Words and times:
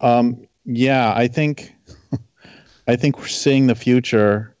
Um, 0.00 0.46
yeah, 0.64 1.12
I 1.14 1.28
think 1.28 1.74
I 2.86 2.96
think 2.96 3.18
we're 3.18 3.26
seeing 3.26 3.66
the 3.66 3.74
future 3.74 4.54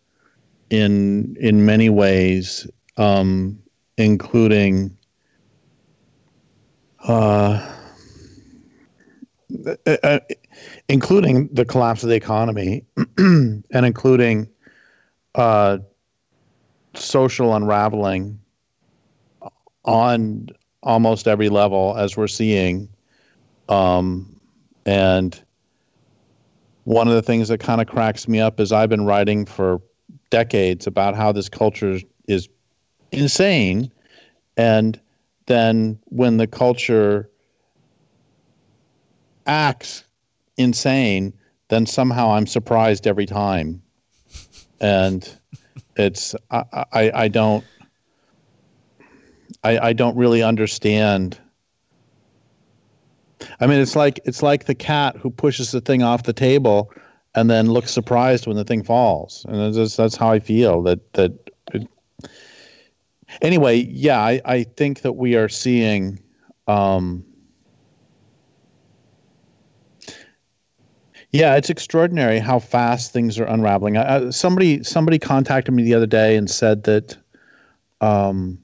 in 0.70 1.36
in 1.40 1.64
many 1.64 1.88
ways, 1.88 2.66
um, 2.96 3.58
including 3.96 4.96
uh, 7.06 7.74
uh, 9.66 9.96
uh 10.02 10.20
including 10.88 11.48
the 11.52 11.64
collapse 11.64 12.02
of 12.02 12.08
the 12.08 12.16
economy 12.16 12.84
and 13.18 13.64
including 13.72 14.48
uh, 15.34 15.78
social 16.94 17.54
unraveling 17.54 18.38
on 19.84 20.48
almost 20.82 21.28
every 21.28 21.48
level 21.48 21.94
as 21.96 22.16
we're 22.16 22.26
seeing 22.26 22.88
um, 23.68 24.39
and 24.86 25.42
one 26.84 27.08
of 27.08 27.14
the 27.14 27.22
things 27.22 27.48
that 27.48 27.58
kind 27.58 27.80
of 27.80 27.86
cracks 27.86 28.26
me 28.26 28.40
up 28.40 28.58
is 28.58 28.72
I've 28.72 28.88
been 28.88 29.04
writing 29.04 29.44
for 29.44 29.80
decades 30.30 30.86
about 30.86 31.14
how 31.14 31.32
this 31.32 31.48
culture 31.48 31.98
is 32.26 32.48
insane. 33.12 33.92
And 34.56 34.98
then 35.46 35.98
when 36.06 36.36
the 36.36 36.46
culture 36.46 37.30
acts 39.46 40.04
insane, 40.56 41.32
then 41.68 41.86
somehow 41.86 42.32
I'm 42.32 42.46
surprised 42.46 43.06
every 43.06 43.26
time. 43.26 43.82
And 44.80 45.28
it's, 45.96 46.34
I, 46.50 46.64
I, 46.92 47.12
I 47.14 47.28
don't, 47.28 47.64
I, 49.62 49.78
I 49.78 49.92
don't 49.92 50.16
really 50.16 50.42
understand 50.42 51.38
I 53.60 53.66
mean, 53.66 53.80
it's 53.80 53.96
like 53.96 54.20
it's 54.24 54.42
like 54.42 54.64
the 54.64 54.74
cat 54.74 55.16
who 55.16 55.30
pushes 55.30 55.70
the 55.70 55.80
thing 55.80 56.02
off 56.02 56.24
the 56.24 56.32
table 56.32 56.92
and 57.34 57.48
then 57.48 57.70
looks 57.70 57.90
surprised 57.90 58.46
when 58.46 58.56
the 58.56 58.64
thing 58.64 58.82
falls, 58.82 59.46
and 59.48 59.72
just, 59.74 59.96
that's 59.96 60.16
how 60.16 60.30
I 60.30 60.40
feel. 60.40 60.82
That 60.82 61.12
that. 61.14 61.32
It, 61.72 61.88
anyway, 63.42 63.76
yeah, 63.88 64.20
I, 64.20 64.40
I 64.44 64.62
think 64.64 65.02
that 65.02 65.12
we 65.12 65.36
are 65.36 65.48
seeing. 65.48 66.20
Um, 66.66 67.24
yeah, 71.32 71.54
it's 71.56 71.70
extraordinary 71.70 72.40
how 72.40 72.58
fast 72.58 73.12
things 73.12 73.38
are 73.38 73.44
unraveling. 73.44 74.32
Somebody 74.32 74.82
somebody 74.82 75.18
contacted 75.18 75.72
me 75.72 75.82
the 75.82 75.94
other 75.94 76.06
day 76.06 76.36
and 76.36 76.50
said 76.50 76.84
that. 76.84 77.16
Um, 78.00 78.58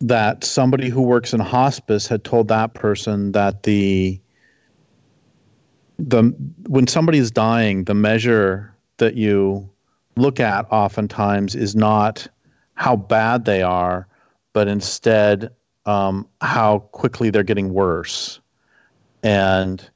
that 0.00 0.44
somebody 0.44 0.88
who 0.88 1.02
works 1.02 1.32
in 1.32 1.40
hospice 1.40 2.06
had 2.06 2.24
told 2.24 2.48
that 2.48 2.74
person 2.74 3.32
that 3.32 3.62
the 3.62 4.20
the 5.98 6.34
when 6.66 6.86
somebody's 6.86 7.30
dying, 7.30 7.84
the 7.84 7.94
measure 7.94 8.74
that 8.96 9.14
you 9.14 9.68
look 10.16 10.40
at 10.40 10.66
oftentimes 10.70 11.54
is 11.54 11.76
not 11.76 12.26
how 12.74 12.96
bad 12.96 13.44
they 13.44 13.62
are, 13.62 14.08
but 14.52 14.66
instead 14.66 15.50
um, 15.86 16.28
how 16.40 16.80
quickly 16.92 17.30
they're 17.30 17.42
getting 17.42 17.72
worse, 17.72 18.40
and 19.22 19.88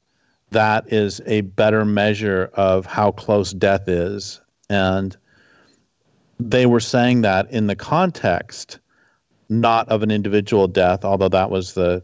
that 0.51 0.91
is 0.91 1.21
a 1.25 1.41
better 1.41 1.85
measure 1.85 2.49
of 2.53 2.85
how 2.85 3.11
close 3.11 3.53
death 3.53 3.87
is. 3.87 4.41
And 4.69 5.15
they 6.39 6.65
were 6.65 6.79
saying 6.79 7.21
that 7.21 7.51
in 7.51 7.67
the 7.67 7.75
context 7.75 8.79
not 9.49 9.89
of 9.89 10.03
an 10.03 10.11
individual 10.11 10.67
death, 10.67 11.03
although 11.03 11.29
that 11.29 11.49
was 11.49 11.73
the 11.73 12.03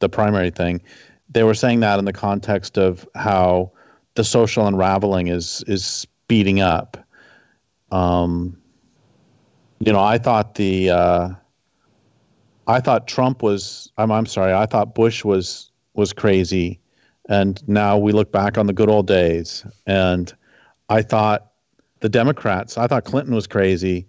the 0.00 0.08
primary 0.08 0.50
thing. 0.50 0.80
They 1.30 1.42
were 1.42 1.54
saying 1.54 1.80
that 1.80 1.98
in 1.98 2.04
the 2.04 2.12
context 2.12 2.78
of 2.78 3.08
how 3.14 3.72
the 4.14 4.24
social 4.24 4.66
unraveling 4.66 5.28
is 5.28 5.64
is 5.66 5.84
speeding 5.84 6.60
up. 6.60 6.96
Um, 7.90 8.56
you 9.80 9.92
know, 9.92 10.00
I 10.00 10.18
thought 10.18 10.54
the 10.54 10.90
uh, 10.90 11.28
I 12.66 12.80
thought 12.80 13.06
Trump 13.06 13.42
was. 13.42 13.90
I'm 13.98 14.10
I'm 14.10 14.26
sorry. 14.26 14.52
I 14.52 14.66
thought 14.66 14.94
Bush 14.94 15.24
was 15.24 15.70
was 15.94 16.12
crazy, 16.12 16.80
and 17.28 17.66
now 17.68 17.98
we 17.98 18.12
look 18.12 18.32
back 18.32 18.56
on 18.56 18.66
the 18.66 18.72
good 18.72 18.88
old 18.88 19.06
days, 19.06 19.66
and 19.86 20.32
I 20.88 21.02
thought 21.02 21.50
the 22.00 22.08
Democrats. 22.08 22.78
I 22.78 22.86
thought 22.86 23.04
Clinton 23.04 23.34
was 23.34 23.46
crazy, 23.46 24.06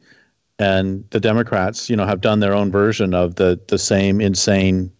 and 0.59 1.03
the 1.09 1.19
Democrats, 1.19 1.89
you 1.89 1.95
know, 1.95 2.05
have 2.05 2.21
done 2.21 2.39
their 2.39 2.53
own 2.53 2.71
version 2.71 3.13
of 3.13 3.35
the 3.35 3.59
the 3.67 3.77
same 3.77 4.21
insane 4.21 4.91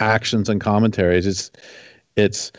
actions 0.00 0.48
and 0.48 0.60
commentaries. 0.60 1.26
It's 1.26 1.50
it's. 2.16 2.52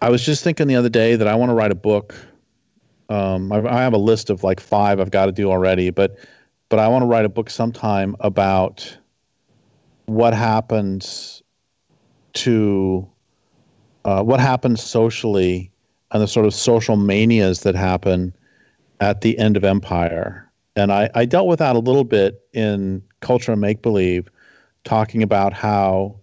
I 0.00 0.10
was 0.10 0.24
just 0.24 0.44
thinking 0.44 0.68
the 0.68 0.76
other 0.76 0.88
day 0.88 1.16
that 1.16 1.26
I 1.26 1.34
want 1.34 1.50
to 1.50 1.54
write 1.54 1.72
a 1.72 1.76
book. 1.76 2.14
Um, 3.08 3.50
I, 3.50 3.66
I 3.66 3.82
have 3.82 3.94
a 3.94 3.98
list 3.98 4.30
of 4.30 4.44
like 4.44 4.60
five 4.60 5.00
I've 5.00 5.10
got 5.10 5.26
to 5.26 5.32
do 5.32 5.50
already, 5.50 5.90
but 5.90 6.18
but 6.68 6.78
I 6.78 6.86
want 6.88 7.02
to 7.02 7.06
write 7.06 7.24
a 7.24 7.28
book 7.28 7.50
sometime 7.50 8.14
about 8.20 8.96
what 10.06 10.34
happens 10.34 11.42
to 12.34 13.08
uh, 14.04 14.22
what 14.22 14.38
happens 14.38 14.82
socially 14.82 15.72
and 16.10 16.22
the 16.22 16.28
sort 16.28 16.46
of 16.46 16.54
social 16.54 16.96
manias 16.96 17.60
that 17.60 17.74
happen 17.74 18.34
at 19.00 19.20
the 19.20 19.38
end 19.38 19.56
of 19.56 19.64
Empire. 19.64 20.50
And 20.76 20.92
I, 20.92 21.10
I 21.14 21.24
dealt 21.24 21.48
with 21.48 21.58
that 21.58 21.76
a 21.76 21.80
little 21.80 22.04
bit 22.04 22.40
in 22.52 23.02
Culture 23.20 23.52
of 23.52 23.58
Make 23.58 23.82
Believe, 23.82 24.28
talking 24.84 25.22
about 25.22 25.52
how 25.52 26.16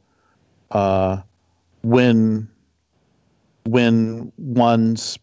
uh, 0.72 1.22
when 1.84 2.50
when 3.66 4.32
one's 4.38 5.18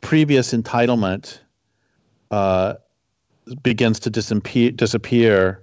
previous 0.00 0.52
entitlement 0.52 1.40
uh, 2.30 2.74
begins 3.62 4.00
to 4.00 4.10
disappear, 4.10 4.70
disappear 4.70 5.62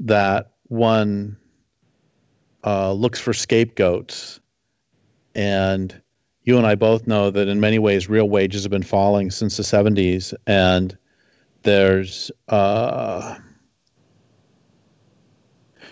that 0.00 0.52
one 0.68 1.36
uh, 2.64 2.92
looks 2.92 3.20
for 3.20 3.32
scapegoats 3.32 4.40
and 5.34 6.00
you 6.46 6.56
and 6.56 6.66
I 6.66 6.76
both 6.76 7.06
know 7.06 7.30
that 7.30 7.48
in 7.48 7.60
many 7.60 7.78
ways 7.78 8.08
real 8.08 8.28
wages 8.28 8.62
have 8.62 8.70
been 8.70 8.84
falling 8.84 9.30
since 9.30 9.56
the 9.56 9.64
70s, 9.64 10.32
and 10.46 10.96
there's 11.64 12.30
uh, 12.48 13.36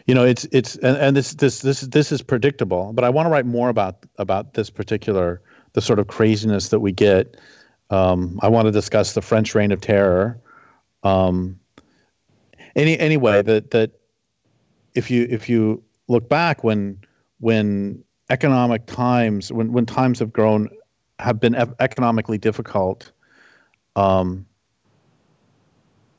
you 0.06 0.14
know 0.14 0.24
it's 0.24 0.44
it's 0.52 0.76
and, 0.76 0.96
and 0.96 1.16
this 1.16 1.34
this 1.34 1.60
this 1.60 1.82
this 1.82 2.12
is 2.12 2.22
predictable, 2.22 2.92
but 2.92 3.04
I 3.04 3.10
want 3.10 3.26
to 3.26 3.30
write 3.30 3.46
more 3.46 3.68
about 3.68 4.06
about 4.16 4.54
this 4.54 4.70
particular 4.70 5.42
the 5.72 5.82
sort 5.82 5.98
of 5.98 6.06
craziness 6.06 6.68
that 6.68 6.80
we 6.80 6.92
get. 6.92 7.36
Um, 7.90 8.38
I 8.40 8.48
want 8.48 8.66
to 8.66 8.72
discuss 8.72 9.14
the 9.14 9.22
French 9.22 9.54
Reign 9.56 9.72
of 9.72 9.80
Terror. 9.80 10.40
Um, 11.02 11.58
any 12.76 12.96
anyway, 12.98 13.42
that 13.42 13.72
that 13.72 13.90
if 14.94 15.10
you 15.10 15.26
if 15.28 15.48
you 15.48 15.82
look 16.06 16.28
back 16.28 16.62
when 16.62 17.00
when 17.40 18.04
economic 18.30 18.86
times 18.86 19.52
when 19.52 19.72
when 19.72 19.86
times 19.86 20.18
have 20.18 20.32
grown 20.32 20.68
have 21.18 21.40
been 21.40 21.54
economically 21.80 22.38
difficult 22.38 23.12
um, 23.96 24.46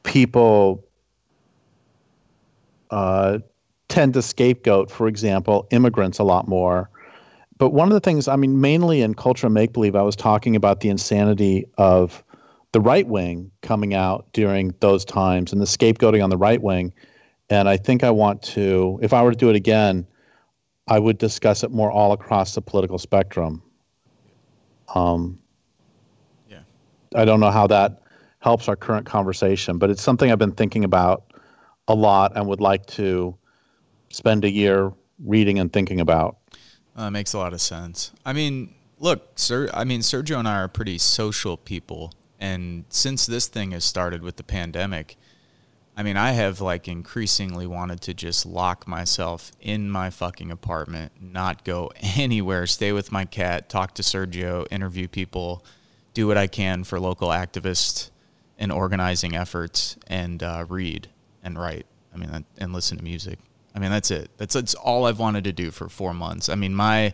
people 0.04 0.84
uh, 2.92 3.40
tend 3.90 4.14
to 4.14 4.22
scapegoat 4.22 4.92
for 4.92 5.08
example 5.08 5.68
immigrants 5.72 6.20
a 6.20 6.24
lot 6.24 6.48
more. 6.48 6.90
But 7.58 7.70
one 7.70 7.88
of 7.88 7.94
the 7.94 8.00
things 8.00 8.28
i 8.28 8.36
mean 8.36 8.62
mainly 8.62 9.02
in 9.02 9.16
culture 9.16 9.50
make 9.50 9.74
believe 9.74 9.96
i 9.96 10.02
was 10.02 10.16
talking 10.16 10.56
about 10.56 10.82
the 10.82 10.90
insanity 10.90 11.66
of 11.78 12.24
the 12.74 12.82
right 12.82 13.08
wing 13.08 13.50
coming 13.62 13.94
out 13.94 14.28
during 14.34 14.74
those 14.82 15.06
times 15.06 15.54
and 15.54 15.62
the 15.62 15.66
scapegoating 15.66 16.22
on 16.22 16.30
the 16.30 16.38
right 16.38 16.62
wing. 16.62 16.94
And 17.50 17.70
i 17.70 17.78
think 17.78 18.04
i 18.04 18.12
want 18.12 18.42
to 18.44 19.00
if 19.02 19.14
i 19.14 19.24
were 19.24 19.32
to 19.32 19.38
do 19.38 19.50
it 19.50 19.56
again 19.56 20.06
I 20.88 21.00
would 21.00 21.18
discuss 21.18 21.64
it 21.64 21.72
more 21.72 21.92
all 21.92 22.12
across 22.12 22.56
the 22.56 22.62
political 22.62 22.98
spectrum. 22.98 23.64
Um, 24.94 25.40
yeah. 26.50 26.60
I 27.16 27.26
don't 27.26 27.40
know 27.40 27.52
how 27.52 27.68
that 27.68 28.04
helps 28.40 28.68
our 28.68 28.76
current 28.76 29.06
conversation, 29.06 29.80
but 29.80 29.90
it's 29.90 30.04
something 30.04 30.32
I've 30.32 30.38
been 30.38 30.52
thinking 30.52 30.84
about 30.84 31.34
a 31.88 31.96
lot 31.96 32.34
and 32.36 32.48
would 32.48 32.62
like 32.62 32.86
to 32.88 33.36
spend 34.10 34.46
a 34.46 34.52
year 34.52 34.94
reading 35.24 35.60
and 35.60 35.74
thinking 35.74 36.00
about. 36.00 36.38
Uh, 36.96 37.10
makes 37.10 37.34
a 37.34 37.38
lot 37.38 37.54
of 37.54 37.62
sense. 37.62 38.12
I 38.26 38.34
mean, 38.34 38.74
look, 39.00 39.38
sir. 39.38 39.70
I 39.74 39.84
mean, 39.84 40.02
Sergio 40.02 40.38
and 40.38 40.48
I 40.48 40.58
are 40.62 40.68
pretty 40.68 40.98
social 40.98 41.58
people, 41.58 42.14
and 42.40 42.86
since 42.90 43.26
this 43.26 43.48
thing 43.48 43.72
has 43.72 43.84
started 43.84 44.22
with 44.22 44.38
the 44.38 44.44
pandemic, 44.44 45.18
I 45.98 46.04
mean, 46.04 46.18
I 46.18 46.32
have 46.32 46.60
like 46.60 46.88
increasingly 46.88 47.68
wanted 47.68 48.02
to 48.02 48.14
just 48.14 48.46
lock 48.46 48.88
myself 48.88 49.52
in 49.62 49.90
my 49.90 50.10
fucking 50.10 50.52
apartment, 50.52 51.14
not 51.22 51.64
go 51.64 51.92
anywhere, 52.18 52.68
stay 52.68 52.92
with 52.92 53.12
my 53.12 53.26
cat, 53.26 53.70
talk 53.70 53.96
to 53.96 54.02
Sergio, 54.02 54.68
interview 54.70 55.08
people, 55.08 55.64
do 56.14 56.28
what 56.28 56.38
I 56.38 56.48
can 56.48 56.84
for 56.84 57.00
local 57.00 57.30
activists 57.30 58.10
and 58.58 58.72
organizing 58.72 59.36
efforts, 59.36 59.98
and 60.08 60.42
uh, 60.42 60.66
read 60.68 61.10
and 61.44 61.58
write. 61.58 61.86
I 62.14 62.18
mean, 62.18 62.46
and 62.58 62.74
listen 62.74 62.98
to 62.98 63.04
music. 63.04 63.40
I 63.76 63.80
mean, 63.80 63.92
that's 63.92 64.12
it. 64.12 64.32
That's 64.38 64.54
that's 64.54 64.74
all 64.74 65.06
I've 65.06 65.20
wanted 65.20 65.44
to 65.46 65.52
do 65.52 65.72
for 65.72 65.90
four 65.90 66.14
months. 66.14 66.48
I 66.48 66.56
mean, 66.56 66.74
my 66.74 67.14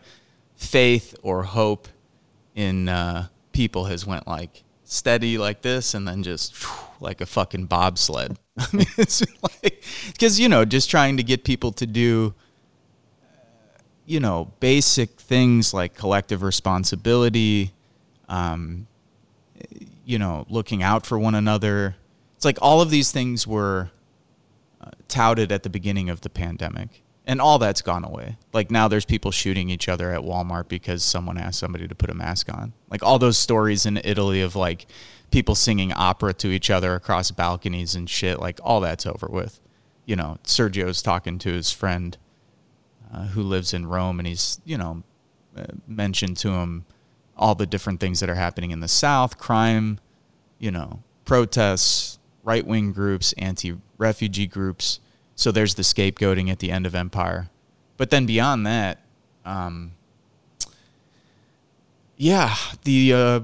faith 0.55 1.15
or 1.23 1.43
hope 1.43 1.87
in 2.53 2.87
uh, 2.87 3.27
people 3.51 3.85
has 3.85 4.05
went 4.05 4.27
like 4.27 4.63
steady 4.91 5.37
like 5.37 5.61
this, 5.61 5.93
and 5.93 6.07
then 6.07 6.21
just 6.21 6.53
whew, 6.55 6.87
like 6.99 7.21
a 7.21 7.25
fucking 7.25 7.65
bobsled. 7.65 8.37
I 8.57 8.67
mean, 8.73 8.87
it's 8.97 9.23
like 9.41 9.83
because 10.07 10.39
you 10.39 10.49
know, 10.49 10.65
just 10.65 10.89
trying 10.89 11.17
to 11.17 11.23
get 11.23 11.43
people 11.43 11.71
to 11.73 11.87
do 11.87 12.33
you 14.05 14.19
know 14.19 14.51
basic 14.59 15.11
things 15.11 15.73
like 15.73 15.95
collective 15.95 16.43
responsibility, 16.43 17.71
um, 18.29 18.87
you 20.05 20.19
know, 20.19 20.45
looking 20.49 20.83
out 20.83 21.05
for 21.05 21.17
one 21.17 21.35
another. 21.35 21.95
It's 22.35 22.45
like 22.45 22.57
all 22.61 22.81
of 22.81 22.89
these 22.89 23.11
things 23.11 23.45
were 23.45 23.91
uh, 24.81 24.89
touted 25.07 25.51
at 25.51 25.63
the 25.63 25.69
beginning 25.69 26.09
of 26.09 26.21
the 26.21 26.29
pandemic 26.29 27.03
and 27.31 27.39
all 27.39 27.57
that's 27.57 27.81
gone 27.81 28.03
away. 28.03 28.37
Like 28.51 28.69
now 28.69 28.89
there's 28.89 29.05
people 29.05 29.31
shooting 29.31 29.69
each 29.69 29.87
other 29.87 30.11
at 30.11 30.19
Walmart 30.19 30.67
because 30.67 31.01
someone 31.01 31.37
asked 31.37 31.59
somebody 31.59 31.87
to 31.87 31.95
put 31.95 32.09
a 32.09 32.13
mask 32.13 32.53
on. 32.53 32.73
Like 32.89 33.03
all 33.03 33.19
those 33.19 33.37
stories 33.37 33.85
in 33.85 34.01
Italy 34.03 34.41
of 34.41 34.57
like 34.57 34.85
people 35.31 35.55
singing 35.55 35.93
opera 35.93 36.33
to 36.33 36.49
each 36.49 36.69
other 36.69 36.93
across 36.93 37.31
balconies 37.31 37.95
and 37.95 38.09
shit, 38.09 38.41
like 38.41 38.59
all 38.61 38.81
that's 38.81 39.05
over 39.05 39.27
with. 39.27 39.61
You 40.05 40.17
know, 40.17 40.39
Sergio's 40.43 41.01
talking 41.01 41.39
to 41.39 41.53
his 41.53 41.71
friend 41.71 42.17
uh, 43.13 43.27
who 43.27 43.43
lives 43.43 43.73
in 43.73 43.85
Rome 43.85 44.19
and 44.19 44.27
he's, 44.27 44.59
you 44.65 44.77
know, 44.77 45.01
uh, 45.55 45.67
mentioned 45.87 46.35
to 46.39 46.49
him 46.49 46.85
all 47.37 47.55
the 47.55 47.65
different 47.65 48.01
things 48.01 48.19
that 48.19 48.29
are 48.29 48.35
happening 48.35 48.71
in 48.71 48.81
the 48.81 48.89
South, 48.89 49.37
crime, 49.37 50.01
you 50.59 50.69
know, 50.69 51.01
protests, 51.23 52.19
right-wing 52.43 52.91
groups, 52.91 53.33
anti-refugee 53.37 54.47
groups 54.47 54.99
so 55.41 55.51
there's 55.51 55.73
the 55.73 55.81
scapegoating 55.81 56.51
at 56.51 56.59
the 56.59 56.69
end 56.69 56.85
of 56.85 56.93
Empire. 56.93 57.49
But 57.97 58.11
then 58.11 58.27
beyond 58.27 58.67
that, 58.67 58.99
um, 59.43 59.93
yeah, 62.15 62.55
the 62.83 63.13
uh, 63.13 63.39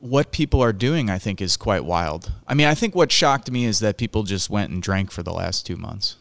what 0.00 0.32
people 0.32 0.62
are 0.62 0.74
doing, 0.74 1.08
I 1.08 1.16
think, 1.18 1.40
is 1.40 1.56
quite 1.56 1.82
wild. 1.82 2.30
I 2.46 2.52
mean, 2.52 2.66
I 2.66 2.74
think 2.74 2.94
what 2.94 3.10
shocked 3.10 3.50
me 3.50 3.64
is 3.64 3.80
that 3.80 3.96
people 3.96 4.24
just 4.24 4.50
went 4.50 4.70
and 4.70 4.82
drank 4.82 5.10
for 5.10 5.22
the 5.22 5.32
last 5.32 5.64
two 5.64 5.76
months. 5.76 6.16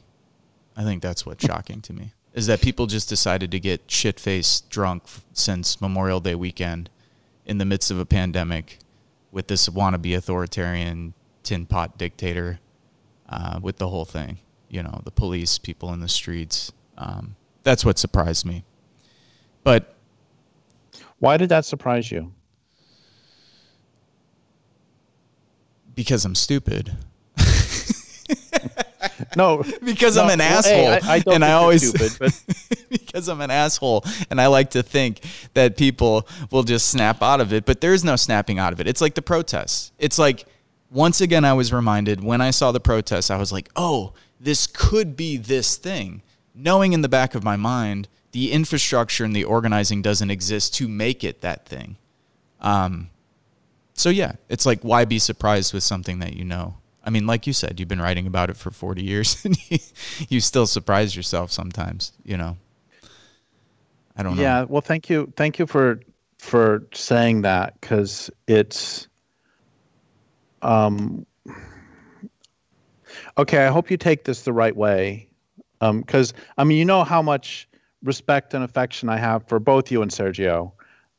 I 0.78 0.84
think 0.84 1.02
that's 1.02 1.26
what's 1.26 1.46
shocking 1.52 1.82
to 1.82 1.92
me 1.94 2.14
is 2.34 2.48
that 2.48 2.62
people 2.62 2.88
just 2.88 3.10
decided 3.10 3.52
to 3.52 3.60
get 3.60 3.92
shit 3.92 4.20
faced 4.20 4.70
drunk 4.70 5.04
since 5.34 5.80
Memorial 5.82 6.22
Day 6.22 6.34
weekend 6.34 6.90
in 7.46 7.58
the 7.58 7.66
midst 7.66 7.92
of 7.92 8.00
a 8.00 8.06
pandemic 8.06 8.80
with 9.32 9.48
this 9.48 9.68
wannabe 9.68 10.16
authoritarian 10.16 11.14
tin 11.44 11.66
pot 11.66 11.98
dictator 11.98 12.60
uh, 13.30 13.60
with 13.62 13.78
the 13.78 13.90
whole 13.90 14.06
thing 14.06 14.40
you 14.74 14.82
know, 14.82 15.02
the 15.06 15.12
police, 15.12 15.60
people 15.60 15.94
in 15.94 16.00
the 16.00 16.10
streets. 16.10 16.72
Um, 16.98 17.36
that's 17.62 17.86
what 17.86 18.00
surprised 18.00 18.44
me. 18.44 18.64
But 19.64 19.96
why 21.20 21.38
did 21.38 21.50
that 21.50 21.64
surprise 21.64 22.12
you? 22.12 22.34
Because 25.94 26.26
I'm 26.26 26.34
stupid. 26.34 26.92
no, 29.38 29.64
because 29.86 30.16
no, 30.16 30.24
I'm 30.24 30.32
an 30.32 30.40
well, 30.40 30.58
asshole, 30.58 30.74
hey, 30.74 31.00
I, 31.04 31.18
I 31.18 31.24
and 31.32 31.46
I 31.46 31.52
always 31.52 31.88
stupid, 31.88 32.18
but 32.20 32.44
because 32.90 33.30
I'm 33.30 33.42
an 33.42 33.52
asshole, 33.52 34.04
and 34.32 34.42
I 34.42 34.48
like 34.48 34.72
to 34.72 34.82
think 34.82 35.20
that 35.54 35.78
people 35.78 36.28
will 36.50 36.64
just 36.64 36.88
snap 36.90 37.22
out 37.22 37.42
of 37.42 37.54
it, 37.54 37.66
but 37.66 37.80
there 37.80 37.94
is 37.94 38.04
no 38.04 38.16
snapping 38.16 38.58
out 38.58 38.74
of 38.74 38.80
it. 38.80 38.88
It's 38.88 39.02
like 39.02 39.14
the 39.14 39.22
protests. 39.22 39.92
It's 40.00 40.18
like 40.18 40.48
once 40.94 41.22
again, 41.22 41.44
I 41.44 41.54
was 41.54 41.74
reminded 41.74 42.24
when 42.24 42.40
I 42.40 42.52
saw 42.52 42.72
the 42.72 42.80
protests, 42.80 43.32
I 43.32 43.38
was 43.38 43.52
like, 43.52 43.70
oh, 43.76 44.14
this 44.44 44.68
could 44.68 45.16
be 45.16 45.38
this 45.38 45.78
thing, 45.78 46.22
knowing 46.54 46.94
in 46.94 47.02
the 47.02 47.10
back 47.10 47.34
of 47.34 47.44
my 47.44 47.56
mind 47.56 48.10
the 48.34 48.52
infrastructure 48.52 49.24
and 49.24 49.36
the 49.36 49.44
organizing 49.44 50.02
doesn't 50.02 50.30
exist 50.30 50.74
to 50.76 50.88
make 50.88 51.24
it 51.24 51.42
that 51.42 51.66
thing. 51.66 51.98
Um, 52.60 53.10
so 53.94 54.10
yeah, 54.10 54.34
it's 54.50 54.66
like 54.66 54.82
why 54.82 55.06
be 55.06 55.20
surprised 55.20 55.74
with 55.74 55.84
something 55.84 56.20
that 56.20 56.34
you 56.34 56.44
know? 56.44 56.76
I 57.06 57.10
mean, 57.10 57.28
like 57.28 57.48
you 57.48 57.54
said, 57.54 57.80
you've 57.80 57.90
been 57.90 58.02
writing 58.02 58.28
about 58.28 58.50
it 58.50 58.58
for 58.58 58.72
40 58.72 59.04
years 59.04 59.44
and 59.46 59.58
you, 59.70 59.78
you 60.28 60.42
still 60.42 60.68
surprise 60.68 61.16
yourself 61.16 61.52
sometimes, 61.52 62.12
you 62.24 62.38
know. 62.38 62.58
I 64.18 64.24
don't 64.24 64.36
know. 64.36 64.42
Yeah, 64.42 64.64
well 64.64 64.82
thank 64.82 65.10
you 65.10 65.32
thank 65.36 65.58
you 65.58 65.66
for 65.66 66.02
for 66.40 66.84
saying 66.94 67.44
that 67.44 67.80
cuz 67.82 68.30
it's 68.48 69.08
um 70.62 71.26
Okay, 73.38 73.66
I 73.66 73.70
hope 73.70 73.90
you 73.90 73.98
take 73.98 74.26
this 74.26 74.44
the 74.44 74.54
right 74.54 74.76
way, 74.76 75.28
because 75.80 76.34
um, 76.34 76.40
I 76.58 76.64
mean, 76.64 76.78
you 76.78 76.86
know 76.86 77.04
how 77.04 77.22
much 77.22 77.68
respect 78.04 78.54
and 78.54 78.64
affection 78.64 79.10
I 79.10 79.18
have 79.18 79.48
for 79.48 79.60
both 79.60 79.92
you 79.92 80.02
and 80.02 80.12
Sergio. 80.12 80.72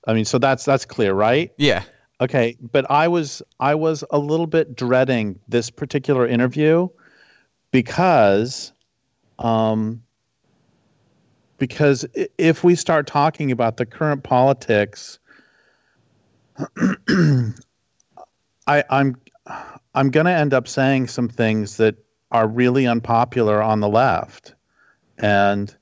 I 0.06 0.14
mean, 0.14 0.24
so 0.24 0.38
that's 0.38 0.64
that's 0.64 0.84
clear, 0.84 1.14
right? 1.14 1.52
Yeah. 1.56 1.82
Okay, 2.20 2.56
but 2.72 2.88
I 2.90 3.08
was 3.08 3.42
I 3.58 3.74
was 3.74 4.04
a 4.10 4.18
little 4.18 4.46
bit 4.46 4.76
dreading 4.76 5.40
this 5.48 5.70
particular 5.70 6.26
interview 6.26 6.88
because, 7.72 8.72
um, 9.40 10.00
because 11.58 12.06
if 12.38 12.62
we 12.62 12.76
start 12.76 13.08
talking 13.08 13.50
about 13.50 13.78
the 13.78 13.86
current 13.86 14.22
politics, 14.22 15.18
I, 17.08 18.84
I'm 18.90 19.16
I'm 19.94 20.10
going 20.10 20.26
to 20.26 20.32
end 20.32 20.52
up 20.52 20.66
saying 20.66 21.08
some 21.08 21.28
things 21.28 21.76
that 21.76 21.96
are 22.30 22.48
really 22.48 22.86
unpopular 22.86 23.62
on 23.62 23.80
the 23.80 23.88
left. 23.88 24.54
And 25.18 25.74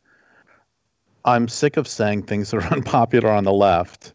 I'm 1.25 1.49
sick 1.49 1.77
of 1.77 1.89
saying 1.89 2.25
things 2.25 2.51
that 2.51 2.59
are 2.59 2.73
unpopular 2.73 3.31
on 3.31 3.45
the 3.45 3.53
left 3.53 4.13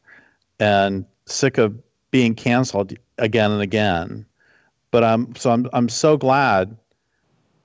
and 0.60 1.06
sick 1.26 1.58
of 1.58 1.76
being 2.12 2.36
canceled 2.36 2.94
again 3.18 3.52
and 3.52 3.62
again. 3.62 4.26
But 4.92 5.04
I'm 5.04 5.36
so 5.36 5.52
I'm 5.52 5.70
I'm 5.74 5.90
so 5.90 6.16
glad 6.16 6.78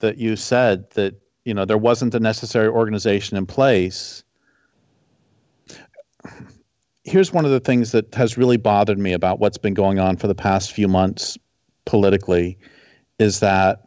that 0.00 0.18
you 0.18 0.34
said 0.34 0.90
that 0.90 1.14
you 1.44 1.54
know 1.54 1.64
there 1.64 1.78
wasn't 1.78 2.12
the 2.12 2.20
necessary 2.20 2.68
organization 2.68 3.36
in 3.36 3.46
place. 3.46 4.24
Here's 7.04 7.32
one 7.32 7.44
of 7.44 7.50
the 7.50 7.60
things 7.60 7.92
that 7.92 8.12
has 8.14 8.36
really 8.36 8.56
bothered 8.56 8.98
me 8.98 9.12
about 9.12 9.38
what's 9.38 9.58
been 9.58 9.74
going 9.74 9.98
on 9.98 10.16
for 10.16 10.28
the 10.28 10.34
past 10.34 10.72
few 10.72 10.88
months 10.88 11.36
politically 11.84 12.58
is 13.18 13.40
that 13.40 13.84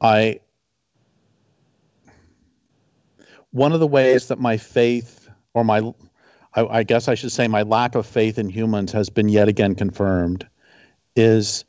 I 0.00 0.40
one 3.50 3.72
of 3.72 3.80
the 3.80 3.86
ways 3.86 4.28
that 4.28 4.38
my 4.38 4.56
faith 4.56 5.28
or 5.54 5.64
my 5.64 5.92
I, 6.54 6.66
I, 6.66 6.82
guess 6.82 7.08
I 7.08 7.14
should 7.14 7.32
say 7.32 7.48
my 7.48 7.62
lack 7.62 7.94
of 7.94 8.06
faith 8.06 8.38
in 8.38 8.48
humans 8.48 8.92
has 8.92 9.08
been 9.08 9.28
yet 9.28 9.48
again 9.48 9.74
confirmed 9.74 10.46
is 11.16 11.64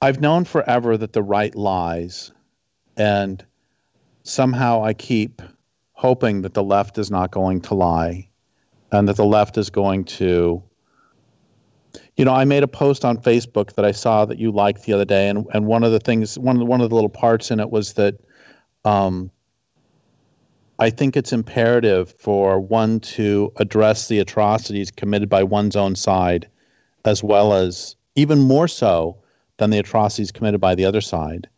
I've 0.00 0.20
known 0.20 0.44
forever 0.44 0.96
that 0.96 1.12
the 1.12 1.22
right 1.22 1.54
lies 1.54 2.32
and 2.96 3.44
somehow 4.22 4.84
I 4.84 4.92
keep 4.92 5.42
hoping 5.92 6.42
that 6.42 6.54
the 6.54 6.62
left 6.62 6.98
is 6.98 7.10
not 7.10 7.30
going 7.30 7.60
to 7.62 7.74
lie 7.74 8.28
and 8.92 9.08
that 9.08 9.16
the 9.16 9.24
left 9.24 9.56
is 9.56 9.70
going 9.70 10.04
to 10.04 10.62
you 12.16 12.24
know, 12.24 12.32
I 12.32 12.44
made 12.44 12.62
a 12.62 12.68
post 12.68 13.04
on 13.04 13.18
Facebook 13.18 13.74
that 13.74 13.84
I 13.84 13.92
saw 13.92 14.24
that 14.24 14.38
you 14.38 14.50
liked 14.50 14.84
the 14.84 14.92
other 14.92 15.04
day, 15.04 15.28
and, 15.28 15.46
and 15.52 15.66
one 15.66 15.84
of 15.84 15.92
the 15.92 16.00
things, 16.00 16.38
one 16.38 16.56
of 16.56 16.60
the, 16.60 16.64
one 16.64 16.80
of 16.80 16.88
the 16.88 16.94
little 16.94 17.10
parts 17.10 17.50
in 17.50 17.60
it 17.60 17.70
was 17.70 17.92
that 17.94 18.18
um, 18.84 19.30
I 20.78 20.90
think 20.90 21.16
it's 21.16 21.32
imperative 21.32 22.14
for 22.18 22.58
one 22.58 23.00
to 23.00 23.52
address 23.56 24.08
the 24.08 24.18
atrocities 24.18 24.90
committed 24.90 25.28
by 25.28 25.42
one's 25.42 25.76
own 25.76 25.94
side, 25.94 26.48
as 27.04 27.22
well 27.22 27.52
as 27.52 27.96
even 28.14 28.40
more 28.40 28.68
so 28.68 29.16
than 29.58 29.70
the 29.70 29.78
atrocities 29.78 30.32
committed 30.32 30.60
by 30.60 30.74
the 30.74 30.84
other 30.84 31.00
side. 31.00 31.48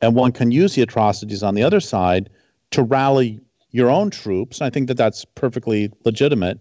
And 0.00 0.14
one 0.14 0.32
can 0.32 0.50
use 0.50 0.74
the 0.74 0.82
atrocities 0.82 1.42
on 1.42 1.54
the 1.54 1.62
other 1.62 1.80
side 1.80 2.30
to 2.70 2.82
rally 2.82 3.40
your 3.70 3.90
own 3.90 4.10
troops. 4.10 4.60
I 4.62 4.70
think 4.70 4.88
that 4.88 4.96
that's 4.96 5.24
perfectly 5.24 5.90
legitimate. 6.04 6.58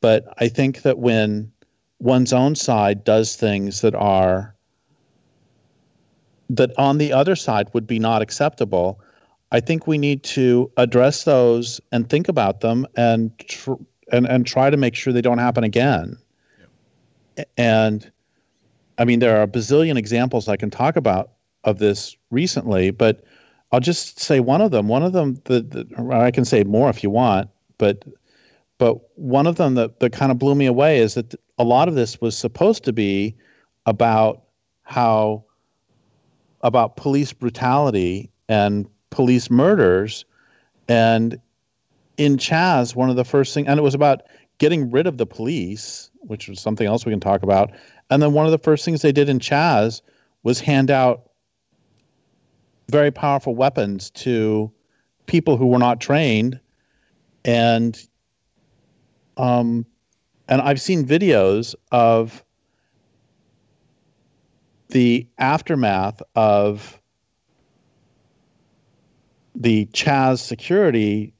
But 0.00 0.34
I 0.38 0.48
think 0.48 0.82
that 0.82 0.98
when 0.98 1.50
one's 2.00 2.32
own 2.32 2.54
side 2.54 3.04
does 3.04 3.36
things 3.36 3.80
that 3.80 3.94
are 3.94 4.54
that 6.50 6.76
on 6.78 6.98
the 6.98 7.12
other 7.12 7.34
side 7.36 7.68
would 7.72 7.86
be 7.86 7.98
not 7.98 8.20
acceptable 8.20 9.00
i 9.52 9.60
think 9.60 9.86
we 9.86 9.96
need 9.96 10.22
to 10.22 10.70
address 10.76 11.24
those 11.24 11.80
and 11.92 12.08
think 12.08 12.28
about 12.28 12.60
them 12.60 12.86
and 12.96 13.36
tr- 13.38 13.72
and 14.12 14.26
and 14.26 14.46
try 14.46 14.70
to 14.70 14.76
make 14.76 14.94
sure 14.94 15.12
they 15.12 15.22
don't 15.22 15.38
happen 15.38 15.64
again 15.64 16.16
yep. 16.58 17.48
and 17.56 18.10
i 18.98 19.04
mean 19.04 19.20
there 19.20 19.36
are 19.38 19.42
a 19.42 19.48
bazillion 19.48 19.96
examples 19.96 20.48
i 20.48 20.56
can 20.56 20.70
talk 20.70 20.96
about 20.96 21.30
of 21.64 21.78
this 21.78 22.16
recently 22.30 22.90
but 22.90 23.24
i'll 23.72 23.80
just 23.80 24.20
say 24.20 24.40
one 24.40 24.60
of 24.60 24.70
them 24.70 24.88
one 24.88 25.02
of 25.02 25.12
them 25.12 25.40
that 25.44 25.86
i 26.12 26.30
can 26.30 26.44
say 26.44 26.62
more 26.64 26.90
if 26.90 27.02
you 27.02 27.08
want 27.08 27.48
but 27.78 28.04
but 28.78 28.98
one 29.16 29.46
of 29.46 29.56
them 29.56 29.74
that, 29.74 30.00
that 30.00 30.12
kind 30.12 30.32
of 30.32 30.38
blew 30.38 30.54
me 30.54 30.66
away 30.66 30.98
is 30.98 31.14
that 31.14 31.34
a 31.58 31.64
lot 31.64 31.88
of 31.88 31.94
this 31.94 32.20
was 32.20 32.36
supposed 32.36 32.84
to 32.84 32.92
be 32.92 33.34
about 33.86 34.42
how 34.82 35.44
about 36.62 36.96
police 36.96 37.32
brutality 37.32 38.30
and 38.48 38.88
police 39.10 39.50
murders. 39.50 40.24
And 40.88 41.38
in 42.16 42.36
Chaz, 42.36 42.94
one 42.94 43.10
of 43.10 43.16
the 43.16 43.24
first 43.24 43.54
things, 43.54 43.68
and 43.68 43.78
it 43.78 43.82
was 43.82 43.94
about 43.94 44.22
getting 44.58 44.90
rid 44.90 45.06
of 45.06 45.18
the 45.18 45.26
police, 45.26 46.10
which 46.20 46.48
was 46.48 46.60
something 46.60 46.86
else 46.86 47.04
we 47.04 47.12
can 47.12 47.20
talk 47.20 47.42
about. 47.42 47.70
And 48.10 48.22
then 48.22 48.32
one 48.32 48.46
of 48.46 48.52
the 48.52 48.58
first 48.58 48.84
things 48.84 49.02
they 49.02 49.12
did 49.12 49.28
in 49.28 49.38
Chaz 49.38 50.00
was 50.42 50.60
hand 50.60 50.90
out 50.90 51.30
very 52.90 53.10
powerful 53.10 53.54
weapons 53.54 54.10
to 54.10 54.70
people 55.26 55.56
who 55.56 55.66
were 55.66 55.78
not 55.78 56.00
trained. 56.00 56.60
And 57.44 58.00
um, 59.36 59.86
and 60.48 60.60
I've 60.60 60.80
seen 60.80 61.04
videos 61.04 61.74
of 61.92 62.44
the 64.88 65.26
aftermath 65.38 66.22
of 66.34 67.00
the 69.54 69.86
Chaz 69.86 70.40
security 70.40 71.32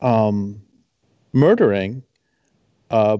um, 0.00 0.60
murdering 1.32 2.02
a, 2.90 3.18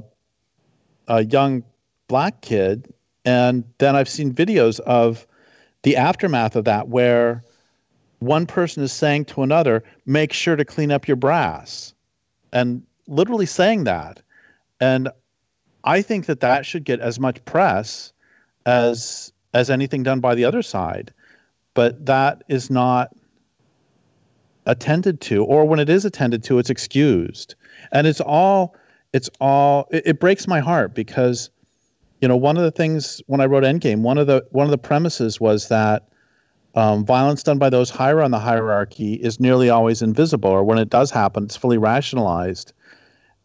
a 1.08 1.24
young 1.24 1.64
black 2.08 2.40
kid. 2.42 2.92
And 3.24 3.64
then 3.78 3.96
I've 3.96 4.08
seen 4.08 4.32
videos 4.32 4.80
of 4.80 5.26
the 5.82 5.96
aftermath 5.96 6.56
of 6.56 6.64
that 6.64 6.88
where 6.88 7.42
one 8.18 8.46
person 8.46 8.82
is 8.82 8.92
saying 8.92 9.26
to 9.26 9.42
another, 9.42 9.82
make 10.06 10.32
sure 10.32 10.56
to 10.56 10.64
clean 10.64 10.90
up 10.90 11.08
your 11.08 11.16
brass. 11.16 11.94
And 12.52 12.82
literally 13.06 13.46
saying 13.46 13.84
that. 13.84 14.20
And 14.80 15.08
I 15.84 16.02
think 16.02 16.26
that 16.26 16.40
that 16.40 16.66
should 16.66 16.84
get 16.84 17.00
as 17.00 17.20
much 17.20 17.44
press 17.44 18.12
as 18.66 19.32
as 19.52 19.70
anything 19.70 20.02
done 20.02 20.20
by 20.20 20.34
the 20.34 20.44
other 20.44 20.62
side. 20.62 21.12
But 21.74 22.06
that 22.06 22.42
is 22.48 22.70
not 22.70 23.14
attended 24.66 25.20
to, 25.20 25.44
or 25.44 25.64
when 25.64 25.78
it 25.78 25.88
is 25.88 26.04
attended 26.04 26.42
to, 26.44 26.58
it's 26.58 26.70
excused. 26.70 27.54
And 27.92 28.06
it's 28.06 28.20
all 28.20 28.76
it's 29.12 29.30
all 29.40 29.86
it, 29.90 30.02
it 30.06 30.20
breaks 30.20 30.46
my 30.46 30.60
heart 30.60 30.94
because 30.94 31.50
you 32.20 32.28
know 32.28 32.36
one 32.36 32.56
of 32.56 32.62
the 32.62 32.70
things 32.70 33.20
when 33.26 33.40
I 33.40 33.46
wrote 33.46 33.64
Endgame, 33.64 34.00
one 34.00 34.18
of 34.18 34.26
the 34.26 34.44
one 34.50 34.66
of 34.66 34.70
the 34.70 34.78
premises 34.78 35.40
was 35.40 35.68
that 35.68 36.08
um, 36.74 37.04
violence 37.04 37.42
done 37.42 37.58
by 37.58 37.70
those 37.70 37.90
higher 37.90 38.20
on 38.20 38.32
the 38.32 38.38
hierarchy 38.38 39.14
is 39.14 39.38
nearly 39.38 39.70
always 39.70 40.02
invisible, 40.02 40.50
or 40.50 40.64
when 40.64 40.78
it 40.78 40.90
does 40.90 41.10
happen, 41.10 41.44
it's 41.44 41.56
fully 41.56 41.78
rationalized. 41.78 42.72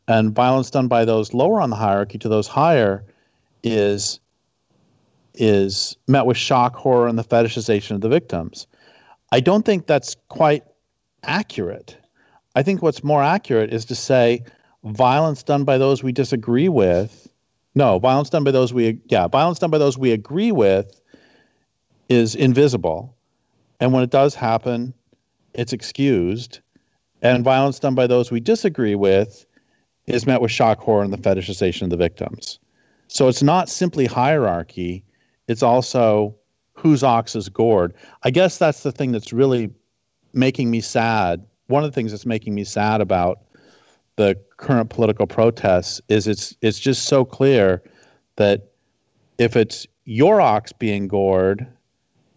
And 0.09 0.33
violence 0.33 0.71
done 0.71 0.87
by 0.87 1.05
those 1.05 1.35
lower 1.35 1.61
on 1.61 1.69
the 1.69 1.75
hierarchy 1.75 2.17
to 2.17 2.27
those 2.27 2.47
higher 2.47 3.03
is 3.63 4.19
is 5.35 5.95
met 6.07 6.25
with 6.25 6.35
shock, 6.35 6.75
horror, 6.75 7.07
and 7.07 7.17
the 7.17 7.23
fetishization 7.23 7.91
of 7.91 8.01
the 8.01 8.09
victims. 8.09 8.65
I 9.31 9.39
don't 9.39 9.63
think 9.63 9.85
that's 9.85 10.15
quite 10.27 10.63
accurate. 11.23 11.95
I 12.55 12.63
think 12.63 12.81
what's 12.81 13.03
more 13.03 13.21
accurate 13.21 13.71
is 13.71 13.85
to 13.85 13.95
say 13.95 14.43
violence 14.83 15.43
done 15.43 15.63
by 15.63 15.77
those 15.77 16.01
we 16.01 16.11
disagree 16.11 16.69
with. 16.69 17.31
No, 17.75 17.99
violence 17.99 18.31
done 18.31 18.43
by 18.43 18.49
those 18.49 18.73
we 18.73 18.99
yeah, 19.05 19.27
violence 19.27 19.59
done 19.59 19.69
by 19.69 19.77
those 19.77 19.95
we 19.95 20.11
agree 20.11 20.51
with 20.51 20.99
is 22.09 22.33
invisible. 22.33 23.15
And 23.79 23.93
when 23.93 24.01
it 24.01 24.09
does 24.09 24.33
happen, 24.33 24.95
it's 25.53 25.71
excused. 25.71 26.61
And 27.21 27.43
violence 27.43 27.77
done 27.79 27.93
by 27.93 28.07
those 28.07 28.31
we 28.31 28.39
disagree 28.39 28.95
with 28.95 29.45
is 30.09 30.25
met 30.25 30.41
with 30.41 30.51
shock, 30.51 30.79
horror, 30.79 31.03
and 31.03 31.13
the 31.13 31.17
fetishization 31.17 31.83
of 31.83 31.89
the 31.89 31.97
victims. 31.97 32.59
So 33.07 33.27
it's 33.27 33.43
not 33.43 33.69
simply 33.69 34.05
hierarchy, 34.05 35.03
it's 35.47 35.63
also 35.63 36.35
whose 36.73 37.03
ox 37.03 37.35
is 37.35 37.49
gored. 37.49 37.93
I 38.23 38.31
guess 38.31 38.57
that's 38.57 38.83
the 38.83 38.91
thing 38.91 39.11
that's 39.11 39.33
really 39.33 39.71
making 40.33 40.71
me 40.71 40.81
sad. 40.81 41.45
One 41.67 41.83
of 41.83 41.91
the 41.91 41.95
things 41.95 42.11
that's 42.11 42.25
making 42.25 42.55
me 42.55 42.63
sad 42.63 43.01
about 43.01 43.41
the 44.15 44.37
current 44.57 44.89
political 44.89 45.27
protests 45.27 46.01
is 46.09 46.27
it's 46.27 46.55
it's 46.61 46.79
just 46.79 47.05
so 47.05 47.25
clear 47.25 47.81
that 48.35 48.71
if 49.37 49.55
it's 49.55 49.87
your 50.05 50.41
ox 50.41 50.71
being 50.71 51.07
gored, 51.07 51.65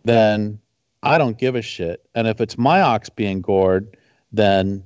then 0.04 0.58
I 1.02 1.18
don't 1.18 1.38
give 1.38 1.54
a 1.54 1.62
shit. 1.62 2.04
And 2.14 2.28
if 2.28 2.40
it's 2.40 2.56
my 2.56 2.80
ox 2.80 3.08
being 3.08 3.40
gored, 3.40 3.96
then 4.32 4.84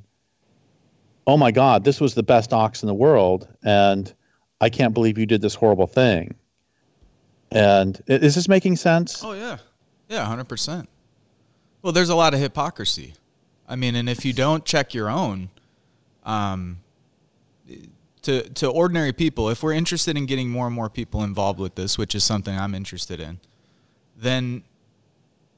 oh 1.26 1.36
my 1.36 1.50
God, 1.50 1.84
this 1.84 2.00
was 2.00 2.14
the 2.14 2.22
best 2.22 2.52
ox 2.52 2.82
in 2.82 2.86
the 2.86 2.94
world, 2.94 3.48
and 3.62 4.12
I 4.60 4.70
can't 4.70 4.94
believe 4.94 5.18
you 5.18 5.26
did 5.26 5.40
this 5.42 5.54
horrible 5.54 5.86
thing. 5.86 6.34
And 7.50 8.00
is 8.06 8.34
this 8.34 8.48
making 8.48 8.76
sense? 8.76 9.22
Oh 9.22 9.32
yeah, 9.32 9.58
yeah, 10.08 10.24
hundred 10.24 10.48
percent. 10.48 10.88
Well, 11.82 11.92
there's 11.92 12.08
a 12.08 12.16
lot 12.16 12.34
of 12.34 12.40
hypocrisy. 12.40 13.14
I 13.68 13.76
mean, 13.76 13.94
and 13.96 14.08
if 14.08 14.24
you 14.24 14.32
don't 14.32 14.64
check 14.64 14.94
your 14.94 15.08
own, 15.08 15.50
um, 16.24 16.78
to 18.22 18.42
to 18.42 18.68
ordinary 18.68 19.12
people, 19.12 19.48
if 19.48 19.62
we're 19.62 19.72
interested 19.72 20.16
in 20.16 20.26
getting 20.26 20.50
more 20.50 20.66
and 20.66 20.74
more 20.74 20.90
people 20.90 21.22
involved 21.22 21.60
with 21.60 21.76
this, 21.76 21.96
which 21.96 22.14
is 22.14 22.24
something 22.24 22.56
I'm 22.56 22.74
interested 22.74 23.20
in, 23.20 23.38
then 24.16 24.64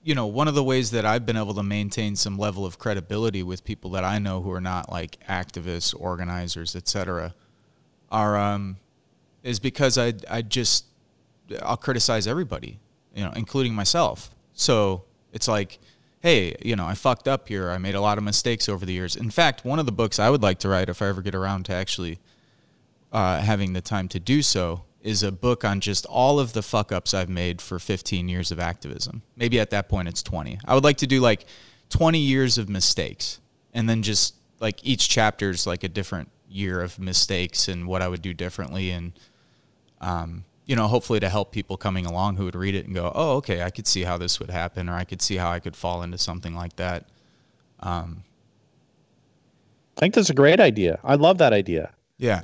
you 0.09 0.15
know, 0.15 0.27
one 0.27 0.49
of 0.49 0.55
the 0.55 0.65
ways 0.65 0.93
that 0.93 1.05
I've 1.05 1.27
been 1.27 1.37
able 1.37 1.53
to 1.53 1.63
maintain 1.63 2.17
some 2.17 2.39
level 2.39 2.65
of 2.65 2.79
credibility 2.79 3.43
with 3.43 3.63
people 3.63 3.91
that 3.91 4.05
I 4.05 4.19
know 4.19 4.41
who 4.41 4.51
are 4.53 4.61
not 4.61 4.91
like 4.91 5.19
activists, 5.29 5.95
organizers, 5.95 6.75
etc., 6.75 7.35
are 8.11 8.35
um, 8.39 8.79
is 9.43 9.61
because 9.61 9.99
I 9.99 10.15
I 10.31 10.41
just 10.41 10.87
I'll 11.61 11.77
criticize 11.77 12.27
everybody, 12.27 12.79
you 13.15 13.23
know, 13.23 13.35
including 13.37 13.75
myself. 13.75 14.31
So 14.55 15.05
it's 15.35 15.47
like, 15.47 15.79
hey, 16.21 16.57
you 16.63 16.75
know, 16.75 16.87
I 16.87 16.95
fucked 16.95 17.29
up 17.29 17.47
here. 17.47 17.71
I 17.71 17.77
made 17.77 17.95
a 17.95 18.01
lot 18.01 18.17
of 18.17 18.25
mistakes 18.25 18.67
over 18.67 18.87
the 18.87 18.95
years. 18.95 19.15
In 19.15 19.29
fact, 19.29 19.63
one 19.63 19.79
of 19.79 19.85
the 19.85 19.93
books 19.93 20.19
I 20.19 20.31
would 20.31 20.43
like 20.43 20.59
to 20.61 20.71
write 20.71 20.89
if 20.89 21.03
I 21.03 21.09
ever 21.09 21.21
get 21.21 21.35
around 21.35 21.67
to 21.67 21.75
actually 21.75 22.19
uh, 23.13 23.41
having 23.41 23.75
the 23.75 23.83
time 23.83 24.09
to 24.09 24.19
do 24.19 24.41
so 24.41 24.85
is 25.03 25.23
a 25.23 25.31
book 25.31 25.65
on 25.65 25.81
just 25.81 26.07
all 26.07 26.41
of 26.41 26.53
the 26.53 26.63
fuck 26.63 26.91
ups 26.93 27.15
I've 27.15 27.29
made 27.29 27.63
for 27.63 27.79
15 27.79 28.29
years 28.29 28.51
of 28.51 28.59
activism. 28.59 29.23
Maybe 29.37 29.61
at 29.61 29.71
that 29.71 29.89
point 29.89 30.09
it's 30.09 30.23
20. 30.23 30.59
I 30.65 30.75
would 30.75 30.85
like 30.85 30.99
to 30.99 31.07
do 31.07 31.21
like 31.21 31.47
20 31.91 32.19
years 32.19 32.59
of 32.59 32.69
mistakes 32.69 33.41
and 33.73 33.89
then 33.89 34.03
just 34.03 34.35
like 34.61 34.85
each 34.85 35.09
chapter 35.09 35.51
is 35.51 35.67
like 35.67 35.85
a 35.85 35.89
different 35.89 36.31
year 36.49 36.83
of 36.83 36.99
mistakes 36.99 37.69
and 37.69 37.87
what 37.87 38.03
I 38.03 38.09
would 38.09 38.23
do 38.23 38.35
differently 38.35 38.91
and 38.91 39.13
um, 40.01 40.45
you 40.69 40.77
know, 40.77 40.87
hopefully 40.87 41.19
to 41.21 41.29
help 41.29 41.51
people 41.51 41.77
coming 41.77 42.05
along 42.05 42.37
who 42.37 42.45
would 42.45 42.55
read 42.55 42.75
it 42.75 42.85
and 42.85 42.95
go, 42.95 43.11
"Oh, 43.15 43.37
okay, 43.37 43.63
I 43.63 43.71
could 43.71 43.87
see 43.87 44.03
how 44.03 44.19
this 44.19 44.39
would 44.39 44.51
happen 44.51 44.89
or 44.89 44.95
I 44.95 45.05
could 45.05 45.23
see 45.23 45.37
how 45.37 45.51
I 45.51 45.61
could 45.61 45.75
fall 45.75 46.03
into 46.03 46.19
something 46.19 46.55
like 46.55 46.77
that." 46.77 47.07
Um, 47.81 48.23
I 49.97 50.01
think 50.01 50.15
that's 50.15 50.31
a 50.31 50.35
great 50.35 50.61
idea. 50.61 51.01
I 51.03 51.15
love 51.15 51.39
that 51.39 51.55
idea. 51.55 51.95
Yeah. 52.19 52.43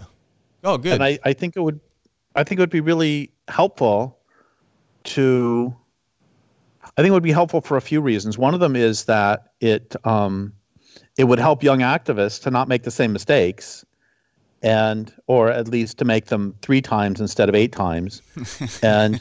Oh, 0.64 0.78
good. 0.78 0.94
And 0.94 1.04
I, 1.04 1.18
I 1.22 1.34
think 1.34 1.54
it 1.54 1.60
would 1.60 1.80
I 2.34 2.44
think 2.44 2.58
it 2.58 2.62
would 2.62 2.70
be 2.70 2.80
really 2.80 3.30
helpful 3.48 4.18
to. 5.04 5.74
I 6.96 7.02
think 7.02 7.08
it 7.08 7.14
would 7.14 7.22
be 7.22 7.32
helpful 7.32 7.60
for 7.60 7.76
a 7.76 7.80
few 7.80 8.00
reasons. 8.00 8.38
One 8.38 8.54
of 8.54 8.60
them 8.60 8.76
is 8.76 9.04
that 9.04 9.52
it 9.60 9.96
um, 10.04 10.52
it 11.16 11.24
would 11.24 11.38
help 11.38 11.62
young 11.62 11.80
activists 11.80 12.42
to 12.42 12.50
not 12.50 12.68
make 12.68 12.82
the 12.82 12.90
same 12.90 13.12
mistakes, 13.12 13.84
and 14.62 15.12
or 15.26 15.50
at 15.50 15.68
least 15.68 15.98
to 15.98 16.04
make 16.04 16.26
them 16.26 16.54
three 16.62 16.80
times 16.80 17.20
instead 17.20 17.48
of 17.48 17.54
eight 17.54 17.72
times, 17.72 18.22
and 18.82 19.20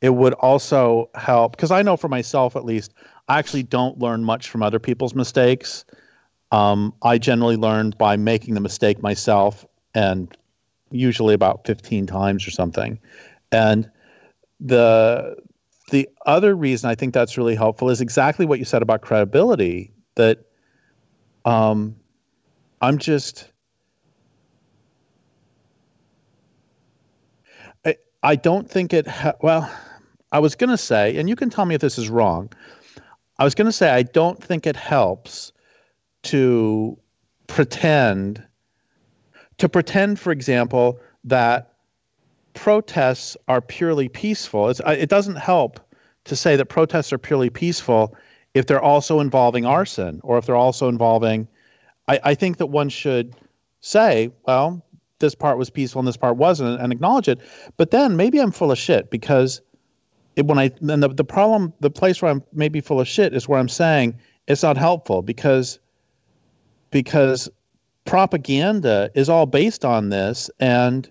it 0.00 0.10
would 0.10 0.34
also 0.34 1.10
help 1.14 1.52
because 1.52 1.70
I 1.70 1.82
know 1.82 1.96
for 1.96 2.08
myself 2.08 2.56
at 2.56 2.64
least 2.64 2.94
I 3.28 3.38
actually 3.38 3.62
don't 3.62 3.98
learn 3.98 4.24
much 4.24 4.48
from 4.48 4.62
other 4.62 4.78
people's 4.78 5.14
mistakes. 5.14 5.84
Um, 6.52 6.92
I 7.02 7.18
generally 7.18 7.56
learn 7.56 7.94
by 7.96 8.16
making 8.16 8.54
the 8.54 8.60
mistake 8.60 9.02
myself 9.02 9.64
and 9.94 10.36
usually 10.90 11.34
about 11.34 11.66
15 11.66 12.06
times 12.06 12.46
or 12.46 12.50
something. 12.50 12.98
And 13.52 13.90
the 14.60 15.36
the 15.90 16.08
other 16.24 16.54
reason 16.54 16.88
I 16.88 16.94
think 16.94 17.14
that's 17.14 17.36
really 17.36 17.56
helpful 17.56 17.90
is 17.90 18.00
exactly 18.00 18.46
what 18.46 18.58
you 18.58 18.64
said 18.64 18.82
about 18.82 19.00
credibility. 19.02 19.92
That 20.14 20.44
um, 21.44 21.96
I'm 22.80 22.98
just 22.98 23.50
I 27.84 27.96
I 28.22 28.36
don't 28.36 28.70
think 28.70 28.92
it 28.92 29.06
ha- 29.06 29.34
well. 29.40 29.70
I 30.32 30.38
was 30.38 30.54
going 30.54 30.70
to 30.70 30.78
say, 30.78 31.16
and 31.16 31.28
you 31.28 31.34
can 31.34 31.50
tell 31.50 31.64
me 31.64 31.74
if 31.74 31.80
this 31.80 31.98
is 31.98 32.08
wrong. 32.08 32.52
I 33.38 33.44
was 33.44 33.56
going 33.56 33.66
to 33.66 33.72
say 33.72 33.90
I 33.90 34.02
don't 34.02 34.40
think 34.42 34.64
it 34.64 34.76
helps 34.76 35.52
to 36.24 36.96
pretend 37.48 38.44
to 39.60 39.68
pretend, 39.68 40.18
for 40.18 40.32
example, 40.32 40.98
that 41.22 41.74
protests 42.54 43.36
are 43.46 43.60
purely 43.60 44.08
peaceful. 44.08 44.70
It's, 44.70 44.80
uh, 44.80 44.96
it 44.98 45.10
doesn't 45.10 45.36
help 45.36 45.78
to 46.24 46.34
say 46.34 46.56
that 46.56 46.64
protests 46.64 47.12
are 47.12 47.18
purely 47.18 47.50
peaceful 47.50 48.16
if 48.54 48.66
they're 48.66 48.80
also 48.80 49.20
involving 49.20 49.66
arson 49.66 50.18
or 50.24 50.38
if 50.38 50.46
they're 50.46 50.56
also 50.56 50.88
involving. 50.88 51.46
I, 52.08 52.20
I 52.24 52.34
think 52.34 52.56
that 52.56 52.66
one 52.66 52.88
should 52.88 53.36
say, 53.82 54.32
well, 54.46 54.82
this 55.18 55.34
part 55.34 55.58
was 55.58 55.68
peaceful 55.68 55.98
and 55.98 56.08
this 56.08 56.16
part 56.16 56.38
wasn't, 56.38 56.80
and 56.80 56.90
acknowledge 56.90 57.28
it. 57.28 57.38
But 57.76 57.90
then 57.90 58.16
maybe 58.16 58.40
I'm 58.40 58.52
full 58.52 58.72
of 58.72 58.78
shit 58.78 59.10
because 59.10 59.60
it, 60.36 60.46
when 60.46 60.58
I 60.58 60.70
then 60.80 61.00
the, 61.00 61.08
the 61.08 61.24
problem, 61.24 61.74
the 61.80 61.90
place 61.90 62.22
where 62.22 62.30
I'm 62.30 62.42
maybe 62.54 62.80
full 62.80 62.98
of 62.98 63.06
shit 63.06 63.34
is 63.34 63.46
where 63.46 63.60
I'm 63.60 63.68
saying 63.68 64.16
it's 64.48 64.62
not 64.62 64.78
helpful 64.78 65.20
because 65.20 65.78
because 66.90 67.50
propaganda 68.04 69.10
is 69.14 69.28
all 69.28 69.46
based 69.46 69.84
on 69.84 70.08
this. 70.08 70.50
And 70.60 71.10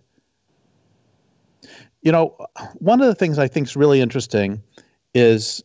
you 2.01 2.12
know 2.12 2.36
one 2.75 3.01
of 3.01 3.08
the 3.08 3.15
things 3.15 3.38
i 3.38 3.48
think 3.48 3.67
is 3.67 3.75
really 3.75 4.01
interesting 4.01 4.62
is 5.13 5.63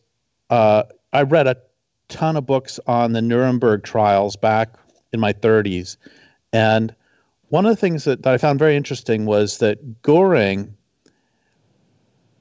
uh, 0.49 0.83
i 1.13 1.21
read 1.21 1.47
a 1.47 1.55
ton 2.07 2.35
of 2.35 2.45
books 2.45 2.79
on 2.87 3.13
the 3.13 3.21
nuremberg 3.21 3.83
trials 3.83 4.35
back 4.35 4.75
in 5.13 5.19
my 5.19 5.33
30s 5.33 5.97
and 6.53 6.93
one 7.49 7.65
of 7.65 7.69
the 7.69 7.79
things 7.79 8.03
that, 8.03 8.23
that 8.23 8.33
i 8.33 8.37
found 8.37 8.59
very 8.59 8.75
interesting 8.75 9.25
was 9.25 9.59
that 9.59 10.01
goring 10.01 10.75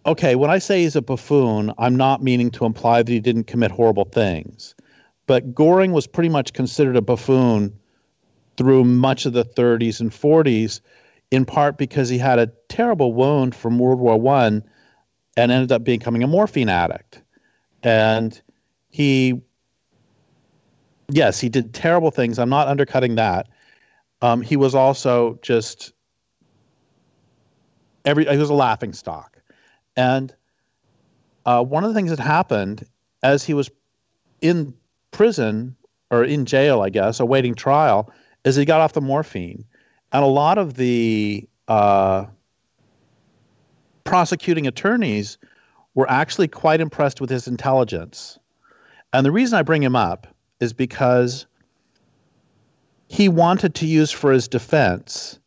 okay 0.06 0.34
when 0.34 0.50
i 0.50 0.58
say 0.58 0.82
he's 0.82 0.96
a 0.96 1.02
buffoon 1.02 1.72
i'm 1.78 1.96
not 1.96 2.22
meaning 2.22 2.50
to 2.50 2.64
imply 2.64 3.02
that 3.02 3.12
he 3.12 3.20
didn't 3.20 3.44
commit 3.44 3.70
horrible 3.70 4.04
things. 4.04 4.74
But 5.26 5.54
Goring 5.54 5.92
was 5.92 6.06
pretty 6.06 6.28
much 6.28 6.52
considered 6.52 6.96
a 6.96 7.00
buffoon 7.00 7.72
through 8.56 8.84
much 8.84 9.26
of 9.26 9.32
the 9.32 9.44
30s 9.44 10.00
and 10.00 10.10
40s, 10.10 10.80
in 11.30 11.44
part 11.44 11.78
because 11.78 12.08
he 12.08 12.18
had 12.18 12.38
a 12.38 12.46
terrible 12.68 13.12
wound 13.12 13.54
from 13.54 13.78
World 13.78 13.98
War 13.98 14.18
One 14.18 14.62
and 15.36 15.50
ended 15.50 15.72
up 15.72 15.84
becoming 15.84 16.22
a 16.22 16.26
morphine 16.26 16.68
addict. 16.68 17.22
And 17.82 18.40
he, 18.90 19.40
yes, 21.08 21.40
he 21.40 21.48
did 21.48 21.74
terrible 21.74 22.10
things. 22.10 22.38
I'm 22.38 22.50
not 22.50 22.68
undercutting 22.68 23.16
that. 23.16 23.48
Um, 24.22 24.40
he 24.40 24.56
was 24.56 24.74
also 24.74 25.38
just 25.42 25.92
every 28.04 28.24
he 28.24 28.36
was 28.36 28.50
a 28.50 28.54
laughing 28.54 28.92
stock. 28.92 29.38
And 29.96 30.34
uh, 31.46 31.62
one 31.62 31.84
of 31.84 31.90
the 31.90 31.94
things 31.94 32.10
that 32.10 32.18
happened 32.18 32.86
as 33.22 33.44
he 33.44 33.54
was 33.54 33.70
in 34.40 34.74
prison 35.10 35.76
or 36.10 36.24
in 36.24 36.44
jail, 36.46 36.80
I 36.80 36.90
guess, 36.90 37.20
awaiting 37.20 37.54
trial, 37.54 38.12
is 38.44 38.56
he 38.56 38.64
got 38.64 38.80
off 38.80 38.92
the 38.92 39.00
morphine. 39.00 39.64
And 40.12 40.22
a 40.22 40.28
lot 40.28 40.58
of 40.58 40.74
the 40.74 41.48
uh, 41.66 42.26
prosecuting 44.04 44.66
attorneys 44.66 45.38
were 45.94 46.08
actually 46.10 46.48
quite 46.48 46.80
impressed 46.80 47.20
with 47.20 47.30
his 47.30 47.48
intelligence. 47.48 48.38
And 49.12 49.24
the 49.24 49.32
reason 49.32 49.58
I 49.58 49.62
bring 49.62 49.82
him 49.82 49.96
up 49.96 50.26
is 50.60 50.72
because 50.72 51.46
he 53.08 53.28
wanted 53.28 53.74
to 53.76 53.86
use 53.86 54.10
for 54.10 54.32
his 54.32 54.48
defense 54.48 55.38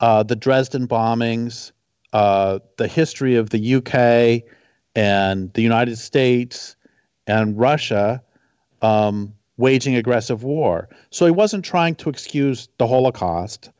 uh, 0.00 0.22
the 0.22 0.36
Dresden 0.36 0.86
bombings, 0.88 1.72
uh, 2.12 2.58
the 2.76 2.88
history 2.88 3.36
of 3.36 3.50
the 3.50 3.74
UK 3.76 4.48
and 4.94 5.52
the 5.54 5.62
United 5.62 5.96
States 5.96 6.76
and 7.26 7.58
Russia 7.58 8.22
um, 8.82 9.32
waging 9.62 9.94
aggressive 9.94 10.42
war. 10.42 10.88
So 11.10 11.24
he 11.24 11.30
wasn't 11.30 11.64
trying 11.64 11.94
to 11.94 12.10
excuse 12.10 12.68
the 12.78 12.86
Holocaust. 12.88 13.70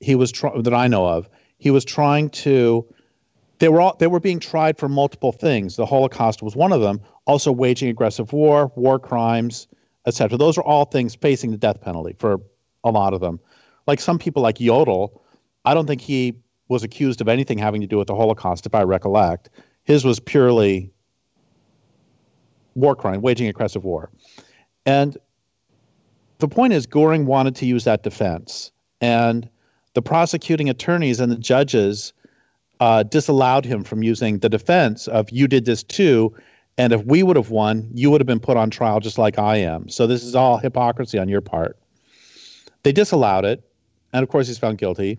He 0.00 0.16
was 0.16 0.32
tr- 0.32 0.58
that 0.60 0.74
I 0.74 0.88
know 0.88 1.06
of. 1.06 1.28
He 1.58 1.70
was 1.70 1.84
trying 1.84 2.30
to. 2.44 2.84
They 3.60 3.68
were 3.68 3.80
all 3.80 3.96
they 3.98 4.08
were 4.08 4.18
being 4.18 4.40
tried 4.40 4.76
for 4.76 4.88
multiple 4.88 5.30
things. 5.30 5.76
The 5.76 5.86
Holocaust 5.86 6.42
was 6.42 6.56
one 6.56 6.72
of 6.72 6.80
them. 6.80 7.00
Also, 7.26 7.52
waging 7.52 7.88
aggressive 7.88 8.32
war, 8.32 8.72
war 8.74 8.98
crimes, 8.98 9.68
etc. 10.04 10.36
Those 10.36 10.58
are 10.58 10.64
all 10.64 10.84
things 10.84 11.14
facing 11.14 11.52
the 11.52 11.58
death 11.58 11.80
penalty 11.80 12.16
for 12.18 12.40
a 12.82 12.90
lot 12.90 13.14
of 13.14 13.20
them. 13.20 13.38
Like 13.86 14.00
some 14.00 14.18
people, 14.18 14.42
like 14.42 14.56
Jodl, 14.58 15.20
I 15.64 15.74
don't 15.74 15.86
think 15.86 16.00
he 16.00 16.34
was 16.68 16.82
accused 16.82 17.20
of 17.20 17.28
anything 17.28 17.58
having 17.58 17.82
to 17.82 17.86
do 17.86 17.98
with 17.98 18.08
the 18.08 18.16
Holocaust, 18.16 18.66
if 18.66 18.74
I 18.74 18.82
recollect. 18.82 19.50
His 19.84 20.04
was 20.04 20.18
purely 20.18 20.90
war 22.74 22.96
crime, 22.96 23.20
waging 23.20 23.46
aggressive 23.46 23.84
war. 23.84 24.10
And 24.86 25.16
the 26.40 26.48
point 26.48 26.72
is, 26.72 26.86
Goring 26.86 27.26
wanted 27.26 27.54
to 27.56 27.66
use 27.66 27.84
that 27.84 28.02
defense. 28.02 28.72
And 29.00 29.48
the 29.94 30.02
prosecuting 30.02 30.68
attorneys 30.68 31.20
and 31.20 31.32
the 31.32 31.36
judges 31.36 32.12
uh, 32.80 33.02
disallowed 33.02 33.64
him 33.64 33.84
from 33.84 34.02
using 34.02 34.38
the 34.38 34.48
defense 34.48 35.08
of, 35.08 35.30
you 35.30 35.46
did 35.46 35.64
this 35.64 35.82
too. 35.82 36.34
And 36.78 36.92
if 36.92 37.04
we 37.04 37.22
would 37.22 37.36
have 37.36 37.50
won, 37.50 37.88
you 37.92 38.10
would 38.10 38.20
have 38.20 38.26
been 38.26 38.40
put 38.40 38.56
on 38.56 38.70
trial 38.70 39.00
just 39.00 39.18
like 39.18 39.38
I 39.38 39.56
am. 39.56 39.88
So 39.88 40.06
this 40.06 40.22
is 40.22 40.34
all 40.34 40.56
hypocrisy 40.58 41.18
on 41.18 41.28
your 41.28 41.40
part. 41.40 41.78
They 42.82 42.92
disallowed 42.92 43.44
it. 43.44 43.62
And 44.12 44.22
of 44.22 44.28
course, 44.28 44.46
he's 44.46 44.58
found 44.58 44.78
guilty. 44.78 45.18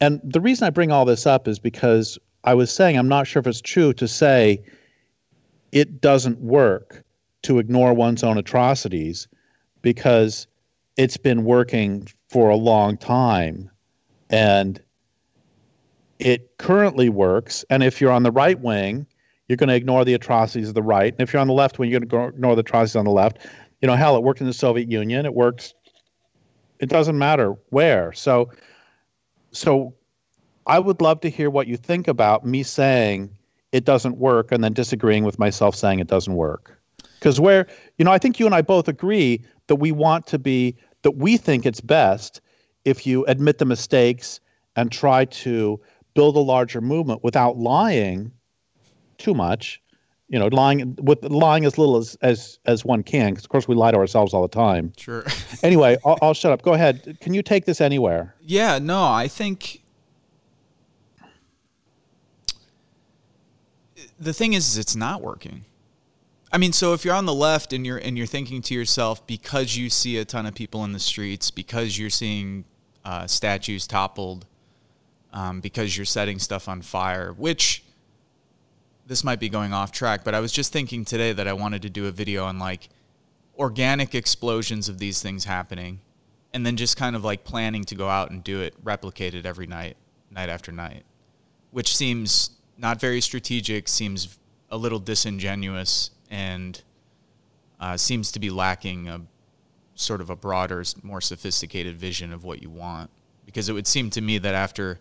And 0.00 0.20
the 0.22 0.40
reason 0.40 0.66
I 0.66 0.70
bring 0.70 0.92
all 0.92 1.04
this 1.04 1.26
up 1.26 1.48
is 1.48 1.58
because 1.58 2.18
I 2.44 2.54
was 2.54 2.70
saying 2.70 2.98
I'm 2.98 3.08
not 3.08 3.26
sure 3.26 3.40
if 3.40 3.46
it's 3.46 3.60
true 3.60 3.92
to 3.94 4.06
say 4.06 4.62
it 5.72 6.00
doesn't 6.00 6.38
work 6.40 7.02
to 7.42 7.58
ignore 7.58 7.94
one's 7.94 8.22
own 8.22 8.36
atrocities 8.36 9.28
because 9.86 10.48
it's 10.96 11.16
been 11.16 11.44
working 11.44 12.08
for 12.28 12.50
a 12.50 12.56
long 12.56 12.96
time. 12.96 13.70
And 14.30 14.82
it 16.18 16.58
currently 16.58 17.08
works. 17.08 17.64
And 17.70 17.84
if 17.84 18.00
you're 18.00 18.10
on 18.10 18.24
the 18.24 18.32
right 18.32 18.58
wing 18.58 19.06
you're 19.48 19.56
going 19.56 19.68
to 19.68 19.76
ignore 19.76 20.04
the 20.04 20.14
atrocities 20.14 20.66
of 20.66 20.74
the 20.74 20.82
right. 20.82 21.12
And 21.12 21.20
if 21.20 21.32
you're 21.32 21.40
on 21.40 21.46
the 21.46 21.52
left 21.52 21.78
wing 21.78 21.88
you're 21.88 22.00
going 22.00 22.08
to 22.08 22.34
ignore 22.34 22.56
the 22.56 22.62
atrocities 22.62 22.96
on 22.96 23.04
the 23.04 23.12
left. 23.12 23.38
You 23.80 23.86
know 23.86 23.94
hell 23.94 24.16
it 24.16 24.24
worked 24.24 24.40
in 24.40 24.48
the 24.48 24.52
soviet 24.52 24.90
union. 24.90 25.24
It 25.24 25.34
works 25.34 25.72
it 26.80 26.88
doesn't 26.88 27.16
matter 27.16 27.54
where. 27.70 28.12
So 28.12 28.50
so 29.52 29.94
i 30.66 30.80
would 30.80 31.00
love 31.00 31.20
to 31.20 31.30
hear 31.30 31.48
what 31.48 31.68
you 31.68 31.76
think 31.76 32.08
about 32.08 32.44
me 32.44 32.64
saying 32.64 33.30
it 33.70 33.84
doesn't 33.84 34.16
work 34.18 34.50
and 34.50 34.64
then 34.64 34.72
disagreeing 34.72 35.22
with 35.22 35.38
myself 35.38 35.76
saying 35.76 36.00
it 36.00 36.08
doesn't 36.08 36.34
work 36.34 36.75
because 37.26 37.40
where, 37.40 37.66
you 37.98 38.04
know, 38.04 38.12
I 38.12 38.18
think 38.18 38.38
you 38.38 38.46
and 38.46 38.54
I 38.54 38.62
both 38.62 38.86
agree 38.86 39.42
that 39.66 39.74
we 39.76 39.90
want 39.90 40.28
to 40.28 40.38
be, 40.38 40.76
that 41.02 41.16
we 41.16 41.36
think 41.36 41.66
it's 41.66 41.80
best 41.80 42.40
if 42.84 43.04
you 43.04 43.24
admit 43.24 43.58
the 43.58 43.64
mistakes 43.64 44.38
and 44.76 44.92
try 44.92 45.24
to 45.24 45.80
build 46.14 46.36
a 46.36 46.40
larger 46.40 46.80
movement 46.80 47.24
without 47.24 47.58
lying 47.58 48.30
too 49.18 49.34
much 49.34 49.82
you 50.28 50.38
know 50.38 50.46
lying 50.48 50.94
with 51.00 51.24
lying 51.24 51.64
as 51.64 51.78
little 51.78 51.96
as 51.96 52.16
as 52.20 52.58
as 52.66 52.84
one 52.84 53.02
can 53.02 53.30
because 53.30 53.44
of 53.44 53.48
course 53.48 53.66
we 53.66 53.74
lie 53.74 53.90
to 53.90 53.96
ourselves 53.96 54.32
all 54.32 54.42
the 54.42 54.48
time. 54.48 54.92
Sure. 54.96 55.24
Anyway 55.62 55.96
I'll, 56.04 56.18
I'll, 56.22 56.34
shut 56.34 56.52
up. 56.52 56.62
Go 56.62 56.74
ahead. 56.74 57.18
Can 57.20 57.34
you 57.34 57.42
take 57.42 57.64
this 57.64 57.80
anywhere? 57.80 58.34
Yeah 58.40 58.78
no 58.78 59.02
i 59.04 59.26
think 59.26 59.82
the 64.20 64.32
thing 64.32 64.52
is, 64.52 64.68
is 64.68 64.78
it's 64.78 64.94
not 64.94 65.22
working 65.22 65.64
I 66.52 66.58
mean, 66.58 66.72
so 66.72 66.92
if 66.92 67.04
you're 67.04 67.14
on 67.14 67.26
the 67.26 67.34
left 67.34 67.72
and 67.72 67.84
you're 67.84 67.98
and 67.98 68.16
you're 68.16 68.26
thinking 68.26 68.62
to 68.62 68.74
yourself 68.74 69.26
because 69.26 69.76
you 69.76 69.90
see 69.90 70.18
a 70.18 70.24
ton 70.24 70.46
of 70.46 70.54
people 70.54 70.84
in 70.84 70.92
the 70.92 71.00
streets, 71.00 71.50
because 71.50 71.98
you're 71.98 72.10
seeing 72.10 72.64
uh, 73.04 73.26
statues 73.26 73.86
toppled, 73.86 74.46
um, 75.32 75.60
because 75.60 75.96
you're 75.96 76.06
setting 76.06 76.38
stuff 76.38 76.68
on 76.68 76.82
fire, 76.82 77.32
which 77.32 77.82
this 79.06 79.24
might 79.24 79.40
be 79.40 79.48
going 79.48 79.72
off 79.72 79.92
track, 79.92 80.24
but 80.24 80.34
I 80.34 80.40
was 80.40 80.52
just 80.52 80.72
thinking 80.72 81.04
today 81.04 81.32
that 81.32 81.46
I 81.46 81.52
wanted 81.52 81.82
to 81.82 81.90
do 81.90 82.06
a 82.06 82.10
video 82.10 82.44
on 82.44 82.58
like 82.58 82.88
organic 83.58 84.14
explosions 84.14 84.88
of 84.88 84.98
these 84.98 85.20
things 85.20 85.44
happening, 85.44 86.00
and 86.52 86.64
then 86.64 86.76
just 86.76 86.96
kind 86.96 87.16
of 87.16 87.24
like 87.24 87.44
planning 87.44 87.84
to 87.84 87.94
go 87.94 88.08
out 88.08 88.30
and 88.30 88.42
do 88.44 88.60
it, 88.60 88.74
replicate 88.84 89.34
it 89.34 89.46
every 89.46 89.66
night, 89.66 89.96
night 90.30 90.48
after 90.48 90.70
night, 90.70 91.02
which 91.72 91.96
seems 91.96 92.50
not 92.78 93.00
very 93.00 93.20
strategic, 93.20 93.88
seems 93.88 94.38
a 94.70 94.76
little 94.76 94.98
disingenuous 94.98 96.10
and 96.30 96.82
uh, 97.80 97.96
seems 97.96 98.32
to 98.32 98.40
be 98.40 98.50
lacking 98.50 99.08
a 99.08 99.20
sort 99.94 100.20
of 100.20 100.30
a 100.30 100.36
broader, 100.36 100.84
more 101.02 101.20
sophisticated 101.20 101.96
vision 101.96 102.32
of 102.32 102.44
what 102.44 102.62
you 102.62 102.70
want. 102.70 103.10
Because 103.44 103.68
it 103.68 103.72
would 103.72 103.86
seem 103.86 104.10
to 104.10 104.20
me 104.20 104.38
that 104.38 104.54
after 104.54 104.98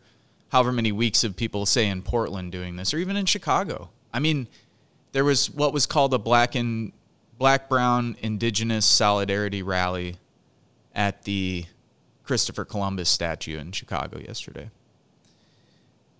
however 0.49 0.71
many 0.71 0.91
weeks 0.91 1.23
of 1.23 1.35
people, 1.35 1.65
say 1.65 1.89
in 1.89 2.01
Portland, 2.01 2.51
doing 2.51 2.75
this, 2.75 2.93
or 2.93 2.97
even 2.97 3.15
in 3.15 3.25
Chicago, 3.25 3.89
I 4.13 4.19
mean, 4.19 4.47
there 5.11 5.23
was 5.23 5.49
what 5.49 5.73
was 5.73 5.85
called 5.85 6.13
a 6.13 6.19
black 6.19 6.55
and 6.55 6.91
black 7.37 7.67
brown 7.67 8.15
indigenous 8.21 8.85
solidarity 8.85 9.63
rally 9.63 10.17
at 10.93 11.23
the 11.23 11.65
Christopher 12.23 12.65
Columbus 12.65 13.09
statue 13.09 13.59
in 13.59 13.71
Chicago 13.71 14.19
yesterday. 14.19 14.69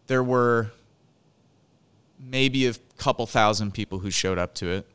There 0.08 0.24
were 0.24 0.72
maybe 2.20 2.68
a 2.68 2.74
couple 2.98 3.26
thousand 3.26 3.74
people 3.74 4.00
who 4.00 4.12
showed 4.12 4.38
up 4.38 4.54
to 4.56 4.70
it. 4.70 4.88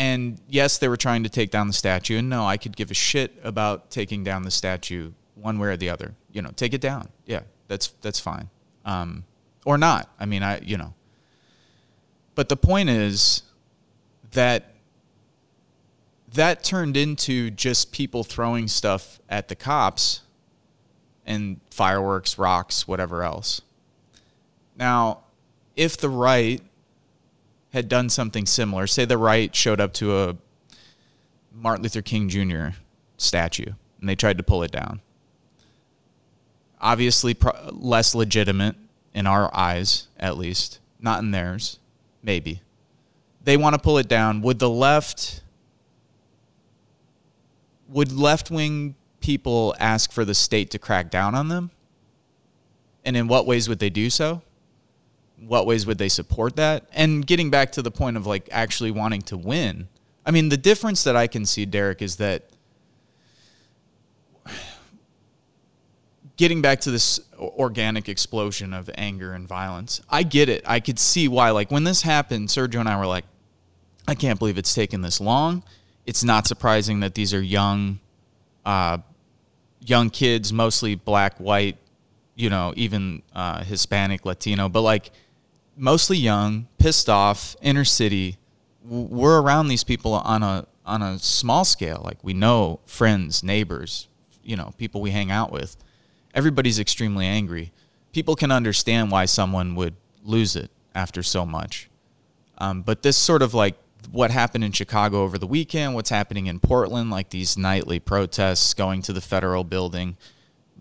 And 0.00 0.40
yes, 0.48 0.78
they 0.78 0.88
were 0.88 0.96
trying 0.96 1.24
to 1.24 1.28
take 1.28 1.50
down 1.50 1.66
the 1.66 1.74
statue. 1.74 2.16
And 2.16 2.30
no, 2.30 2.46
I 2.46 2.56
could 2.56 2.74
give 2.74 2.90
a 2.90 2.94
shit 2.94 3.38
about 3.44 3.90
taking 3.90 4.24
down 4.24 4.44
the 4.44 4.50
statue 4.50 5.12
one 5.34 5.58
way 5.58 5.68
or 5.68 5.76
the 5.76 5.90
other. 5.90 6.14
You 6.32 6.40
know, 6.40 6.48
take 6.56 6.72
it 6.72 6.80
down. 6.80 7.10
Yeah, 7.26 7.42
that's 7.68 7.88
that's 8.00 8.18
fine. 8.18 8.48
Um, 8.86 9.24
or 9.66 9.76
not. 9.76 10.08
I 10.18 10.24
mean, 10.24 10.42
I 10.42 10.60
you 10.60 10.78
know. 10.78 10.94
But 12.34 12.48
the 12.48 12.56
point 12.56 12.88
is 12.88 13.42
that 14.30 14.72
that 16.32 16.64
turned 16.64 16.96
into 16.96 17.50
just 17.50 17.92
people 17.92 18.24
throwing 18.24 18.68
stuff 18.68 19.20
at 19.28 19.48
the 19.48 19.54
cops 19.54 20.22
and 21.26 21.60
fireworks, 21.70 22.38
rocks, 22.38 22.88
whatever 22.88 23.22
else. 23.22 23.60
Now, 24.78 25.24
if 25.76 25.98
the 25.98 26.08
right 26.08 26.62
had 27.72 27.88
done 27.88 28.08
something 28.08 28.46
similar, 28.46 28.86
say 28.86 29.04
the 29.04 29.18
right 29.18 29.54
showed 29.54 29.80
up 29.80 29.92
to 29.94 30.18
a 30.18 30.36
Martin 31.52 31.82
Luther 31.82 32.02
King 32.02 32.28
Jr. 32.28 32.76
statue 33.16 33.72
and 34.00 34.08
they 34.08 34.16
tried 34.16 34.38
to 34.38 34.42
pull 34.42 34.62
it 34.62 34.70
down. 34.70 35.00
Obviously, 36.80 37.34
pro- 37.34 37.70
less 37.72 38.14
legitimate 38.14 38.74
in 39.14 39.26
our 39.26 39.54
eyes, 39.54 40.08
at 40.18 40.38
least, 40.38 40.80
not 40.98 41.22
in 41.22 41.30
theirs, 41.30 41.78
maybe. 42.22 42.62
They 43.44 43.56
want 43.56 43.74
to 43.74 43.78
pull 43.78 43.98
it 43.98 44.08
down. 44.08 44.40
Would 44.42 44.58
the 44.58 44.70
left, 44.70 45.42
would 47.88 48.12
left 48.12 48.50
wing 48.50 48.94
people 49.20 49.74
ask 49.78 50.10
for 50.10 50.24
the 50.24 50.34
state 50.34 50.70
to 50.70 50.78
crack 50.78 51.10
down 51.10 51.34
on 51.34 51.48
them? 51.48 51.70
And 53.04 53.16
in 53.16 53.28
what 53.28 53.46
ways 53.46 53.68
would 53.68 53.78
they 53.78 53.90
do 53.90 54.08
so? 54.08 54.42
What 55.46 55.66
ways 55.66 55.86
would 55.86 55.98
they 55.98 56.08
support 56.08 56.56
that? 56.56 56.86
And 56.92 57.26
getting 57.26 57.50
back 57.50 57.72
to 57.72 57.82
the 57.82 57.90
point 57.90 58.16
of 58.16 58.26
like 58.26 58.48
actually 58.52 58.90
wanting 58.90 59.22
to 59.22 59.36
win. 59.36 59.88
I 60.24 60.30
mean, 60.30 60.48
the 60.48 60.56
difference 60.56 61.04
that 61.04 61.16
I 61.16 61.26
can 61.26 61.46
see, 61.46 61.64
Derrick, 61.64 62.02
is 62.02 62.16
that 62.16 62.50
getting 66.36 66.62
back 66.62 66.80
to 66.80 66.90
this 66.90 67.20
organic 67.38 68.08
explosion 68.08 68.72
of 68.72 68.88
anger 68.94 69.32
and 69.32 69.46
violence, 69.46 70.00
I 70.08 70.22
get 70.22 70.48
it. 70.48 70.62
I 70.66 70.80
could 70.80 70.98
see 70.98 71.28
why. 71.28 71.50
Like 71.50 71.70
when 71.70 71.84
this 71.84 72.00
happened, 72.00 72.48
Sergio 72.48 72.80
and 72.80 72.88
I 72.88 72.98
were 72.98 73.06
like, 73.06 73.26
I 74.08 74.14
can't 74.14 74.38
believe 74.38 74.56
it's 74.56 74.74
taken 74.74 75.02
this 75.02 75.20
long. 75.20 75.62
It's 76.06 76.24
not 76.24 76.46
surprising 76.46 77.00
that 77.00 77.14
these 77.14 77.34
are 77.34 77.42
young, 77.42 78.00
uh, 78.64 78.98
young 79.84 80.08
kids, 80.08 80.52
mostly 80.52 80.94
black, 80.94 81.36
white, 81.36 81.76
you 82.34 82.48
know, 82.48 82.72
even 82.74 83.22
uh, 83.34 83.62
Hispanic, 83.62 84.24
Latino, 84.24 84.68
but 84.68 84.80
like 84.80 85.10
mostly 85.80 86.18
young, 86.18 86.68
pissed 86.78 87.08
off, 87.08 87.56
inner 87.62 87.84
city. 87.84 88.36
We're 88.84 89.40
around 89.40 89.68
these 89.68 89.84
people 89.84 90.14
on 90.14 90.42
a 90.42 90.66
on 90.86 91.02
a 91.02 91.18
small 91.18 91.64
scale. 91.64 92.02
Like 92.04 92.22
we 92.22 92.34
know 92.34 92.80
friends, 92.84 93.42
neighbors, 93.42 94.08
you 94.42 94.56
know, 94.56 94.72
people 94.78 95.00
we 95.00 95.10
hang 95.10 95.30
out 95.30 95.50
with 95.50 95.76
everybody's 96.34 96.78
extremely 96.78 97.26
angry. 97.26 97.72
People 98.12 98.36
can 98.36 98.50
understand 98.50 99.10
why 99.10 99.24
someone 99.24 99.74
would 99.74 99.94
lose 100.24 100.56
it 100.56 100.70
after 100.94 101.22
so 101.22 101.46
much. 101.46 101.88
Um, 102.58 102.82
but 102.82 103.02
this 103.02 103.16
sort 103.16 103.42
of 103.42 103.54
like 103.54 103.76
what 104.10 104.30
happened 104.30 104.64
in 104.64 104.72
Chicago 104.72 105.22
over 105.22 105.38
the 105.38 105.46
weekend, 105.46 105.94
what's 105.94 106.10
happening 106.10 106.46
in 106.46 106.60
Portland, 106.60 107.10
like 107.10 107.30
these 107.30 107.56
nightly 107.56 108.00
protests 108.00 108.74
going 108.74 109.02
to 109.02 109.12
the 109.12 109.20
federal 109.20 109.64
building, 109.64 110.16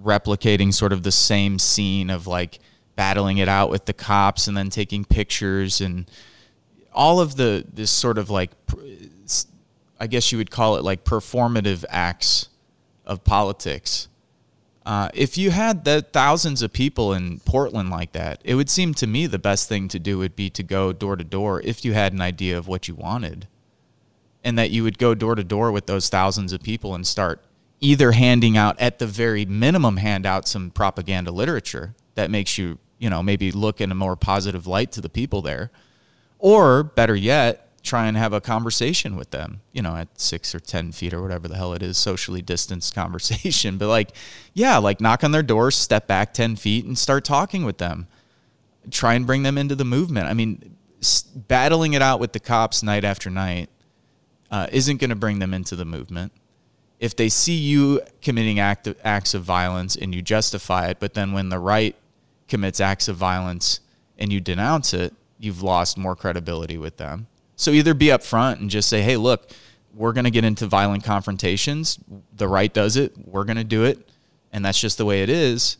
replicating 0.02 0.74
sort 0.74 0.94
of 0.94 1.04
the 1.04 1.12
same 1.12 1.60
scene 1.60 2.10
of 2.10 2.28
like 2.28 2.60
battling 3.00 3.38
it 3.38 3.48
out 3.48 3.70
with 3.70 3.86
the 3.86 3.94
cops 3.94 4.50
and 4.50 4.58
then 4.58 4.70
taking 4.70 5.06
pictures 5.06 5.80
and 5.80 6.12
all 6.92 7.22
of 7.22 7.38
the 7.38 7.66
this 7.74 7.90
sort 7.90 8.18
of 8.18 8.30
like 8.30 8.52
I 10.02 10.08
guess 10.08 10.34
you 10.34 10.38
would 10.38 10.52
call 10.52 10.76
it 10.76 10.84
like 10.84 11.06
performative 11.06 11.86
acts 11.90 12.50
of 13.06 13.24
politics 13.24 14.10
uh, 14.86 15.08
if 15.14 15.38
you 15.38 15.52
had 15.52 15.86
the 15.86 16.02
thousands 16.02 16.62
of 16.62 16.74
people 16.74 17.14
in 17.14 17.40
Portland 17.42 17.90
like 17.90 18.12
that, 18.14 18.42
it 18.44 18.56
would 18.56 18.70
seem 18.70 18.94
to 18.96 19.08
me 19.08 19.28
the 19.28 19.40
best 19.40 19.70
thing 19.70 19.88
to 19.88 20.00
do 20.00 20.18
would 20.18 20.36
be 20.36 20.50
to 20.50 20.64
go 20.64 20.92
door 20.92 21.16
to 21.16 21.24
door 21.24 21.62
if 21.64 21.86
you 21.86 21.94
had 21.94 22.12
an 22.12 22.20
idea 22.20 22.58
of 22.58 22.68
what 22.68 22.88
you 22.88 22.96
wanted. 22.96 23.48
And 24.44 24.58
that 24.58 24.72
you 24.72 24.84
would 24.84 24.98
go 24.98 25.14
door 25.14 25.36
to 25.36 25.44
door 25.44 25.72
with 25.72 25.86
those 25.86 26.10
thousands 26.10 26.54
of 26.54 26.64
people 26.64 26.96
and 26.96 27.06
start 27.06 27.40
either 27.80 28.14
handing 28.14 28.58
out, 28.58 28.80
at 28.80 29.00
the 29.00 29.06
very 29.06 29.46
minimum, 29.46 29.98
hand 29.98 30.26
out 30.26 30.48
some 30.48 30.72
propaganda 30.72 31.32
literature 31.32 31.94
that 32.16 32.32
makes 32.32 32.58
you, 32.58 32.80
you 33.00 33.10
know, 33.10 33.24
maybe 33.24 33.52
look 33.52 33.82
in 33.82 33.92
a 33.92 33.96
more 33.96 34.16
positive 34.16 34.68
light 34.68 34.92
to 34.92 35.02
the 35.02 35.10
people 35.10 35.42
there. 35.42 35.72
Or 36.38 36.84
better 36.84 37.16
yet, 37.16 37.70
try 37.82 38.08
and 38.08 38.18
have 38.18 38.34
a 38.34 38.42
conversation 38.42 39.16
with 39.16 39.32
them, 39.32 39.62
you 39.72 39.82
know, 39.82 39.96
at 39.96 40.20
six 40.20 40.54
or 40.54 40.60
10 40.60 40.92
feet 40.92 41.14
or 41.14 41.22
whatever 41.22 41.48
the 41.48 41.56
hell 41.56 41.74
it 41.74 41.82
is, 41.82 41.98
socially 41.98 42.42
distanced 42.42 42.94
conversation. 43.04 43.78
But 43.78 43.88
like, 43.88 44.12
yeah, 44.54 44.78
like 44.78 45.02
knock 45.02 45.24
on 45.24 45.32
their 45.32 45.44
door, 45.44 45.72
step 45.72 46.08
back 46.08 46.34
10 46.34 46.58
feet 46.58 46.86
and 46.86 46.98
start 46.98 47.24
talking 47.24 47.66
with 47.66 47.78
them. 47.78 48.08
Try 48.92 49.14
and 49.14 49.26
bring 49.26 49.44
them 49.44 49.58
into 49.58 49.76
the 49.76 49.86
movement. 49.86 50.28
I 50.28 50.34
mean, 50.34 50.76
battling 51.36 51.94
it 51.94 52.02
out 52.02 52.20
with 52.20 52.34
the 52.34 52.40
cops 52.40 52.84
night 52.84 53.04
after 53.04 53.30
night 53.30 53.70
uh, 54.52 54.68
isn't 54.72 54.98
going 54.98 55.10
to 55.10 55.16
bring 55.16 55.40
them 55.40 55.54
into 55.54 55.76
the 55.76 55.86
movement. 55.86 56.32
If 57.00 57.16
they 57.16 57.30
see 57.30 57.54
you 57.56 58.02
committing 58.22 58.60
act 58.60 58.88
acts 59.04 59.34
of 59.34 59.44
violence 59.44 59.96
and 59.96 60.14
you 60.14 60.22
justify 60.22 60.88
it, 60.88 61.00
but 61.00 61.14
then 61.14 61.32
when 61.32 61.50
the 61.50 61.60
right 61.60 61.96
commits 62.50 62.80
acts 62.80 63.08
of 63.08 63.16
violence 63.16 63.80
and 64.18 64.34
you 64.34 64.42
denounce 64.42 64.94
it, 64.94 65.14
you've 65.40 65.64
lost 65.64 65.98
more 65.98 66.16
credibility 66.16 66.78
with 66.78 66.98
them. 66.98 67.28
So 67.56 67.72
either 67.72 67.94
be 67.94 68.08
upfront 68.08 68.60
and 68.60 68.70
just 68.70 68.90
say, 68.90 69.02
hey, 69.02 69.18
look, 69.18 69.52
we're 69.94 70.14
going 70.14 70.26
to 70.26 70.32
get 70.32 70.44
into 70.44 70.66
violent 70.66 71.04
confrontations. 71.04 72.00
The 72.36 72.48
right 72.48 72.74
does 72.74 72.98
it. 72.98 73.14
We're 73.26 73.46
going 73.46 73.58
to 73.58 73.64
do 73.64 73.86
it. 73.86 74.10
And 74.52 74.64
that's 74.64 74.80
just 74.80 74.98
the 74.98 75.06
way 75.06 75.24
it 75.24 75.30
is. 75.30 75.78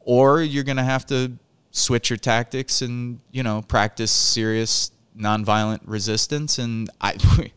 Or 0.00 0.42
you're 0.42 0.64
going 0.64 0.76
to 0.76 0.82
have 0.82 1.06
to 1.06 1.32
switch 1.70 2.10
your 2.10 2.16
tactics 2.16 2.82
and, 2.82 3.20
you 3.30 3.42
know, 3.42 3.62
practice 3.62 4.10
serious 4.10 4.90
nonviolent 5.16 5.80
resistance. 5.84 6.58
And 6.58 6.90
I, 7.00 7.16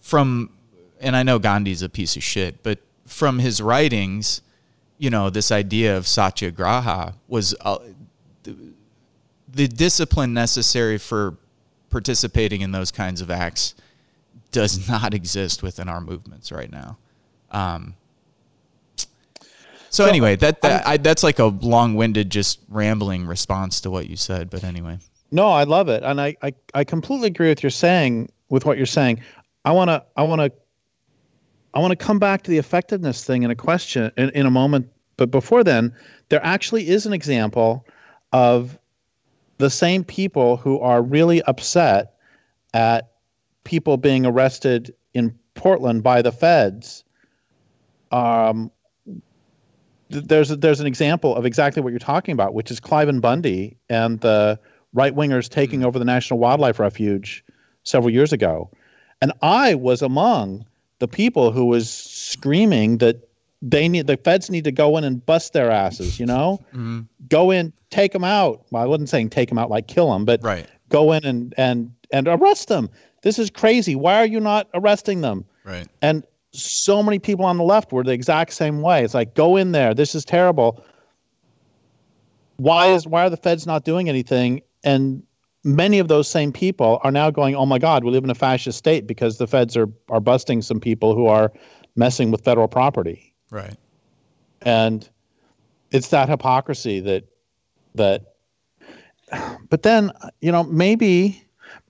from, 0.00 0.50
and 1.00 1.16
I 1.16 1.22
know 1.22 1.38
Gandhi's 1.38 1.82
a 1.82 1.88
piece 1.88 2.16
of 2.16 2.22
shit, 2.22 2.62
but 2.62 2.78
from 3.06 3.38
his 3.38 3.60
writings, 3.60 4.42
you 4.98 5.10
know, 5.10 5.30
this 5.30 5.52
idea 5.52 5.96
of 5.96 6.06
satyagraha 6.06 7.14
was 7.28 7.54
uh, 7.60 7.78
the, 8.42 8.56
the 9.48 9.68
discipline 9.68 10.32
necessary 10.32 10.98
for 10.98 11.36
participating 11.90 12.60
in 12.60 12.72
those 12.72 12.90
kinds 12.90 13.20
of 13.20 13.30
acts 13.30 13.74
does 14.52 14.88
not 14.90 15.14
exist 15.14 15.62
within 15.62 15.88
our 15.88 16.00
movements 16.00 16.50
right 16.52 16.70
now. 16.70 16.98
Um, 17.50 17.94
so, 18.96 20.04
so, 20.04 20.06
anyway, 20.06 20.36
that, 20.36 20.60
that 20.62 20.86
I, 20.86 20.96
that's 20.96 21.22
like 21.22 21.38
a 21.38 21.46
long-winded, 21.46 22.28
just 22.28 22.60
rambling 22.68 23.24
response 23.24 23.80
to 23.82 23.90
what 23.90 24.10
you 24.10 24.16
said. 24.16 24.50
But 24.50 24.64
anyway, 24.64 24.98
no, 25.30 25.48
I 25.48 25.64
love 25.64 25.88
it, 25.88 26.02
and 26.02 26.20
I 26.20 26.36
I, 26.42 26.52
I 26.74 26.84
completely 26.84 27.28
agree 27.28 27.48
with 27.48 27.62
your 27.62 27.70
saying 27.70 28.28
with 28.50 28.66
what 28.66 28.76
you're 28.76 28.84
saying. 28.84 29.22
I 29.64 29.72
want 29.72 29.88
to 29.88 30.04
I 30.16 30.24
want 30.24 30.40
to 30.40 30.52
I 31.76 31.78
want 31.78 31.90
to 31.90 31.96
come 31.96 32.18
back 32.18 32.42
to 32.44 32.50
the 32.50 32.56
effectiveness 32.56 33.22
thing 33.22 33.42
in 33.42 33.50
a 33.50 33.54
question 33.54 34.10
in, 34.16 34.30
in 34.30 34.46
a 34.46 34.50
moment. 34.50 34.88
But 35.18 35.30
before 35.30 35.62
then, 35.62 35.94
there 36.30 36.40
actually 36.42 36.88
is 36.88 37.04
an 37.04 37.12
example 37.12 37.86
of 38.32 38.78
the 39.58 39.68
same 39.68 40.02
people 40.02 40.56
who 40.56 40.80
are 40.80 41.02
really 41.02 41.42
upset 41.42 42.14
at 42.72 43.12
people 43.64 43.98
being 43.98 44.24
arrested 44.24 44.94
in 45.12 45.38
Portland 45.52 46.02
by 46.02 46.22
the 46.22 46.32
feds. 46.32 47.04
Um, 48.10 48.70
there's 50.08 50.50
a, 50.50 50.56
there's 50.56 50.80
an 50.80 50.86
example 50.86 51.36
of 51.36 51.44
exactly 51.44 51.82
what 51.82 51.90
you're 51.90 51.98
talking 51.98 52.32
about, 52.32 52.54
which 52.54 52.70
is 52.70 52.80
Cliven 52.80 53.20
Bundy 53.20 53.76
and 53.90 54.18
the 54.20 54.58
right 54.94 55.14
wingers 55.14 55.46
taking 55.46 55.80
mm-hmm. 55.80 55.88
over 55.88 55.98
the 55.98 56.06
National 56.06 56.38
Wildlife 56.38 56.78
Refuge 56.78 57.44
several 57.82 58.08
years 58.08 58.32
ago, 58.32 58.70
and 59.20 59.30
I 59.42 59.74
was 59.74 60.00
among 60.00 60.64
the 60.98 61.08
people 61.08 61.52
who 61.52 61.64
was 61.64 61.90
screaming 61.90 62.98
that 62.98 63.28
they 63.62 63.88
need 63.88 64.06
the 64.06 64.16
feds 64.16 64.50
need 64.50 64.64
to 64.64 64.72
go 64.72 64.96
in 64.96 65.04
and 65.04 65.24
bust 65.24 65.52
their 65.52 65.70
asses. 65.70 66.20
You 66.20 66.26
know, 66.26 66.60
mm-hmm. 66.68 67.02
go 67.28 67.50
in, 67.50 67.72
take 67.90 68.12
them 68.12 68.24
out. 68.24 68.64
Well, 68.70 68.82
I 68.82 68.86
wasn't 68.86 69.08
saying 69.08 69.30
take 69.30 69.48
them 69.48 69.58
out 69.58 69.70
like 69.70 69.86
kill 69.86 70.12
them, 70.12 70.24
but 70.24 70.42
right. 70.42 70.66
go 70.88 71.12
in 71.12 71.24
and 71.24 71.54
and 71.56 71.92
and 72.12 72.28
arrest 72.28 72.68
them. 72.68 72.90
This 73.22 73.38
is 73.38 73.50
crazy. 73.50 73.96
Why 73.96 74.18
are 74.18 74.26
you 74.26 74.40
not 74.40 74.68
arresting 74.74 75.20
them? 75.20 75.44
Right. 75.64 75.88
And 76.02 76.24
so 76.52 77.02
many 77.02 77.18
people 77.18 77.44
on 77.44 77.56
the 77.56 77.64
left 77.64 77.92
were 77.92 78.04
the 78.04 78.12
exact 78.12 78.52
same 78.52 78.82
way. 78.82 79.04
It's 79.04 79.14
like 79.14 79.34
go 79.34 79.56
in 79.56 79.72
there. 79.72 79.94
This 79.94 80.14
is 80.14 80.24
terrible. 80.24 80.84
Why 82.56 82.88
is 82.88 83.06
why 83.06 83.26
are 83.26 83.30
the 83.30 83.36
feds 83.36 83.66
not 83.66 83.84
doing 83.84 84.08
anything? 84.08 84.62
And 84.84 85.22
many 85.66 85.98
of 85.98 86.08
those 86.08 86.28
same 86.28 86.52
people 86.52 87.00
are 87.02 87.10
now 87.10 87.30
going, 87.30 87.54
"Oh 87.54 87.66
my 87.66 87.78
God, 87.78 88.04
we 88.04 88.10
live 88.10 88.24
in 88.24 88.30
a 88.30 88.34
fascist 88.34 88.78
state 88.78 89.06
because 89.06 89.38
the 89.38 89.46
feds 89.46 89.76
are 89.76 89.88
are 90.08 90.20
busting 90.20 90.62
some 90.62 90.80
people 90.80 91.14
who 91.14 91.26
are 91.26 91.52
messing 91.96 92.30
with 92.30 92.42
federal 92.42 92.68
property." 92.68 93.34
Right. 93.50 93.76
And 94.62 95.08
it's 95.90 96.08
that 96.08 96.28
hypocrisy 96.28 97.00
that 97.00 97.24
that 97.94 98.34
but 99.68 99.82
then 99.82 100.12
you 100.40 100.52
know 100.52 100.62
maybe 100.64 101.42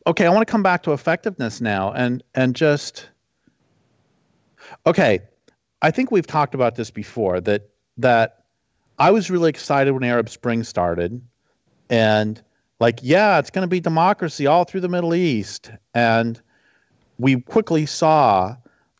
okay 0.06 0.26
i 0.26 0.28
want 0.28 0.46
to 0.46 0.50
come 0.50 0.62
back 0.62 0.82
to 0.82 0.92
effectiveness 0.92 1.60
now 1.60 1.92
and 1.92 2.22
and 2.34 2.54
just 2.54 3.08
okay 4.86 5.20
i 5.82 5.90
think 5.90 6.10
we've 6.10 6.26
talked 6.26 6.54
about 6.54 6.76
this 6.76 6.90
before 6.90 7.40
that 7.40 7.68
that 7.96 8.44
i 8.98 9.10
was 9.10 9.30
really 9.30 9.50
excited 9.50 9.92
when 9.92 10.04
arab 10.04 10.28
spring 10.28 10.62
started 10.62 11.20
and 11.90 12.42
like 12.80 12.98
yeah 13.02 13.38
it's 13.38 13.50
going 13.50 13.62
to 13.62 13.68
be 13.68 13.80
democracy 13.80 14.46
all 14.46 14.64
through 14.64 14.80
the 14.80 14.88
middle 14.88 15.14
east 15.14 15.70
and 15.94 16.40
we 17.18 17.40
quickly 17.40 17.86
saw 17.86 18.56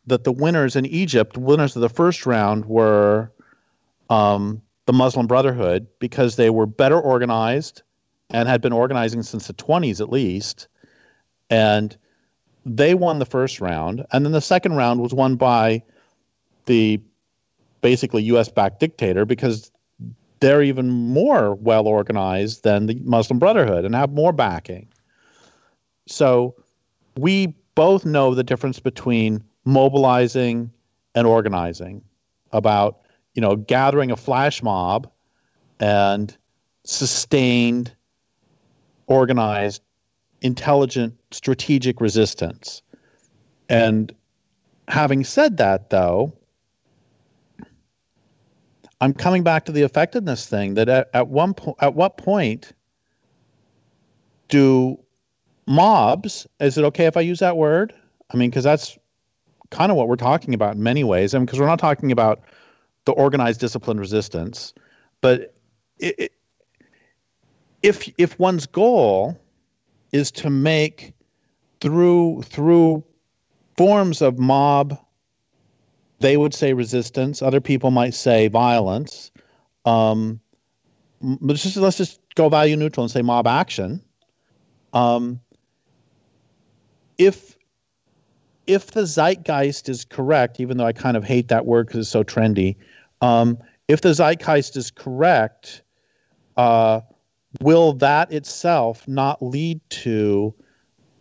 that 0.07 0.25
the 0.25 0.33
winners 0.33 0.77
in 0.77 0.87
Egypt, 0.87 1.37
winners 1.37 1.77
of 1.77 1.83
the 1.83 1.89
first 1.89 2.27
round, 2.27 2.65
were 2.67 3.31
um, 4.09 4.63
the 4.87 4.93
Muslim 4.93 5.27
Brotherhood 5.27 5.87
because 5.99 6.37
they 6.37 6.51
were 6.51 6.67
better 6.67 7.01
organized 7.01 7.83
and 8.31 8.49
had 8.49 8.61
been 8.61 8.73
organizing 8.73 9.23
since 9.23 9.47
the 9.47 9.55
20s 9.55 10.01
at 10.01 10.11
least. 10.11 10.69
And 11.51 11.97
they 12.65 12.95
won 12.95 13.19
the 13.19 13.27
first 13.27 13.61
round. 13.61 14.05
And 14.13 14.25
then 14.25 14.33
the 14.33 14.41
second 14.41 14.75
round 14.75 15.01
was 15.01 15.13
won 15.13 15.37
by 15.37 15.83
the 16.67 17.01
basically 17.81 18.23
US 18.25 18.49
backed 18.49 18.81
dictator 18.81 19.25
because 19.25 19.71
they're 20.41 20.63
even 20.63 20.91
more 20.91 21.55
well 21.55 21.87
organized 21.87 22.63
than 22.63 22.87
the 22.87 23.01
Muslim 23.05 23.39
Brotherhood 23.39 23.85
and 23.85 23.95
have 23.95 24.13
more 24.13 24.33
backing. 24.33 24.89
So 26.07 26.55
we 27.17 27.55
both 27.75 28.05
know 28.05 28.35
the 28.35 28.45
difference 28.45 28.81
between 28.81 29.43
mobilizing 29.65 30.71
and 31.15 31.27
organizing 31.27 32.03
about 32.53 33.01
you 33.35 33.43
know 33.43 33.57
gathering 33.57 34.11
a 34.11 34.17
flash 34.17 34.63
mob 34.63 35.11
and 35.81 36.37
sustained 36.85 37.93
organized 39.09 39.83
intelligent 40.43 41.15
strategic 41.33 42.01
resistance 42.01 42.83
and 43.69 44.15
having 44.89 45.25
said 45.25 45.57
that 45.57 45.91
though 45.91 46.33
i'm 49.01 49.13
coming 49.13 49.43
back 49.43 49.65
to 49.65 49.73
the 49.73 49.83
effectiveness 49.83 50.47
thing 50.47 50.75
that 50.75 50.89
at, 50.89 51.09
at 51.15 51.29
one 51.29 51.55
point 51.55 51.77
at 51.81 51.95
what 51.95 52.17
point 52.17 52.73
do 54.49 54.99
mobs 55.67 56.47
is 56.61 56.79
it 56.79 56.85
okay 56.85 57.07
if 57.07 57.17
i 57.17 57.21
use 57.21 57.41
that 57.41 57.57
word? 57.57 57.93
I 58.31 58.37
mean 58.37 58.51
because 58.51 58.65
that's 58.65 58.99
kind 59.71 59.91
of 59.91 59.97
what 59.97 60.09
we're 60.09 60.17
talking 60.17 60.55
about 60.55 60.77
in 60.77 60.83
many 60.85 61.03
ways. 61.03 61.35
I 61.35 61.39
mean, 61.39 61.47
because 61.47 61.59
we're 61.59 61.67
not 61.67 61.81
talking 61.81 62.13
about 62.13 62.43
the 63.05 63.13
organized 63.13 63.61
disciplined 63.61 63.99
resistance 63.99 64.73
but 65.21 65.55
it, 65.99 66.15
it, 66.19 66.33
if 67.83 68.09
if 68.19 68.39
one's 68.39 68.67
goal 68.67 69.39
is 70.13 70.31
to 70.33 70.51
make 70.51 71.13
through 71.81 72.43
through 72.43 73.05
forms 73.77 74.23
of 74.23 74.39
mob 74.39 74.99
they 76.21 76.37
would 76.37 76.55
say 76.55 76.73
resistance. 76.73 77.43
Other 77.43 77.61
people 77.61 77.91
might 77.91 78.15
say 78.15 78.49
violence. 78.49 79.31
Um, 79.85 80.41
let's 81.21 81.63
just 81.63 81.77
let's 81.77 81.97
just 81.97 82.21
go 82.35 82.49
value 82.49 82.77
neutral 82.77 83.05
and 83.05 83.11
say 83.11 83.23
mob 83.23 83.47
action. 83.47 84.03
Um, 84.93 85.41
if 87.19 87.57
if 88.67 88.91
the 88.91 89.07
zeitgeist 89.07 89.89
is 89.89 90.05
correct 90.05 90.61
even 90.61 90.77
though 90.77 90.87
i 90.87 90.93
kind 90.93 91.17
of 91.17 91.25
hate 91.25 91.49
that 91.49 91.67
word 91.67 91.87
because 91.87 92.01
it's 92.01 92.09
so 92.09 92.25
trendy 92.25 92.77
um, 93.23 93.57
if 93.89 94.03
the 94.03 94.13
zeitgeist 94.13 94.77
is 94.77 94.91
correct 94.91 95.83
uh, 96.57 97.01
will 97.61 97.93
that 97.95 98.33
itself 98.33 99.07
not 99.09 99.43
lead 99.43 99.81
to 99.89 100.55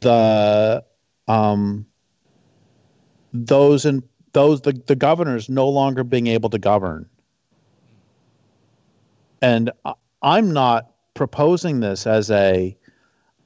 the 0.02 0.84
um, 1.28 1.86
those 3.34 3.86
and 3.86 4.04
those 4.36 4.62
the, 4.62 4.74
the 4.86 4.96
governors 4.96 5.50
no 5.50 5.68
longer 5.68 6.04
being 6.04 6.28
able 6.28 6.50
to 6.50 6.60
govern 6.60 7.10
and 9.42 9.72
i'm 10.22 10.52
not 10.52 10.92
proposing 11.14 11.80
this 11.80 12.06
as 12.06 12.30
a 12.30 12.78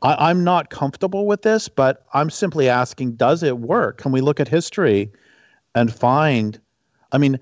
I, 0.02 0.30
i'm 0.30 0.44
not 0.44 0.72
comfortable 0.72 1.28
with 1.28 1.44
this 1.44 1.70
but 1.70 2.06
i'm 2.14 2.32
simply 2.32 2.68
asking 2.68 3.14
does 3.14 3.44
it 3.44 3.60
work 3.60 4.00
can 4.00 4.12
we 4.12 4.20
look 4.20 4.40
at 4.40 4.48
history 4.48 5.12
and 5.76 5.94
find 5.94 6.60
i 7.12 7.20
mean 7.20 7.40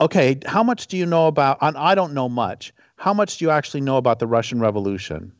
okay, 0.00 0.38
how 0.44 0.62
much 0.62 0.86
do 0.88 0.96
you 0.96 1.06
know 1.06 1.28
about? 1.28 1.56
And 1.62 1.76
I 1.76 1.94
don't 1.94 2.12
know 2.12 2.28
much. 2.28 2.74
How 2.96 3.14
much 3.14 3.38
do 3.38 3.44
you 3.44 3.50
actually 3.50 3.80
know 3.80 3.96
about 3.96 4.18
the 4.18 4.26
Russian 4.26 4.60
Revolution? 4.60 5.32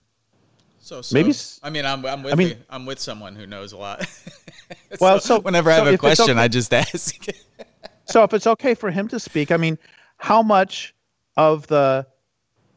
So, 0.85 1.01
so 1.01 1.14
maybe 1.14 1.33
I 1.62 1.70
mean 1.70 1.87
I'm 1.87 2.05
I'm 2.05 2.23
with 2.23 2.35
I 2.35 2.37
mean, 2.37 2.57
I'm 2.68 2.85
with 2.85 2.99
someone 2.99 3.35
who 3.35 3.47
knows 3.47 3.73
a 3.73 3.79
lot. 3.79 4.07
so 4.07 4.99
well, 5.01 5.18
so 5.18 5.40
whenever 5.40 5.70
I 5.70 5.77
have 5.77 5.87
a 5.87 5.97
question, 5.97 6.33
okay, 6.33 6.40
I 6.40 6.49
just 6.49 6.75
ask. 6.75 7.27
so 8.05 8.23
if 8.23 8.35
it's 8.35 8.47
okay 8.47 8.75
for 8.75 8.90
him 8.90 9.09
to 9.09 9.18
speak, 9.18 9.51
I 9.51 9.57
mean, 9.57 9.79
how 10.18 10.42
much 10.42 10.94
of 11.38 11.66
the, 11.68 12.07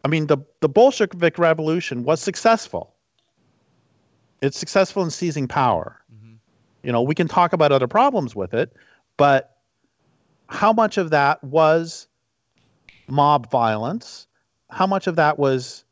I 0.06 0.08
mean, 0.08 0.28
the 0.28 0.38
the 0.62 0.70
Bolshevik 0.70 1.38
Revolution 1.38 2.06
was 2.06 2.22
successful. 2.22 2.94
It's 4.42 4.58
successful 4.58 5.04
in 5.04 5.10
seizing 5.10 5.50
power. 5.50 6.02
Mm-hmm. 6.16 6.36
You 6.84 6.94
know, 6.94 7.02
we 7.02 7.14
can 7.14 7.28
talk 7.28 7.52
about 7.52 7.74
other 7.74 7.88
problems 7.88 8.38
with 8.38 8.54
it, 8.54 8.74
but 9.18 9.58
how 10.48 10.72
much 10.72 10.98
of 10.98 11.10
that 11.10 11.44
was 11.44 12.08
mob 13.10 13.52
violence? 13.52 14.28
How 14.70 14.88
much 14.88 15.08
of 15.08 15.18
that 15.18 15.38
was, 15.38 15.84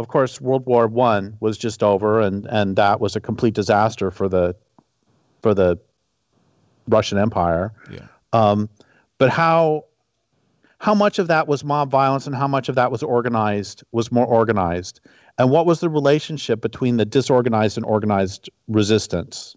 of 0.00 0.08
course, 0.08 0.40
World 0.40 0.64
War 0.64 0.86
One 0.86 1.36
was 1.40 1.58
just 1.58 1.82
over, 1.82 2.20
and 2.20 2.46
and 2.46 2.74
that 2.76 3.00
was 3.00 3.16
a 3.16 3.20
complete 3.20 3.52
disaster 3.52 4.10
for 4.10 4.30
the 4.30 4.56
for 5.42 5.52
the 5.52 5.78
Russian 6.88 7.18
Empire. 7.18 7.74
Yeah. 7.92 8.06
Um, 8.32 8.70
but 9.18 9.28
how 9.28 9.84
how 10.78 10.94
much 10.94 11.18
of 11.18 11.28
that 11.28 11.46
was 11.48 11.62
mob 11.64 11.90
violence, 11.90 12.26
and 12.26 12.34
how 12.34 12.48
much 12.48 12.70
of 12.70 12.76
that 12.76 12.90
was 12.90 13.02
organized 13.02 13.84
was 13.92 14.10
more 14.10 14.24
organized, 14.24 15.00
and 15.36 15.50
what 15.50 15.66
was 15.66 15.80
the 15.80 15.90
relationship 15.90 16.62
between 16.62 16.96
the 16.96 17.04
disorganized 17.04 17.76
and 17.76 17.84
organized 17.84 18.48
resistance? 18.68 19.54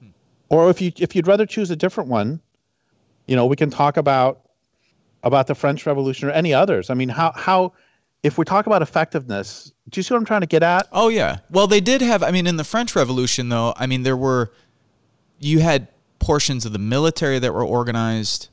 Hmm. 0.00 0.08
Or 0.48 0.68
if 0.68 0.80
you 0.80 0.90
if 0.98 1.14
you'd 1.14 1.28
rather 1.28 1.46
choose 1.46 1.70
a 1.70 1.76
different 1.76 2.10
one, 2.10 2.40
you 3.28 3.36
know, 3.36 3.46
we 3.46 3.54
can 3.54 3.70
talk 3.70 3.96
about 3.96 4.40
about 5.22 5.46
the 5.46 5.54
French 5.54 5.86
Revolution 5.86 6.28
or 6.28 6.32
any 6.32 6.52
others. 6.52 6.90
I 6.90 6.94
mean, 6.94 7.08
how 7.08 7.30
how 7.36 7.72
if 8.22 8.38
we 8.38 8.44
talk 8.44 8.66
about 8.66 8.82
effectiveness, 8.82 9.72
do 9.88 9.98
you 9.98 10.02
see 10.02 10.14
what 10.14 10.18
I'm 10.18 10.24
trying 10.24 10.40
to 10.40 10.46
get 10.46 10.62
at? 10.62 10.88
Oh 10.92 11.08
yeah. 11.08 11.38
Well, 11.50 11.66
they 11.66 11.80
did 11.80 12.00
have. 12.00 12.22
I 12.22 12.30
mean, 12.30 12.46
in 12.46 12.56
the 12.56 12.64
French 12.64 12.96
Revolution, 12.96 13.48
though, 13.48 13.74
I 13.76 13.86
mean, 13.86 14.02
there 14.02 14.16
were 14.16 14.52
you 15.38 15.60
had 15.60 15.88
portions 16.18 16.66
of 16.66 16.72
the 16.72 16.78
military 16.78 17.38
that 17.38 17.52
were 17.54 17.64
organized. 17.64 18.48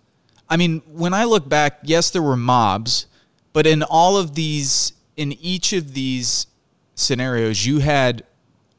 I 0.49 0.57
mean, 0.57 0.81
when 0.91 1.13
I 1.13 1.23
look 1.23 1.49
back, 1.49 1.79
yes, 1.83 2.11
there 2.11 2.21
were 2.21 2.37
mobs, 2.37 3.07
but 3.53 3.65
in 3.65 3.81
all 3.81 4.17
of 4.17 4.35
these, 4.35 4.93
in 5.17 5.33
each 5.33 5.73
of 5.73 5.93
these 5.93 6.47
scenarios, 6.93 7.65
you 7.65 7.79
had 7.79 8.23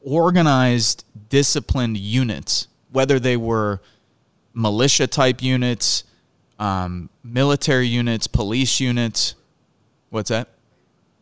organized, 0.01 1.03
disciplined 1.29 1.97
units, 1.97 2.67
whether 2.91 3.19
they 3.19 3.35
were 3.35 3.81
militia 4.53 5.05
type 5.05 5.43
units, 5.43 6.05
um, 6.59 7.09
military 7.23 7.87
units, 7.87 8.27
police 8.27 8.79
units. 8.79 9.35
What's 10.09 10.29
that? 10.29 10.47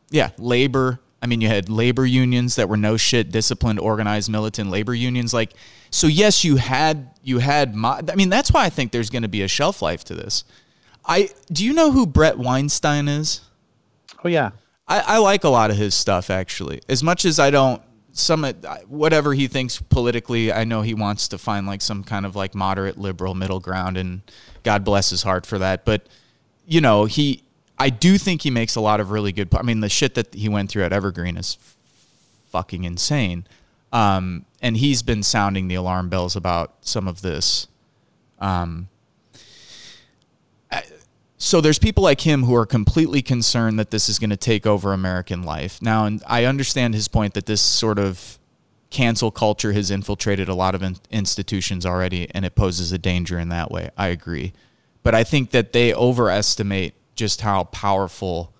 Yeah, 0.10 0.32
labor. 0.38 1.00
I 1.22 1.28
mean, 1.28 1.42
you 1.42 1.48
had 1.48 1.70
labor 1.70 2.06
unions 2.06 2.56
that 2.56 2.70
were 2.70 2.78
no 2.78 2.98
shit, 2.98 3.32
disciplined, 3.32 3.80
organized, 3.80 4.30
militant 4.30 4.70
labor 4.70 4.94
unions. 4.94 5.34
Like, 5.34 5.54
so 5.90 6.08
yes, 6.08 6.44
you 6.44 6.58
had 6.58 7.10
you 7.24 7.40
had. 7.40 7.76
Mo- 7.76 8.02
I 8.10 8.16
mean, 8.16 8.30
that's 8.30 8.52
why 8.52 8.66
I 8.66 8.70
think 8.70 8.92
there's 8.92 9.10
going 9.10 9.24
to 9.24 9.28
be 9.28 9.42
a 9.42 9.48
shelf 9.48 9.82
life 9.82 10.04
to 10.06 10.16
this. 10.16 10.44
I 11.06 11.30
do 11.52 11.66
you 11.66 11.74
know 11.74 11.92
who 11.92 12.06
Bret 12.06 12.38
Weinstein 12.38 13.08
is? 13.08 13.42
Oh 14.24 14.28
yeah, 14.28 14.52
I, 14.88 15.00
I 15.00 15.18
like 15.18 15.44
a 15.44 15.50
lot 15.50 15.72
of 15.72 15.78
his 15.78 15.94
stuff 15.96 16.30
actually. 16.30 16.82
As 16.90 17.04
much 17.04 17.26
as 17.26 17.40
I 17.40 17.50
don't 17.50 17.82
some 18.18 18.46
whatever 18.88 19.34
he 19.34 19.46
thinks 19.46 19.82
politically 19.82 20.50
i 20.50 20.64
know 20.64 20.82
he 20.82 20.94
wants 20.94 21.28
to 21.28 21.38
find 21.38 21.68
like 21.68 21.82
some 21.82 22.02
kind 22.02 22.26
of 22.26 22.34
like 22.34 22.56
moderate 22.56 22.98
liberal 22.98 23.36
middle 23.36 23.60
ground 23.60 23.98
and 23.98 24.22
god 24.64 24.86
bless 24.86 25.10
his 25.10 25.24
heart 25.24 25.46
for 25.46 25.60
that 25.60 25.84
but 25.84 26.08
you 26.66 26.80
know 26.80 27.04
he 27.04 27.44
i 27.78 27.90
do 27.90 28.18
think 28.18 28.42
he 28.42 28.50
makes 28.50 28.76
a 28.76 28.82
lot 28.82 29.00
of 29.00 29.12
really 29.12 29.32
good 29.32 29.54
i 29.56 29.62
mean 29.62 29.80
the 29.80 29.90
shit 29.90 30.16
that 30.16 30.34
he 30.34 30.50
went 30.50 30.70
through 30.70 30.84
at 30.84 30.94
evergreen 30.94 31.38
is 31.38 31.58
fucking 32.48 32.84
insane 32.84 33.46
um, 33.94 34.46
and 34.62 34.76
he's 34.78 35.02
been 35.04 35.24
sounding 35.24 35.68
the 35.68 35.76
alarm 35.76 36.10
bells 36.10 36.36
about 36.36 36.74
some 36.82 37.08
of 37.08 37.22
this 37.22 37.68
um, 38.40 38.90
so 41.38 41.62
there's 41.62 41.80
people 41.80 42.04
like 42.04 42.22
him 42.22 42.44
who 42.44 42.56
are 42.56 42.66
completely 42.66 43.22
concerned 43.22 43.78
that 43.78 43.92
this 43.92 44.10
is 44.10 44.20
going 44.20 44.32
to 44.32 44.38
take 44.38 44.66
over 44.66 44.94
American 44.94 45.44
life. 45.44 45.82
Now, 45.82 46.06
and 46.06 46.24
I 46.26 46.46
understand 46.46 46.96
his 46.96 47.08
point 47.08 47.36
that 47.36 47.46
this 47.46 47.62
sort 47.62 48.00
of 48.00 48.40
cancel 48.90 49.30
culture 49.30 49.74
has 49.74 49.92
infiltrated 49.92 50.48
a 50.48 50.56
lot 50.56 50.74
of 50.74 50.82
in- 50.82 50.98
institutions 51.12 51.86
already 51.86 52.28
and 52.32 52.46
it 52.46 52.56
poses 52.56 52.92
a 52.92 52.98
danger 52.98 53.38
in 53.38 53.50
that 53.50 53.70
way. 53.70 53.92
I 53.96 54.08
agree. 54.08 54.54
But 55.04 55.14
I 55.14 55.24
think 55.24 55.52
that 55.52 55.72
they 55.72 55.94
overestimate 55.94 56.96
just 57.16 57.42
how 57.42 57.66
powerful 57.66 58.54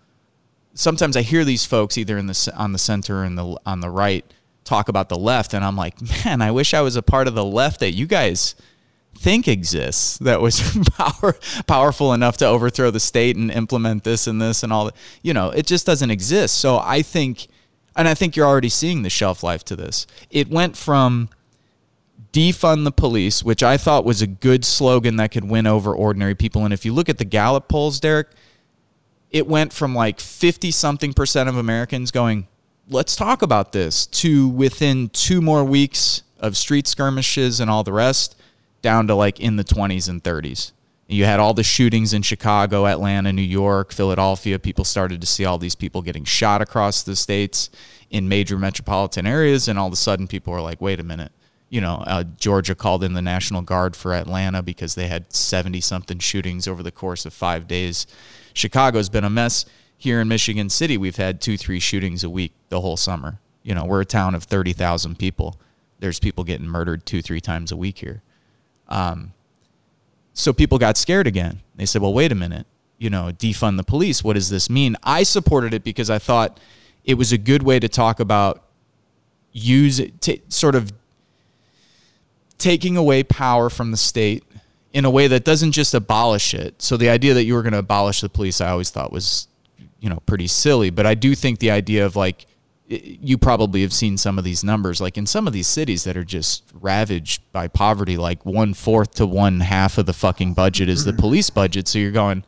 sometimes 0.74 1.16
I 1.16 1.22
hear 1.22 1.46
these 1.46 1.66
folks 1.66 1.98
either 1.98 2.18
in 2.18 2.28
the 2.28 2.54
on 2.56 2.72
the 2.72 2.78
center 2.78 3.24
and 3.24 3.38
the 3.38 3.58
on 3.66 3.80
the 3.80 3.90
right 3.90 4.26
talk 4.64 4.90
about 4.90 5.10
the 5.10 5.18
left 5.18 5.54
and 5.54 5.64
I'm 5.64 5.76
like, 5.76 5.96
"Man, 6.26 6.42
I 6.42 6.52
wish 6.52 6.74
I 6.74 6.82
was 6.82 6.96
a 6.96 7.02
part 7.02 7.28
of 7.28 7.36
the 7.36 7.46
left 7.46 7.80
that 7.80 7.92
you 7.92 8.06
guys 8.06 8.56
think 9.18 9.48
exists 9.48 10.18
that 10.20 10.42
was 10.42 10.78
power, 10.98 11.36
powerful 11.68 12.14
enough 12.14 12.38
to 12.38 12.46
overthrow 12.46 12.92
the 12.92 13.00
state 13.00 13.36
and 13.36 13.50
implement 13.50 14.04
this 14.04 14.28
and 14.28 14.42
this 14.42 14.64
and 14.64 14.72
all 14.72 14.86
that. 14.86 14.96
You 15.22 15.34
know, 15.34 15.50
it 15.50 15.66
just 15.66 15.86
doesn't 15.86 16.12
exist. 16.12 16.58
So 16.60 16.80
I 16.80 17.02
think, 17.02 17.48
and 17.96 18.08
I 18.08 18.14
think 18.14 18.36
you're 18.36 18.48
already 18.48 18.70
seeing 18.70 19.04
the 19.04 19.10
shelf 19.10 19.44
life 19.44 19.64
to 19.66 19.76
this. 19.76 20.06
It 20.30 20.50
went 20.50 20.78
from 20.78 21.30
defund 22.34 22.84
the 22.84 22.92
police, 22.92 23.44
which 23.44 23.64
I 23.64 23.78
thought 23.78 24.04
was 24.04 24.22
a 24.22 24.28
good 24.28 24.66
slogan 24.66 25.16
that 25.16 25.32
could 25.32 25.46
win 25.46 25.66
over 25.66 25.96
ordinary 25.96 26.36
people. 26.36 26.66
And 26.66 26.74
if 26.74 26.86
you 26.86 26.94
look 26.94 27.08
at 27.08 27.18
the 27.18 27.26
Gallup 27.26 27.70
polls, 27.70 28.00
Derrick, 28.00 28.28
it 29.36 29.46
went 29.46 29.74
from 29.74 29.94
like 29.94 30.22
50 30.22 30.72
something 30.72 31.12
percent 31.12 31.50
of 31.50 31.58
Americans 31.58 32.10
going, 32.10 32.48
let's 32.88 33.18
talk 33.18 33.42
about 33.42 33.74
this, 33.74 34.06
to 34.08 34.48
within 34.48 35.10
two 35.10 35.42
more 35.42 35.66
weeks 35.66 36.24
of 36.40 36.56
street 36.56 36.88
skirmishes 36.88 37.60
and 37.60 37.70
all 37.70 37.84
the 37.84 37.92
rest, 37.92 38.38
down 38.82 39.08
to 39.08 39.14
like 39.14 39.42
in 39.42 39.58
the 39.58 39.64
20s 39.66 40.08
and 40.08 40.24
30s. 40.24 40.72
You 41.08 41.26
had 41.26 41.42
all 41.42 41.54
the 41.54 41.66
shootings 41.66 42.14
in 42.14 42.22
Chicago, 42.22 42.88
Atlanta, 42.88 43.34
New 43.34 43.42
York, 43.42 43.92
Philadelphia. 43.92 44.58
People 44.58 44.86
started 44.86 45.20
to 45.20 45.28
see 45.28 45.44
all 45.44 45.58
these 45.58 45.76
people 45.76 46.02
getting 46.02 46.24
shot 46.24 46.62
across 46.62 47.04
the 47.04 47.18
states 47.18 47.70
in 48.10 48.30
major 48.30 48.58
metropolitan 48.58 49.28
areas. 49.28 49.68
And 49.68 49.78
all 49.78 49.88
of 49.88 49.94
a 49.94 49.98
sudden, 49.98 50.30
people 50.30 50.54
were 50.54 50.62
like, 50.62 50.80
wait 50.80 51.02
a 51.02 51.04
minute. 51.04 51.34
You 51.68 51.82
know, 51.82 52.02
uh, 52.08 52.24
Georgia 52.38 52.74
called 52.74 53.04
in 53.04 53.12
the 53.12 53.22
National 53.22 53.62
Guard 53.62 53.98
for 53.98 54.14
Atlanta 54.14 54.64
because 54.64 54.96
they 54.96 55.08
had 55.08 55.34
70 55.34 55.82
something 55.82 56.20
shootings 56.20 56.70
over 56.70 56.82
the 56.82 56.92
course 56.92 57.26
of 57.26 57.34
five 57.34 57.68
days. 57.68 58.08
Chicago's 58.56 59.10
been 59.10 59.24
a 59.24 59.30
mess. 59.30 59.66
Here 59.98 60.20
in 60.20 60.28
Michigan 60.28 60.70
City, 60.70 60.98
we've 60.98 61.16
had 61.16 61.40
two, 61.40 61.58
three 61.58 61.80
shootings 61.80 62.24
a 62.24 62.30
week 62.30 62.52
the 62.70 62.82
whole 62.82 62.98
summer. 62.98 63.40
You 63.64 63.76
know, 63.76 63.86
we're 63.86 64.02
a 64.02 64.06
town 64.06 64.36
of 64.36 64.44
30,000 64.44 65.18
people. 65.18 65.60
There's 66.00 66.20
people 66.20 66.44
getting 66.44 66.68
murdered 66.68 67.06
two, 67.06 67.22
three 67.22 67.42
times 67.42 67.72
a 67.72 67.78
week 67.78 68.00
here. 68.00 68.22
Um, 68.88 69.34
so 70.34 70.52
people 70.52 70.78
got 70.78 70.98
scared 70.98 71.28
again. 71.28 71.62
They 71.76 71.86
said, 71.86 72.02
well, 72.02 72.14
wait 72.14 72.32
a 72.32 72.36
minute, 72.36 72.68
you 72.98 73.10
know, 73.10 73.32
defund 73.32 73.78
the 73.78 73.84
police. 73.84 74.24
What 74.24 74.34
does 74.34 74.50
this 74.50 74.70
mean? 74.70 74.98
I 75.04 75.24
supported 75.24 75.74
it 75.74 75.84
because 75.84 76.10
I 76.10 76.20
thought 76.20 76.60
it 77.06 77.16
was 77.16 77.32
a 77.32 77.38
good 77.38 77.64
way 77.64 77.80
to 77.80 77.88
talk 77.88 78.20
about 78.20 78.64
use 79.52 80.02
to 80.22 80.40
sort 80.50 80.76
of 80.76 80.92
taking 82.58 82.98
away 82.98 83.24
power 83.24 83.70
from 83.70 83.92
the 83.92 83.98
state 83.98 84.44
in 84.96 85.04
a 85.04 85.10
way 85.10 85.28
that 85.28 85.44
doesn't 85.44 85.74
just 85.74 85.94
abolish 85.94 86.54
it. 86.54 86.82
So 86.82 86.96
the 86.96 87.10
idea 87.10 87.34
that 87.34 87.44
you 87.44 87.54
were 87.54 87.62
going 87.62 87.74
to 87.74 87.80
abolish 87.80 88.22
the 88.22 88.30
police, 88.30 88.62
I 88.62 88.70
always 88.70 88.90
thought 88.90 89.12
was, 89.12 89.50
you 90.00 90.10
know, 90.10 90.22
pretty 90.26 90.48
silly. 90.48 90.90
But 90.90 91.06
I 91.06 91.16
do 91.16 91.36
think 91.36 91.60
the 91.60 91.72
idea 91.72 92.06
of 92.06 92.16
like 92.16 92.46
you 92.88 93.38
probably 93.38 93.82
have 93.82 93.92
seen 93.92 94.16
some 94.16 94.38
of 94.38 94.44
these 94.44 94.64
numbers 94.64 95.02
like 95.02 95.18
in 95.18 95.26
some 95.26 95.48
of 95.48 95.54
these 95.54 95.66
cities 95.66 96.04
that 96.04 96.16
are 96.16 96.24
just 96.24 96.64
ravaged 96.80 97.42
by 97.52 97.68
poverty 97.68 98.16
like 98.16 98.46
one 98.46 98.76
fourth 98.76 99.16
to 99.16 99.26
one 99.26 99.60
half 99.60 99.98
of 99.98 100.06
the 100.06 100.14
fucking 100.14 100.54
budget 100.54 100.88
is 100.88 101.04
the 101.04 101.10
mm-hmm. 101.10 101.20
police 101.20 101.50
budget 101.50 101.88
so 101.88 101.98
you're 101.98 102.12
going 102.12 102.44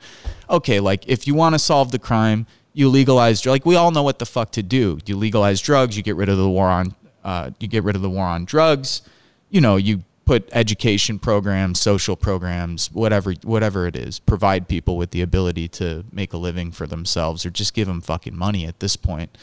okay 0.47 0.79
like 0.79 1.03
if 1.07 1.25
you 1.25 1.33
want 1.33 1.55
to 1.55 1.60
solve 1.60 1.89
the 1.89 1.97
crime 1.97 2.45
you 2.73 2.88
legalize 2.88 3.47
like 3.47 3.65
we 3.65 3.75
all 3.75 3.89
know 3.89 4.03
what 4.03 4.19
the 4.19 4.27
fuck 4.27 4.51
to 4.51 4.62
do 4.62 4.99
you 5.07 5.17
legalize 5.17 5.60
drugs 5.60 5.97
you 5.97 6.03
get 6.03 6.15
rid 6.15 6.29
of 6.29 6.38
the 6.38 6.47
war 6.47 6.67
on 6.67 6.93
uh, 7.23 7.49
you 7.60 7.67
get 7.67 7.83
rid 7.83 7.95
of 7.95 8.03
the 8.03 8.10
war 8.10 8.25
on 8.25 8.45
drugs 8.45 9.01
you 9.49 9.60
know 9.60 9.75
you 9.75 10.03
put 10.27 10.47
education 10.51 11.17
programs 11.17 11.79
social 11.79 12.15
programs 12.15 12.91
whatever 12.91 13.33
whatever 13.43 13.87
it 13.87 13.95
is 13.95 14.19
provide 14.19 14.67
people 14.67 14.97
with 14.97 15.11
the 15.11 15.21
ability 15.21 15.67
to 15.67 16.03
make 16.11 16.33
a 16.33 16.37
living 16.37 16.69
for 16.71 16.85
themselves 16.85 17.45
or 17.45 17.49
just 17.49 17.73
give 17.73 17.87
them 17.87 18.01
fucking 18.01 18.37
money 18.37 18.65
at 18.65 18.79
this 18.79 18.95
point 18.95 19.37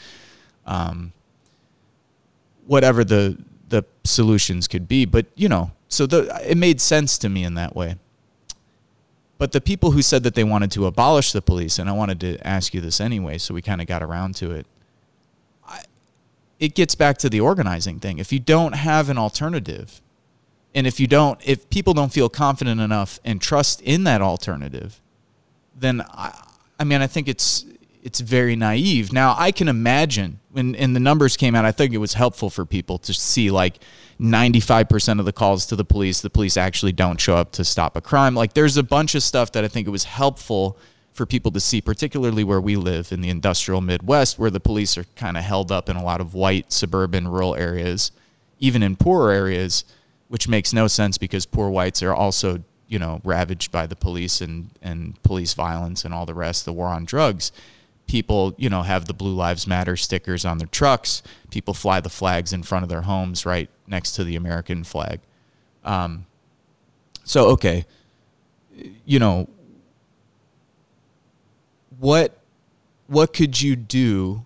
um, 0.65 1.11
whatever 2.65 3.03
the 3.03 3.37
the 3.69 3.83
solutions 4.03 4.67
could 4.67 4.87
be. 4.87 5.05
But 5.05 5.27
you 5.35 5.49
know, 5.49 5.71
so 5.87 6.05
the 6.05 6.41
it 6.49 6.57
made 6.57 6.81
sense 6.81 7.17
to 7.19 7.29
me 7.29 7.43
in 7.43 7.55
that 7.55 7.75
way. 7.75 7.97
But 9.37 9.51
the 9.51 9.61
people 9.61 9.91
who 9.91 10.01
said 10.01 10.23
that 10.23 10.33
they 10.33 10.45
wanted 10.45 10.71
to 10.71 10.85
abolish 10.85 11.33
the 11.33 11.41
police, 11.41 11.77
and 11.77 11.89
I 11.89 11.93
wanted 11.93 12.21
to 12.21 12.47
ask 12.47 12.73
you 12.73 12.79
this 12.79 13.01
anyway, 13.01 13.37
so 13.37 13.53
we 13.53 13.61
kind 13.61 13.81
of 13.81 13.87
got 13.87 14.01
around 14.01 14.35
to 14.35 14.51
it. 14.51 14.65
I, 15.67 15.83
it 16.57 16.73
gets 16.73 16.95
back 16.95 17.17
to 17.17 17.29
the 17.29 17.41
organizing 17.41 17.99
thing. 17.99 18.17
If 18.17 18.31
you 18.31 18.39
don't 18.39 18.73
have 18.73 19.09
an 19.09 19.17
alternative, 19.17 20.01
and 20.75 20.85
if 20.85 20.99
you 20.99 21.07
don't, 21.07 21.39
if 21.43 21.69
people 21.69 21.93
don't 21.93 22.11
feel 22.11 22.29
confident 22.29 22.81
enough 22.81 23.19
and 23.23 23.41
trust 23.41 23.81
in 23.81 24.03
that 24.03 24.21
alternative, 24.21 25.01
then 25.73 26.01
I, 26.01 26.37
I 26.77 26.83
mean, 26.83 27.01
I 27.01 27.07
think 27.07 27.29
it's 27.29 27.65
it's 28.03 28.19
very 28.19 28.55
naive. 28.55 29.11
Now 29.11 29.35
I 29.39 29.51
can 29.51 29.67
imagine 29.67 30.39
when 30.51 30.75
and 30.75 30.95
the 30.95 30.99
numbers 30.99 31.37
came 31.37 31.55
out, 31.55 31.65
I 31.65 31.71
think 31.71 31.93
it 31.93 31.97
was 31.97 32.13
helpful 32.13 32.49
for 32.49 32.65
people 32.65 32.97
to 32.99 33.13
see 33.13 33.49
like 33.49 33.79
95% 34.19 35.19
of 35.19 35.25
the 35.25 35.33
calls 35.33 35.65
to 35.67 35.75
the 35.75 35.85
police, 35.85 36.21
the 36.21 36.29
police 36.29 36.55
actually 36.57 36.91
don't 36.91 37.19
show 37.19 37.35
up 37.35 37.53
to 37.53 37.65
stop 37.65 37.97
a 37.97 38.01
crime. 38.01 38.35
Like 38.35 38.53
there's 38.53 38.77
a 38.77 38.83
bunch 38.83 39.15
of 39.15 39.23
stuff 39.23 39.53
that 39.53 39.63
I 39.63 39.69
think 39.69 39.87
it 39.87 39.91
was 39.91 40.03
helpful 40.03 40.77
for 41.13 41.25
people 41.25 41.51
to 41.51 41.61
see, 41.61 41.79
particularly 41.79 42.43
where 42.43 42.59
we 42.59 42.75
live 42.75 43.13
in 43.13 43.21
the 43.21 43.29
industrial 43.29 43.79
Midwest, 43.79 44.37
where 44.37 44.51
the 44.51 44.59
police 44.59 44.97
are 44.97 45.05
kind 45.15 45.37
of 45.37 45.43
held 45.43 45.71
up 45.71 45.89
in 45.89 45.95
a 45.95 46.03
lot 46.03 46.19
of 46.19 46.33
white 46.33 46.73
suburban 46.73 47.29
rural 47.29 47.55
areas, 47.55 48.11
even 48.59 48.83
in 48.83 48.97
poorer 48.97 49.31
areas, 49.31 49.85
which 50.27 50.47
makes 50.47 50.73
no 50.73 50.87
sense 50.87 51.17
because 51.17 51.45
poor 51.45 51.69
whites 51.69 52.01
are 52.03 52.13
also, 52.13 52.63
you 52.87 52.99
know, 52.99 53.21
ravaged 53.23 53.71
by 53.71 53.85
the 53.85 53.95
police 53.95 54.41
and, 54.41 54.69
and 54.81 55.21
police 55.23 55.53
violence 55.53 56.05
and 56.05 56.13
all 56.13 56.25
the 56.25 56.33
rest, 56.33 56.65
the 56.65 56.73
war 56.73 56.87
on 56.87 57.05
drugs 57.05 57.51
people, 58.07 58.53
you 58.57 58.69
know, 58.69 58.81
have 58.81 59.05
the 59.05 59.13
Blue 59.13 59.33
Lives 59.33 59.67
Matter 59.67 59.95
stickers 59.95 60.45
on 60.45 60.57
their 60.57 60.67
trucks. 60.67 61.23
People 61.49 61.73
fly 61.73 61.99
the 61.99 62.09
flags 62.09 62.53
in 62.53 62.63
front 62.63 62.83
of 62.83 62.89
their 62.89 63.01
homes 63.01 63.45
right 63.45 63.69
next 63.87 64.13
to 64.13 64.23
the 64.23 64.35
American 64.35 64.83
flag. 64.83 65.19
Um, 65.83 66.25
so, 67.23 67.47
okay, 67.49 67.85
you 69.05 69.19
know, 69.19 69.49
what 71.99 72.37
what 73.07 73.33
could 73.33 73.61
you 73.61 73.75
do 73.75 74.45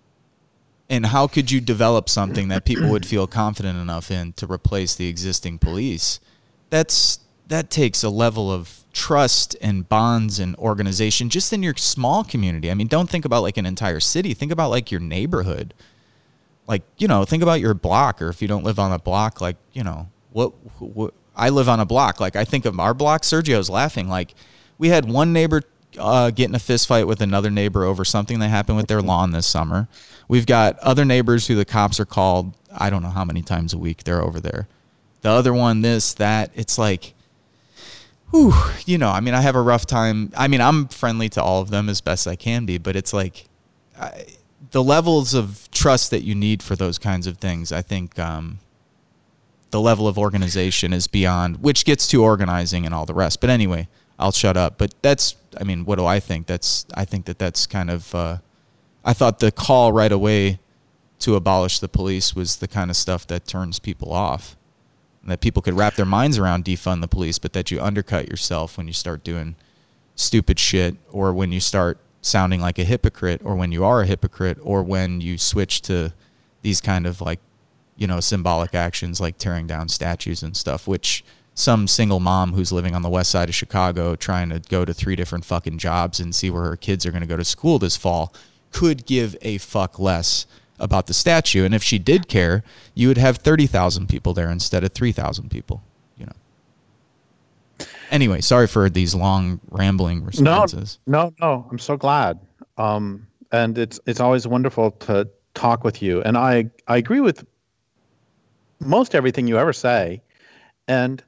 and 0.90 1.06
how 1.08 1.28
could 1.28 1.52
you 1.52 1.62
develop 1.62 2.10
something 2.10 2.48
that 2.48 2.66
people 2.66 2.90
would 2.90 3.06
feel 3.06 3.28
confident 3.28 3.78
enough 3.78 4.10
in 4.10 4.34
to 4.34 4.48
replace 4.52 4.96
the 4.96 5.08
existing 5.08 5.60
police? 5.60 6.20
That's 6.70 7.20
that 7.48 7.70
takes 7.70 8.04
a 8.04 8.10
level 8.10 8.52
of 8.52 8.84
trust 8.94 9.56
and 9.62 9.88
bonds 9.88 10.40
and 10.40 10.56
organization 10.58 11.30
just 11.30 11.52
in 11.52 11.64
your 11.64 11.76
small 11.76 12.24
community. 12.24 12.70
I 12.70 12.76
mean, 12.76 12.88
don't 12.88 13.10
think 13.10 13.26
about 13.26 13.42
like 13.42 13.58
an 13.58 13.66
entire 13.66 14.00
city. 14.00 14.34
Think 14.34 14.52
about 14.52 14.70
like 14.70 14.92
your 14.92 15.00
neighborhood. 15.00 15.74
Like, 16.68 16.84
you 16.98 17.08
know, 17.08 17.26
think 17.26 17.42
about 17.42 17.60
your 17.60 17.74
block 17.74 18.22
or 18.22 18.30
if 18.30 18.42
you 18.42 18.48
don't 18.48 18.64
live 18.64 18.78
on 18.78 18.92
a 18.92 19.00
block, 19.00 19.42
like, 19.42 19.58
you 19.74 19.84
know, 19.84 20.10
what, 20.32 20.50
what 20.80 21.16
I 21.36 21.50
live 21.50 21.68
on 21.68 21.80
a 21.80 21.86
block. 21.86 22.20
Like 22.20 22.36
I 22.36 22.46
think 22.46 22.66
of 22.66 22.80
our 22.80 22.94
block, 22.94 23.24
Sergio's 23.24 23.70
laughing. 23.70 24.08
Like 24.08 24.36
we 24.78 24.90
had 24.90 25.10
one 25.10 25.34
neighbor 25.34 25.64
uh, 25.98 26.32
get 26.32 26.50
in 26.50 26.56
a 26.56 26.60
fist 26.60 26.88
fight 26.88 27.08
with 27.08 27.22
another 27.22 27.50
neighbor 27.50 27.84
over 27.84 28.06
something 28.06 28.40
that 28.40 28.50
happened 28.50 28.78
with 28.78 28.88
their 28.88 29.02
lawn 29.02 29.32
this 29.32 29.48
summer. 29.48 29.88
We've 30.28 30.46
got 30.46 30.78
other 30.80 31.06
neighbors 31.06 31.48
who 31.48 31.56
the 31.56 31.66
cops 31.66 32.00
are 32.00 32.06
called. 32.06 32.54
I 32.72 32.90
don't 32.90 33.02
know 33.02 33.10
how 33.10 33.26
many 33.26 33.42
times 33.42 33.74
a 33.74 33.78
week 33.78 34.04
they're 34.04 34.22
over 34.22 34.40
there. 34.40 34.68
The 35.22 35.30
other 35.30 35.54
one, 35.54 35.82
this, 35.82 36.14
that. 36.16 36.52
It's 36.54 36.78
like, 36.78 37.14
whew, 38.32 38.54
you 38.86 38.98
know, 38.98 39.10
I 39.10 39.20
mean, 39.20 39.34
I 39.34 39.42
have 39.42 39.56
a 39.56 39.62
rough 39.62 39.86
time. 39.86 40.32
I 40.38 40.48
mean, 40.48 40.62
I'm 40.62 40.88
friendly 40.88 41.30
to 41.30 41.42
all 41.42 41.62
of 41.62 41.72
them 41.72 41.90
as 41.90 42.00
best 42.02 42.28
I 42.28 42.36
can 42.36 42.66
be, 42.66 42.78
but 42.78 42.96
it's 42.96 43.12
like 43.12 43.46
I, 44.00 44.26
the 44.72 44.84
levels 44.84 45.34
of 45.34 45.70
trust 45.72 46.12
that 46.12 46.24
you 46.24 46.36
need 46.36 46.62
for 46.62 46.76
those 46.76 46.98
kinds 46.98 47.28
of 47.28 47.38
things. 47.38 47.72
I 47.72 47.82
think 47.82 48.18
um, 48.20 48.60
the 49.72 49.82
level 49.82 50.08
of 50.08 50.18
organization 50.18 50.94
is 50.94 51.08
beyond, 51.08 51.64
which 51.64 51.86
gets 51.86 52.08
to 52.10 52.24
organizing 52.24 52.86
and 52.86 52.94
all 52.94 53.06
the 53.06 53.14
rest. 53.14 53.42
But 53.42 53.50
anyway, 53.50 53.88
I'll 54.20 54.32
shut 54.32 54.58
up. 54.58 54.78
But 54.78 54.94
that's, 55.02 55.36
I 55.60 55.64
mean, 55.64 55.86
what 55.86 55.98
do 55.98 56.06
I 56.06 56.20
think? 56.20 56.46
That's, 56.46 56.86
I 56.94 57.06
think 57.06 57.26
that 57.26 57.40
that's 57.40 57.66
kind 57.66 57.90
of. 57.90 58.14
Uh, 58.14 58.38
I 59.04 59.14
thought 59.14 59.40
the 59.40 59.52
call 59.52 59.94
right 59.94 60.12
away 60.12 60.60
to 61.20 61.36
abolish 61.36 61.80
the 61.80 61.88
police 61.88 62.36
was 62.36 62.58
the 62.58 62.68
kind 62.68 62.90
of 62.90 62.98
stuff 62.98 63.26
that 63.28 63.48
turns 63.48 63.80
people 63.80 64.12
off 64.12 64.58
that 65.30 65.42
people 65.42 65.62
could 65.62 65.76
wrap 65.76 65.96
their 65.96 66.06
minds 66.06 66.38
around 66.38 66.66
defund 66.66 67.02
the 67.02 67.08
police, 67.08 67.40
but 67.40 67.54
that 67.54 67.72
you 67.72 67.82
undercut 67.82 68.30
yourself 68.30 68.78
when 68.78 68.88
you 68.88 68.94
start 68.94 69.24
doing 69.24 69.56
stupid 70.16 70.60
shit 70.60 70.96
or 71.12 71.34
when 71.34 71.52
you 71.52 71.60
start 71.60 71.98
sounding 72.22 72.60
like 72.60 72.80
a 72.80 72.84
hypocrite 72.84 73.42
or 73.44 73.56
when 73.56 73.72
you 73.72 73.84
are 73.84 74.02
a 74.02 74.06
hypocrite 74.06 74.58
or 74.62 74.84
when 74.84 75.22
you 75.22 75.38
switch 75.38 75.82
to 75.82 76.14
these 76.62 76.82
kind 76.82 77.06
of 77.06 77.22
like, 77.22 77.40
you 77.96 78.08
know, 78.08 78.20
symbolic 78.20 78.74
actions 78.74 79.22
like 79.22 79.38
tearing 79.38 79.68
down 79.68 79.88
statues 79.88 80.44
and 80.44 80.56
stuff, 80.56 80.88
which 80.88 81.24
some 81.54 81.88
single 81.88 82.20
mom 82.20 82.54
who's 82.54 82.72
living 82.72 82.96
on 82.96 83.02
the 83.02 83.10
west 83.10 83.32
side 83.32 83.50
of 83.50 83.56
Chicago 83.56 84.16
trying 84.16 84.50
to 84.50 84.60
go 84.70 84.86
to 84.86 84.94
three 84.94 85.16
different 85.16 85.44
fucking 85.44 85.78
jobs 85.78 86.20
and 86.20 86.34
see 86.34 86.50
where 86.50 86.64
her 86.64 86.78
kids 86.78 87.06
are 87.06 87.12
going 87.12 87.22
to 87.22 87.28
go 87.28 87.38
to 87.38 87.44
school 87.44 87.80
this 87.80 87.98
fall 87.98 88.34
could 88.72 89.06
give 89.06 89.36
a 89.42 89.58
fuck 89.58 90.00
less 90.00 90.46
about 90.80 91.08
the 91.08 91.14
statue. 91.14 91.66
And 91.66 91.76
if 91.76 91.84
she 91.84 92.00
did 92.00 92.28
care, 92.28 92.64
you 92.94 93.08
would 93.08 93.18
have 93.18 93.38
30,000 93.38 94.08
people 94.08 94.34
there 94.34 94.50
instead 94.50 94.84
of 94.84 94.94
3,000 94.94 95.50
people, 95.50 95.84
you 96.18 96.26
know. 96.26 97.86
Anyway, 98.12 98.42
sorry 98.42 98.68
for 98.68 98.90
these 98.90 99.14
long 99.14 99.60
rambling 99.70 100.24
responses. 100.24 101.00
No, 101.06 101.34
no, 101.40 101.56
no. 101.56 101.68
I'm 101.70 101.80
so 101.80 101.98
glad. 101.98 102.40
Um, 102.78 103.28
and 103.52 103.78
it's 103.78 104.00
it's 104.06 104.20
always 104.20 104.48
wonderful 104.48 104.92
to 104.92 105.28
talk 105.54 105.84
with 105.84 106.02
you. 106.02 106.22
And 106.22 106.38
I 106.38 106.70
I 106.88 106.98
agree 106.98 107.20
with 107.20 107.46
most 108.80 109.16
everything 109.16 109.48
you 109.48 109.58
ever 109.58 109.74
say. 109.74 110.22
And 110.88 111.24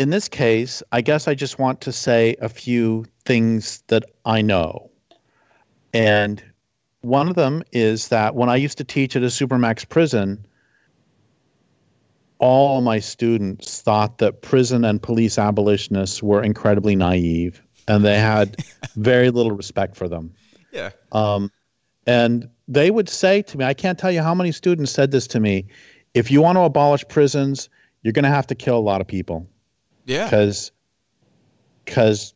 in 0.00 0.08
this 0.08 0.30
case, 0.30 0.82
I 0.92 1.02
guess 1.02 1.28
I 1.28 1.34
just 1.34 1.58
want 1.58 1.82
to 1.82 1.92
say 1.92 2.34
a 2.40 2.48
few 2.48 3.04
things 3.26 3.82
that 3.88 4.02
I 4.24 4.40
know. 4.40 4.90
And 5.92 6.42
one 7.02 7.28
of 7.28 7.34
them 7.34 7.62
is 7.72 8.08
that 8.08 8.34
when 8.34 8.48
I 8.48 8.56
used 8.56 8.78
to 8.78 8.84
teach 8.84 9.14
at 9.14 9.22
a 9.22 9.26
Supermax 9.26 9.86
prison, 9.86 10.46
all 12.38 12.80
my 12.80 12.98
students 12.98 13.82
thought 13.82 14.16
that 14.18 14.40
prison 14.40 14.86
and 14.86 15.02
police 15.02 15.38
abolitionists 15.38 16.22
were 16.22 16.42
incredibly 16.42 16.96
naive 16.96 17.60
and 17.86 18.02
they 18.02 18.18
had 18.18 18.56
very 18.96 19.28
little 19.28 19.52
respect 19.52 19.96
for 19.96 20.08
them. 20.08 20.32
Yeah. 20.72 20.92
Um, 21.12 21.52
and 22.06 22.48
they 22.68 22.90
would 22.90 23.10
say 23.10 23.42
to 23.42 23.58
me, 23.58 23.66
I 23.66 23.74
can't 23.74 23.98
tell 23.98 24.10
you 24.10 24.22
how 24.22 24.34
many 24.34 24.50
students 24.50 24.92
said 24.92 25.10
this 25.10 25.26
to 25.26 25.40
me. 25.40 25.66
If 26.14 26.30
you 26.30 26.40
want 26.40 26.56
to 26.56 26.62
abolish 26.62 27.06
prisons, 27.06 27.68
you're 28.00 28.14
going 28.14 28.22
to 28.22 28.30
have 28.30 28.46
to 28.46 28.54
kill 28.54 28.78
a 28.78 28.80
lot 28.80 29.02
of 29.02 29.06
people. 29.06 29.46
Yeah. 30.10 30.24
Because, 30.24 30.72
because, 31.84 32.34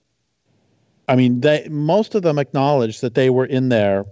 I 1.08 1.16
mean, 1.16 1.40
they 1.40 1.66
most 1.68 2.14
of 2.14 2.22
them 2.22 2.38
acknowledged 2.38 3.00
that 3.02 3.14
they 3.14 3.30
were 3.30 3.46
in 3.46 3.68
there 3.68 4.06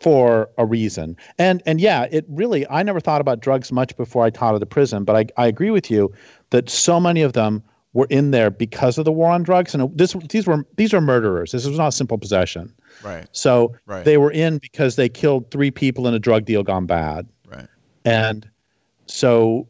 for 0.00 0.50
a 0.58 0.66
reason. 0.66 1.16
And 1.38 1.62
and 1.66 1.80
yeah, 1.80 2.06
it 2.10 2.24
really 2.28 2.68
I 2.68 2.82
never 2.82 3.00
thought 3.00 3.20
about 3.20 3.40
drugs 3.40 3.72
much 3.72 3.96
before 3.96 4.24
I 4.24 4.30
taught 4.30 4.54
at 4.54 4.60
the 4.60 4.66
prison, 4.66 5.04
but 5.04 5.16
I, 5.16 5.42
I 5.42 5.46
agree 5.46 5.70
with 5.70 5.90
you 5.90 6.12
that 6.50 6.68
so 6.68 7.00
many 7.00 7.22
of 7.22 7.32
them 7.32 7.62
were 7.92 8.06
in 8.10 8.30
there 8.30 8.50
because 8.50 8.98
of 8.98 9.06
the 9.06 9.12
war 9.12 9.30
on 9.30 9.42
drugs. 9.42 9.74
And 9.74 9.96
this 9.96 10.14
these 10.28 10.46
were 10.46 10.66
these 10.76 10.92
are 10.92 11.00
murderers. 11.00 11.52
This 11.52 11.66
was 11.66 11.78
not 11.78 11.94
simple 11.94 12.18
possession. 12.18 12.72
Right. 13.02 13.26
So 13.32 13.74
Right. 13.86 14.04
they 14.04 14.18
were 14.18 14.30
in 14.30 14.58
because 14.58 14.96
they 14.96 15.08
killed 15.08 15.50
three 15.50 15.70
people 15.70 16.06
in 16.06 16.14
a 16.14 16.18
drug 16.18 16.44
deal 16.44 16.62
gone 16.62 16.86
bad. 16.86 17.26
Right. 17.48 17.68
And 18.04 18.48
so 19.06 19.66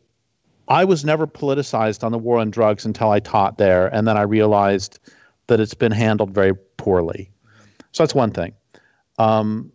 I 0.68 0.84
was 0.84 1.04
never 1.04 1.26
politicized 1.26 2.02
on 2.02 2.12
the 2.12 2.18
war 2.18 2.38
on 2.38 2.50
drugs 2.50 2.84
until 2.84 3.10
I 3.10 3.20
taught 3.20 3.58
there. 3.58 3.86
And 3.94 4.06
then 4.06 4.16
I 4.16 4.22
realized 4.22 4.98
that 5.46 5.60
it's 5.60 5.74
been 5.74 5.92
handled 5.92 6.32
very 6.32 6.54
poorly. 6.76 7.30
So 7.92 8.02
that's 8.02 8.14
one 8.14 8.32
thing. 8.32 8.52
Um, 9.18 9.72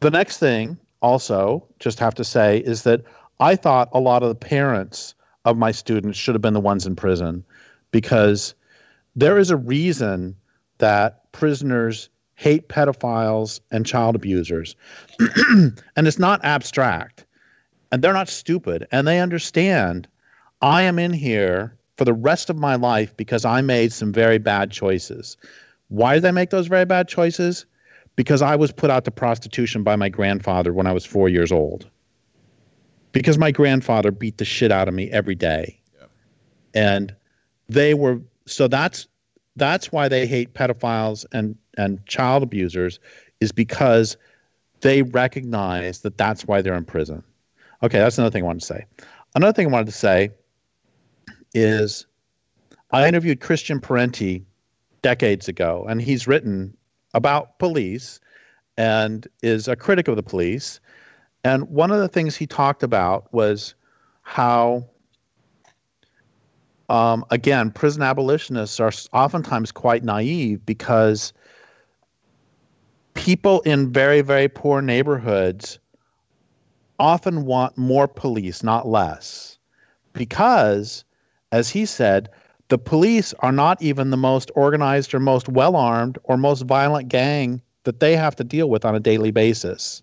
the 0.00 0.10
next 0.10 0.38
thing, 0.38 0.78
also, 1.00 1.66
just 1.78 1.98
have 1.98 2.14
to 2.16 2.24
say, 2.24 2.58
is 2.58 2.82
that 2.82 3.02
I 3.40 3.56
thought 3.56 3.88
a 3.92 4.00
lot 4.00 4.22
of 4.22 4.28
the 4.28 4.34
parents 4.34 5.14
of 5.44 5.56
my 5.56 5.72
students 5.72 6.18
should 6.18 6.34
have 6.34 6.42
been 6.42 6.54
the 6.54 6.60
ones 6.60 6.86
in 6.86 6.94
prison 6.94 7.44
because 7.90 8.54
there 9.16 9.38
is 9.38 9.50
a 9.50 9.56
reason 9.56 10.36
that 10.78 11.32
prisoners 11.32 12.10
hate 12.34 12.68
pedophiles 12.68 13.60
and 13.70 13.86
child 13.86 14.14
abusers. 14.14 14.76
and 15.48 16.06
it's 16.06 16.18
not 16.18 16.44
abstract. 16.44 17.26
And 17.92 18.02
they're 18.02 18.12
not 18.12 18.28
stupid. 18.28 18.86
And 18.92 19.06
they 19.06 19.20
understand 19.20 20.06
I 20.62 20.82
am 20.82 20.98
in 20.98 21.12
here 21.12 21.76
for 21.96 22.04
the 22.04 22.12
rest 22.12 22.50
of 22.50 22.56
my 22.56 22.76
life 22.76 23.16
because 23.16 23.44
I 23.44 23.60
made 23.60 23.92
some 23.92 24.12
very 24.12 24.38
bad 24.38 24.70
choices. 24.70 25.36
Why 25.88 26.14
did 26.14 26.24
I 26.24 26.30
make 26.30 26.50
those 26.50 26.66
very 26.66 26.84
bad 26.84 27.08
choices? 27.08 27.66
Because 28.16 28.42
I 28.42 28.56
was 28.56 28.72
put 28.72 28.90
out 28.90 29.04
to 29.04 29.10
prostitution 29.10 29.82
by 29.82 29.96
my 29.96 30.08
grandfather 30.08 30.72
when 30.72 30.86
I 30.86 30.92
was 30.92 31.04
four 31.04 31.28
years 31.28 31.50
old. 31.50 31.88
Because 33.12 33.38
my 33.38 33.50
grandfather 33.50 34.10
beat 34.12 34.38
the 34.38 34.44
shit 34.44 34.70
out 34.70 34.88
of 34.88 34.94
me 34.94 35.10
every 35.10 35.34
day. 35.34 35.80
And 36.74 37.14
they 37.68 37.94
were 37.94 38.20
so 38.46 38.68
that's 38.68 39.06
that's 39.56 39.90
why 39.90 40.08
they 40.08 40.26
hate 40.26 40.54
pedophiles 40.54 41.24
and 41.32 41.56
and 41.76 42.04
child 42.06 42.42
abusers 42.42 42.98
is 43.40 43.52
because 43.52 44.16
they 44.80 45.02
recognize 45.02 46.00
that 46.00 46.16
that's 46.16 46.46
why 46.46 46.62
they're 46.62 46.74
in 46.74 46.84
prison. 46.84 47.22
Okay, 47.82 47.98
that's 47.98 48.18
another 48.18 48.32
thing 48.32 48.42
I 48.42 48.46
wanted 48.46 48.60
to 48.60 48.66
say. 48.66 48.84
Another 49.34 49.52
thing 49.52 49.66
I 49.68 49.70
wanted 49.70 49.86
to 49.86 49.92
say 49.92 50.30
is 51.54 52.06
I 52.92 53.08
interviewed 53.08 53.40
Christian 53.40 53.80
Parenti 53.80 54.44
decades 55.02 55.48
ago, 55.48 55.86
and 55.88 56.00
he's 56.00 56.26
written 56.26 56.76
about 57.14 57.58
police 57.58 58.20
and 58.76 59.26
is 59.42 59.66
a 59.66 59.76
critic 59.76 60.08
of 60.08 60.16
the 60.16 60.22
police. 60.22 60.80
And 61.42 61.64
one 61.64 61.90
of 61.90 61.98
the 61.98 62.08
things 62.08 62.36
he 62.36 62.46
talked 62.46 62.82
about 62.82 63.32
was 63.32 63.74
how, 64.22 64.86
um, 66.88 67.24
again, 67.30 67.70
prison 67.70 68.02
abolitionists 68.02 68.78
are 68.78 68.92
oftentimes 69.12 69.72
quite 69.72 70.04
naive 70.04 70.64
because 70.66 71.32
people 73.14 73.60
in 73.62 73.92
very, 73.92 74.20
very 74.20 74.48
poor 74.48 74.80
neighborhoods 74.80 75.78
often 77.00 77.46
want 77.46 77.76
more 77.76 78.06
police, 78.06 78.62
not 78.62 78.86
less. 78.86 79.58
Because, 80.12 81.04
as 81.50 81.70
he 81.70 81.86
said, 81.86 82.28
the 82.68 82.78
police 82.78 83.34
are 83.40 83.50
not 83.50 83.82
even 83.82 84.10
the 84.10 84.16
most 84.16 84.50
organized 84.54 85.12
or 85.12 85.18
most 85.18 85.48
well 85.48 85.74
armed 85.74 86.18
or 86.24 86.36
most 86.36 86.62
violent 86.62 87.08
gang 87.08 87.60
that 87.84 88.00
they 88.00 88.14
have 88.14 88.36
to 88.36 88.44
deal 88.44 88.70
with 88.70 88.84
on 88.84 88.94
a 88.94 89.00
daily 89.00 89.32
basis. 89.32 90.02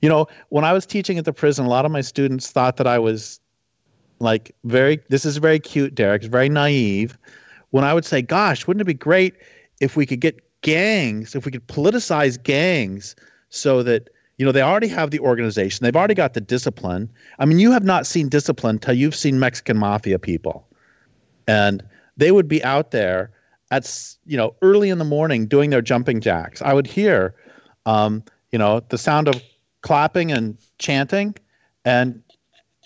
You 0.00 0.08
know, 0.08 0.26
when 0.48 0.64
I 0.64 0.72
was 0.72 0.86
teaching 0.86 1.18
at 1.18 1.24
the 1.24 1.32
prison, 1.32 1.66
a 1.66 1.68
lot 1.68 1.84
of 1.84 1.90
my 1.90 2.00
students 2.00 2.50
thought 2.50 2.76
that 2.76 2.86
I 2.86 2.98
was 2.98 3.40
like 4.20 4.54
very, 4.64 5.00
this 5.10 5.24
is 5.24 5.36
very 5.36 5.58
cute, 5.58 5.94
Derrick, 5.94 6.22
it's 6.22 6.30
very 6.30 6.48
naive. 6.48 7.18
When 7.70 7.84
I 7.84 7.92
would 7.92 8.04
say, 8.04 8.22
gosh, 8.22 8.66
wouldn't 8.66 8.80
it 8.80 8.86
be 8.86 8.94
great 8.94 9.34
if 9.80 9.96
we 9.96 10.06
could 10.06 10.20
get 10.20 10.40
gangs, 10.62 11.34
if 11.34 11.44
we 11.44 11.52
could 11.52 11.66
politicize 11.66 12.42
gangs 12.42 13.14
so 13.50 13.82
that 13.82 14.08
you 14.38 14.46
know, 14.46 14.52
they 14.52 14.62
already 14.62 14.88
have 14.88 15.10
the 15.10 15.18
organization. 15.18 15.84
They've 15.84 15.96
already 15.96 16.14
got 16.14 16.34
the 16.34 16.40
discipline. 16.40 17.10
I 17.40 17.44
mean, 17.44 17.58
you 17.58 17.72
have 17.72 17.84
not 17.84 18.06
seen 18.06 18.28
discipline 18.28 18.78
till 18.78 18.94
you've 18.94 19.16
seen 19.16 19.38
Mexican 19.38 19.76
mafia 19.76 20.18
people. 20.18 20.66
And 21.48 21.82
they 22.16 22.30
would 22.30 22.46
be 22.46 22.62
out 22.62 22.92
there 22.92 23.32
at, 23.70 24.16
you 24.26 24.36
know, 24.36 24.54
early 24.62 24.90
in 24.90 24.98
the 24.98 25.04
morning 25.04 25.46
doing 25.46 25.70
their 25.70 25.82
jumping 25.82 26.20
jacks. 26.20 26.62
I 26.62 26.72
would 26.72 26.86
hear, 26.86 27.34
um, 27.84 28.22
you 28.52 28.58
know, 28.58 28.80
the 28.88 28.98
sound 28.98 29.28
of 29.28 29.42
clapping 29.82 30.30
and 30.30 30.56
chanting, 30.78 31.34
and 31.84 32.22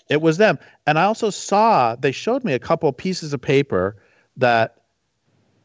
it 0.09 0.21
was 0.21 0.37
them. 0.37 0.57
And 0.87 0.97
I 0.97 1.03
also 1.03 1.29
saw, 1.29 1.95
they 1.95 2.11
showed 2.11 2.43
me 2.43 2.53
a 2.53 2.59
couple 2.59 2.91
pieces 2.91 3.31
of 3.31 3.41
paper 3.41 3.95
that 4.37 4.81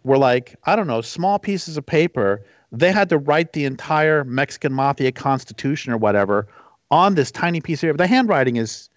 were 0.04 0.18
like, 0.18 0.54
I 0.64 0.76
don't 0.76 0.86
know, 0.86 1.00
small 1.00 1.38
pieces 1.38 1.76
of 1.76 1.84
paper 1.84 2.44
they 2.72 2.92
had 2.92 3.08
to 3.08 3.18
write 3.18 3.52
the 3.52 3.64
entire 3.64 4.24
Mexican 4.24 4.72
mafia 4.72 5.12
constitution 5.12 5.92
or 5.92 5.96
whatever 5.96 6.46
on 6.90 7.14
this 7.14 7.30
tiny 7.30 7.60
piece 7.60 7.82
of 7.82 7.88
paper. 7.88 7.96
The 7.96 8.06
handwriting 8.06 8.56
is 8.56 8.88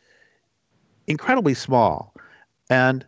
incredibly 1.07 1.53
small. 1.53 2.13
And 2.69 3.05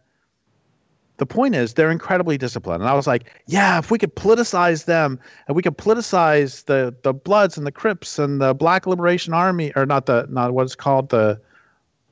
the 1.18 1.26
point 1.26 1.56
is 1.56 1.74
they're 1.74 1.92
incredibly 1.92 2.38
disciplined. 2.38 2.82
And 2.82 2.90
I 2.90 2.94
was 2.94 3.08
like, 3.08 3.32
yeah, 3.48 3.78
if 3.78 3.92
we 3.92 3.98
could 3.98 4.16
politicize 4.16 4.86
them 4.86 5.20
and 5.48 5.56
we 5.56 5.62
could 5.62 5.78
politicize 5.78 6.66
the 6.66 6.96
the 7.04 7.14
Bloods 7.14 7.58
and 7.58 7.68
the 7.68 7.72
Crips 7.72 8.18
and 8.20 8.42
the 8.42 8.54
Black 8.54 8.88
Liberation 8.88 9.34
Army, 9.34 9.72
or 9.76 9.86
not 9.86 10.06
the 10.06 10.26
not 10.30 10.54
what's 10.54 10.76
called 10.76 11.10
the 11.10 11.40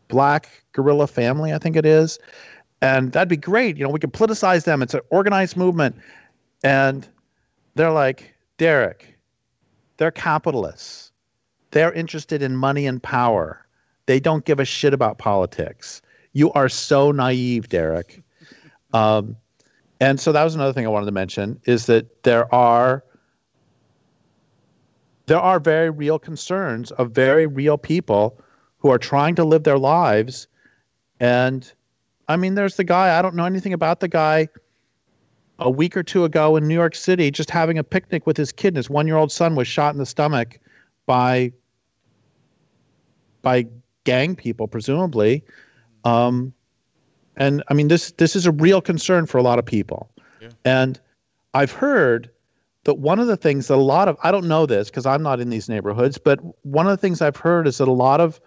Black 0.07 0.63
Guerrilla 0.73 1.07
Family, 1.07 1.51
I 1.53 1.57
think 1.57 1.75
it 1.75 1.85
is. 1.85 2.19
And 2.81 3.11
that'd 3.11 3.29
be 3.29 3.37
great. 3.37 3.77
You 3.77 3.83
know, 3.83 3.89
we 3.89 3.99
could 3.99 4.13
politicize 4.13 4.65
them. 4.65 4.81
It's 4.81 4.93
an 4.93 5.01
organized 5.09 5.55
movement. 5.55 5.95
And 6.63 7.07
they're 7.75 7.91
like, 7.91 8.30
Derrick, 8.61 9.17
they're 9.97 10.11
capitalists. 10.11 11.11
They're 11.71 11.91
interested 11.93 12.43
in 12.43 12.55
money 12.55 12.85
and 12.85 13.01
power. 13.01 13.65
They 14.05 14.19
don't 14.19 14.45
give 14.45 14.59
a 14.59 14.65
shit 14.65 14.93
about 14.93 15.17
politics. 15.17 15.99
You 16.33 16.51
are 16.51 16.69
so 16.69 17.11
naive, 17.11 17.69
Derrick. 17.69 18.21
Um, 18.93 19.35
and 19.99 20.19
so 20.19 20.31
that 20.31 20.43
was 20.43 20.53
another 20.53 20.73
thing 20.73 20.85
I 20.85 20.89
wanted 20.89 21.07
to 21.07 21.11
mention 21.11 21.59
is 21.65 21.87
that 21.87 22.21
there 22.21 22.53
are 22.53 23.03
there 25.25 25.39
are 25.39 25.59
very 25.59 25.89
real 25.89 26.19
concerns 26.19 26.91
of 26.91 27.09
very 27.13 27.47
real 27.47 27.79
people 27.79 28.39
who 28.77 28.91
are 28.91 28.99
trying 28.99 29.33
to 29.37 29.43
live 29.43 29.63
their 29.63 29.79
lives. 29.79 30.47
And 31.19 31.73
I 32.27 32.35
mean, 32.35 32.53
there's 32.53 32.75
the 32.75 32.83
guy, 32.83 33.17
I 33.17 33.23
don't 33.23 33.33
know 33.33 33.45
anything 33.45 33.73
about 33.73 34.01
the 34.01 34.07
guy 34.07 34.49
a 35.61 35.69
week 35.69 35.95
or 35.95 36.03
two 36.03 36.25
ago 36.25 36.55
in 36.57 36.67
New 36.67 36.73
York 36.73 36.95
City, 36.95 37.31
just 37.31 37.49
having 37.49 37.77
a 37.77 37.83
picnic 37.83 38.25
with 38.25 38.35
his 38.35 38.51
kid. 38.51 38.69
And 38.69 38.77
his 38.77 38.89
one 38.89 39.07
year 39.07 39.15
old 39.15 39.31
son 39.31 39.55
was 39.55 39.67
shot 39.67 39.93
in 39.93 39.99
the 39.99 40.05
stomach 40.05 40.59
by 41.05 41.51
by 43.41 43.67
gang 44.03 44.35
people, 44.35 44.67
presumably. 44.67 45.43
Um, 46.03 46.53
and 47.37 47.63
I 47.69 47.73
mean, 47.73 47.87
this 47.87 48.11
this 48.13 48.35
is 48.35 48.45
a 48.45 48.51
real 48.51 48.81
concern 48.81 49.27
for 49.27 49.37
a 49.37 49.43
lot 49.43 49.59
of 49.59 49.65
people. 49.65 50.09
Yeah. 50.41 50.49
And 50.65 50.99
I've 51.53 51.71
heard 51.71 52.29
that 52.83 52.95
one 52.95 53.19
of 53.19 53.27
the 53.27 53.37
things 53.37 53.67
that 53.67 53.75
a 53.75 53.77
lot 53.77 54.07
of 54.07 54.17
I 54.23 54.31
don't 54.31 54.47
know 54.47 54.65
this 54.65 54.89
because 54.89 55.05
I'm 55.05 55.21
not 55.21 55.39
in 55.39 55.49
these 55.49 55.69
neighborhoods, 55.69 56.17
but 56.17 56.39
one 56.65 56.87
of 56.87 56.91
the 56.91 56.97
things 56.97 57.21
I've 57.21 57.37
heard 57.37 57.67
is 57.67 57.77
that 57.77 57.87
a 57.87 57.93
lot 57.93 58.19
of 58.19 58.41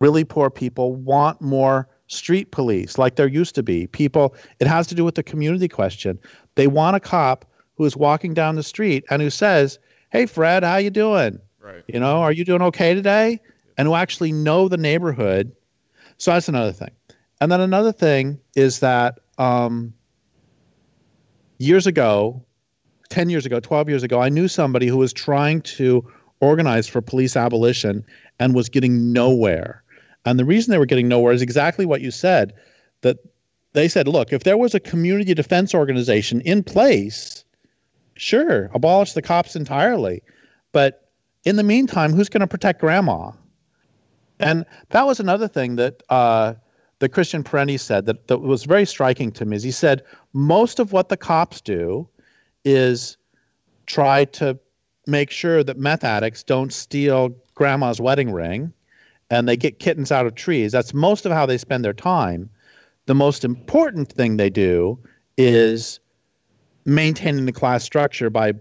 really 0.00 0.24
poor 0.24 0.48
people 0.48 0.94
want 0.94 1.40
more 1.40 1.88
street 2.08 2.50
police 2.50 2.98
like 2.98 3.16
there 3.16 3.28
used 3.28 3.54
to 3.54 3.62
be. 3.62 3.86
People 3.86 4.34
it 4.58 4.66
has 4.66 4.86
to 4.88 4.94
do 4.94 5.04
with 5.04 5.14
the 5.14 5.22
community 5.22 5.68
question. 5.68 6.18
They 6.56 6.66
want 6.66 6.96
a 6.96 7.00
cop 7.00 7.44
who 7.76 7.84
is 7.84 7.96
walking 7.96 8.34
down 8.34 8.56
the 8.56 8.62
street 8.62 9.04
and 9.10 9.22
who 9.22 9.30
says, 9.30 9.78
"Hey 10.10 10.26
Fred, 10.26 10.64
how 10.64 10.76
you 10.76 10.90
doing? 10.90 11.38
Right. 11.60 11.84
You 11.86 12.00
know, 12.00 12.20
are 12.20 12.32
you 12.32 12.44
doing 12.44 12.62
okay 12.62 12.94
today?" 12.94 13.40
And 13.76 13.86
who 13.86 13.94
actually 13.94 14.32
know 14.32 14.68
the 14.68 14.76
neighborhood. 14.76 15.52
So 16.16 16.32
that's 16.32 16.48
another 16.48 16.72
thing. 16.72 16.90
And 17.40 17.52
then 17.52 17.60
another 17.60 17.92
thing 17.92 18.40
is 18.56 18.80
that 18.80 19.20
um, 19.38 19.94
years 21.58 21.86
ago, 21.86 22.42
10 23.10 23.30
years 23.30 23.46
ago, 23.46 23.60
12 23.60 23.88
years 23.88 24.02
ago, 24.02 24.20
I 24.20 24.28
knew 24.28 24.48
somebody 24.48 24.88
who 24.88 24.96
was 24.96 25.12
trying 25.12 25.62
to 25.62 26.04
organize 26.40 26.88
for 26.88 27.00
police 27.00 27.36
abolition 27.36 28.04
and 28.40 28.54
was 28.54 28.68
getting 28.68 29.12
nowhere. 29.12 29.82
And 30.24 30.38
the 30.38 30.44
reason 30.44 30.72
they 30.72 30.78
were 30.78 30.86
getting 30.86 31.08
nowhere 31.08 31.32
is 31.32 31.42
exactly 31.42 31.86
what 31.86 32.00
you 32.00 32.10
said 32.10 32.52
that 33.00 33.18
they 33.72 33.88
said, 33.88 34.08
look, 34.08 34.32
if 34.32 34.44
there 34.44 34.56
was 34.56 34.74
a 34.74 34.80
community 34.80 35.34
defense 35.34 35.74
organization 35.74 36.40
in 36.42 36.62
place, 36.62 37.44
Sure, 38.18 38.68
abolish 38.74 39.12
the 39.12 39.22
cops 39.22 39.54
entirely. 39.54 40.22
But 40.72 41.08
in 41.44 41.54
the 41.54 41.62
meantime, 41.62 42.12
who's 42.12 42.28
going 42.28 42.40
to 42.40 42.48
protect 42.48 42.80
grandma? 42.80 43.30
And 44.40 44.66
that 44.90 45.06
was 45.06 45.20
another 45.20 45.46
thing 45.46 45.76
that 45.76 46.02
uh, 46.10 46.54
the 46.98 47.08
Christian 47.08 47.44
Parenti 47.44 47.76
said 47.76 48.06
that, 48.06 48.26
that 48.26 48.38
was 48.38 48.64
very 48.64 48.84
striking 48.84 49.30
to 49.32 49.44
me. 49.44 49.56
Is 49.56 49.62
he 49.62 49.70
said 49.70 50.02
most 50.32 50.80
of 50.80 50.92
what 50.92 51.08
the 51.08 51.16
cops 51.16 51.60
do 51.60 52.08
is 52.64 53.16
try 53.86 54.24
to 54.26 54.58
make 55.06 55.30
sure 55.30 55.62
that 55.62 55.78
meth 55.78 56.02
addicts 56.02 56.42
don't 56.42 56.72
steal 56.72 57.30
grandma's 57.54 58.00
wedding 58.00 58.32
ring 58.32 58.72
and 59.30 59.48
they 59.48 59.56
get 59.56 59.78
kittens 59.78 60.10
out 60.10 60.26
of 60.26 60.34
trees. 60.34 60.72
That's 60.72 60.94
most 60.94 61.26
of 61.26 61.32
how 61.32 61.46
they 61.46 61.58
spend 61.58 61.84
their 61.84 61.92
time. 61.92 62.48
The 63.06 63.14
most 63.14 63.44
important 63.44 64.10
thing 64.10 64.36
they 64.36 64.50
do 64.50 64.98
is 65.36 66.00
maintaining 66.84 67.46
the 67.46 67.52
class 67.52 67.84
structure 67.84 68.30
by 68.30 68.52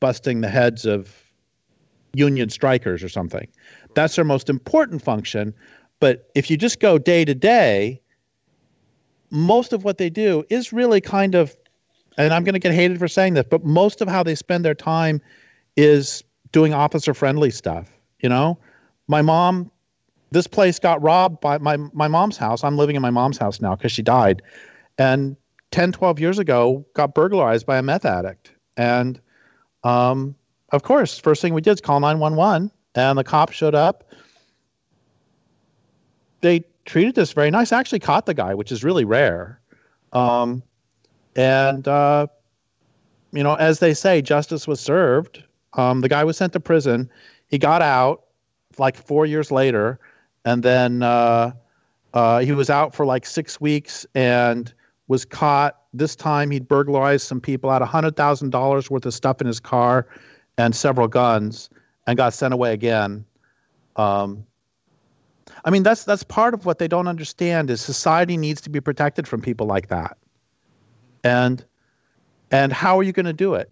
busting 0.00 0.40
the 0.40 0.48
heads 0.48 0.84
of 0.84 1.14
union 2.14 2.48
strikers 2.50 3.02
or 3.02 3.08
something. 3.08 3.46
That's 3.94 4.16
their 4.16 4.24
most 4.24 4.48
important 4.48 5.02
function. 5.02 5.54
But 6.00 6.30
if 6.34 6.50
you 6.50 6.56
just 6.56 6.80
go 6.80 6.98
day 6.98 7.24
to 7.24 7.34
day, 7.34 8.00
most 9.30 9.72
of 9.72 9.84
what 9.84 9.98
they 9.98 10.10
do 10.10 10.44
is 10.48 10.72
really 10.72 11.00
kind 11.00 11.34
of, 11.34 11.56
and 12.16 12.32
I'm 12.32 12.44
going 12.44 12.54
to 12.54 12.60
get 12.60 12.72
hated 12.72 12.98
for 12.98 13.08
saying 13.08 13.34
this, 13.34 13.46
but 13.48 13.64
most 13.64 14.00
of 14.00 14.08
how 14.08 14.22
they 14.22 14.34
spend 14.34 14.64
their 14.64 14.74
time 14.74 15.20
is 15.76 16.24
doing 16.52 16.72
officer 16.72 17.14
friendly 17.14 17.50
stuff. 17.50 17.90
You 18.20 18.28
know, 18.28 18.58
my 19.06 19.22
mom, 19.22 19.70
this 20.30 20.46
place 20.46 20.78
got 20.78 21.02
robbed 21.02 21.40
by 21.40 21.58
my, 21.58 21.76
my 21.92 22.08
mom's 22.08 22.36
house. 22.36 22.62
I'm 22.64 22.76
living 22.76 22.96
in 22.96 23.02
my 23.02 23.10
mom's 23.10 23.38
house 23.38 23.60
now 23.60 23.74
because 23.74 23.92
she 23.92 24.02
died. 24.02 24.42
And 24.98 25.36
10, 25.70 25.92
12 25.92 26.20
years 26.20 26.38
ago, 26.38 26.84
got 26.94 27.14
burglarized 27.14 27.66
by 27.66 27.78
a 27.78 27.82
meth 27.82 28.04
addict. 28.04 28.52
And 28.76 29.20
um, 29.84 30.34
of 30.70 30.82
course, 30.82 31.18
first 31.18 31.40
thing 31.40 31.54
we 31.54 31.60
did 31.60 31.72
is 31.72 31.80
call 31.80 32.00
911, 32.00 32.70
and 32.94 33.18
the 33.18 33.24
cops 33.24 33.54
showed 33.54 33.74
up. 33.74 34.12
They 36.40 36.64
treated 36.84 37.18
us 37.18 37.32
very 37.32 37.50
nice. 37.50 37.72
I 37.72 37.80
actually 37.80 38.00
caught 38.00 38.26
the 38.26 38.34
guy, 38.34 38.54
which 38.54 38.70
is 38.70 38.84
really 38.84 39.04
rare. 39.04 39.60
Um, 40.12 40.62
and, 41.36 41.86
uh, 41.86 42.26
you 43.32 43.42
know, 43.42 43.54
as 43.54 43.78
they 43.78 43.94
say, 43.94 44.22
justice 44.22 44.66
was 44.66 44.80
served. 44.80 45.42
Um, 45.74 46.00
the 46.00 46.08
guy 46.08 46.24
was 46.24 46.36
sent 46.36 46.52
to 46.54 46.60
prison. 46.60 47.10
He 47.48 47.58
got 47.58 47.82
out 47.82 48.24
like 48.78 48.96
four 48.96 49.26
years 49.26 49.50
later, 49.50 49.98
and 50.48 50.62
then 50.62 51.02
uh, 51.02 51.52
uh, 52.14 52.38
he 52.38 52.52
was 52.52 52.70
out 52.70 52.94
for 52.94 53.04
like 53.04 53.26
six 53.26 53.60
weeks 53.60 54.06
and 54.14 54.72
was 55.06 55.26
caught. 55.26 55.76
This 55.92 56.16
time 56.16 56.50
he'd 56.50 56.66
burglarized 56.66 57.26
some 57.26 57.38
people, 57.38 57.70
had 57.70 57.82
$100,000 57.82 58.90
worth 58.90 59.04
of 59.04 59.12
stuff 59.12 59.42
in 59.42 59.46
his 59.46 59.60
car 59.60 60.06
and 60.56 60.74
several 60.74 61.06
guns, 61.06 61.68
and 62.06 62.16
got 62.16 62.32
sent 62.32 62.54
away 62.54 62.72
again. 62.72 63.26
Um, 63.96 64.42
I 65.66 65.70
mean, 65.70 65.82
that's 65.82 66.04
that's 66.04 66.22
part 66.22 66.54
of 66.54 66.64
what 66.64 66.78
they 66.78 66.88
don't 66.88 67.08
understand 67.08 67.68
is 67.68 67.82
society 67.82 68.38
needs 68.38 68.62
to 68.62 68.70
be 68.70 68.80
protected 68.80 69.28
from 69.28 69.42
people 69.42 69.66
like 69.66 69.88
that. 69.88 70.16
And 71.24 71.62
and 72.50 72.72
how 72.72 72.98
are 72.98 73.02
you 73.02 73.12
going 73.12 73.26
to 73.26 73.34
do 73.34 73.52
it? 73.52 73.70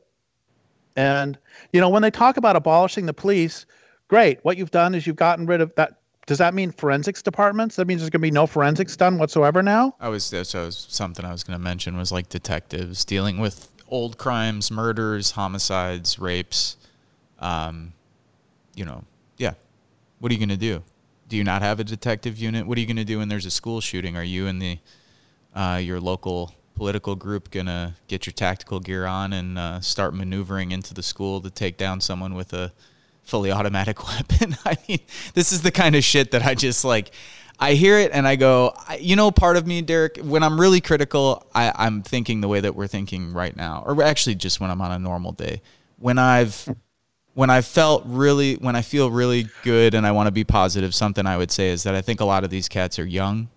And 0.95 1.39
you 1.73 1.81
know, 1.81 1.89
when 1.89 2.03
they 2.03 2.11
talk 2.11 2.37
about 2.37 2.55
abolishing 2.55 3.07
the 3.07 3.15
police, 3.15 3.65
great. 4.09 4.41
What 4.43 4.59
you've 4.59 4.73
done 4.73 4.95
is 4.95 5.07
you've 5.07 5.17
gotten 5.17 5.47
rid 5.47 5.63
of 5.63 5.75
that. 5.77 6.01
Does 6.27 6.39
that 6.39 6.55
mean 6.55 6.73
forensics 6.73 7.23
departments? 7.23 7.77
That 7.77 7.87
means 7.87 8.01
there's 8.01 8.11
going 8.11 8.21
to 8.21 8.27
be 8.27 8.31
no 8.31 8.47
forensics 8.47 8.97
done 8.97 9.19
whatsoever 9.19 9.63
now. 9.63 9.95
I 10.01 10.09
was 10.09 10.29
that 10.31 10.53
was 10.55 10.87
something 10.91 11.25
I 11.25 11.33
was 11.33 11.45
going 11.45 11.59
to 11.59 11.63
mention 11.63 11.97
was 11.97 12.13
like 12.13 12.29
detectives 12.29 13.05
dealing 13.05 13.39
with 13.39 13.71
old 13.89 14.19
crimes, 14.19 14.71
murders, 14.71 15.31
homicides, 15.31 16.19
rapes. 16.19 16.77
Um, 17.39 17.93
you 18.75 18.85
know, 18.85 19.05
yeah. 19.39 19.55
What 20.19 20.31
are 20.31 20.35
you 20.35 20.41
going 20.41 20.49
to 20.49 20.57
do? 20.57 20.83
do 21.29 21.37
you 21.37 21.45
not 21.45 21.63
have 21.63 21.81
a 21.81 21.85
detective 21.85 22.39
unit? 22.39 22.67
What 22.67 22.79
are 22.79 22.81
you 22.81 22.87
going 22.87 22.97
to 22.97 23.05
do 23.05 23.19
when 23.19 23.29
there's 23.29 23.47
a 23.47 23.51
school 23.51 23.81
shooting? 23.81 24.17
Are 24.17 24.25
you 24.25 24.47
and 24.47 24.61
the 24.61 24.79
uh, 25.55 25.81
your 25.83 26.01
local 26.01 26.55
political 26.75 27.17
group 27.17 27.51
going 27.51 27.67
to 27.67 27.95
get 28.07 28.27
your 28.27 28.35
tactical 28.35 28.79
gear 28.81 29.07
on 29.07 29.33
and 29.33 29.59
uh, 29.59 29.81
start 29.81 30.15
maneuvering 30.15 30.73
into 30.73 30.93
the 30.93 31.03
school 31.03 31.41
to 31.41 31.51
take 31.51 31.79
down 31.79 32.01
someone 32.01 32.35
with 32.35 32.53
a 32.53 32.73
fully 33.27 33.53
automatic 33.53 34.07
weapon? 34.09 34.57
I 34.65 34.77
mean, 34.89 35.01
this 35.35 35.53
is 35.53 35.63
the 35.63 35.71
kind 35.71 35.95
of 35.95 36.05
shit 36.05 36.31
that 36.31 36.45
I 36.45 36.55
just 36.55 36.85
like. 36.85 37.11
I 37.59 37.73
hear 37.73 37.99
it 37.99 38.13
and 38.13 38.29
I 38.29 38.37
go, 38.37 38.75
you 39.01 39.17
know, 39.17 39.31
part 39.31 39.57
of 39.57 39.67
me, 39.67 39.81
Derrick, 39.81 40.19
when 40.23 40.43
I'm 40.43 40.61
really 40.61 40.83
critical, 40.83 41.47
I, 41.55 41.73
I'm 41.75 42.03
thinking 42.03 42.43
the 42.43 42.49
way 42.49 42.61
that 42.61 42.75
we're 42.75 42.87
thinking 42.87 43.33
right 43.33 43.57
now, 43.57 43.83
or 43.87 44.03
actually 44.03 44.35
just 44.35 44.61
when 44.61 44.71
I'm 44.71 44.83
on 44.83 44.93
a 44.93 44.99
normal 44.99 45.33
day. 45.33 45.63
When 45.99 46.19
I've 46.19 46.69
when 47.37 47.51
I 47.51 47.61
felt 47.61 48.03
really, 48.07 48.55
when 48.55 48.77
I 48.77 48.81
feel 48.81 49.11
really 49.11 49.49
good 49.63 49.93
and 49.93 50.07
I 50.07 50.13
want 50.13 50.27
to 50.27 50.31
be 50.33 50.43
positive, 50.43 50.95
something 50.95 51.27
I 51.27 51.37
would 51.37 51.51
say 51.51 51.69
is 51.69 51.83
that 51.83 51.95
I 51.95 52.01
think 52.01 52.21
a 52.21 52.25
lot 52.25 52.45
of 52.45 52.51
these 52.51 52.67
cats 52.67 52.99
are 52.99 53.05
young. 53.05 53.49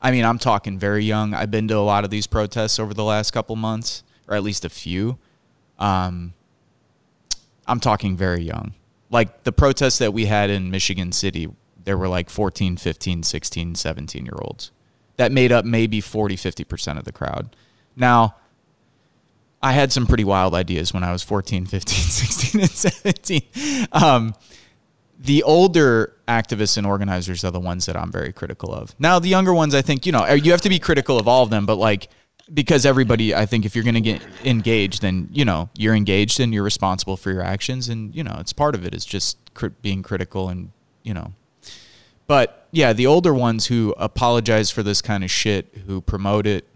I 0.00 0.10
mean, 0.12 0.24
I'm 0.24 0.38
talking 0.38 0.78
very 0.78 1.04
young. 1.04 1.34
I've 1.34 1.50
been 1.50 1.68
to 1.68 1.76
a 1.76 1.80
lot 1.84 2.04
of 2.04 2.10
these 2.10 2.26
protests 2.26 2.78
over 2.78 2.94
the 2.94 3.04
last 3.04 3.32
couple 3.32 3.54
months, 3.54 4.02
or 4.26 4.34
at 4.34 4.42
least 4.42 4.64
a 4.64 4.70
few. 4.70 5.18
Um, 5.78 6.32
I'm 7.66 7.80
talking 7.80 8.16
very 8.16 8.42
young. 8.42 8.72
Like 9.10 9.44
the 9.44 9.52
protests 9.52 9.98
that 9.98 10.12
we 10.12 10.26
had 10.26 10.50
in 10.50 10.70
Michigan 10.70 11.12
City, 11.12 11.48
there 11.82 11.96
were 11.96 12.08
like 12.08 12.28
14, 12.30 12.76
15, 12.76 13.22
16, 13.22 13.74
17 13.74 14.24
year 14.24 14.34
olds. 14.40 14.70
That 15.16 15.32
made 15.32 15.50
up 15.50 15.64
maybe 15.64 16.00
40, 16.00 16.36
50% 16.36 16.98
of 16.98 17.04
the 17.04 17.12
crowd. 17.12 17.56
Now, 17.96 18.36
I 19.62 19.72
had 19.72 19.92
some 19.92 20.06
pretty 20.06 20.24
wild 20.24 20.54
ideas 20.54 20.92
when 20.94 21.02
I 21.02 21.12
was 21.12 21.22
14, 21.22 21.66
15, 21.66 21.98
16, 21.98 22.60
and 22.60 22.70
17. 22.70 23.86
Um, 23.92 24.34
the 25.18 25.42
older 25.42 26.14
activists 26.28 26.76
and 26.76 26.86
organizers 26.86 27.44
are 27.44 27.50
the 27.50 27.58
ones 27.58 27.86
that 27.86 27.96
I'm 27.96 28.12
very 28.12 28.32
critical 28.32 28.72
of. 28.72 28.94
Now, 29.00 29.18
the 29.18 29.28
younger 29.28 29.52
ones, 29.52 29.74
I 29.74 29.82
think, 29.82 30.06
you 30.06 30.12
know, 30.12 30.24
you 30.32 30.52
have 30.52 30.60
to 30.60 30.68
be 30.68 30.78
critical 30.78 31.18
of 31.18 31.26
all 31.26 31.42
of 31.42 31.50
them, 31.50 31.66
but 31.66 31.76
like, 31.76 32.08
because 32.52 32.86
everybody, 32.86 33.34
I 33.34 33.46
think 33.46 33.64
if 33.64 33.74
you're 33.74 33.84
going 33.84 33.94
to 33.94 34.00
get 34.00 34.22
engaged, 34.44 35.02
then, 35.02 35.28
you 35.32 35.44
know, 35.44 35.68
you're 35.76 35.94
engaged 35.94 36.40
and 36.40 36.52
you're 36.52 36.62
responsible 36.62 37.16
for 37.16 37.30
your 37.30 37.42
actions. 37.42 37.88
And, 37.88 38.14
you 38.14 38.24
know, 38.24 38.36
it's 38.40 38.52
part 38.52 38.74
of 38.74 38.84
it 38.84 38.94
is 38.94 39.04
just 39.04 39.36
cr- 39.54 39.68
being 39.82 40.02
critical 40.02 40.48
and, 40.48 40.70
you 41.02 41.14
know, 41.14 41.32
but 42.26 42.68
yeah, 42.70 42.92
the 42.92 43.06
older 43.06 43.32
ones 43.32 43.66
who 43.66 43.94
apologize 43.98 44.70
for 44.70 44.82
this 44.82 45.00
kind 45.00 45.24
of 45.24 45.30
shit, 45.30 45.74
who 45.86 46.00
promote 46.00 46.46
it, 46.46 46.66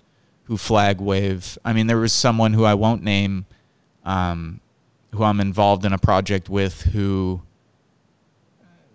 who 0.44 0.56
flag 0.56 1.00
wave. 1.00 1.58
I 1.64 1.72
mean, 1.72 1.86
there 1.86 1.98
was 1.98 2.12
someone 2.12 2.54
who 2.54 2.64
I 2.64 2.74
won't 2.74 3.02
name, 3.02 3.46
um, 4.04 4.60
who 5.14 5.22
I'm 5.22 5.40
involved 5.40 5.84
in 5.84 5.92
a 5.92 5.98
project 5.98 6.48
with, 6.48 6.82
who 6.82 7.42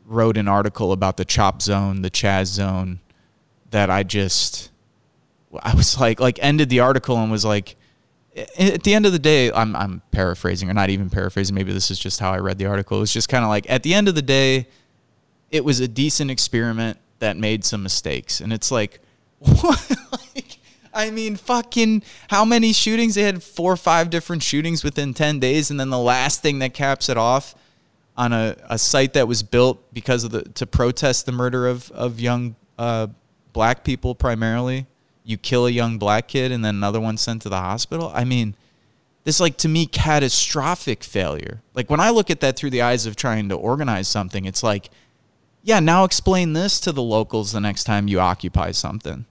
wrote 0.05 0.37
an 0.37 0.47
article 0.47 0.91
about 0.91 1.17
the 1.17 1.25
chop 1.25 1.61
zone, 1.61 2.01
the 2.01 2.09
Chaz 2.09 2.45
zone, 2.45 2.99
that 3.69 3.89
I 3.89 4.03
just, 4.03 4.71
I 5.61 5.75
was 5.75 5.99
like, 5.99 6.19
like 6.19 6.39
ended 6.41 6.69
the 6.69 6.81
article 6.81 7.17
and 7.17 7.31
was 7.31 7.45
like, 7.45 7.75
at 8.59 8.83
the 8.83 8.93
end 8.93 9.05
of 9.05 9.11
the 9.11 9.19
day, 9.19 9.51
I'm 9.51 9.75
I'm 9.75 10.01
paraphrasing 10.11 10.69
or 10.69 10.73
not 10.73 10.89
even 10.89 11.09
paraphrasing. 11.09 11.55
Maybe 11.55 11.73
this 11.73 11.89
is 11.89 11.97
just 11.97 12.19
how 12.19 12.31
I 12.31 12.37
read 12.37 12.59
the 12.59 12.67
article. 12.67 12.97
It 12.97 13.01
was 13.01 13.13
just 13.13 13.29
kind 13.29 13.43
of 13.43 13.49
like 13.49 13.67
at 13.69 13.83
the 13.83 13.93
end 13.93 14.07
of 14.07 14.15
the 14.15 14.21
day, 14.21 14.67
it 15.49 15.65
was 15.65 15.79
a 15.79 15.87
decent 15.87 16.29
experiment 16.29 16.99
that 17.19 17.35
made 17.35 17.65
some 17.65 17.81
mistakes, 17.81 18.39
and 18.39 18.53
it's 18.53 18.69
like, 18.69 18.99
what? 19.39 19.91
like, 20.11 20.59
I 20.97 21.11
mean, 21.11 21.35
fucking 21.35 22.03
how 22.27 22.43
many 22.43 22.73
shootings? 22.73 23.15
They 23.15 23.21
had 23.21 23.43
four 23.43 23.71
or 23.71 23.77
five 23.77 24.09
different 24.09 24.41
shootings 24.41 24.83
within 24.83 25.13
10 25.13 25.39
days. 25.39 25.69
And 25.69 25.79
then 25.79 25.91
the 25.91 25.99
last 25.99 26.41
thing 26.41 26.59
that 26.59 26.73
caps 26.73 27.07
it 27.07 27.17
off 27.17 27.53
on 28.17 28.33
a, 28.33 28.55
a 28.67 28.79
site 28.79 29.13
that 29.13 29.27
was 29.27 29.43
built 29.43 29.93
because 29.93 30.23
of 30.23 30.31
the, 30.31 30.41
to 30.41 30.65
protest 30.65 31.27
the 31.27 31.31
murder 31.31 31.67
of, 31.67 31.91
of 31.91 32.19
young 32.19 32.55
uh, 32.79 33.07
black 33.53 33.83
people 33.83 34.15
primarily. 34.15 34.87
You 35.27 35.37
kill 35.37 35.67
a 35.67 35.71
young 35.71 35.97
black 35.97 36.29
kid 36.29 36.53
and 36.53 36.63
then 36.63 36.75
another 36.75 37.01
one 37.01 37.17
sent 37.17 37.41
to 37.41 37.49
the 37.49 37.59
hospital. 37.59 38.13
I 38.15 38.23
mean, 38.23 38.55
this 39.25 39.41
like 39.41 39.57
to 39.57 39.67
me 39.67 39.85
catastrophic 39.85 41.03
failure. 41.03 41.61
Like 41.73 41.89
when 41.89 41.99
I 41.99 42.11
look 42.11 42.29
at 42.29 42.39
that 42.39 42.55
through 42.55 42.69
the 42.69 42.81
eyes 42.81 43.05
of 43.05 43.17
trying 43.17 43.49
to 43.49 43.55
organize 43.55 44.07
something, 44.07 44.45
it's 44.45 44.63
like, 44.63 44.89
yeah, 45.63 45.81
now 45.81 46.05
explain 46.05 46.53
this 46.53 46.79
to 46.79 46.93
the 46.93 47.03
locals 47.03 47.51
the 47.51 47.59
next 47.59 47.83
time 47.83 48.07
you 48.07 48.21
occupy 48.21 48.71
something. 48.71 49.25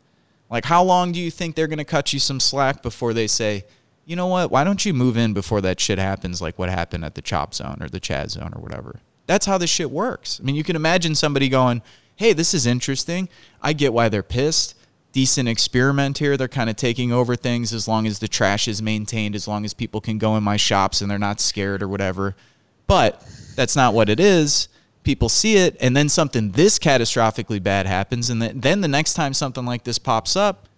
Like, 0.50 0.66
how 0.66 0.82
long 0.82 1.12
do 1.12 1.18
you 1.18 1.30
think 1.30 1.56
they're 1.56 1.66
going 1.66 1.78
to 1.78 1.84
cut 1.84 2.12
you 2.12 2.18
some 2.18 2.40
slack 2.40 2.82
before 2.82 3.14
they 3.14 3.26
say, 3.26 3.64
you 4.04 4.16
know 4.16 4.26
what, 4.26 4.50
why 4.50 4.64
don't 4.64 4.84
you 4.84 4.92
move 4.92 5.16
in 5.16 5.32
before 5.32 5.62
that 5.62 5.80
shit 5.80 5.98
happens, 5.98 6.42
like 6.42 6.58
what 6.58 6.68
happened 6.68 7.06
at 7.06 7.14
the 7.14 7.22
chop 7.22 7.54
zone 7.54 7.78
or 7.80 7.88
the 7.88 7.98
Chad 7.98 8.30
zone 8.30 8.52
or 8.54 8.60
whatever? 8.60 9.00
That's 9.26 9.46
how 9.46 9.56
this 9.56 9.70
shit 9.70 9.90
works. 9.90 10.38
I 10.40 10.44
mean, 10.44 10.56
you 10.56 10.62
can 10.62 10.76
imagine 10.76 11.14
somebody 11.14 11.48
going, 11.48 11.80
hey, 12.16 12.34
this 12.34 12.52
is 12.52 12.66
interesting. 12.66 13.30
I 13.62 13.72
get 13.72 13.94
why 13.94 14.10
they're 14.10 14.22
pissed. 14.22 14.75
Decent 15.16 15.48
experiment 15.48 16.18
here. 16.18 16.36
They're 16.36 16.46
kind 16.46 16.68
of 16.68 16.76
taking 16.76 17.10
over 17.10 17.36
things 17.36 17.72
as 17.72 17.88
long 17.88 18.06
as 18.06 18.18
the 18.18 18.28
trash 18.28 18.68
is 18.68 18.82
maintained, 18.82 19.34
as 19.34 19.48
long 19.48 19.64
as 19.64 19.72
people 19.72 20.00
can 20.00 20.18
go 20.18 20.36
in 20.36 20.44
my 20.44 20.58
shops 20.58 21.00
and 21.00 21.10
they're 21.10 21.18
not 21.18 21.40
scared 21.40 21.82
or 21.82 21.88
whatever. 21.88 22.36
But 22.86 23.26
that's 23.54 23.74
not 23.74 23.94
what 23.94 24.08
it 24.08 24.20
is 24.20 24.68
people 25.02 25.28
see 25.28 25.56
it, 25.56 25.76
and 25.80 25.96
then 25.96 26.08
something 26.08 26.50
this 26.50 26.80
catastrophically 26.80 27.62
bad 27.62 27.86
happens, 27.86 28.28
and 28.28 28.42
then 28.42 28.80
the 28.80 28.88
next 28.88 29.14
time 29.14 29.32
something 29.32 29.64
like 29.64 29.84
this 29.84 30.00
pops 30.00 30.34
up, 30.34 30.68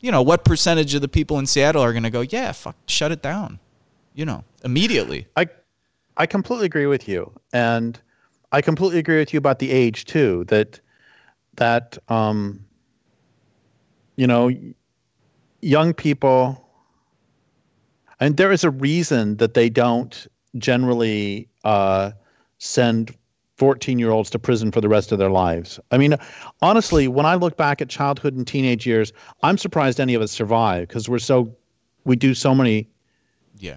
you 0.00 0.10
know, 0.10 0.20
what 0.20 0.44
percentage 0.44 0.94
of 0.94 1.00
the 1.00 1.06
people 1.06 1.38
in 1.38 1.46
Seattle 1.46 1.80
are 1.80 1.92
going 1.92 2.02
to 2.02 2.10
go, 2.10 2.22
yeah, 2.22 2.50
fuck, 2.50 2.74
shut 2.88 3.12
it 3.12 3.22
down? 3.22 3.60
you 4.18 4.24
know, 4.24 4.42
immediately. 4.64 5.28
I 5.36 5.46
I 6.16 6.26
completely 6.26 6.66
agree 6.66 6.86
with 6.86 7.06
you, 7.06 7.30
and 7.52 7.98
I 8.50 8.60
completely 8.60 8.98
agree 8.98 9.18
with 9.20 9.32
you 9.32 9.38
about 9.38 9.60
the 9.60 9.70
age 9.70 10.06
too. 10.06 10.44
That 10.48 10.80
that 11.54 11.96
um, 12.08 12.64
you 14.18 14.26
know, 14.26 14.50
young 15.62 15.94
people, 15.94 16.68
and 18.18 18.36
there 18.36 18.50
is 18.50 18.64
a 18.64 18.70
reason 18.70 19.36
that 19.36 19.54
they 19.54 19.70
don't 19.70 20.26
generally 20.56 21.48
uh, 21.62 22.10
send 22.58 23.14
14 23.58 24.00
year 24.00 24.10
olds 24.10 24.28
to 24.30 24.38
prison 24.40 24.72
for 24.72 24.80
the 24.80 24.88
rest 24.88 25.12
of 25.12 25.20
their 25.20 25.30
lives. 25.30 25.78
I 25.92 25.98
mean, 25.98 26.16
honestly, 26.60 27.06
when 27.06 27.26
I 27.26 27.36
look 27.36 27.56
back 27.56 27.80
at 27.80 27.88
childhood 27.88 28.34
and 28.34 28.44
teenage 28.44 28.88
years, 28.88 29.12
I'm 29.44 29.56
surprised 29.56 30.00
any 30.00 30.14
of 30.14 30.22
us 30.22 30.32
survive 30.32 30.88
because 30.88 31.08
we're 31.08 31.20
so, 31.20 31.54
we 32.04 32.16
do 32.16 32.34
so 32.34 32.56
many. 32.56 32.88
Yeah. 33.60 33.76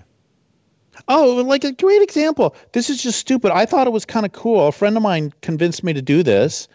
Oh, 1.07 1.35
like 1.45 1.63
a 1.63 1.71
great 1.71 2.01
example. 2.01 2.55
This 2.71 2.89
is 2.89 3.03
just 3.03 3.19
stupid. 3.19 3.51
I 3.51 3.67
thought 3.67 3.85
it 3.85 3.93
was 3.93 4.05
kind 4.05 4.25
of 4.25 4.31
cool. 4.31 4.67
A 4.67 4.71
friend 4.71 4.97
of 4.97 5.03
mine 5.03 5.33
convinced 5.41 5.83
me 5.83 5.93
to 5.93 6.01
do 6.01 6.23
this. 6.23 6.67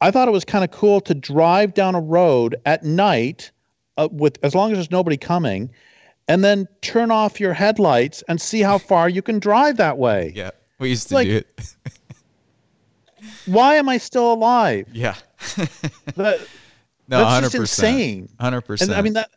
I 0.00 0.10
thought 0.10 0.28
it 0.28 0.32
was 0.32 0.44
kind 0.44 0.64
of 0.64 0.70
cool 0.70 1.00
to 1.02 1.14
drive 1.14 1.74
down 1.74 1.94
a 1.94 2.00
road 2.00 2.56
at 2.66 2.84
night 2.84 3.50
uh, 3.96 4.08
with 4.12 4.38
as 4.44 4.54
long 4.54 4.70
as 4.70 4.76
there's 4.78 4.90
nobody 4.90 5.16
coming 5.16 5.70
and 6.28 6.44
then 6.44 6.68
turn 6.82 7.10
off 7.10 7.40
your 7.40 7.52
headlights 7.52 8.22
and 8.28 8.40
see 8.40 8.60
how 8.60 8.78
far 8.78 9.08
you 9.08 9.22
can 9.22 9.38
drive 9.38 9.76
that 9.78 9.98
way. 9.98 10.32
Yeah. 10.36 10.50
We 10.78 10.90
used 10.90 11.08
to 11.08 11.14
Like- 11.14 11.26
do 11.28 11.36
it. 11.38 11.74
Why 13.46 13.74
am 13.74 13.88
I 13.88 13.98
still 13.98 14.32
alive? 14.32 14.86
yeah. 14.92 15.14
That, 16.14 16.40
No, 17.10 17.20
That's 17.20 17.30
hundred 17.30 17.44
just 17.52 17.56
percent. 17.56 17.96
insane. 17.96 18.28
Hundred 18.38 18.60
percent. 18.62 18.90
and 18.90 18.98
I 18.98 19.02
mean 19.02 19.14
that. 19.14 19.30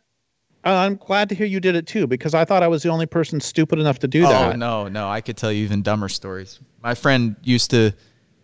I'm 0.64 0.96
glad 0.96 1.30
to 1.30 1.34
hear 1.34 1.46
you 1.46 1.58
did 1.58 1.74
it 1.74 1.86
too 1.86 2.06
because 2.06 2.34
I 2.34 2.44
thought 2.44 2.62
I 2.62 2.68
was 2.68 2.82
the 2.82 2.90
only 2.90 3.06
person 3.06 3.40
stupid 3.40 3.78
enough 3.78 3.98
to 4.00 4.06
do 4.06 4.24
Oh 4.26 4.28
that. 4.28 4.58
no, 4.58 4.86
no, 4.88 5.08
I 5.08 5.22
could 5.22 5.36
tell 5.38 5.50
you 5.50 5.64
even 5.64 5.80
dumber 5.82 6.08
stories. 6.10 6.60
My 6.82 6.94
friend 6.94 7.34
used 7.42 7.70
to 7.70 7.92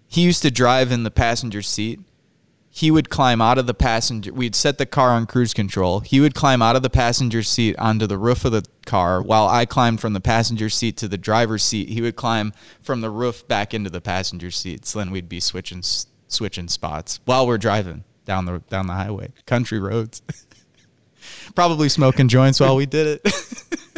he 0.07 0.23
used 0.23 0.41
to 0.43 0.51
drive 0.51 0.91
in 0.93 1.03
the 1.03 1.11
passenger 1.11 1.61
seat. 1.61 2.01
He 2.79 2.93
would 2.93 3.11
climb 3.11 3.41
out 3.43 3.59
of 3.59 3.67
the 3.67 3.75
passenger 3.75 4.33
we'd 4.33 4.55
set 4.55 4.79
the 4.79 4.87
car 4.87 5.11
on 5.11 5.27
cruise 5.27 5.53
control. 5.53 5.99
He 5.99 6.21
would 6.21 6.37
climb 6.37 6.63
out 6.63 6.77
of 6.77 6.83
the 6.83 6.89
passenger 6.89 7.43
seat 7.43 7.77
onto 7.77 8.07
the 8.07 8.17
roof 8.17 8.45
of 8.45 8.53
the 8.53 8.65
car 8.87 9.21
while 9.21 9.49
I 9.49 9.67
climbed 9.67 10.01
from 10.01 10.13
the 10.13 10.21
passenger 10.21 10.71
seat 10.71 10.97
to 10.99 11.09
the 11.09 11.19
driver's 11.19 11.65
seat. 11.65 11.89
He 11.89 12.01
would 12.01 12.15
climb 12.15 12.53
from 12.81 13.01
the 13.01 13.11
roof 13.11 13.49
back 13.49 13.75
into 13.75 13.91
the 13.91 14.01
passenger 14.01 14.53
seats. 14.53 14.93
Then 14.93 15.11
we'd 15.11 15.29
be 15.29 15.41
switching 15.41 15.83
switching 16.29 16.69
spots 16.69 17.19
while 17.25 17.49
we're 17.49 17.59
driving 17.59 18.05
down 18.25 18.45
the 18.45 18.63
down 18.71 18.87
the 18.87 18.93
highway, 18.93 19.33
country 19.45 19.81
roads. 19.81 20.23
Probably 21.57 21.89
smoking 21.89 22.29
joints 22.29 22.61
while 22.61 22.77
we 22.77 22.87
did 22.87 23.21
it. 23.25 23.33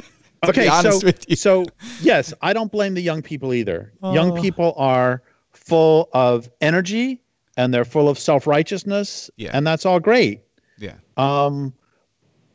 okay, 0.49 0.69
so 0.81 1.01
with 1.05 1.29
you. 1.29 1.37
so 1.37 1.67
yes, 2.01 2.33
I 2.41 2.55
don't 2.55 2.73
blame 2.73 2.95
the 2.95 3.03
young 3.03 3.21
people 3.21 3.53
either. 3.53 3.93
Young 4.03 4.39
Oh. 4.39 4.41
people 4.41 4.73
are 4.79 5.23
full 5.53 6.09
of 6.15 6.49
energy 6.63 7.21
and 7.57 7.73
they're 7.75 7.85
full 7.85 8.09
of 8.09 8.19
self 8.19 8.47
righteousness, 8.47 9.31
Yeah. 9.37 9.51
and 9.53 9.67
that's 9.67 9.85
all 9.87 10.01
great. 10.01 10.41
yeah. 10.79 10.95
Um, 11.17 11.73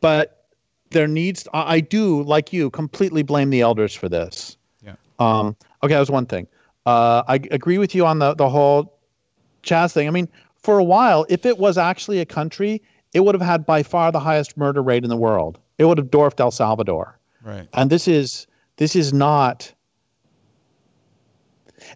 but 0.00 0.44
there 0.90 1.06
needs 1.08 1.46
I, 1.52 1.74
I 1.76 1.80
do 1.80 2.22
like 2.22 2.52
you 2.52 2.70
completely 2.70 3.22
blame 3.22 3.50
the 3.50 3.60
elders 3.60 3.94
for 3.94 4.08
this. 4.08 4.56
Yeah. 4.84 4.94
Um, 5.18 5.56
okay, 5.82 5.94
that 5.94 6.00
was 6.00 6.10
one 6.10 6.26
thing. 6.26 6.46
Uh, 6.86 7.22
I 7.26 7.36
agree 7.50 7.78
with 7.78 7.94
you 7.94 8.06
on 8.06 8.18
the 8.18 8.34
the 8.34 8.48
whole 8.48 8.98
Chaz 9.62 9.92
thing. 9.92 10.06
I 10.06 10.10
mean, 10.10 10.28
for 10.56 10.78
a 10.78 10.84
while, 10.84 11.26
if 11.28 11.44
it 11.46 11.58
was 11.58 11.76
actually 11.78 12.20
a 12.20 12.26
country, 12.26 12.80
it 13.14 13.20
would 13.20 13.34
have 13.34 13.42
had 13.42 13.66
by 13.66 13.82
far 13.82 14.12
the 14.12 14.20
highest 14.20 14.56
murder 14.56 14.82
rate 14.82 15.02
in 15.02 15.10
the 15.10 15.16
world. 15.16 15.58
It 15.78 15.84
would 15.84 15.98
have 15.98 16.10
dwarfed 16.10 16.40
El 16.40 16.50
Salvador. 16.50 17.18
Right. 17.42 17.68
And 17.74 17.90
this 17.90 18.06
is 18.08 18.46
this 18.76 18.94
is 18.96 19.12
not. 19.12 19.72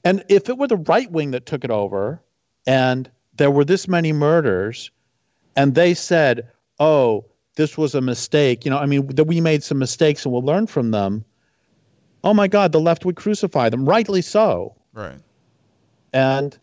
And 0.04 0.24
if 0.28 0.48
it 0.48 0.58
were 0.58 0.66
the 0.68 0.76
right 0.76 1.10
wing 1.10 1.30
that 1.32 1.46
took 1.46 1.64
it 1.64 1.70
over, 1.70 2.20
and 2.66 3.10
there 3.36 3.50
were 3.50 3.64
this 3.64 3.88
many 3.88 4.12
murders, 4.12 4.90
and 5.56 5.74
they 5.74 5.94
said, 5.94 6.48
"Oh, 6.78 7.24
this 7.56 7.76
was 7.78 7.94
a 7.94 8.00
mistake," 8.00 8.64
you 8.64 8.70
know, 8.70 8.78
I 8.78 8.86
mean, 8.86 9.06
that 9.08 9.24
we 9.24 9.40
made 9.40 9.62
some 9.62 9.78
mistakes 9.78 10.24
and 10.24 10.32
we'll 10.32 10.42
learn 10.42 10.66
from 10.66 10.90
them. 10.90 11.24
Oh 12.22 12.34
my 12.34 12.48
God, 12.48 12.72
the 12.72 12.80
left 12.80 13.04
would 13.04 13.16
crucify 13.16 13.70
them, 13.70 13.88
rightly 13.88 14.20
so. 14.22 14.74
Right. 14.92 15.18
And 16.12 16.58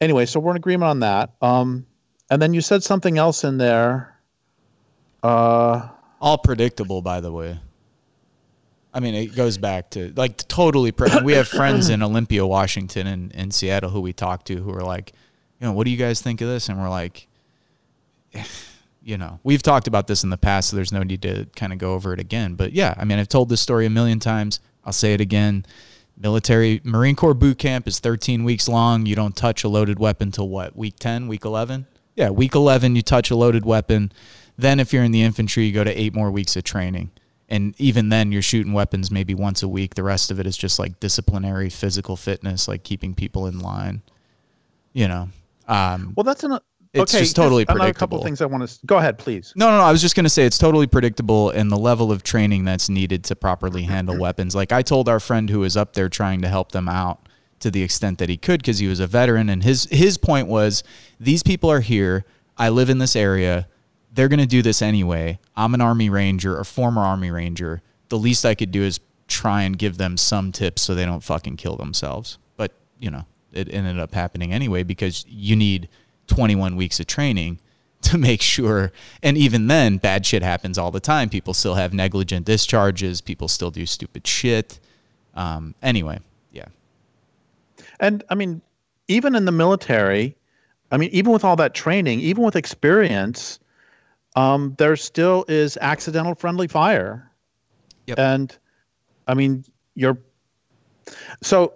anyway, 0.00 0.26
so 0.26 0.40
we're 0.40 0.50
in 0.50 0.56
agreement 0.56 0.90
on 0.90 1.00
that. 1.00 1.30
Um, 1.40 1.86
and 2.30 2.40
then 2.40 2.52
you 2.52 2.60
said 2.60 2.82
something 2.82 3.18
else 3.18 3.44
in 3.44 3.58
there. 3.58 4.14
Uh, 5.22 5.88
All 6.20 6.38
predictable, 6.38 7.02
by 7.02 7.20
the 7.20 7.32
way. 7.32 7.58
I 8.92 9.00
mean, 9.00 9.14
it 9.14 9.34
goes 9.36 9.56
back 9.56 9.90
to 9.90 10.12
like 10.16 10.36
totally. 10.48 10.92
Pre- 10.92 11.22
we 11.22 11.34
have 11.34 11.48
friends 11.48 11.88
in 11.88 12.02
Olympia, 12.02 12.44
Washington, 12.44 13.06
and 13.06 13.32
in 13.32 13.50
Seattle 13.52 13.90
who 13.90 14.00
we 14.00 14.12
talk 14.12 14.44
to 14.46 14.56
who 14.56 14.72
are 14.72 14.82
like, 14.82 15.12
you 15.60 15.66
know, 15.66 15.72
what 15.72 15.84
do 15.84 15.90
you 15.90 15.96
guys 15.96 16.20
think 16.20 16.40
of 16.40 16.48
this? 16.48 16.68
And 16.68 16.80
we're 16.80 16.88
like, 16.88 17.28
you 19.02 19.18
know, 19.18 19.40
we've 19.42 19.62
talked 19.62 19.86
about 19.86 20.06
this 20.06 20.24
in 20.24 20.30
the 20.30 20.38
past, 20.38 20.70
so 20.70 20.76
there's 20.76 20.92
no 20.92 21.02
need 21.02 21.22
to 21.22 21.46
kind 21.56 21.72
of 21.72 21.78
go 21.78 21.94
over 21.94 22.12
it 22.12 22.20
again. 22.20 22.54
But 22.54 22.72
yeah, 22.72 22.94
I 22.96 23.04
mean, 23.04 23.18
I've 23.18 23.28
told 23.28 23.48
this 23.48 23.60
story 23.60 23.86
a 23.86 23.90
million 23.90 24.18
times. 24.18 24.60
I'll 24.84 24.92
say 24.92 25.14
it 25.14 25.20
again. 25.20 25.66
Military 26.16 26.80
Marine 26.84 27.16
Corps 27.16 27.34
boot 27.34 27.58
camp 27.58 27.86
is 27.88 27.98
13 27.98 28.44
weeks 28.44 28.68
long. 28.68 29.06
You 29.06 29.14
don't 29.14 29.36
touch 29.36 29.64
a 29.64 29.68
loaded 29.68 29.98
weapon 29.98 30.30
till 30.30 30.48
what? 30.48 30.76
Week 30.76 30.96
10, 30.98 31.28
week 31.28 31.44
11? 31.44 31.86
Yeah, 32.14 32.30
week 32.30 32.54
11 32.54 32.96
you 32.96 33.02
touch 33.02 33.30
a 33.30 33.36
loaded 33.36 33.64
weapon. 33.64 34.12
Then 34.58 34.80
if 34.80 34.92
you're 34.92 35.04
in 35.04 35.12
the 35.12 35.22
infantry, 35.22 35.64
you 35.64 35.72
go 35.72 35.84
to 35.84 35.98
8 35.98 36.14
more 36.14 36.30
weeks 36.30 36.56
of 36.56 36.64
training. 36.64 37.10
And 37.48 37.74
even 37.78 38.10
then 38.10 38.30
you're 38.30 38.42
shooting 38.42 38.72
weapons 38.72 39.10
maybe 39.10 39.34
once 39.34 39.62
a 39.62 39.68
week. 39.68 39.94
The 39.94 40.02
rest 40.02 40.30
of 40.30 40.38
it 40.38 40.46
is 40.46 40.56
just 40.56 40.78
like 40.78 41.00
disciplinary 41.00 41.70
physical 41.70 42.16
fitness, 42.16 42.68
like 42.68 42.84
keeping 42.84 43.14
people 43.14 43.46
in 43.46 43.58
line. 43.58 44.02
You 44.92 45.08
know. 45.08 45.28
Um 45.70 46.12
well, 46.16 46.24
that's 46.24 46.44
an. 46.44 46.58
It's 46.92 47.14
okay, 47.14 47.22
just 47.22 47.36
totally 47.36 47.62
there's 47.62 47.76
another 47.76 47.92
couple 47.92 48.20
things 48.24 48.40
I 48.40 48.46
want 48.46 48.68
to 48.68 48.86
go 48.86 48.98
ahead, 48.98 49.16
please. 49.16 49.52
No, 49.54 49.70
no, 49.70 49.78
no. 49.78 49.84
I 49.84 49.92
was 49.92 50.00
just 50.00 50.16
going 50.16 50.24
to 50.24 50.30
say 50.30 50.44
it's 50.44 50.58
totally 50.58 50.88
predictable 50.88 51.50
and 51.50 51.70
the 51.70 51.78
level 51.78 52.10
of 52.10 52.24
training 52.24 52.64
that's 52.64 52.88
needed 52.88 53.22
to 53.24 53.36
properly 53.36 53.82
handle 53.82 54.18
weapons. 54.18 54.56
Like 54.56 54.72
I 54.72 54.82
told 54.82 55.08
our 55.08 55.20
friend 55.20 55.48
who 55.48 55.60
was 55.60 55.76
up 55.76 55.92
there 55.92 56.08
trying 56.08 56.42
to 56.42 56.48
help 56.48 56.72
them 56.72 56.88
out 56.88 57.28
to 57.60 57.70
the 57.70 57.82
extent 57.84 58.18
that 58.18 58.28
he 58.28 58.36
could 58.36 58.60
because 58.60 58.80
he 58.80 58.88
was 58.88 58.98
a 58.98 59.06
veteran 59.06 59.48
and 59.48 59.62
his 59.62 59.84
his 59.92 60.18
point 60.18 60.48
was 60.48 60.82
these 61.20 61.44
people 61.44 61.70
are 61.70 61.80
here. 61.80 62.24
I 62.58 62.70
live 62.70 62.90
in 62.90 62.98
this 62.98 63.14
area. 63.14 63.68
They're 64.12 64.28
going 64.28 64.40
to 64.40 64.46
do 64.46 64.60
this 64.60 64.82
anyway. 64.82 65.38
I'm 65.56 65.74
an 65.74 65.80
army 65.80 66.10
ranger, 66.10 66.58
a 66.58 66.64
former 66.64 67.02
army 67.02 67.30
ranger. 67.30 67.82
The 68.08 68.18
least 68.18 68.44
I 68.44 68.56
could 68.56 68.72
do 68.72 68.82
is 68.82 68.98
try 69.28 69.62
and 69.62 69.78
give 69.78 69.96
them 69.96 70.16
some 70.16 70.50
tips 70.50 70.82
so 70.82 70.96
they 70.96 71.06
don't 71.06 71.22
fucking 71.22 71.56
kill 71.56 71.76
themselves. 71.76 72.38
But, 72.56 72.72
you 72.98 73.12
know, 73.12 73.26
it 73.52 73.72
ended 73.72 73.98
up 73.98 74.14
happening 74.14 74.52
anyway 74.52 74.82
because 74.82 75.24
you 75.28 75.56
need 75.56 75.88
21 76.28 76.76
weeks 76.76 77.00
of 77.00 77.06
training 77.06 77.58
to 78.02 78.16
make 78.18 78.40
sure 78.40 78.92
and 79.22 79.36
even 79.36 79.66
then 79.66 79.98
bad 79.98 80.24
shit 80.24 80.42
happens 80.42 80.78
all 80.78 80.90
the 80.90 81.00
time 81.00 81.28
people 81.28 81.52
still 81.52 81.74
have 81.74 81.92
negligent 81.92 82.46
discharges 82.46 83.20
people 83.20 83.48
still 83.48 83.70
do 83.70 83.84
stupid 83.84 84.26
shit 84.26 84.80
um, 85.34 85.74
anyway 85.82 86.18
yeah 86.52 86.66
And 88.00 88.24
I 88.30 88.34
mean, 88.34 88.62
even 89.08 89.34
in 89.34 89.44
the 89.44 89.52
military, 89.52 90.36
I 90.90 90.96
mean, 90.96 91.10
even 91.12 91.32
with 91.32 91.44
all 91.44 91.56
that 91.56 91.74
training, 91.74 92.20
even 92.20 92.42
with 92.42 92.56
experience, 92.56 93.60
um, 94.36 94.74
there 94.78 94.96
still 94.96 95.44
is 95.48 95.76
accidental 95.80 96.34
friendly 96.34 96.68
fire. 96.68 97.30
Yep. 98.06 98.18
And 98.18 98.58
I 99.26 99.34
mean, 99.34 99.64
you're. 99.94 100.18
So 101.42 101.74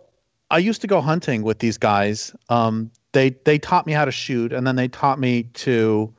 I 0.50 0.58
used 0.58 0.80
to 0.82 0.86
go 0.86 1.00
hunting 1.00 1.42
with 1.42 1.58
these 1.58 1.78
guys. 1.78 2.34
Um, 2.48 2.90
they 3.12 3.30
they 3.44 3.58
taught 3.58 3.86
me 3.86 3.92
how 3.92 4.04
to 4.04 4.12
shoot, 4.12 4.52
and 4.52 4.66
then 4.66 4.76
they 4.76 4.88
taught 4.88 5.18
me 5.18 5.44
to 5.54 6.12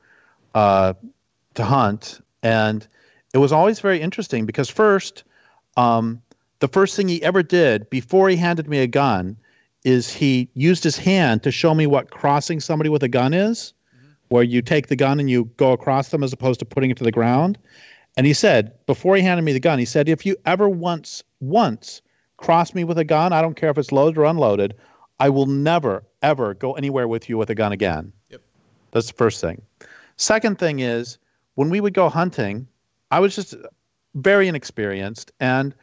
uh, 0.54 0.94
to 1.54 1.64
hunt, 1.64 2.20
and 2.42 2.86
it 3.34 3.38
was 3.38 3.52
always 3.52 3.80
very 3.80 4.00
interesting 4.00 4.46
because 4.46 4.68
first, 4.68 5.24
um, 5.76 6.22
the 6.60 6.68
first 6.68 6.96
thing 6.96 7.08
he 7.08 7.22
ever 7.22 7.42
did 7.42 7.88
before 7.90 8.28
he 8.28 8.36
handed 8.36 8.68
me 8.68 8.78
a 8.78 8.86
gun 8.86 9.36
is 9.84 10.12
he 10.12 10.48
used 10.54 10.82
his 10.82 10.96
hand 10.96 11.42
to 11.42 11.50
show 11.50 11.74
me 11.74 11.86
what 11.86 12.10
crossing 12.10 12.60
somebody 12.60 12.88
with 12.88 13.02
a 13.02 13.08
gun 13.08 13.32
is, 13.34 13.72
where 14.28 14.42
you 14.42 14.62
take 14.62 14.88
the 14.88 14.96
gun 14.96 15.20
and 15.20 15.30
you 15.30 15.44
go 15.58 15.72
across 15.72 16.08
them 16.08 16.24
as 16.24 16.32
opposed 16.32 16.58
to 16.58 16.64
putting 16.64 16.90
it 16.90 16.96
to 16.96 17.04
the 17.04 17.12
ground. 17.12 17.58
And 18.16 18.26
he 18.26 18.32
said, 18.32 18.72
before 18.86 19.14
he 19.14 19.22
handed 19.22 19.42
me 19.42 19.52
the 19.52 19.60
gun, 19.60 19.78
he 19.78 19.84
said, 19.84 20.08
if 20.08 20.24
you 20.24 20.34
ever 20.46 20.68
once, 20.68 21.22
once 21.40 22.00
cross 22.36 22.74
me 22.74 22.84
with 22.84 22.98
a 22.98 23.04
gun, 23.04 23.32
I 23.32 23.42
don't 23.42 23.56
care 23.56 23.70
if 23.70 23.78
it's 23.78 23.92
loaded 23.92 24.18
or 24.18 24.24
unloaded, 24.24 24.74
I 25.18 25.28
will 25.28 25.46
never, 25.46 26.04
ever 26.22 26.54
go 26.54 26.72
anywhere 26.74 27.08
with 27.08 27.28
you 27.28 27.38
with 27.38 27.50
a 27.50 27.54
gun 27.54 27.72
again. 27.72 28.12
Yep. 28.30 28.42
That's 28.90 29.08
the 29.08 29.14
first 29.14 29.40
thing. 29.40 29.62
Second 30.16 30.58
thing 30.58 30.80
is, 30.80 31.18
when 31.54 31.70
we 31.70 31.80
would 31.80 31.94
go 31.94 32.08
hunting, 32.08 32.66
I 33.10 33.20
was 33.20 33.34
just 33.34 33.54
very 34.14 34.48
inexperienced, 34.48 35.32
and 35.40 35.74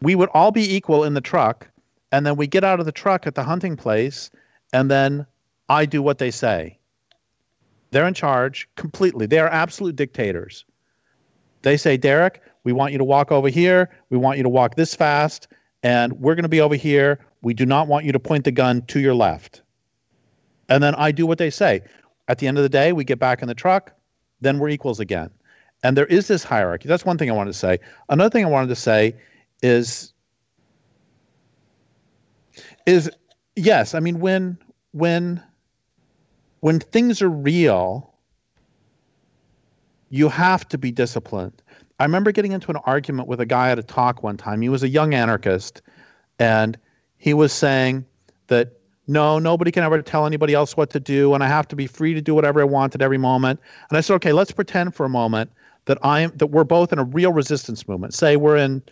we 0.00 0.14
would 0.14 0.28
all 0.34 0.50
be 0.50 0.74
equal 0.74 1.04
in 1.04 1.14
the 1.14 1.20
truck, 1.20 1.68
and 2.10 2.26
then 2.26 2.36
we 2.36 2.46
get 2.46 2.64
out 2.64 2.80
of 2.80 2.86
the 2.86 2.92
truck 2.92 3.26
at 3.26 3.34
the 3.34 3.42
hunting 3.42 3.76
place, 3.76 4.30
and 4.72 4.90
then 4.90 5.26
I 5.68 5.86
do 5.86 6.02
what 6.02 6.18
they 6.18 6.30
say. 6.30 6.78
They're 7.90 8.08
in 8.08 8.14
charge 8.14 8.68
completely. 8.76 9.26
They 9.26 9.38
are 9.38 9.48
absolute 9.48 9.96
dictators. 9.96 10.64
They 11.62 11.76
say, 11.76 11.96
Derrick, 11.96 12.42
we 12.64 12.72
want 12.72 12.92
you 12.92 12.98
to 12.98 13.04
walk 13.04 13.32
over 13.32 13.48
here. 13.48 13.90
We 14.10 14.18
want 14.18 14.36
you 14.36 14.42
to 14.42 14.48
walk 14.48 14.76
this 14.76 14.94
fast. 14.94 15.48
And 15.82 16.12
we're 16.14 16.34
going 16.34 16.44
to 16.44 16.48
be 16.48 16.60
over 16.60 16.76
here. 16.76 17.18
We 17.42 17.54
do 17.54 17.66
not 17.66 17.88
want 17.88 18.04
you 18.04 18.12
to 18.12 18.20
point 18.20 18.44
the 18.44 18.52
gun 18.52 18.82
to 18.86 19.00
your 19.00 19.14
left. 19.14 19.62
And 20.68 20.82
then 20.82 20.94
I 20.94 21.10
do 21.10 21.26
what 21.26 21.38
they 21.38 21.50
say. 21.50 21.82
At 22.28 22.38
the 22.38 22.46
end 22.46 22.56
of 22.56 22.62
the 22.62 22.68
day, 22.68 22.92
we 22.92 23.04
get 23.04 23.18
back 23.18 23.42
in 23.42 23.48
the 23.48 23.54
truck. 23.54 23.92
Then 24.40 24.58
we're 24.58 24.68
equals 24.68 25.00
again. 25.00 25.30
And 25.82 25.96
there 25.96 26.06
is 26.06 26.28
this 26.28 26.44
hierarchy. 26.44 26.88
That's 26.88 27.04
one 27.04 27.18
thing 27.18 27.30
I 27.30 27.34
wanted 27.34 27.52
to 27.52 27.58
say. 27.58 27.78
Another 28.08 28.30
thing 28.30 28.44
I 28.44 28.48
wanted 28.48 28.68
to 28.68 28.76
say 28.76 29.16
is 29.62 30.12
is 32.86 33.10
yes, 33.56 33.94
I 33.94 34.00
mean 34.00 34.20
when 34.20 34.58
when 34.92 35.42
when 36.60 36.78
things 36.78 37.20
are 37.22 37.30
real, 37.30 38.12
you 40.10 40.28
have 40.28 40.68
to 40.68 40.78
be 40.78 40.92
disciplined. 40.92 41.62
I 42.02 42.04
remember 42.04 42.32
getting 42.32 42.50
into 42.50 42.68
an 42.72 42.78
argument 42.78 43.28
with 43.28 43.40
a 43.40 43.46
guy 43.46 43.70
at 43.70 43.78
a 43.78 43.82
talk 43.84 44.24
one 44.24 44.36
time. 44.36 44.60
He 44.60 44.68
was 44.68 44.82
a 44.82 44.88
young 44.88 45.14
anarchist, 45.14 45.82
and 46.40 46.76
he 47.16 47.32
was 47.32 47.52
saying 47.52 48.04
that 48.48 48.72
no, 49.06 49.38
nobody 49.38 49.70
can 49.70 49.84
ever 49.84 50.02
tell 50.02 50.26
anybody 50.26 50.52
else 50.52 50.76
what 50.76 50.90
to 50.90 50.98
do, 50.98 51.32
and 51.32 51.44
I 51.44 51.46
have 51.46 51.68
to 51.68 51.76
be 51.76 51.86
free 51.86 52.12
to 52.12 52.20
do 52.20 52.34
whatever 52.34 52.60
I 52.60 52.64
want 52.64 52.96
at 52.96 53.02
every 53.02 53.18
moment. 53.18 53.60
And 53.88 53.96
I 53.96 54.00
said, 54.00 54.14
okay, 54.14 54.32
let's 54.32 54.50
pretend 54.50 54.96
for 54.96 55.06
a 55.06 55.08
moment 55.08 55.52
that 55.84 55.96
I 56.02 56.22
am 56.22 56.32
that 56.38 56.48
we're 56.48 56.64
both 56.64 56.92
in 56.92 56.98
a 56.98 57.04
real 57.04 57.32
resistance 57.32 57.86
movement. 57.86 58.14
Say 58.14 58.34
we're 58.34 58.56
in 58.56 58.82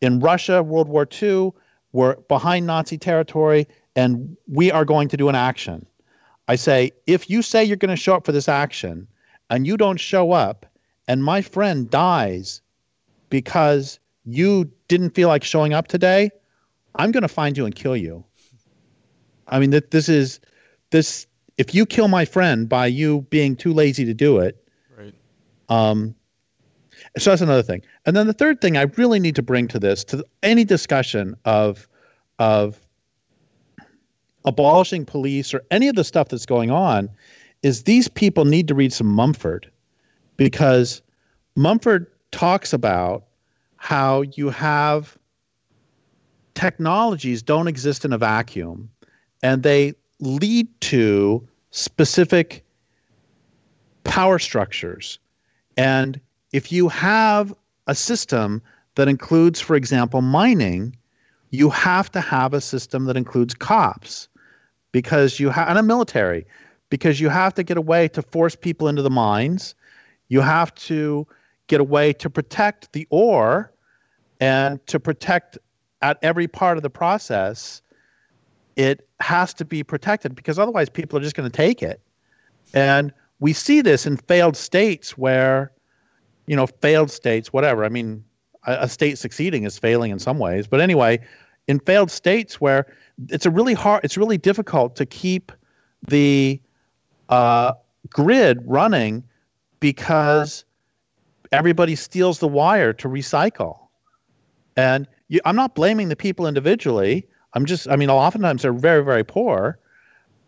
in 0.00 0.18
Russia, 0.18 0.60
World 0.60 0.88
War 0.88 1.06
II, 1.22 1.52
we're 1.92 2.16
behind 2.22 2.66
Nazi 2.66 2.98
territory, 2.98 3.68
and 3.94 4.36
we 4.48 4.72
are 4.72 4.84
going 4.84 5.06
to 5.10 5.16
do 5.16 5.28
an 5.28 5.36
action. 5.36 5.86
I 6.48 6.56
say, 6.56 6.90
if 7.06 7.30
you 7.30 7.40
say 7.40 7.62
you're 7.62 7.76
going 7.76 7.94
to 7.94 8.02
show 8.02 8.16
up 8.16 8.26
for 8.26 8.32
this 8.32 8.48
action 8.48 9.06
and 9.48 9.64
you 9.64 9.76
don't 9.76 10.00
show 10.00 10.32
up, 10.32 10.66
and 11.08 11.24
my 11.24 11.40
friend 11.40 11.90
dies 11.90 12.60
because 13.30 13.98
you 14.24 14.70
didn't 14.88 15.10
feel 15.10 15.28
like 15.28 15.42
showing 15.42 15.72
up 15.72 15.88
today, 15.88 16.30
I'm 16.96 17.10
going 17.10 17.22
to 17.22 17.28
find 17.28 17.56
you 17.56 17.64
and 17.64 17.74
kill 17.74 17.96
you. 17.96 18.22
I 19.48 19.58
mean, 19.58 19.70
that 19.70 19.90
this 19.90 20.08
is 20.08 20.38
this. 20.90 21.26
If 21.56 21.74
you 21.74 21.86
kill 21.86 22.06
my 22.06 22.24
friend 22.24 22.68
by 22.68 22.86
you 22.86 23.22
being 23.30 23.56
too 23.56 23.72
lazy 23.72 24.04
to 24.04 24.14
do 24.14 24.38
it, 24.38 24.62
right? 24.96 25.14
Um, 25.70 26.14
so 27.16 27.30
that's 27.30 27.42
another 27.42 27.62
thing. 27.62 27.82
And 28.04 28.14
then 28.14 28.26
the 28.26 28.32
third 28.32 28.60
thing 28.60 28.76
I 28.76 28.82
really 28.82 29.18
need 29.18 29.34
to 29.36 29.42
bring 29.42 29.66
to 29.68 29.78
this, 29.78 30.04
to 30.04 30.24
any 30.42 30.64
discussion 30.64 31.34
of 31.46 31.88
of 32.38 32.78
abolishing 34.44 35.04
police 35.04 35.52
or 35.52 35.62
any 35.70 35.88
of 35.88 35.96
the 35.96 36.04
stuff 36.04 36.28
that's 36.28 36.46
going 36.46 36.70
on, 36.70 37.08
is 37.62 37.84
these 37.84 38.08
people 38.08 38.44
need 38.44 38.68
to 38.68 38.74
read 38.74 38.92
some 38.92 39.08
Mumford 39.08 39.70
because 40.38 41.02
Mumford 41.54 42.06
talks 42.30 42.72
about 42.72 43.24
how 43.76 44.22
you 44.22 44.48
have 44.48 45.18
technologies 46.54 47.42
don't 47.42 47.68
exist 47.68 48.04
in 48.04 48.12
a 48.12 48.18
vacuum 48.18 48.90
and 49.42 49.62
they 49.62 49.94
lead 50.20 50.68
to 50.80 51.46
specific 51.70 52.64
power 54.04 54.38
structures. 54.38 55.18
And 55.76 56.20
if 56.52 56.72
you 56.72 56.88
have 56.88 57.54
a 57.86 57.94
system 57.94 58.62
that 58.94 59.06
includes, 59.06 59.60
for 59.60 59.76
example, 59.76 60.22
mining, 60.22 60.96
you 61.50 61.70
have 61.70 62.10
to 62.12 62.20
have 62.20 62.54
a 62.54 62.60
system 62.60 63.04
that 63.04 63.16
includes 63.16 63.54
cops 63.54 64.28
because 64.92 65.38
you 65.38 65.50
have 65.50 65.68
and 65.68 65.78
a 65.78 65.82
military 65.82 66.46
because 66.90 67.20
you 67.20 67.28
have 67.28 67.54
to 67.54 67.62
get 67.62 67.76
a 67.76 67.82
way 67.82 68.08
to 68.08 68.22
force 68.22 68.56
people 68.56 68.88
into 68.88 69.02
the 69.02 69.10
mines. 69.10 69.74
You 70.28 70.40
have 70.40 70.74
to 70.74 71.26
get 71.66 71.80
a 71.80 71.84
way 71.84 72.12
to 72.14 72.30
protect 72.30 72.92
the 72.92 73.06
ore 73.10 73.72
and 74.40 74.84
to 74.86 75.00
protect 75.00 75.58
at 76.02 76.18
every 76.22 76.48
part 76.48 76.76
of 76.76 76.82
the 76.82 76.90
process. 76.90 77.82
It 78.76 79.08
has 79.20 79.52
to 79.54 79.64
be 79.64 79.82
protected 79.82 80.34
because 80.34 80.58
otherwise 80.58 80.88
people 80.88 81.18
are 81.18 81.22
just 81.22 81.34
going 81.34 81.50
to 81.50 81.56
take 81.56 81.82
it. 81.82 82.00
And 82.74 83.12
we 83.40 83.52
see 83.52 83.80
this 83.80 84.06
in 84.06 84.16
failed 84.16 84.56
states 84.56 85.16
where, 85.16 85.72
you 86.46 86.56
know, 86.56 86.66
failed 86.66 87.10
states, 87.10 87.52
whatever. 87.52 87.84
I 87.84 87.88
mean, 87.88 88.24
a, 88.66 88.78
a 88.82 88.88
state 88.88 89.18
succeeding 89.18 89.64
is 89.64 89.78
failing 89.78 90.10
in 90.10 90.18
some 90.18 90.38
ways. 90.38 90.66
But 90.66 90.80
anyway, 90.80 91.20
in 91.66 91.80
failed 91.80 92.10
states 92.10 92.60
where 92.60 92.86
it's 93.28 93.46
a 93.46 93.50
really 93.50 93.74
hard, 93.74 94.04
it's 94.04 94.16
really 94.16 94.38
difficult 94.38 94.96
to 94.96 95.06
keep 95.06 95.52
the 96.06 96.60
uh, 97.28 97.72
grid 98.10 98.60
running 98.64 99.24
because 99.80 100.64
everybody 101.52 101.94
steals 101.94 102.38
the 102.38 102.48
wire 102.48 102.92
to 102.94 103.08
recycle. 103.08 103.78
And 104.76 105.06
you, 105.28 105.40
I'm 105.44 105.56
not 105.56 105.74
blaming 105.74 106.08
the 106.08 106.16
people 106.16 106.46
individually. 106.46 107.26
I'm 107.54 107.64
just, 107.64 107.88
I 107.88 107.96
mean, 107.96 108.10
oftentimes 108.10 108.62
they're 108.62 108.72
very, 108.72 109.04
very 109.04 109.24
poor. 109.24 109.78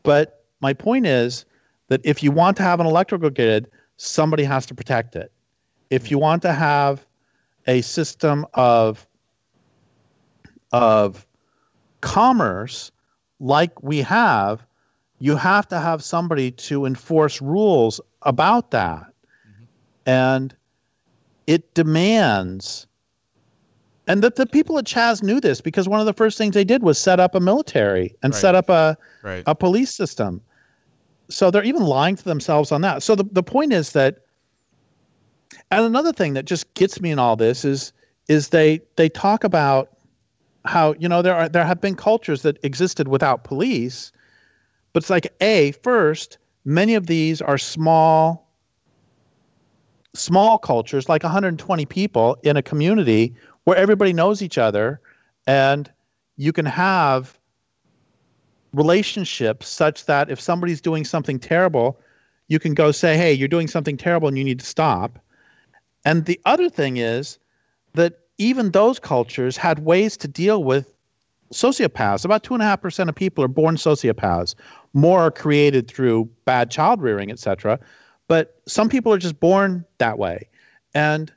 But 0.03 0.45
my 0.61 0.73
point 0.73 1.07
is 1.07 1.45
that 1.89 2.01
if 2.05 2.23
you 2.23 2.31
want 2.31 2.57
to 2.59 2.63
have 2.63 2.81
an 2.81 2.87
electrical 2.87 3.31
grid, 3.31 3.71
somebody 3.97 4.45
has 4.45 4.67
to 4.67 4.75
protect 4.75 5.17
it. 5.17 5.33
If 5.91 6.11
you 6.11 6.19
want 6.19 6.43
to 6.43 6.53
have 6.53 7.07
a 7.67 7.83
system 7.83 8.47
of 8.55 9.07
of 10.73 11.27
commerce 12.01 12.93
like 13.41 13.83
we 13.83 13.99
have, 13.99 14.65
you 15.19 15.37
have 15.37 15.67
to 15.69 15.81
have 15.81 16.03
somebody 16.03 16.53
to 16.53 16.87
enforce 16.87 17.43
rules 17.43 18.01
about 18.23 18.71
that. 18.71 19.10
And 20.11 20.55
it 21.47 21.73
demands 21.75 22.87
and 24.11 24.25
that 24.25 24.35
the 24.35 24.47
people 24.47 24.77
at 24.77 24.87
Chaz 24.87 25.23
knew 25.23 25.41
this 25.41 25.61
because 25.61 25.89
one 25.89 26.01
of 26.01 26.07
the 26.07 26.13
first 26.13 26.37
things 26.37 26.55
they 26.55 26.65
did 26.65 26.83
was 26.83 26.99
set 26.99 27.21
up 27.21 27.37
a 27.37 27.41
military 27.41 28.13
and 28.25 28.33
right. 28.33 28.41
set 28.41 28.57
up 28.57 28.69
a 28.69 28.99
right. 29.23 29.45
a 29.47 29.55
police 29.55 29.95
system. 29.95 30.41
So 31.29 31.53
they're 31.53 31.63
even 31.63 31.85
lying 31.85 32.17
to 32.17 32.25
themselves 32.25 32.73
on 32.73 32.81
that. 32.81 33.05
So 33.05 33.15
the, 33.15 33.23
the 33.31 33.45
point 33.45 33.73
is 33.73 33.93
that 33.93 34.25
and 35.71 35.85
another 35.85 36.13
thing 36.13 36.35
that 36.35 36.45
just 36.45 36.75
gets 36.75 37.01
me 37.01 37.13
in 37.13 37.21
all 37.21 37.37
this 37.37 37.65
is 37.65 37.93
is 38.27 38.49
they 38.49 38.81
they 38.97 39.09
talk 39.09 39.45
about 39.45 39.97
how 40.65 40.95
you 40.99 41.09
know 41.09 41.23
there 41.23 41.37
are 41.37 41.49
there 41.49 41.65
have 41.65 41.81
been 41.81 41.95
cultures 41.95 42.43
that 42.43 42.59
existed 42.65 43.07
without 43.07 43.45
police, 43.45 44.11
but 44.93 45.05
it's 45.05 45.11
like 45.11 45.33
a 45.41 45.71
first 45.85 46.39
many 46.65 46.97
of 46.97 47.07
these 47.07 47.41
are 47.41 47.59
small 47.59 48.50
small 50.15 50.59
cultures 50.59 51.09
like 51.09 51.23
120 51.23 51.87
people 51.87 52.37
in 52.43 52.57
a 52.57 52.63
community 52.63 53.35
where 53.65 53.77
everybody 53.77 54.13
knows 54.13 54.43
each 54.43 54.59
other 54.59 55.01
and 55.47 55.91
you 56.37 56.53
can 56.53 56.67
have 56.67 57.39
relationships 58.73 59.69
such 59.69 60.07
that 60.07 60.31
if 60.31 60.41
somebody's 60.41 60.81
doing 60.81 61.05
something 61.05 61.39
terrible 61.39 61.99
you 62.49 62.59
can 62.59 62.75
go 62.75 62.91
say 62.91 63.17
hey 63.17 63.33
you're 63.33 63.49
doing 63.49 63.69
something 63.69 63.97
terrible 63.97 64.27
and 64.27 64.37
you 64.37 64.45
need 64.45 64.59
to 64.59 64.67
stop 64.67 65.19
and 66.05 66.25
the 66.25 66.41
other 66.45 66.69
thing 66.69 66.97
is 66.97 67.39
that 67.95 68.21
even 68.39 68.71
those 68.71 68.99
cultures 68.99 69.57
had 69.57 69.81
ways 69.81 70.17
to 70.17 70.29
deal 70.29 70.65
with 70.65 70.95
sociopaths. 71.53 72.25
About 72.25 72.43
two 72.43 72.55
and 72.55 72.63
a 72.63 72.67
half 72.67 72.81
percent 72.81 73.11
of 73.11 73.15
people 73.15 73.45
are 73.45 73.49
born 73.49 73.77
sociopaths. 73.77 74.55
More 74.95 75.21
are 75.21 75.31
created 75.31 75.89
through 75.89 76.31
bad 76.45 76.71
child 76.71 77.03
rearing, 77.03 77.31
etc. 77.31 77.79
But 78.31 78.61
some 78.69 78.89
people 78.89 79.13
are 79.13 79.19
just 79.19 79.41
born 79.41 79.85
that 79.99 80.17
way. 80.17 80.49
And 80.95 81.33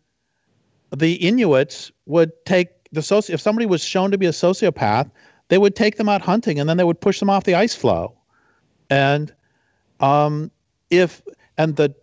the 0.95 1.15
Inuits 1.15 1.91
would 2.05 2.31
take 2.45 2.69
the 2.91 3.01
soci- 3.01 3.31
if 3.33 3.41
somebody 3.41 3.65
was 3.65 3.83
shown 3.83 4.11
to 4.11 4.17
be 4.19 4.27
a 4.27 4.31
sociopath, 4.31 5.09
they 5.47 5.57
would 5.57 5.75
take 5.75 5.97
them 5.97 6.07
out 6.07 6.21
hunting 6.21 6.59
and 6.59 6.69
then 6.69 6.77
they 6.77 6.83
would 6.83 7.01
push 7.01 7.17
them 7.19 7.31
off 7.31 7.45
the 7.45 7.55
ice 7.55 7.73
floe. 7.73 8.13
And 8.91 9.33
um, 10.01 10.51
if 10.91 11.23
and 11.57 11.77
the 11.77 11.95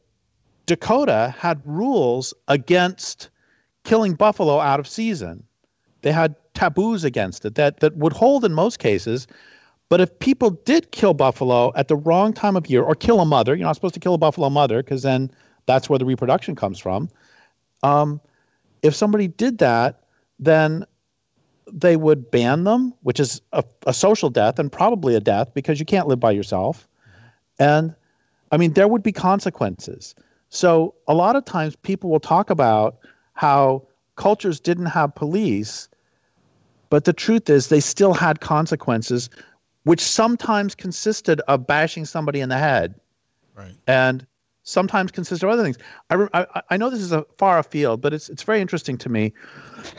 Dakota 0.67 1.33
had 1.39 1.63
rules 1.65 2.35
against 2.49 3.31
killing 3.85 4.15
buffalo 4.15 4.59
out 4.59 4.81
of 4.81 4.89
season. 4.89 5.45
They 6.03 6.11
had 6.11 6.35
taboos 6.55 7.05
against 7.05 7.45
it 7.45 7.55
that, 7.55 7.79
that 7.79 7.97
would 7.97 8.13
hold 8.13 8.45
in 8.45 8.55
most 8.55 8.81
cases. 8.81 9.29
But 9.91 10.01
if 10.01 10.19
people 10.21 10.51
did 10.51 10.93
kill 10.93 11.15
buffalo 11.15 11.73
at 11.75 11.89
the 11.89 11.97
wrong 11.97 12.33
time 12.33 12.57
of 12.57 12.71
year 12.71 12.83
or 12.83 12.95
kill 12.95 13.21
a 13.21 13.27
mother, 13.27 13.55
you're 13.55 13.67
not 13.67 13.75
supposed 13.75 13.95
to 13.95 14.01
kill 14.01 14.15
a 14.15 14.19
buffalo 14.19 14.49
mother 14.49 14.83
because 14.83 15.03
then 15.03 15.31
that's 15.67 15.91
where 15.91 15.99
the 15.99 16.05
reproduction 16.07 16.55
comes 16.55 16.79
from. 16.79 17.11
Um, 17.83 18.21
if 18.83 18.95
somebody 18.95 19.27
did 19.27 19.59
that, 19.59 20.05
then 20.39 20.87
they 21.73 21.97
would 21.97 22.31
ban 22.31 22.65
them, 22.65 22.95
which 23.03 23.19
is 23.19 23.43
a, 23.53 23.65
a, 23.87 23.93
social 23.93 24.31
death 24.31 24.59
and 24.59 24.71
probably 24.71 25.15
a 25.15 25.21
death 25.21 25.53
because 25.55 25.79
you 25.79 25.87
can't 25.87 26.09
live 26.09 26.21
by 26.21 26.31
yourself. 26.31 26.89
And 27.59 27.95
I 28.53 28.57
mean, 28.57 28.73
there 28.73 28.89
would 28.89 29.03
be 29.03 29.13
consequences. 29.13 30.15
So 30.51 30.95
a 31.09 31.15
lot 31.15 31.37
of 31.37 31.45
times 31.45 31.77
people 31.77 32.11
will 32.11 32.21
talk 32.21 32.51
about 32.51 32.99
how 33.35 33.87
cultures 34.17 34.61
didn't 34.61 34.87
have 34.87 35.15
police, 35.15 35.89
but 36.91 37.05
the 37.05 37.13
truth 37.13 37.49
is 37.51 37.69
they 37.69 37.81
still 37.81 38.15
had 38.15 38.41
consequences, 38.41 39.31
which 39.85 40.01
sometimes 40.01 40.75
consisted 40.75 41.41
of 41.49 41.67
bashing 41.67 42.05
somebody 42.05 42.41
in 42.41 42.49
the 42.49 42.59
head. 42.59 42.95
Right. 43.55 43.75
And 43.87 44.27
sometimes 44.63 45.11
consist 45.11 45.43
of 45.43 45.51
other 45.51 45.63
things. 45.63 45.79
I, 46.11 46.27
I, 46.35 46.63
I 46.71 46.77
know 46.77 46.91
this 46.91 47.01
is 47.01 47.13
a 47.13 47.25
far 47.39 47.59
afield, 47.59 48.01
but 48.01 48.13
it's 48.13 48.29
it's 48.29 48.43
very 48.43 48.61
interesting 48.61 48.97
to 48.99 49.09
me. 49.09 49.33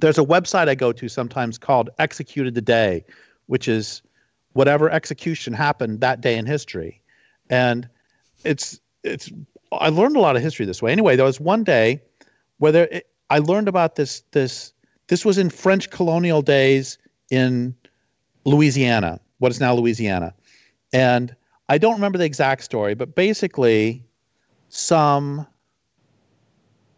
There's 0.00 0.18
a 0.18 0.24
website 0.24 0.68
I 0.68 0.74
go 0.74 0.92
to 0.92 1.08
sometimes 1.08 1.58
called 1.58 1.90
Executed 1.98 2.54
Today, 2.54 3.04
which 3.46 3.68
is 3.68 4.02
whatever 4.52 4.90
execution 4.90 5.52
happened 5.52 6.00
that 6.00 6.20
day 6.20 6.36
in 6.36 6.46
history, 6.46 7.00
and 7.50 7.88
it's 8.44 8.80
it's 9.04 9.30
I 9.72 9.88
learned 9.88 10.16
a 10.16 10.20
lot 10.20 10.36
of 10.36 10.42
history 10.42 10.66
this 10.66 10.82
way. 10.82 10.92
Anyway, 10.92 11.16
there 11.16 11.26
was 11.26 11.40
one 11.40 11.64
day 11.64 12.00
where 12.58 12.72
there 12.72 12.88
it, 12.90 13.06
I 13.28 13.38
learned 13.38 13.68
about 13.68 13.96
this 13.96 14.22
this 14.32 14.72
this 15.08 15.24
was 15.24 15.38
in 15.38 15.50
French 15.50 15.90
colonial 15.90 16.42
days 16.42 16.98
in 17.30 17.74
Louisiana, 18.44 19.20
what 19.38 19.50
is 19.50 19.60
now 19.60 19.74
Louisiana, 19.74 20.34
and 20.92 21.34
I 21.68 21.78
don't 21.78 21.94
remember 21.94 22.18
the 22.18 22.24
exact 22.24 22.64
story, 22.64 22.94
but 22.94 23.14
basically, 23.14 24.04
some 24.68 25.46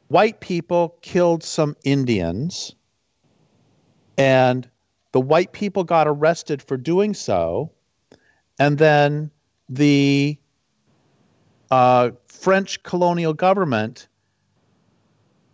white 0.08 0.40
people 0.40 0.96
killed 1.02 1.42
some 1.42 1.76
Indians, 1.84 2.74
and 4.16 4.68
the 5.12 5.20
white 5.20 5.52
people 5.52 5.84
got 5.84 6.08
arrested 6.08 6.62
for 6.62 6.76
doing 6.76 7.12
so, 7.12 7.70
and 8.58 8.78
then 8.78 9.30
the 9.68 10.38
uh, 11.70 12.10
French 12.26 12.82
colonial 12.82 13.32
government 13.32 14.08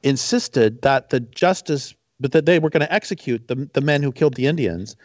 insisted 0.02 0.82
that 0.82 1.10
the 1.10 1.20
justice, 1.20 1.94
but 2.20 2.32
that 2.32 2.46
they 2.46 2.58
were 2.58 2.70
going 2.70 2.80
to 2.80 2.92
execute 2.92 3.48
the 3.48 3.68
the 3.72 3.80
men 3.80 4.02
who 4.02 4.12
killed 4.12 4.34
the 4.34 4.46
Indians, 4.46 4.96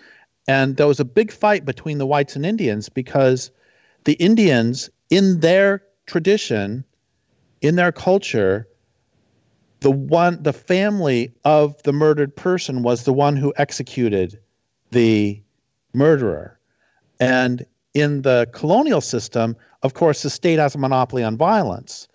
and 0.47 0.77
there 0.77 0.87
was 0.87 0.99
a 0.99 1.05
big 1.05 1.31
fight 1.31 1.65
between 1.65 1.97
the 1.97 2.05
whites 2.05 2.35
and 2.35 2.45
Indians 2.45 2.89
because 2.89 3.51
the 4.03 4.13
Indians, 4.13 4.89
in 5.09 5.39
their 5.39 5.83
tradition, 6.05 6.83
in 7.61 7.75
their 7.75 7.91
culture, 7.91 8.67
the 9.79 9.91
one 9.91 10.41
the 10.41 10.53
family 10.53 11.33
of 11.45 11.81
the 11.83 11.93
murdered 11.93 12.35
person 12.35 12.83
was 12.83 13.03
the 13.03 13.13
one 13.13 13.35
who 13.35 13.53
executed 13.57 14.39
the 14.91 15.41
murderer. 15.93 16.59
And 17.19 17.65
in 17.93 18.23
the 18.23 18.49
colonial 18.53 19.01
system, 19.01 19.55
of 19.83 19.93
course, 19.93 20.23
the 20.23 20.29
state 20.29 20.59
has 20.59 20.75
a 20.75 20.77
monopoly 20.77 21.23
on 21.23 21.37
violence. 21.37 22.07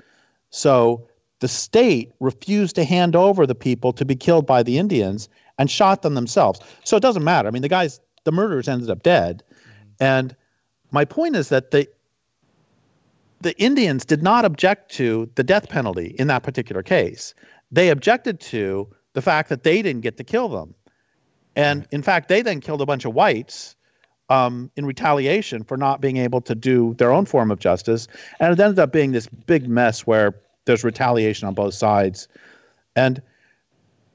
So 0.51 1.08
the 1.41 1.49
state 1.49 2.13
refused 2.21 2.75
to 2.77 2.85
hand 2.85 3.15
over 3.15 3.47
the 3.47 3.55
people 3.55 3.93
to 3.93 4.05
be 4.05 4.17
killed 4.17 4.47
by 4.47 4.63
the 4.63 4.79
Indians 4.79 5.29
and 5.59 5.71
shot 5.71 6.03
them 6.03 6.15
themselves. 6.15 6.61
So 6.85 6.97
it 6.97 7.01
doesn't 7.01 7.25
matter. 7.25 7.49
I 7.49 7.51
mean, 7.51 7.63
the 7.63 7.69
guys, 7.69 8.01
the 8.25 8.33
murderers 8.33 8.69
ended 8.69 8.91
up 8.91 9.03
dead. 9.03 9.43
And 10.01 10.35
my 10.91 11.05
point 11.05 11.37
is 11.37 11.49
that 11.49 11.71
the 11.71 11.89
the 13.41 13.57
Indians 13.61 14.05
did 14.05 14.21
not 14.21 14.45
object 14.45 14.91
to 14.93 15.31
the 15.37 15.45
death 15.45 15.69
penalty 15.69 16.17
in 16.19 16.27
that 16.27 16.43
particular 16.43 16.83
case. 16.83 17.35
They 17.71 17.91
objected 17.91 18.41
to 18.41 18.89
the 19.13 19.23
fact 19.23 19.49
that 19.49 19.63
they 19.63 19.81
didn't 19.81 20.01
get 20.01 20.17
to 20.17 20.25
kill 20.25 20.49
them. 20.49 20.75
And 21.55 21.87
in 21.93 22.03
fact, 22.03 22.29
they 22.29 22.43
then 22.43 22.61
killed 22.61 22.83
a 22.83 22.87
bunch 22.87 23.05
of 23.05 23.15
whites 23.15 23.77
um, 24.29 24.71
in 24.77 24.85
retaliation 24.85 25.63
for 25.63 25.77
not 25.77 26.01
being 26.01 26.17
able 26.17 26.41
to 26.43 26.55
do 26.55 26.95
their 26.95 27.13
own 27.13 27.27
form 27.27 27.53
of 27.53 27.61
justice. 27.61 28.09
And 28.41 28.53
it 28.53 28.61
ended 28.61 28.79
up 28.79 28.93
being 28.93 29.13
this 29.13 29.29
big 29.29 29.69
mess 29.69 30.07
where 30.07 30.35
there's 30.69 30.85
retaliation 30.85 31.49
on 31.49 31.55
both 31.55 31.75
sides. 31.75 32.29
And 32.95 33.21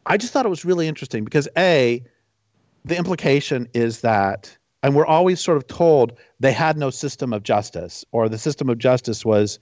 I 0.05 0.15
just 0.15 0.31
thought 0.31 0.45
it 0.45 0.49
was 0.49 0.63
really 0.63 0.87
interesting 0.87 1.25
because, 1.25 1.49
A, 1.57 2.01
the 2.85 2.97
implication 2.97 3.67
is 3.73 3.99
that 4.01 4.57
and 4.83 4.95
we're 4.95 5.05
always 5.05 5.39
sort 5.39 5.57
of 5.57 5.65
told 5.67 6.13
they 6.41 6.51
had 6.51 6.77
no 6.77 6.89
system 6.89 7.33
of 7.33 7.43
justice 7.43 8.05
or 8.11 8.27
the 8.27 8.37
system 8.37 8.69
of 8.69 8.77
justice 8.77 9.25
was 9.25 9.57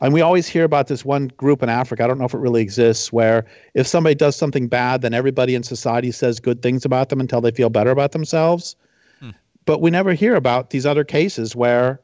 and 0.00 0.12
we 0.14 0.20
always 0.20 0.46
hear 0.46 0.62
about 0.62 0.86
this 0.86 1.04
one 1.04 1.26
group 1.36 1.60
in 1.60 1.68
Africa. 1.68 2.04
I 2.04 2.06
don't 2.06 2.18
know 2.18 2.24
if 2.24 2.34
it 2.34 2.38
really 2.38 2.62
exists, 2.62 3.12
where 3.12 3.44
if 3.74 3.84
somebody 3.84 4.14
does 4.14 4.36
something 4.36 4.68
bad, 4.68 5.02
then 5.02 5.12
everybody 5.12 5.56
in 5.56 5.64
society 5.64 6.12
says 6.12 6.38
good 6.38 6.62
things 6.62 6.84
about 6.84 7.08
them 7.08 7.18
until 7.18 7.40
they 7.40 7.50
feel 7.50 7.68
better 7.68 7.90
about 7.90 8.12
themselves. 8.12 8.76
Hmm. 9.18 9.30
But 9.64 9.80
we 9.80 9.90
never 9.90 10.12
hear 10.12 10.36
about 10.36 10.70
these 10.70 10.86
other 10.86 11.02
cases 11.02 11.56
where, 11.56 12.00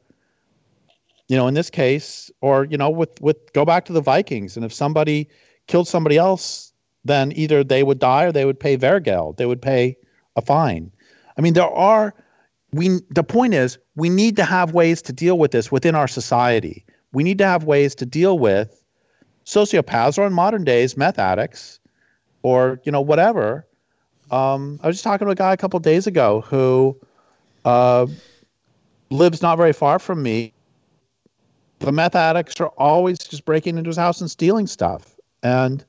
you 1.27 1.35
know, 1.35 1.47
in 1.47 1.53
this 1.53 1.69
case, 1.69 2.29
or 2.41 2.65
you 2.65 2.77
know, 2.77 2.89
with 2.89 3.19
with 3.21 3.53
go 3.53 3.65
back 3.65 3.85
to 3.85 3.93
the 3.93 4.01
Vikings, 4.01 4.55
and 4.55 4.65
if 4.65 4.73
somebody 4.73 5.27
killed 5.67 5.87
somebody 5.87 6.17
else, 6.17 6.71
then 7.03 7.31
either 7.35 7.63
they 7.63 7.83
would 7.83 7.99
die 7.99 8.23
or 8.23 8.31
they 8.31 8.45
would 8.45 8.59
pay 8.59 8.77
wergild, 8.77 9.37
they 9.37 9.45
would 9.45 9.61
pay 9.61 9.97
a 10.35 10.41
fine. 10.41 10.91
I 11.37 11.41
mean, 11.41 11.53
there 11.53 11.63
are 11.69 12.13
we 12.73 12.99
the 13.09 13.23
point 13.23 13.53
is 13.53 13.77
we 13.95 14.09
need 14.09 14.35
to 14.35 14.43
have 14.43 14.73
ways 14.73 15.01
to 15.03 15.13
deal 15.13 15.37
with 15.37 15.51
this 15.51 15.71
within 15.71 15.95
our 15.95 16.07
society. 16.07 16.85
We 17.13 17.23
need 17.23 17.37
to 17.37 17.45
have 17.45 17.63
ways 17.63 17.95
to 17.95 18.05
deal 18.05 18.37
with 18.37 18.83
sociopaths 19.45 20.17
or 20.17 20.27
in 20.27 20.33
modern 20.33 20.63
days 20.63 20.97
meth 20.97 21.19
addicts 21.19 21.79
or 22.41 22.79
you 22.83 22.91
know 22.91 23.01
whatever. 23.01 23.65
Um, 24.31 24.79
I 24.83 24.87
was 24.87 24.97
just 24.97 25.03
talking 25.03 25.25
to 25.25 25.31
a 25.31 25.35
guy 25.35 25.53
a 25.53 25.57
couple 25.57 25.79
days 25.79 26.07
ago 26.07 26.41
who 26.41 26.99
uh, 27.63 28.07
lives 29.09 29.41
not 29.41 29.57
very 29.57 29.73
far 29.73 29.99
from 29.99 30.23
me. 30.23 30.53
The 31.85 31.91
meth 31.91 32.15
addicts 32.15 32.59
are 32.61 32.69
always 32.79 33.19
just 33.19 33.45
breaking 33.45 33.77
into 33.77 33.89
his 33.89 33.97
house 33.97 34.19
and 34.19 34.29
stealing 34.29 34.65
stuff, 34.65 35.19
and 35.43 35.85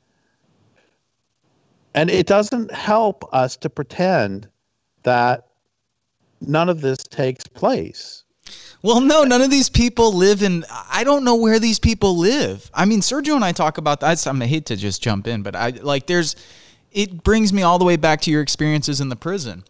and 1.95 2.11
it 2.11 2.27
doesn't 2.27 2.71
help 2.71 3.25
us 3.33 3.57
to 3.57 3.71
pretend 3.71 4.47
that 5.05 5.47
none 6.43 6.69
of 6.69 6.83
this 6.83 6.99
takes 6.99 7.47
place. 7.47 8.25
Well, 8.83 9.01
no, 9.01 9.25
none 9.25 9.41
of 9.41 9.51
these 9.51 9.71
people 9.71 10.13
live 10.13 10.43
in. 10.43 10.67
I 10.71 11.03
don't 11.03 11.25
know 11.25 11.35
where 11.35 11.59
these 11.59 11.79
people 11.79 12.19
live. 12.19 12.71
I 12.75 12.85
mean, 12.85 13.01
Sergio 13.01 13.35
and 13.35 13.43
I 13.43 13.53
talk 13.53 13.79
about 13.79 14.01
that. 14.01 14.27
I 14.27 14.47
hate 14.47 14.67
to 14.67 14.77
just 14.77 15.03
jump 15.03 15.27
in, 15.27 15.43
but 15.43 15.57
I 15.57 15.71
like 15.71 16.07
there's. 16.07 16.37
It 16.93 17.25
brings 17.25 17.55
me 17.55 17.63
all 17.63 17.79
the 17.79 17.87
way 17.87 17.97
back 17.97 18.21
to 18.23 18.31
your 18.31 18.43
experiences 18.43 19.01
in 19.01 19.09
the 19.09 19.17
prison. 19.17 19.65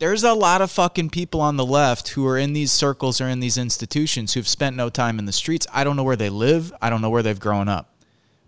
There's 0.00 0.24
a 0.24 0.32
lot 0.32 0.62
of 0.62 0.70
fucking 0.70 1.10
people 1.10 1.42
on 1.42 1.58
the 1.58 1.66
left 1.66 2.08
who 2.08 2.26
are 2.26 2.38
in 2.38 2.54
these 2.54 2.72
circles 2.72 3.20
or 3.20 3.28
in 3.28 3.40
these 3.40 3.58
institutions 3.58 4.32
who've 4.32 4.48
spent 4.48 4.74
no 4.74 4.88
time 4.88 5.18
in 5.18 5.26
the 5.26 5.32
streets. 5.32 5.66
I 5.74 5.84
don't 5.84 5.94
know 5.94 6.02
where 6.02 6.16
they 6.16 6.30
live. 6.30 6.72
I 6.80 6.88
don't 6.88 7.02
know 7.02 7.10
where 7.10 7.22
they've 7.22 7.38
grown 7.38 7.68
up. 7.68 7.94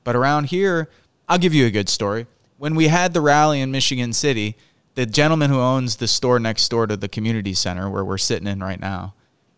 But 0.02 0.16
around 0.16 0.44
here, 0.44 0.88
I'll 1.28 1.36
give 1.36 1.52
you 1.52 1.66
a 1.66 1.70
good 1.70 1.90
story. 1.90 2.26
When 2.56 2.74
we 2.74 2.88
had 2.88 3.12
the 3.12 3.20
rally 3.20 3.60
in 3.60 3.70
Michigan 3.70 4.14
City, 4.14 4.56
the 4.94 5.04
gentleman 5.04 5.50
who 5.50 5.60
owns 5.60 5.96
the 5.96 6.08
store 6.08 6.40
next 6.40 6.70
door 6.70 6.86
to 6.86 6.96
the 6.96 7.06
community 7.06 7.52
center 7.52 7.90
where 7.90 8.04
we're 8.04 8.16
sitting 8.16 8.48
in 8.48 8.60
right 8.60 8.80
now, 8.80 9.12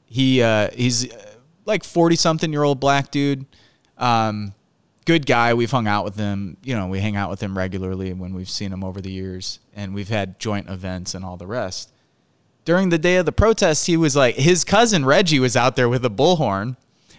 he 0.04 0.42
uh, 0.42 0.70
he's 0.74 1.12
uh, 1.12 1.36
like 1.64 1.84
forty 1.84 2.16
something 2.16 2.52
year 2.52 2.64
old 2.64 2.80
black 2.80 3.12
dude, 3.12 3.46
um, 3.98 4.52
good 5.04 5.26
guy. 5.26 5.54
We've 5.54 5.70
hung 5.70 5.86
out 5.86 6.04
with 6.04 6.16
him. 6.16 6.56
You 6.64 6.74
know, 6.74 6.88
we 6.88 6.98
hang 6.98 7.14
out 7.14 7.30
with 7.30 7.40
him 7.40 7.56
regularly 7.56 8.12
when 8.12 8.34
we've 8.34 8.50
seen 8.50 8.72
him 8.72 8.82
over 8.82 9.00
the 9.00 9.12
years, 9.12 9.60
and 9.74 9.94
we've 9.94 10.08
had 10.08 10.38
joint 10.38 10.68
events 10.68 11.14
and 11.14 11.24
all 11.24 11.36
the 11.36 11.46
rest. 11.46 11.90
During 12.64 12.88
the 12.88 12.98
day 12.98 13.16
of 13.16 13.26
the 13.26 13.32
protest, 13.32 13.86
he 13.86 13.96
was 13.96 14.16
like 14.16 14.36
his 14.36 14.64
cousin 14.64 15.04
Reggie 15.04 15.40
was 15.40 15.56
out 15.56 15.76
there 15.76 15.88
with 15.88 16.04
a 16.04 16.10
bullhorn. 16.10 16.76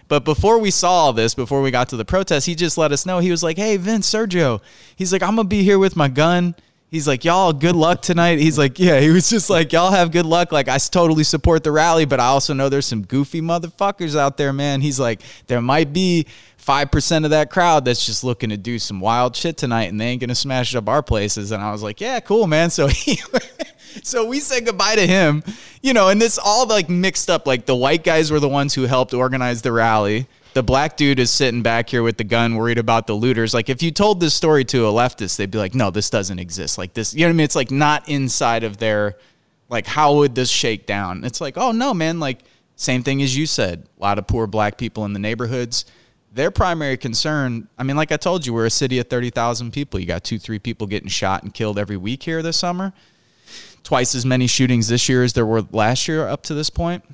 But 0.08 0.24
before 0.24 0.58
we 0.58 0.70
saw 0.70 0.90
all 0.90 1.12
this, 1.12 1.34
before 1.34 1.62
we 1.62 1.70
got 1.70 1.88
to 1.88 1.96
the 1.96 2.04
protest, 2.04 2.46
he 2.46 2.54
just 2.54 2.78
let 2.78 2.92
us 2.92 3.06
know. 3.06 3.18
He 3.18 3.30
was 3.30 3.42
like, 3.42 3.56
"Hey, 3.56 3.76
Vince, 3.76 4.08
Sergio." 4.08 4.60
He's 4.94 5.12
like, 5.12 5.22
"I'm 5.22 5.36
gonna 5.36 5.48
be 5.48 5.62
here 5.62 5.78
with 5.78 5.96
my 5.96 6.08
gun." 6.08 6.54
He's 6.96 7.06
like, 7.06 7.26
y'all, 7.26 7.52
good 7.52 7.76
luck 7.76 8.00
tonight. 8.00 8.38
He's 8.38 8.56
like, 8.56 8.78
yeah, 8.78 9.00
he 9.00 9.10
was 9.10 9.28
just 9.28 9.50
like, 9.50 9.70
y'all 9.72 9.90
have 9.90 10.10
good 10.10 10.24
luck. 10.24 10.50
Like, 10.50 10.66
I 10.66 10.78
totally 10.78 11.24
support 11.24 11.62
the 11.62 11.70
rally, 11.70 12.06
but 12.06 12.20
I 12.20 12.26
also 12.26 12.54
know 12.54 12.70
there's 12.70 12.86
some 12.86 13.02
goofy 13.02 13.42
motherfuckers 13.42 14.16
out 14.16 14.38
there, 14.38 14.52
man. 14.52 14.80
He's 14.80 14.98
like, 14.98 15.20
there 15.46 15.60
might 15.60 15.92
be 15.92 16.26
5% 16.58 17.24
of 17.24 17.30
that 17.30 17.50
crowd 17.50 17.84
that's 17.84 18.06
just 18.06 18.24
looking 18.24 18.48
to 18.48 18.56
do 18.56 18.78
some 18.78 18.98
wild 18.98 19.36
shit 19.36 19.58
tonight 19.58 19.84
and 19.84 20.00
they 20.00 20.06
ain't 20.06 20.20
going 20.20 20.28
to 20.28 20.34
smash 20.34 20.74
up 20.74 20.88
our 20.88 21.02
places. 21.02 21.52
And 21.52 21.62
I 21.62 21.70
was 21.70 21.82
like, 21.82 22.00
yeah, 22.00 22.18
cool, 22.20 22.46
man. 22.46 22.70
So 22.76 22.88
he, 22.88 23.20
so 24.02 24.26
we 24.26 24.40
said 24.40 24.64
goodbye 24.66 24.96
to 24.96 25.06
him, 25.06 25.44
you 25.82 25.92
know, 25.92 26.08
and 26.08 26.20
this 26.20 26.38
all 26.38 26.66
like 26.66 26.88
mixed 26.88 27.30
up. 27.30 27.46
Like 27.46 27.66
the 27.66 27.76
white 27.76 28.04
guys 28.04 28.30
were 28.30 28.40
the 28.40 28.48
ones 28.48 28.74
who 28.74 28.82
helped 28.82 29.14
organize 29.14 29.62
the 29.62 29.72
rally 29.72 30.26
the 30.56 30.62
black 30.62 30.96
dude 30.96 31.18
is 31.18 31.30
sitting 31.30 31.60
back 31.60 31.90
here 31.90 32.02
with 32.02 32.16
the 32.16 32.24
gun, 32.24 32.54
worried 32.54 32.78
about 32.78 33.06
the 33.06 33.12
looters. 33.12 33.52
Like, 33.52 33.68
if 33.68 33.82
you 33.82 33.90
told 33.90 34.20
this 34.20 34.32
story 34.32 34.64
to 34.64 34.86
a 34.86 34.90
leftist, 34.90 35.36
they'd 35.36 35.50
be 35.50 35.58
like, 35.58 35.74
no, 35.74 35.90
this 35.90 36.08
doesn't 36.08 36.38
exist. 36.38 36.78
Like, 36.78 36.94
this, 36.94 37.12
you 37.12 37.20
know 37.20 37.26
what 37.26 37.32
I 37.32 37.36
mean? 37.36 37.44
It's 37.44 37.56
like 37.56 37.70
not 37.70 38.08
inside 38.08 38.64
of 38.64 38.78
their, 38.78 39.18
like, 39.68 39.86
how 39.86 40.14
would 40.14 40.34
this 40.34 40.48
shake 40.48 40.86
down? 40.86 41.24
It's 41.24 41.42
like, 41.42 41.58
oh, 41.58 41.72
no, 41.72 41.92
man. 41.92 42.20
Like, 42.20 42.38
same 42.74 43.02
thing 43.02 43.20
as 43.20 43.36
you 43.36 43.44
said. 43.44 43.86
A 43.98 44.02
lot 44.02 44.18
of 44.18 44.26
poor 44.26 44.46
black 44.46 44.78
people 44.78 45.04
in 45.04 45.12
the 45.12 45.18
neighborhoods. 45.18 45.84
Their 46.32 46.50
primary 46.50 46.96
concern, 46.96 47.68
I 47.76 47.82
mean, 47.82 47.98
like 47.98 48.10
I 48.10 48.16
told 48.16 48.46
you, 48.46 48.54
we're 48.54 48.64
a 48.64 48.70
city 48.70 48.98
of 48.98 49.08
30,000 49.08 49.74
people. 49.74 50.00
You 50.00 50.06
got 50.06 50.24
two, 50.24 50.38
three 50.38 50.58
people 50.58 50.86
getting 50.86 51.10
shot 51.10 51.42
and 51.42 51.52
killed 51.52 51.78
every 51.78 51.98
week 51.98 52.22
here 52.22 52.40
this 52.40 52.56
summer. 52.56 52.94
Twice 53.82 54.14
as 54.14 54.24
many 54.24 54.46
shootings 54.46 54.88
this 54.88 55.06
year 55.06 55.22
as 55.22 55.34
there 55.34 55.44
were 55.44 55.66
last 55.70 56.08
year 56.08 56.26
up 56.26 56.44
to 56.44 56.54
this 56.54 56.70
point 56.70 57.04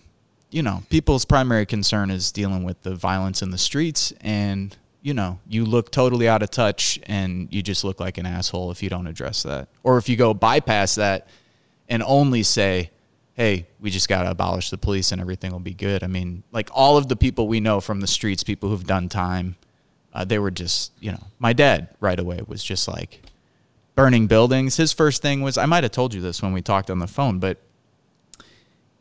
you 0.53 0.63
know, 0.63 0.83
people's 0.91 1.25
primary 1.25 1.67
concern 1.67 2.11
is 2.11 2.31
dealing 2.31 2.63
with 2.63 2.83
the 2.83 2.95
violence 2.95 3.43
in 3.43 3.51
the 3.51 3.59
streets 3.59 4.13
and 4.21 4.77
you 5.03 5.15
know, 5.15 5.41
you 5.49 5.65
look 5.65 5.91
totally 5.91 6.29
out 6.29 6.43
of 6.45 6.51
touch 6.51 7.01
and 7.05 7.53
you 7.53 7.61
just 7.61 7.83
look 7.83 7.99
like 7.99 8.19
an 8.19 8.27
asshole 8.27 8.71
if 8.71 8.83
you 8.83 8.89
don't 8.89 9.09
address 9.09 9.43
that. 9.43 9.69
Or 9.83 9.99
if 9.99 10.09
you 10.09 10.17
go 10.17 10.33
bypass 10.33 10.95
that 10.95 11.27
and 11.89 12.05
only 12.05 12.45
say, 12.45 12.91
hey, 13.35 13.67
we 13.81 13.91
just 13.91 14.09
got 14.09 14.23
to 14.23 14.31
abolish 14.31 14.71
the 14.71 14.79
police 14.79 15.11
and 15.11 15.21
everything 15.21 15.51
will 15.51 15.59
be 15.59 15.75
good. 15.75 16.05
I 16.05 16.07
mean, 16.07 16.45
like 16.53 16.71
all 16.73 16.97
of 16.97 17.09
the 17.09 17.17
people 17.17 17.49
we 17.49 17.59
know 17.59 17.81
from 17.81 18.01
the 18.01 18.07
streets, 18.07 18.45
people 18.45 18.69
who've 18.69 18.87
done 18.87 19.09
time, 19.09 19.57
uh, 20.15 20.25
they 20.25 20.39
were 20.39 20.53
just, 20.53 20.93
you 21.01 21.11
know, 21.11 21.25
my 21.41 21.53
dad 21.53 21.89
right 21.99 22.19
away 22.19 22.41
was 22.47 22.63
just 22.63 22.87
like 22.87 23.23
burning 23.97 24.29
buildings. 24.29 24.77
His 24.77 24.93
first 24.93 25.21
thing 25.21 25.41
was, 25.41 25.59
I 25.59 25.67
might 25.67 25.83
have 25.83 25.93
told 25.93 26.15
you 26.15 26.21
this 26.21 26.43
when 26.43 26.53
we 26.53 26.63
talked 26.63 26.91
on 26.91 27.01
the 27.01 27.09
phone, 27.09 27.41
but 27.41 27.59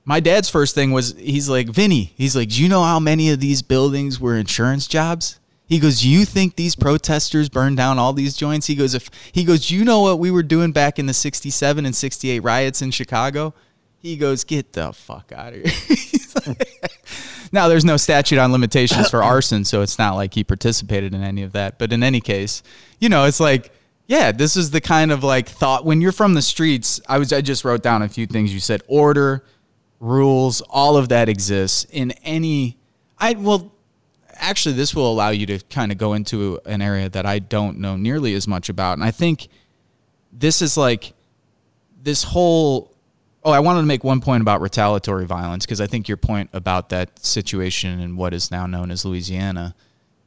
my 0.06 0.20
dad's 0.20 0.50
first 0.50 0.76
thing 0.76 0.92
was, 0.92 1.16
he's 1.18 1.48
like, 1.50 1.70
Vinny, 1.70 2.14
he's 2.16 2.36
like, 2.36 2.50
do 2.50 2.62
you 2.62 2.70
know 2.70 2.84
how 2.84 3.00
many 3.00 3.30
of 3.30 3.40
these 3.40 3.62
buildings 3.62 4.20
were 4.20 4.36
insurance 4.36 4.88
jobs? 4.88 5.40
He 5.72 5.80
goes, 5.80 6.04
"You 6.04 6.26
think 6.26 6.58
these 6.58 6.76
protesters 6.76 7.48
burned 7.48 7.78
down 7.78 7.98
all 7.98 8.12
these 8.12 8.36
joints?" 8.36 8.68
He 8.68 8.76
goes, 8.76 8.94
"If 8.94 9.10
he 9.32 9.46
goes, 9.46 9.72
you 9.72 9.86
know 9.86 10.02
what 10.02 10.20
we 10.20 10.30
were 10.30 10.44
doing 10.44 10.74
back 10.74 11.00
in 11.00 11.06
the 11.06 11.14
'67 11.14 11.86
and 11.86 11.96
'68 11.96 12.42
riots 12.42 12.82
in 12.82 12.92
Chicago?" 12.92 13.54
He 13.98 14.18
goes, 14.18 14.44
"Get 14.44 14.74
the 14.74 14.92
fuck 14.92 15.32
out 15.32 15.54
of 15.54 15.64
here." 15.64 16.56
now, 17.54 17.70
there's 17.70 17.86
no 17.86 17.96
statute 17.96 18.38
on 18.38 18.52
limitations 18.52 19.10
for 19.10 19.24
arson, 19.24 19.64
so 19.64 19.82
it's 19.82 19.98
not 19.98 20.16
like 20.16 20.34
he 20.34 20.44
participated 20.44 21.14
in 21.14 21.24
any 21.24 21.44
of 21.44 21.54
that. 21.54 21.80
But 21.80 21.94
in 21.94 22.04
any 22.04 22.20
case, 22.20 22.64
you 23.00 23.10
know, 23.10 23.24
it's 23.24 23.40
like, 23.40 23.72
yeah, 24.08 24.32
this 24.32 24.58
is 24.58 24.72
the 24.72 24.82
kind 24.82 25.12
of 25.12 25.24
like 25.24 25.48
thought 25.48 25.86
when 25.86 26.02
you're 26.02 26.12
from 26.12 26.34
the 26.34 26.42
streets. 26.42 27.00
I 27.08 27.18
was, 27.18 27.32
I 27.32 27.42
just 27.42 27.64
wrote 27.64 27.82
down 27.82 28.02
a 28.02 28.10
few 28.10 28.28
things 28.28 28.54
you 28.54 28.60
said: 28.60 28.82
order, 28.88 29.46
rules, 30.02 30.62
all 30.70 30.98
of 30.98 31.08
that 31.10 31.30
exists 31.30 31.86
in 31.90 32.12
any. 32.24 32.78
I 33.18 33.34
well 33.34 33.72
actually, 34.42 34.74
this 34.74 34.94
will 34.94 35.10
allow 35.10 35.30
you 35.30 35.46
to 35.46 35.60
kind 35.70 35.92
of 35.92 35.98
go 35.98 36.14
into 36.14 36.60
an 36.66 36.82
area 36.82 37.08
that 37.10 37.26
I 37.26 37.40
don't 37.40 37.78
know 37.78 37.96
nearly 37.96 38.34
as 38.34 38.48
much 38.48 38.68
about. 38.68 38.94
And 38.94 39.04
I 39.04 39.12
think 39.12 39.48
this 40.34 40.62
is 40.62 40.76
like 40.76 41.14
this 42.02 42.24
whole. 42.24 42.92
Oh, 43.44 43.52
I 43.52 43.60
wanted 43.60 43.82
to 43.82 43.88
make 43.88 44.04
one 44.04 44.22
point 44.22 44.42
about 44.42 44.62
retaliatory 44.62 45.26
violence 45.26 45.66
because 45.66 45.82
I 45.82 45.88
think 45.88 46.08
your 46.08 46.18
point 46.18 46.52
about 46.54 46.90
that 46.90 47.18
situation 47.26 48.00
in 48.00 48.16
what 48.16 48.36
is 48.36 48.52
now 48.52 48.68
known 48.68 48.92
as 48.92 49.04
Louisiana 49.04 49.74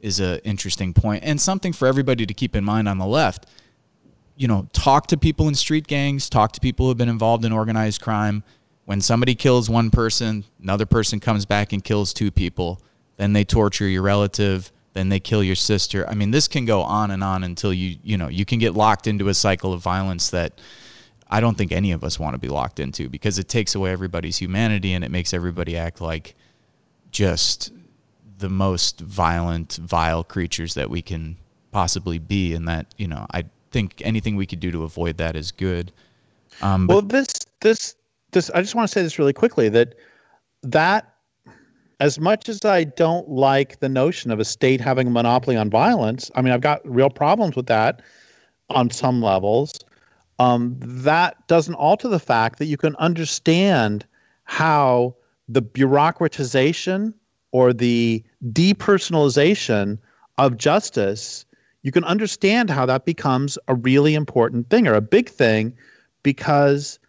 is 0.01 0.19
an 0.19 0.39
interesting 0.43 0.93
point 0.93 1.23
and 1.23 1.39
something 1.39 1.71
for 1.71 1.87
everybody 1.87 2.25
to 2.25 2.33
keep 2.33 2.57
in 2.57 2.65
mind 2.65 2.89
on 2.89 2.97
the 2.97 3.05
left. 3.05 3.45
You 4.35 4.49
know, 4.49 4.67
talk 4.73 5.07
to 5.07 5.17
people 5.17 5.47
in 5.47 5.55
street 5.55 5.87
gangs, 5.87 6.29
talk 6.29 6.51
to 6.53 6.59
people 6.59 6.87
who 6.87 6.89
have 6.89 6.97
been 6.97 7.07
involved 7.07 7.45
in 7.45 7.53
organized 7.53 8.01
crime. 8.01 8.43
When 8.85 9.01
somebody 9.01 9.35
kills 9.35 9.69
one 9.69 9.89
person, 9.89 10.43
another 10.61 10.85
person 10.85 11.19
comes 11.19 11.45
back 11.45 11.73
and 11.73 11.83
kills 11.83 12.13
two 12.13 12.31
people 12.31 12.81
then 13.17 13.33
they 13.33 13.43
torture 13.43 13.87
your 13.87 14.01
relative, 14.01 14.71
then 14.93 15.09
they 15.09 15.19
kill 15.19 15.43
your 15.43 15.55
sister. 15.55 16.07
I 16.09 16.15
mean, 16.15 16.31
this 16.31 16.47
can 16.47 16.65
go 16.65 16.81
on 16.81 17.11
and 17.11 17.23
on 17.23 17.43
until 17.43 17.73
you, 17.73 17.97
you 18.03 18.17
know, 18.17 18.27
you 18.27 18.45
can 18.45 18.59
get 18.59 18.73
locked 18.73 19.07
into 19.07 19.29
a 19.29 19.33
cycle 19.33 19.73
of 19.73 19.81
violence 19.81 20.29
that 20.29 20.59
I 21.29 21.41
don't 21.41 21.57
think 21.57 21.71
any 21.71 21.91
of 21.91 22.03
us 22.03 22.19
want 22.19 22.33
to 22.33 22.37
be 22.37 22.47
locked 22.47 22.79
into 22.79 23.09
because 23.09 23.39
it 23.39 23.47
takes 23.47 23.75
away 23.75 23.91
everybody's 23.91 24.37
humanity 24.37 24.93
and 24.93 25.03
it 25.03 25.11
makes 25.11 25.33
everybody 25.33 25.77
act 25.77 26.01
like 26.01 26.35
just 27.11 27.71
the 28.37 28.49
most 28.49 28.99
violent, 28.99 29.79
vile 29.81 30.23
creatures 30.23 30.73
that 30.73 30.89
we 30.89 31.01
can 31.01 31.37
possibly 31.71 32.19
be. 32.19 32.53
And 32.53 32.67
that, 32.67 32.93
you 32.97 33.07
know, 33.07 33.25
I 33.33 33.45
think 33.71 34.01
anything 34.03 34.35
we 34.35 34.45
could 34.45 34.59
do 34.59 34.71
to 34.71 34.83
avoid 34.83 35.17
that 35.17 35.35
is 35.35 35.51
good. 35.51 35.91
Um, 36.61 36.87
well, 36.87 37.01
this, 37.01 37.27
this, 37.61 37.95
this, 38.35 38.51
I 38.51 38.61
just 38.61 38.75
want 38.75 38.87
to 38.87 38.93
say 38.93 39.01
this 39.01 39.17
really 39.17 39.33
quickly 39.33 39.67
that 39.69 39.95
that 40.61 41.15
as 41.99 42.19
much 42.19 42.49
as 42.49 42.63
I 42.63 42.83
don't 42.83 43.27
like 43.29 43.79
the 43.79 43.89
notion 43.89 44.29
of 44.29 44.39
a 44.39 44.45
state 44.45 44.81
having 44.81 45.07
a 45.07 45.11
monopoly 45.11 45.55
on 45.55 45.69
violence, 45.69 46.29
I 46.35 46.41
mean, 46.41 46.53
I've 46.53 46.61
got 46.61 46.81
real 46.87 47.09
problems 47.09 47.55
with 47.55 47.67
that 47.67 48.01
on 48.69 48.89
some 48.91 49.21
levels. 49.21 49.73
Um, 50.39 50.75
that 50.79 51.47
doesn't 51.47 51.75
alter 51.75 52.07
the 52.07 52.19
fact 52.19 52.59
that 52.59 52.65
you 52.65 52.77
can 52.77 52.95
understand 52.97 54.05
how 54.43 55.15
the 55.47 55.61
bureaucratization 55.61 57.13
or 57.51 57.71
the 57.71 58.23
depersonalization 58.51 59.97
of 60.37 60.57
justice, 60.57 61.45
you 61.83 61.91
can 61.91 62.03
understand 62.03 62.69
how 62.69 62.85
that 62.85 63.05
becomes 63.05 63.57
a 63.69 63.75
really 63.75 64.13
important 64.13 64.69
thing 64.69 64.87
or 64.87 64.93
a 64.93 65.01
big 65.01 65.29
thing 65.29 65.73
because 66.23 66.99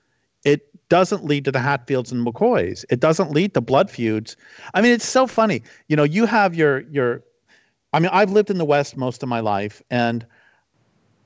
doesn't 0.88 1.24
lead 1.24 1.44
to 1.44 1.52
the 1.52 1.58
Hatfields 1.58 2.12
and 2.12 2.26
McCoys. 2.26 2.84
It 2.90 3.00
doesn't 3.00 3.32
lead 3.32 3.54
to 3.54 3.60
blood 3.60 3.90
feuds. 3.90 4.36
I 4.74 4.82
mean, 4.82 4.92
it's 4.92 5.06
so 5.06 5.26
funny. 5.26 5.62
You 5.88 5.96
know, 5.96 6.04
you 6.04 6.26
have 6.26 6.54
your 6.54 6.80
your. 6.90 7.22
I 7.92 7.98
mean, 7.98 8.10
I've 8.12 8.30
lived 8.30 8.50
in 8.50 8.58
the 8.58 8.64
West 8.64 8.96
most 8.96 9.22
of 9.22 9.28
my 9.28 9.40
life, 9.40 9.82
and 9.90 10.26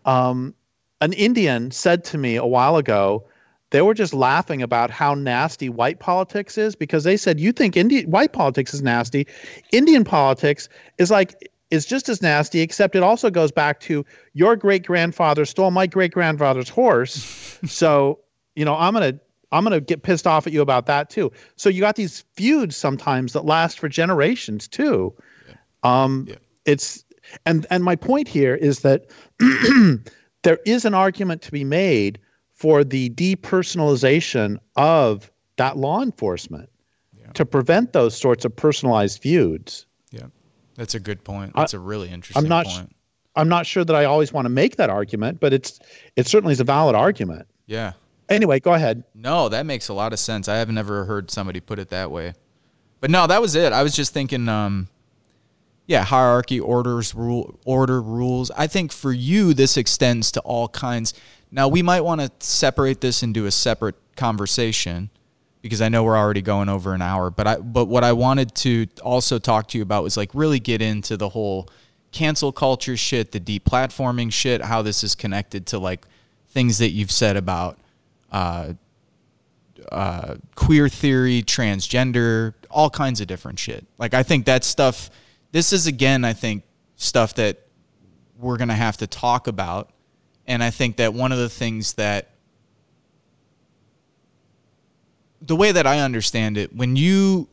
um, 0.04 0.54
an 1.00 1.12
Indian 1.14 1.70
said 1.70 2.04
to 2.04 2.18
me 2.18 2.36
a 2.36 2.46
while 2.46 2.76
ago, 2.76 3.24
they 3.70 3.82
were 3.82 3.94
just 3.94 4.14
laughing 4.14 4.62
about 4.62 4.90
how 4.90 5.14
nasty 5.14 5.68
white 5.68 6.00
politics 6.00 6.58
is 6.58 6.76
because 6.76 7.04
they 7.04 7.16
said 7.16 7.40
you 7.40 7.52
think 7.52 7.76
Indian 7.76 8.10
white 8.10 8.32
politics 8.32 8.74
is 8.74 8.82
nasty, 8.82 9.26
Indian 9.72 10.04
politics 10.04 10.68
is 10.98 11.10
like 11.10 11.50
is 11.70 11.86
just 11.86 12.08
as 12.08 12.20
nasty, 12.20 12.60
except 12.60 12.96
it 12.96 13.02
also 13.02 13.30
goes 13.30 13.52
back 13.52 13.78
to 13.80 14.04
your 14.34 14.56
great 14.56 14.84
grandfather 14.84 15.44
stole 15.44 15.70
my 15.70 15.86
great 15.86 16.12
grandfather's 16.12 16.68
horse. 16.68 17.58
so, 17.66 18.18
you 18.56 18.64
know, 18.64 18.74
I'm 18.74 18.92
going 18.92 19.12
to 19.12 19.20
I'm 19.52 19.64
going 19.64 19.72
to 19.72 19.80
get 19.80 20.02
pissed 20.02 20.26
off 20.26 20.46
at 20.46 20.52
you 20.52 20.60
about 20.60 20.86
that 20.86 21.10
too. 21.10 21.32
So 21.56 21.68
you 21.68 21.80
got 21.80 21.96
these 21.96 22.24
feuds 22.34 22.76
sometimes 22.76 23.32
that 23.32 23.44
last 23.44 23.78
for 23.78 23.88
generations 23.88 24.68
too. 24.68 25.14
Yeah. 25.48 25.54
Um, 25.82 26.26
yeah. 26.28 26.36
It's 26.66 27.04
and 27.46 27.66
and 27.70 27.84
my 27.84 27.96
point 27.96 28.28
here 28.28 28.54
is 28.54 28.80
that 28.80 29.06
there 30.42 30.58
is 30.66 30.84
an 30.84 30.94
argument 30.94 31.42
to 31.42 31.52
be 31.52 31.64
made 31.64 32.18
for 32.54 32.84
the 32.84 33.10
depersonalization 33.10 34.58
of 34.76 35.30
that 35.56 35.76
law 35.76 36.02
enforcement 36.02 36.68
yeah. 37.18 37.30
to 37.32 37.44
prevent 37.46 37.92
those 37.92 38.16
sorts 38.16 38.44
of 38.44 38.54
personalized 38.54 39.22
feuds. 39.22 39.86
Yeah, 40.10 40.26
that's 40.74 40.94
a 40.94 41.00
good 41.00 41.24
point. 41.24 41.54
That's 41.54 41.74
I, 41.74 41.78
a 41.78 41.80
really 41.80 42.10
interesting 42.10 42.42
I'm 42.42 42.48
not, 42.48 42.66
point. 42.66 42.94
I'm 43.36 43.48
not 43.48 43.66
sure 43.66 43.84
that 43.84 43.96
I 43.96 44.04
always 44.04 44.32
want 44.32 44.44
to 44.44 44.50
make 44.50 44.76
that 44.76 44.90
argument, 44.90 45.40
but 45.40 45.52
it's 45.52 45.80
it 46.16 46.26
certainly 46.26 46.52
is 46.52 46.60
a 46.60 46.64
valid 46.64 46.94
argument. 46.94 47.46
Yeah, 47.66 47.92
Anyway, 48.30 48.60
go 48.60 48.74
ahead. 48.74 49.02
No, 49.12 49.48
that 49.48 49.66
makes 49.66 49.88
a 49.88 49.92
lot 49.92 50.12
of 50.12 50.20
sense. 50.20 50.48
I 50.48 50.56
have 50.56 50.70
never 50.70 51.04
heard 51.04 51.30
somebody 51.30 51.58
put 51.58 51.80
it 51.80 51.88
that 51.88 52.12
way. 52.12 52.34
But 53.00 53.10
no, 53.10 53.26
that 53.26 53.42
was 53.42 53.56
it. 53.56 53.72
I 53.72 53.82
was 53.82 53.94
just 53.94 54.14
thinking, 54.14 54.48
um, 54.48 54.88
yeah, 55.86 56.04
hierarchy, 56.04 56.60
orders, 56.60 57.14
rule, 57.14 57.58
order, 57.64 58.00
rules. 58.00 58.52
I 58.52 58.68
think 58.68 58.92
for 58.92 59.12
you, 59.12 59.52
this 59.52 59.76
extends 59.76 60.30
to 60.32 60.40
all 60.40 60.68
kinds. 60.68 61.12
Now, 61.50 61.66
we 61.66 61.82
might 61.82 62.02
want 62.02 62.20
to 62.20 62.30
separate 62.38 63.00
this 63.00 63.24
into 63.24 63.46
a 63.46 63.50
separate 63.50 63.96
conversation 64.14 65.10
because 65.62 65.82
I 65.82 65.88
know 65.88 66.04
we're 66.04 66.16
already 66.16 66.42
going 66.42 66.68
over 66.68 66.94
an 66.94 67.02
hour. 67.02 67.30
But 67.30 67.46
I, 67.48 67.56
but 67.56 67.86
what 67.86 68.04
I 68.04 68.12
wanted 68.12 68.54
to 68.56 68.86
also 69.02 69.40
talk 69.40 69.66
to 69.68 69.78
you 69.78 69.82
about 69.82 70.04
was 70.04 70.16
like 70.16 70.30
really 70.34 70.60
get 70.60 70.80
into 70.80 71.16
the 71.16 71.30
whole 71.30 71.68
cancel 72.12 72.52
culture 72.52 72.96
shit, 72.96 73.32
the 73.32 73.40
deplatforming 73.40 74.32
shit, 74.32 74.62
how 74.62 74.82
this 74.82 75.02
is 75.02 75.16
connected 75.16 75.66
to 75.66 75.80
like 75.80 76.06
things 76.48 76.78
that 76.78 76.90
you've 76.90 77.10
said 77.10 77.36
about 77.36 77.79
uh, 78.30 78.74
uh, 79.90 80.36
queer 80.54 80.88
theory, 80.88 81.42
transgender, 81.42 82.54
all 82.70 82.90
kinds 82.90 83.20
of 83.20 83.26
different 83.26 83.58
shit. 83.58 83.86
Like 83.98 84.14
I 84.14 84.22
think 84.22 84.46
that 84.46 84.64
stuff. 84.64 85.10
This 85.52 85.72
is 85.72 85.86
again, 85.86 86.24
I 86.24 86.32
think 86.32 86.62
stuff 86.96 87.34
that 87.34 87.66
we're 88.38 88.56
gonna 88.56 88.74
have 88.74 88.96
to 88.98 89.06
talk 89.06 89.46
about, 89.46 89.90
and 90.46 90.62
I 90.62 90.70
think 90.70 90.96
that 90.96 91.12
one 91.14 91.32
of 91.32 91.38
the 91.38 91.48
things 91.48 91.94
that 91.94 92.30
the 95.42 95.56
way 95.56 95.72
that 95.72 95.86
I 95.86 96.00
understand 96.00 96.56
it, 96.56 96.74
when 96.74 96.96
you 96.96 97.48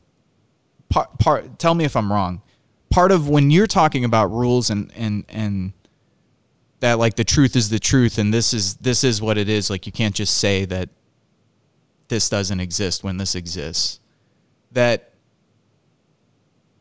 part, 0.90 1.18
part 1.20 1.60
tell 1.60 1.74
me 1.74 1.86
if 1.86 1.96
I'm 1.96 2.12
wrong. 2.12 2.42
Part 2.90 3.12
of 3.12 3.28
when 3.28 3.52
you're 3.52 3.68
talking 3.68 4.06
about 4.06 4.32
rules 4.32 4.70
and 4.70 4.92
and 4.96 5.26
and 5.30 5.74
that 6.80 7.00
like 7.00 7.16
the 7.16 7.24
truth 7.24 7.56
is 7.56 7.70
the 7.70 7.80
truth 7.80 8.18
and 8.18 8.34
this 8.34 8.54
is 8.54 8.76
this 8.76 9.04
is 9.04 9.22
what 9.22 9.38
it 9.38 9.50
is. 9.50 9.70
Like 9.70 9.86
you 9.86 9.92
can't 9.92 10.16
just 10.16 10.38
say 10.38 10.66
that 10.66 10.90
this 12.08 12.30
doesn't 12.30 12.60
exist 12.60 13.04
when 13.04 13.18
this 13.18 13.36
exists. 13.36 14.00
That 14.72 15.14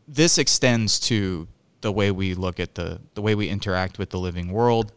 this 0.06 0.38
extends 0.38 1.00
to 1.00 1.48
the 1.80 1.92
way 1.92 2.10
we 2.10 2.34
look 2.34 2.60
at 2.60 2.74
the 2.74 3.00
the 3.14 3.22
way 3.22 3.34
we 3.34 3.48
interact 3.48 3.98
with 3.98 4.10
the 4.10 4.18
living 4.18 4.50
world 4.50 4.92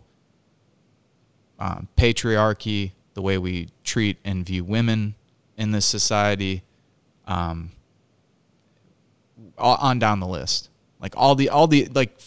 um, 1.59 1.87
patriarchy 1.97 2.91
the 3.13 3.21
way 3.21 3.37
we 3.37 3.67
treat 3.83 4.17
and 4.23 4.45
view 4.45 4.63
women 4.63 5.13
in 5.57 5.71
this 5.71 5.85
society 5.85 6.63
um, 7.27 7.69
on 9.57 9.99
down 9.99 10.19
the 10.19 10.27
list. 10.27 10.69
Like 11.01 11.13
all 11.17 11.35
the 11.35 11.49
all 11.49 11.67
the 11.67 11.87
like 11.93 12.19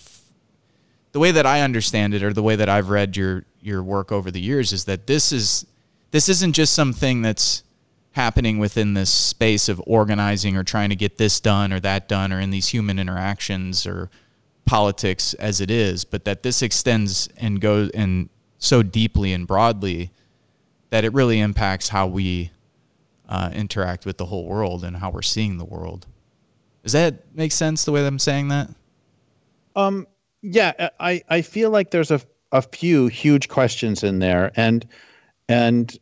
the 1.12 1.18
way 1.18 1.30
that 1.30 1.46
I 1.46 1.60
understand 1.60 2.14
it, 2.14 2.22
or 2.22 2.32
the 2.32 2.42
way 2.42 2.56
that 2.56 2.68
I've 2.68 2.90
read 2.90 3.16
your 3.16 3.44
your 3.60 3.82
work 3.82 4.10
over 4.10 4.30
the 4.30 4.40
years, 4.40 4.72
is 4.72 4.84
that 4.86 5.06
this 5.06 5.32
is 5.32 5.66
this 6.10 6.28
isn't 6.28 6.54
just 6.54 6.74
something 6.74 7.22
that's 7.22 7.62
happening 8.12 8.58
within 8.58 8.92
this 8.92 9.10
space 9.10 9.68
of 9.70 9.82
organizing 9.86 10.56
or 10.56 10.62
trying 10.64 10.90
to 10.90 10.96
get 10.96 11.16
this 11.16 11.40
done 11.40 11.72
or 11.72 11.80
that 11.80 12.08
done, 12.08 12.32
or 12.32 12.40
in 12.40 12.50
these 12.50 12.68
human 12.68 12.98
interactions 12.98 13.86
or 13.86 14.10
politics 14.64 15.34
as 15.34 15.60
it 15.60 15.70
is, 15.70 16.04
but 16.04 16.24
that 16.24 16.42
this 16.42 16.62
extends 16.62 17.28
and 17.36 17.60
goes 17.60 17.90
and 17.90 18.28
so 18.58 18.82
deeply 18.82 19.32
and 19.32 19.46
broadly 19.46 20.10
that 20.90 21.04
it 21.04 21.12
really 21.12 21.40
impacts 21.40 21.88
how 21.88 22.06
we 22.06 22.50
uh, 23.28 23.50
interact 23.54 24.04
with 24.04 24.18
the 24.18 24.26
whole 24.26 24.44
world 24.44 24.84
and 24.84 24.96
how 24.96 25.10
we're 25.10 25.22
seeing 25.22 25.56
the 25.56 25.64
world. 25.64 26.06
Does 26.82 26.92
that 26.92 27.34
make 27.34 27.50
sense 27.50 27.84
the 27.84 27.92
way 27.92 28.02
that 28.02 28.06
I'm 28.06 28.18
saying 28.18 28.48
that? 28.48 28.68
Um, 29.74 30.06
yeah, 30.43 30.90
I, 30.99 31.22
I 31.28 31.43
feel 31.43 31.70
like 31.70 31.93
there's 31.93 32.11
a, 32.11 32.20
a 32.51 32.62
few 32.62 33.07
huge 33.07 33.49
questions 33.49 34.03
in 34.03 34.18
there, 34.18 34.53
and 34.57 34.86
and 35.49 35.97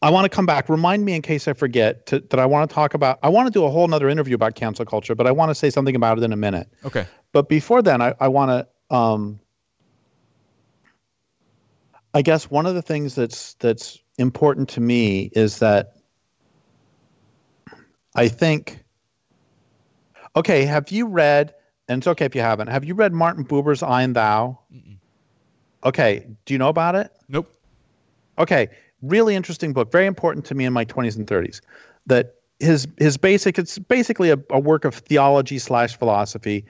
I 0.00 0.10
want 0.10 0.24
to 0.24 0.28
come 0.28 0.46
back. 0.46 0.68
Remind 0.68 1.04
me 1.04 1.14
in 1.14 1.22
case 1.22 1.48
I 1.48 1.52
forget 1.54 2.06
to, 2.06 2.20
that 2.20 2.38
I 2.38 2.46
want 2.46 2.68
to 2.68 2.74
talk 2.74 2.94
about. 2.94 3.18
I 3.22 3.28
want 3.28 3.46
to 3.46 3.52
do 3.52 3.64
a 3.64 3.70
whole 3.70 3.92
other 3.92 4.08
interview 4.08 4.34
about 4.34 4.54
cancel 4.54 4.84
culture, 4.84 5.14
but 5.14 5.26
I 5.26 5.32
want 5.32 5.50
to 5.50 5.54
say 5.54 5.70
something 5.70 5.96
about 5.96 6.18
it 6.18 6.24
in 6.24 6.32
a 6.32 6.36
minute. 6.36 6.68
Okay. 6.84 7.06
But 7.32 7.48
before 7.48 7.82
then, 7.82 8.00
I, 8.00 8.14
I 8.20 8.28
want 8.28 8.50
to. 8.90 8.96
Um, 8.96 9.40
I 12.12 12.22
guess 12.22 12.48
one 12.48 12.64
of 12.64 12.76
the 12.76 12.82
things 12.82 13.16
that's 13.16 13.54
that's 13.54 13.98
important 14.18 14.68
to 14.70 14.80
me 14.80 15.30
is 15.32 15.58
that 15.58 15.96
I 18.14 18.28
think. 18.28 18.78
Okay, 20.36 20.64
have 20.64 20.90
you 20.90 21.06
read? 21.06 21.54
And 21.88 21.98
it's 21.98 22.06
okay 22.06 22.24
if 22.24 22.34
you 22.34 22.40
haven't. 22.40 22.68
Have 22.68 22.84
you 22.84 22.94
read 22.94 23.12
Martin 23.12 23.44
Buber's 23.44 23.82
"I 23.82 24.02
and 24.02 24.16
Thou"? 24.16 24.58
Mm-mm. 24.74 24.96
Okay, 25.84 26.26
do 26.46 26.54
you 26.54 26.58
know 26.58 26.68
about 26.68 26.94
it? 26.94 27.12
Nope. 27.28 27.52
Okay, 28.38 28.68
really 29.02 29.34
interesting 29.34 29.72
book, 29.72 29.92
very 29.92 30.06
important 30.06 30.44
to 30.46 30.54
me 30.54 30.64
in 30.64 30.72
my 30.72 30.84
20s 30.84 31.16
and 31.16 31.26
30s. 31.26 31.60
That 32.06 32.34
his 32.58 32.86
his 32.98 33.16
basic 33.16 33.58
it's 33.58 33.78
basically 33.78 34.30
a, 34.30 34.38
a 34.50 34.58
work 34.58 34.84
of 34.84 34.94
theology 34.94 35.58
slash 35.58 35.96
philosophy, 35.98 36.64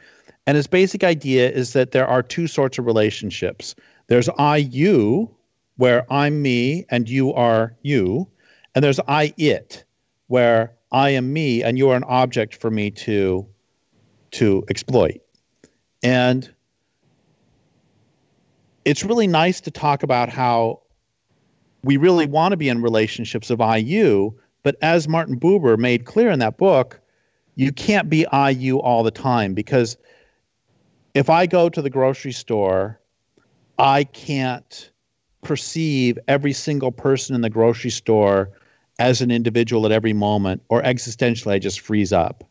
and 0.47 0.57
his 0.57 0.67
basic 0.67 1.05
idea 1.05 1.51
is 1.51 1.73
that 1.75 1.93
there 1.93 2.07
are 2.07 2.23
two 2.23 2.47
sorts 2.47 2.79
of 2.79 2.87
relationships. 2.87 3.75
There's 4.09 4.29
I 4.39 4.57
you, 4.57 5.31
where 5.77 6.11
I'm 6.12 6.43
me 6.43 6.87
and 6.91 7.09
you 7.09 7.33
are 7.33 7.77
you, 7.83 8.29
and 8.75 8.85
there's 8.85 9.01
I 9.07 9.33
it, 9.37 9.85
where 10.27 10.73
I 10.93 11.11
am 11.11 11.33
me 11.33 11.62
and 11.62 11.79
you 11.79 11.91
are 11.91 11.97
an 11.97 12.05
object 12.05 12.55
for 12.57 12.71
me 12.71 12.91
to 12.91 13.47
to 14.35 14.64
exploit. 14.68 15.20
And 16.03 16.53
it's 18.85 19.05
really 19.05 19.26
nice 19.26 19.61
to 19.62 19.70
talk 19.70 20.03
about 20.03 20.28
how 20.28 20.80
we 21.82 21.97
really 21.97 22.26
want 22.26 22.53
to 22.53 22.57
be 22.57 22.68
in 22.68 22.82
relationships 22.82 23.51
of 23.51 23.61
IU, 23.61 24.32
but 24.62 24.76
as 24.82 25.09
Martin 25.09 25.39
Buber 25.39 25.78
made 25.78 26.05
clear 26.05 26.30
in 26.30 26.39
that 26.41 26.57
book, 26.57 27.01
you 27.55 27.72
can't 27.72 28.11
be 28.11 28.26
IU 28.32 28.78
all 28.78 29.03
the 29.03 29.11
time 29.11 29.55
because 29.55 29.97
if 31.14 31.30
I 31.30 31.47
go 31.47 31.68
to 31.68 31.80
the 31.80 31.91
grocery 31.91 32.32
store, 32.32 32.99
I 33.78 34.05
can't 34.05 34.91
perceive 35.43 36.18
every 36.26 36.53
single 36.53 36.91
person 36.91 37.35
in 37.35 37.43
the 37.43 37.51
grocery 37.51 37.91
store 37.91 38.51
as 38.99 39.20
an 39.20 39.30
individual 39.30 39.87
at 39.87 39.93
every 39.93 40.12
moment, 40.12 40.62
or 40.68 40.82
existentially, 40.82 41.53
I 41.53 41.59
just 41.59 41.80
freeze 41.80 42.12
up. 42.12 42.45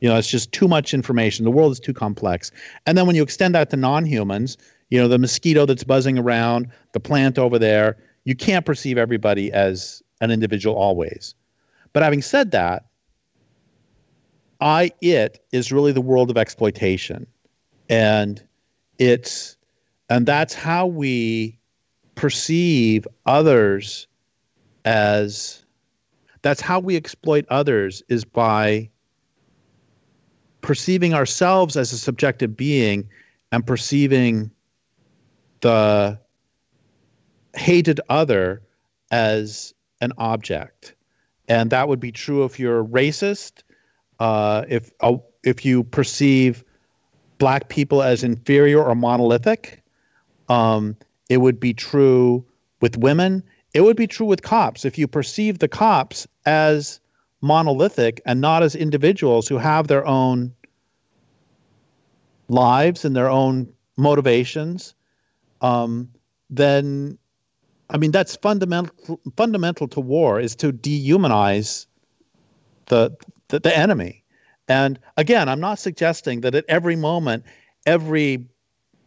You 0.00 0.08
know, 0.08 0.16
it's 0.16 0.30
just 0.30 0.52
too 0.52 0.66
much 0.66 0.94
information. 0.94 1.44
The 1.44 1.50
world 1.50 1.72
is 1.72 1.80
too 1.80 1.92
complex. 1.92 2.50
And 2.86 2.96
then 2.96 3.06
when 3.06 3.16
you 3.16 3.22
extend 3.22 3.54
that 3.54 3.70
to 3.70 3.76
non 3.76 4.04
humans, 4.06 4.56
you 4.90 4.98
know, 5.00 5.08
the 5.08 5.18
mosquito 5.18 5.66
that's 5.66 5.84
buzzing 5.84 6.18
around, 6.18 6.68
the 6.92 7.00
plant 7.00 7.38
over 7.38 7.58
there, 7.58 7.96
you 8.24 8.34
can't 8.34 8.66
perceive 8.66 8.98
everybody 8.98 9.52
as 9.52 10.02
an 10.20 10.30
individual 10.30 10.76
always. 10.76 11.34
But 11.92 12.02
having 12.02 12.22
said 12.22 12.50
that, 12.52 12.86
I 14.60 14.92
it 15.00 15.42
is 15.52 15.72
really 15.72 15.92
the 15.92 16.00
world 16.00 16.30
of 16.30 16.36
exploitation. 16.36 17.26
And 17.88 18.42
it's 18.98 19.56
and 20.08 20.26
that's 20.26 20.54
how 20.54 20.86
we 20.86 21.58
perceive 22.14 23.06
others 23.26 24.06
as 24.84 25.64
that's 26.42 26.60
how 26.60 26.80
we 26.80 26.96
exploit 26.96 27.46
others 27.48 28.02
is 28.08 28.24
by 28.24 28.89
perceiving 30.62 31.14
ourselves 31.14 31.76
as 31.76 31.92
a 31.92 31.98
subjective 31.98 32.56
being 32.56 33.08
and 33.52 33.66
perceiving 33.66 34.50
the 35.60 36.18
hated 37.54 38.00
other 38.08 38.62
as 39.10 39.74
an 40.00 40.12
object. 40.18 40.94
And 41.48 41.70
that 41.70 41.88
would 41.88 42.00
be 42.00 42.12
true 42.12 42.44
if 42.44 42.58
you're 42.58 42.84
racist, 42.84 43.62
uh, 44.20 44.64
if, 44.68 44.90
uh, 45.00 45.16
if 45.42 45.64
you 45.64 45.82
perceive 45.84 46.64
black 47.38 47.68
people 47.68 48.02
as 48.02 48.22
inferior 48.22 48.82
or 48.82 48.94
monolithic. 48.94 49.82
Um, 50.48 50.96
it 51.28 51.38
would 51.38 51.58
be 51.58 51.74
true 51.74 52.44
with 52.80 52.96
women. 52.96 53.42
It 53.74 53.82
would 53.82 53.96
be 53.96 54.06
true 54.06 54.26
with 54.26 54.42
cops. 54.42 54.84
If 54.84 54.98
you 54.98 55.06
perceive 55.08 55.58
the 55.58 55.68
cops 55.68 56.26
as 56.46 57.00
monolithic 57.40 58.20
and 58.26 58.40
not 58.40 58.62
as 58.62 58.74
individuals 58.74 59.48
who 59.48 59.58
have 59.58 59.88
their 59.88 60.06
own 60.06 60.54
lives 62.48 63.04
and 63.04 63.14
their 63.16 63.30
own 63.30 63.72
motivations, 63.96 64.94
um, 65.60 66.08
then 66.48 67.18
I 67.90 67.96
mean, 67.96 68.12
that's 68.12 68.36
fundamental 68.36 69.20
fundamental 69.36 69.88
to 69.88 70.00
war 70.00 70.40
is 70.40 70.54
to 70.56 70.72
dehumanize 70.72 71.86
the, 72.86 73.16
the, 73.48 73.60
the 73.60 73.76
enemy. 73.76 74.22
And 74.68 74.98
again, 75.16 75.48
I'm 75.48 75.60
not 75.60 75.80
suggesting 75.80 76.42
that 76.42 76.54
at 76.54 76.64
every 76.68 76.94
moment, 76.94 77.44
every 77.86 78.46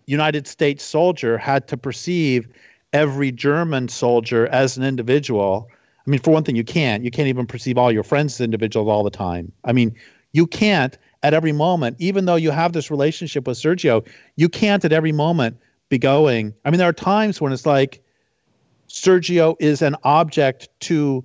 United 0.06 0.48
States 0.48 0.84
soldier 0.84 1.38
had 1.38 1.68
to 1.70 1.78
perceive 1.78 2.50
every 2.92 3.32
German 3.32 3.88
soldier 3.88 4.48
as 4.48 4.78
an 4.78 4.84
individual. 4.84 5.70
I 6.06 6.10
mean, 6.10 6.20
for 6.20 6.32
one 6.32 6.44
thing, 6.44 6.56
you 6.56 6.64
can't. 6.64 7.04
You 7.04 7.12
can't 7.12 7.28
even 7.28 7.48
perceive 7.48 7.78
all 7.78 7.92
your 7.92 8.04
friends 8.04 8.36
as 8.36 8.42
individuals 8.42 8.90
all 8.90 9.04
the 9.04 9.10
time. 9.10 9.52
I 9.64 9.72
mean, 9.72 9.96
you 10.34 10.46
can't 10.46 10.98
at 11.22 11.34
every 11.34 11.54
moment, 11.54 11.96
even 12.00 12.26
though 12.26 12.36
you 12.36 12.52
have 12.52 12.74
this 12.74 12.92
relationship 12.92 13.48
with 13.48 13.58
Sergio, 13.58 14.06
you 14.36 14.50
can't 14.50 14.84
at 14.84 14.92
every 14.92 15.14
moment 15.14 15.58
be 15.88 15.98
going. 15.98 16.54
I 16.66 16.72
mean, 16.72 16.80
there 16.80 16.90
are 16.90 16.94
times 16.94 17.40
when 17.40 17.54
it's 17.54 17.66
like, 17.66 18.04
Sergio 18.90 19.56
is 19.60 19.82
an 19.82 19.96
object 20.04 20.68
to 20.82 21.24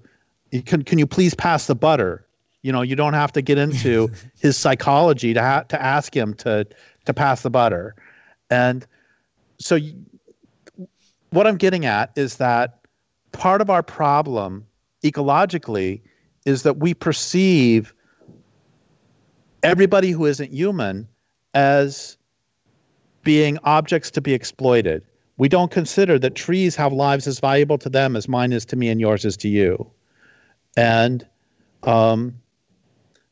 can 0.64 0.82
can 0.82 0.98
you 0.98 1.06
please 1.06 1.34
pass 1.34 1.66
the 1.66 1.74
butter? 1.74 2.24
You 2.62 2.72
know, 2.72 2.82
you 2.82 2.96
don't 2.96 3.12
have 3.12 3.32
to 3.32 3.42
get 3.42 3.58
into 3.58 4.10
his 4.40 4.56
psychology 4.56 5.34
to 5.34 5.42
ha- 5.42 5.64
to 5.64 5.82
ask 5.82 6.16
him 6.16 6.34
to 6.34 6.66
to 7.04 7.14
pass 7.14 7.42
the 7.42 7.50
butter. 7.50 7.94
And 8.50 8.86
so 9.58 9.74
you, 9.74 9.94
what 11.30 11.46
I'm 11.46 11.56
getting 11.56 11.84
at 11.84 12.12
is 12.16 12.36
that 12.36 12.78
part 13.32 13.60
of 13.60 13.68
our 13.68 13.82
problem 13.82 14.66
ecologically 15.10 16.00
is 16.44 16.62
that 16.62 16.78
we 16.78 16.94
perceive 16.94 17.94
everybody 19.62 20.10
who 20.10 20.24
isn't 20.24 20.52
human 20.52 21.06
as 21.54 22.16
being 23.22 23.58
objects 23.64 24.10
to 24.10 24.20
be 24.20 24.32
exploited 24.32 25.02
we 25.38 25.48
don't 25.48 25.70
consider 25.70 26.18
that 26.18 26.34
trees 26.34 26.76
have 26.76 26.92
lives 26.92 27.26
as 27.26 27.38
valuable 27.40 27.78
to 27.78 27.88
them 27.88 28.16
as 28.16 28.28
mine 28.28 28.52
is 28.52 28.64
to 28.66 28.76
me 28.76 28.88
and 28.88 29.00
yours 29.00 29.24
is 29.24 29.36
to 29.38 29.48
you. 29.48 29.88
And 30.76 31.26
um, 31.84 32.34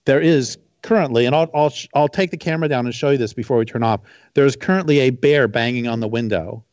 there 0.04 0.20
is 0.20 0.56
currently, 0.82 1.26
and 1.26 1.34
I'll, 1.34 1.50
I'll, 1.52 1.72
I'll 1.94 2.08
take 2.08 2.30
the 2.30 2.36
camera 2.36 2.68
down 2.68 2.86
and 2.86 2.94
show 2.94 3.10
you 3.10 3.18
this 3.18 3.32
before 3.32 3.58
we 3.58 3.64
turn 3.64 3.82
off. 3.82 4.00
There's 4.34 4.54
currently 4.54 5.00
a 5.00 5.10
bear 5.10 5.48
banging 5.48 5.88
on 5.88 5.98
the 5.98 6.06
window. 6.06 6.64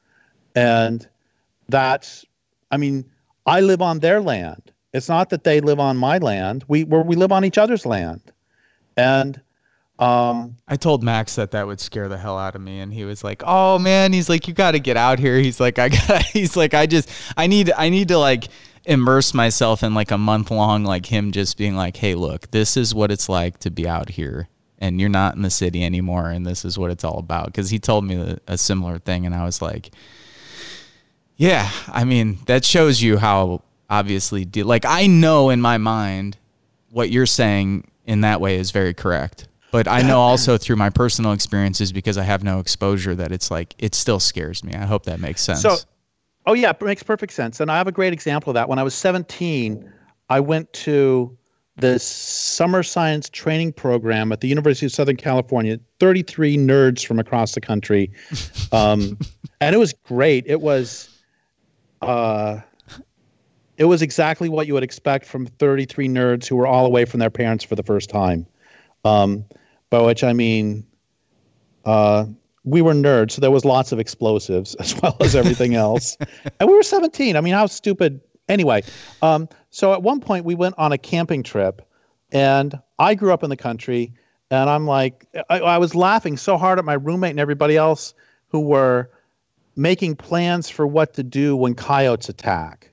And 0.55 1.07
that's, 1.67 2.23
I 2.69 2.77
mean, 2.77 3.03
I 3.47 3.61
live 3.61 3.81
on 3.81 3.99
their 3.99 4.21
land. 4.21 4.71
It's 4.93 5.09
not 5.09 5.29
that 5.31 5.43
they 5.43 5.59
live 5.59 5.79
on 5.79 5.97
my 5.97 6.19
land. 6.19 6.63
We, 6.67 6.83
where 6.83 7.01
we 7.01 7.15
live 7.15 7.31
on 7.31 7.43
each 7.43 7.57
other's 7.57 7.85
land. 7.85 8.21
And 8.95 9.41
um, 9.99 10.57
I 10.67 10.75
told 10.75 11.03
Max 11.03 11.35
that 11.35 11.51
that 11.51 11.67
would 11.67 11.79
scare 11.79 12.09
the 12.09 12.17
hell 12.17 12.37
out 12.37 12.55
of 12.55 12.61
me, 12.61 12.79
and 12.79 12.93
he 12.93 13.05
was 13.05 13.23
like, 13.23 13.43
"Oh 13.45 13.77
man," 13.77 14.11
he's 14.11 14.27
like, 14.27 14.47
"You 14.47 14.53
got 14.53 14.71
to 14.71 14.79
get 14.79 14.97
out 14.97 15.19
here." 15.19 15.37
He's 15.37 15.59
like, 15.59 15.77
"I 15.77 15.89
got," 15.89 16.23
he's 16.33 16.57
like, 16.57 16.73
"I 16.73 16.87
just, 16.87 17.09
I 17.37 17.47
need, 17.47 17.71
I 17.71 17.89
need 17.89 18.07
to 18.07 18.17
like 18.17 18.47
immerse 18.85 19.33
myself 19.33 19.83
in 19.83 19.93
like 19.93 20.11
a 20.11 20.17
month 20.17 20.51
long, 20.51 20.83
like 20.83 21.05
him 21.05 21.31
just 21.31 21.57
being 21.57 21.75
like, 21.75 21.95
hey, 21.95 22.15
look, 22.15 22.51
this 22.51 22.75
is 22.75 22.93
what 22.93 23.11
it's 23.11 23.29
like 23.29 23.59
to 23.59 23.71
be 23.71 23.87
out 23.87 24.09
here, 24.09 24.49
and 24.79 24.99
you're 24.99 25.09
not 25.09 25.35
in 25.35 25.43
the 25.43 25.49
city 25.49 25.85
anymore, 25.85 26.29
and 26.29 26.45
this 26.45 26.65
is 26.65 26.77
what 26.77 26.89
it's 26.89 27.03
all 27.03 27.19
about." 27.19 27.45
Because 27.45 27.69
he 27.69 27.77
told 27.77 28.03
me 28.03 28.15
a, 28.15 28.39
a 28.47 28.57
similar 28.57 28.97
thing, 28.97 29.27
and 29.27 29.35
I 29.35 29.45
was 29.45 29.61
like, 29.61 29.91
"Yeah, 31.37 31.69
I 31.87 32.03
mean, 32.03 32.39
that 32.47 32.65
shows 32.65 32.99
you 33.01 33.17
how 33.19 33.61
obviously, 33.93 34.45
de- 34.45 34.63
like, 34.63 34.85
I 34.85 35.07
know 35.07 35.49
in 35.49 35.61
my 35.61 35.77
mind 35.77 36.37
what 36.91 37.09
you're 37.11 37.25
saying 37.25 37.89
in 38.05 38.21
that 38.21 38.41
way 38.41 38.57
is 38.57 38.71
very 38.71 38.93
correct." 38.93 39.47
But 39.73 39.87
I 39.87 40.03
know 40.03 40.19
also 40.19 40.57
through 40.63 40.75
my 40.75 40.91
personal 40.91 41.31
experiences 41.31 41.91
because 41.91 42.17
I 42.17 42.23
have 42.23 42.43
no 42.43 42.59
exposure 42.59 43.15
that 43.15 43.31
it's 43.31 43.49
like 43.49 43.73
it 43.79 43.95
still 43.95 44.19
scares 44.19 44.63
me. 44.63 44.73
I 44.75 44.85
hope 44.85 45.05
that 45.05 45.19
makes 45.19 45.41
sense. 45.41 45.61
So, 45.61 45.77
oh 46.45 46.53
yeah, 46.53 46.69
it 46.69 46.81
makes 46.81 47.01
perfect 47.01 47.33
sense. 47.33 47.59
And 47.59 47.71
I 47.71 47.77
have 47.77 47.87
a 47.87 47.91
great 47.91 48.13
example 48.13 48.51
of 48.51 48.53
that. 48.53 48.69
When 48.69 48.77
I 48.77 48.83
was 48.83 48.93
17, 48.93 49.91
I 50.29 50.39
went 50.39 50.71
to 50.73 51.35
the 51.77 51.97
summer 51.97 52.83
science 52.83 53.29
training 53.29 53.73
program 53.73 54.31
at 54.31 54.41
the 54.41 54.47
University 54.47 54.85
of 54.85 54.91
Southern 54.91 55.17
California. 55.17 55.79
33 55.99 56.57
nerds 56.57 57.03
from 57.03 57.17
across 57.17 57.53
the 57.53 57.61
country, 57.61 58.11
um, 58.71 59.17
and 59.59 59.73
it 59.73 59.79
was 59.79 59.93
great. 60.05 60.45
It 60.45 60.61
was, 60.61 61.09
uh, 62.03 62.59
it 63.83 63.87
was 63.87 64.01
exactly 64.01 64.47
what 64.47 64.65
you 64.65 64.73
would 64.73 64.83
expect 64.83 65.25
from 65.25 65.45
33 65.45 66.07
nerds 66.07 66.47
who 66.47 66.55
were 66.55 66.65
all 66.65 66.85
away 66.85 67.03
from 67.03 67.19
their 67.19 67.29
parents 67.29 67.65
for 67.65 67.75
the 67.75 67.83
first 67.83 68.09
time. 68.09 68.45
Um, 69.03 69.43
by 69.89 70.01
which 70.01 70.23
I 70.23 70.31
mean, 70.31 70.87
uh, 71.83 72.25
we 72.63 72.81
were 72.81 72.93
nerds, 72.93 73.31
so 73.31 73.41
there 73.41 73.51
was 73.51 73.65
lots 73.65 73.91
of 73.91 73.99
explosives 73.99 74.73
as 74.79 74.99
well 75.01 75.17
as 75.19 75.35
everything 75.35 75.75
else. 75.75 76.17
and 76.61 76.69
we 76.69 76.73
were 76.73 76.81
17. 76.81 77.35
I 77.35 77.41
mean, 77.41 77.53
how 77.53 77.65
stupid. 77.65 78.21
Anyway, 78.47 78.83
um, 79.21 79.49
so 79.69 79.91
at 79.91 80.01
one 80.01 80.21
point 80.21 80.45
we 80.45 80.55
went 80.55 80.75
on 80.77 80.93
a 80.93 80.97
camping 80.97 81.43
trip, 81.43 81.85
and 82.31 82.79
I 82.99 83.15
grew 83.15 83.33
up 83.33 83.43
in 83.43 83.49
the 83.49 83.57
country, 83.57 84.13
and 84.49 84.69
I'm 84.69 84.87
like, 84.87 85.27
I, 85.49 85.59
I 85.59 85.77
was 85.77 85.93
laughing 85.93 86.37
so 86.37 86.57
hard 86.57 86.79
at 86.79 86.85
my 86.85 86.93
roommate 86.93 87.31
and 87.31 87.39
everybody 87.39 87.75
else 87.75 88.13
who 88.47 88.61
were 88.61 89.09
making 89.75 90.15
plans 90.15 90.69
for 90.69 90.87
what 90.87 91.15
to 91.15 91.23
do 91.23 91.57
when 91.57 91.75
coyotes 91.75 92.29
attack. 92.29 92.92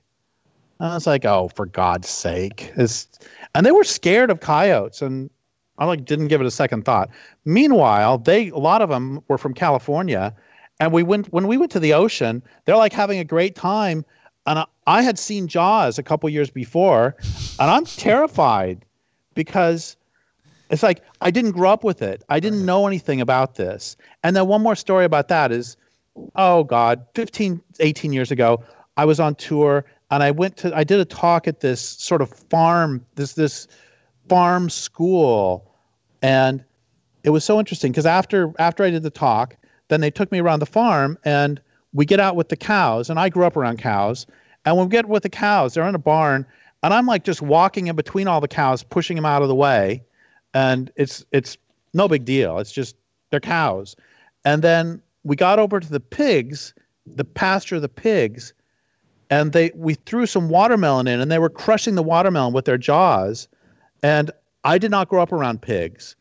I 0.83 0.93
was 0.95 1.07
like, 1.07 1.25
oh, 1.25 1.49
for 1.55 1.65
God's 1.65 2.09
sake. 2.09 2.71
It's, 2.75 3.07
and 3.53 3.65
they 3.65 3.71
were 3.71 3.83
scared 3.83 4.29
of 4.29 4.39
coyotes. 4.39 5.01
And 5.01 5.29
I 5.77 5.85
like 5.85 6.05
didn't 6.05 6.27
give 6.27 6.41
it 6.41 6.47
a 6.47 6.51
second 6.51 6.85
thought. 6.85 7.09
Meanwhile, 7.45 8.19
they 8.19 8.49
a 8.49 8.57
lot 8.57 8.81
of 8.81 8.89
them 8.89 9.23
were 9.27 9.37
from 9.39 9.55
California, 9.55 10.35
and 10.79 10.91
we 10.91 11.01
went 11.01 11.33
when 11.33 11.47
we 11.47 11.57
went 11.57 11.71
to 11.71 11.79
the 11.79 11.93
ocean. 11.93 12.43
They're 12.65 12.77
like 12.77 12.93
having 12.93 13.17
a 13.17 13.23
great 13.23 13.55
time, 13.55 14.05
and 14.45 14.59
I, 14.59 14.65
I 14.85 15.01
had 15.01 15.17
seen 15.17 15.47
Jaws 15.47 15.97
a 15.97 16.03
couple 16.03 16.29
years 16.29 16.51
before, 16.51 17.15
and 17.59 17.71
I'm 17.71 17.85
terrified 17.85 18.85
because 19.33 19.97
it's 20.69 20.83
like 20.83 21.01
I 21.19 21.31
didn't 21.31 21.51
grow 21.51 21.71
up 21.71 21.83
with 21.83 22.03
it. 22.03 22.23
I 22.29 22.39
didn't 22.39 22.63
know 22.63 22.85
anything 22.85 23.19
about 23.19 23.55
this. 23.55 23.97
And 24.23 24.35
then 24.35 24.45
one 24.47 24.61
more 24.61 24.75
story 24.75 25.05
about 25.05 25.29
that 25.29 25.51
is, 25.51 25.77
oh 26.35 26.63
God, 26.63 27.05
15, 27.15 27.59
18 27.79 28.13
years 28.13 28.29
ago, 28.29 28.63
I 28.97 29.05
was 29.05 29.19
on 29.19 29.33
tour 29.33 29.83
and 30.11 30.21
I 30.21 30.31
went 30.31 30.57
to 30.57 30.75
I 30.75 30.83
did 30.83 30.99
a 30.99 31.05
talk 31.05 31.47
at 31.47 31.61
this 31.61 31.81
sort 31.81 32.21
of 32.21 32.29
farm, 32.29 33.05
this 33.15 33.33
this 33.33 33.67
farm 34.29 34.69
school 34.69 35.71
and 36.21 36.63
it 37.23 37.31
was 37.31 37.43
so 37.43 37.59
interesting 37.59 37.91
because 37.91 38.05
after 38.05 38.53
after 38.59 38.83
I 38.83 38.89
did 38.89 39.03
the 39.03 39.09
talk, 39.09 39.55
then 39.87 40.01
they 40.01 40.11
took 40.11 40.31
me 40.31 40.39
around 40.39 40.59
the 40.59 40.65
farm 40.65 41.17
and 41.23 41.61
we 41.93 42.05
get 42.05 42.19
out 42.19 42.35
with 42.35 42.49
the 42.49 42.55
cows. 42.55 43.09
And 43.09 43.19
I 43.19 43.29
grew 43.29 43.45
up 43.45 43.57
around 43.57 43.79
cows. 43.79 44.25
And 44.65 44.77
when 44.77 44.87
we 44.87 44.91
get 44.91 45.07
with 45.07 45.23
the 45.23 45.29
cows, 45.29 45.73
they're 45.73 45.87
in 45.87 45.95
a 45.95 45.99
barn, 45.99 46.45
and 46.83 46.93
I'm 46.93 47.07
like 47.07 47.23
just 47.23 47.41
walking 47.41 47.87
in 47.87 47.95
between 47.95 48.27
all 48.27 48.39
the 48.39 48.47
cows, 48.47 48.83
pushing 48.83 49.15
them 49.15 49.25
out 49.25 49.41
of 49.41 49.47
the 49.47 49.55
way. 49.55 50.03
And 50.53 50.91
it's 50.95 51.25
it's 51.31 51.57
no 51.93 52.07
big 52.07 52.25
deal. 52.25 52.59
It's 52.59 52.71
just 52.71 52.95
they're 53.29 53.39
cows. 53.39 53.95
And 54.45 54.61
then 54.61 55.01
we 55.23 55.35
got 55.35 55.59
over 55.59 55.79
to 55.79 55.89
the 55.89 55.99
pigs, 55.99 56.73
the 57.05 57.23
pasture 57.23 57.77
of 57.77 57.81
the 57.81 57.89
pigs, 57.89 58.53
and 59.31 59.53
they 59.53 59.71
we 59.73 59.95
threw 59.95 60.27
some 60.27 60.49
watermelon 60.49 61.07
in, 61.07 61.19
and 61.19 61.31
they 61.31 61.39
were 61.39 61.49
crushing 61.49 61.95
the 61.95 62.03
watermelon 62.03 62.53
with 62.53 62.65
their 62.65 62.77
jaws. 62.77 63.47
And 64.03 64.29
I 64.63 64.77
did 64.77 64.91
not 64.91 65.09
grow 65.09 65.23
up 65.23 65.31
around 65.31 65.61
pigs. 65.61 66.15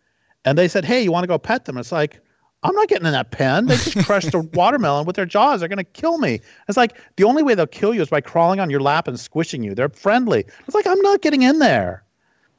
And 0.45 0.57
they 0.57 0.69
said, 0.69 0.85
Hey, 0.85 1.03
you 1.03 1.13
want 1.13 1.25
to 1.25 1.29
go 1.29 1.39
pet 1.39 1.67
them? 1.67 1.77
It's 1.77 1.93
like, 1.93 2.21
I'm 2.63 2.75
not 2.75 2.89
getting 2.89 3.07
in 3.07 3.13
that 3.13 3.31
pen. 3.31 3.67
They 3.67 3.77
just 3.77 4.07
crushed 4.07 4.35
a 4.35 4.39
watermelon 4.55 5.07
with 5.07 5.17
their 5.17 5.27
jaws. 5.27 5.61
They're 5.61 5.69
going 5.69 5.79
to 5.79 5.85
kill 5.85 6.19
me. 6.19 6.41
It's 6.69 6.77
like 6.77 6.99
the 7.17 7.25
only 7.25 7.43
way 7.43 7.55
they'll 7.55 7.67
kill 7.67 7.95
you 7.95 8.03
is 8.03 8.09
by 8.09 8.21
crawling 8.21 8.61
on 8.61 8.71
your 8.71 8.81
lap 8.81 9.09
and 9.09 9.19
squishing 9.19 9.63
you. 9.63 9.75
They're 9.75 9.89
friendly. 9.89 10.45
It's 10.67 10.75
like, 10.75 10.87
I'm 10.87 11.01
not 11.01 11.23
getting 11.23 11.43
in 11.43 11.59
there. 11.59 12.05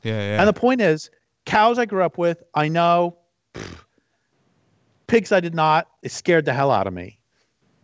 Yeah, 0.03 0.13
yeah. 0.13 0.39
And 0.39 0.47
the 0.47 0.53
point 0.53 0.81
is, 0.81 1.11
cows 1.45 1.77
I 1.77 1.85
grew 1.85 2.03
up 2.03 2.17
with, 2.17 2.43
I 2.55 2.67
know. 2.67 3.15
Pff, 3.53 3.83
pigs 5.05 5.31
I 5.31 5.39
did 5.39 5.53
not. 5.53 5.87
It 6.01 6.11
scared 6.11 6.45
the 6.45 6.53
hell 6.53 6.71
out 6.71 6.87
of 6.87 6.93
me. 6.93 7.19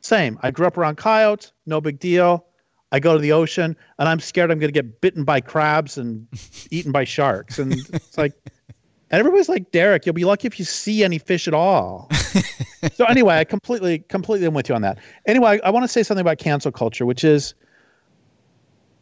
Same. 0.02 0.39
I 0.41 0.49
grew 0.49 0.65
up 0.65 0.77
around 0.77 0.98
coyotes. 0.98 1.52
No 1.68 1.81
big 1.81 1.99
deal. 1.99 2.47
I 2.91 2.99
go 2.99 3.14
to 3.14 3.19
the 3.19 3.31
ocean 3.31 3.76
and 3.99 4.09
I'm 4.09 4.19
scared 4.19 4.51
I'm 4.51 4.59
going 4.59 4.72
to 4.72 4.81
get 4.81 5.01
bitten 5.01 5.23
by 5.23 5.41
crabs 5.41 5.97
and 5.97 6.27
eaten 6.72 6.91
by 6.91 7.03
sharks. 7.03 7.59
And 7.59 7.73
it's 7.73 8.18
like, 8.18 8.34
and 9.09 9.19
everybody's 9.19 9.49
like, 9.49 9.72
Derrick, 9.72 10.05
you'll 10.05 10.14
be 10.14 10.26
lucky 10.26 10.47
if 10.47 10.59
you 10.59 10.65
see 10.65 11.03
any 11.03 11.18
fish 11.18 11.47
at 11.47 11.53
all. 11.53 12.09
so 12.93 13.05
anyway, 13.05 13.38
I 13.38 13.43
completely, 13.43 13.99
completely 13.99 14.47
am 14.47 14.53
with 14.53 14.69
you 14.69 14.76
on 14.76 14.81
that. 14.81 14.97
Anyway, 15.26 15.59
I, 15.64 15.68
I 15.68 15.69
want 15.69 15.84
to 15.84 15.88
say 15.88 16.03
something 16.03 16.22
about 16.22 16.38
cancel 16.38 16.72
culture, 16.72 17.05
which 17.05 17.23
is 17.23 17.53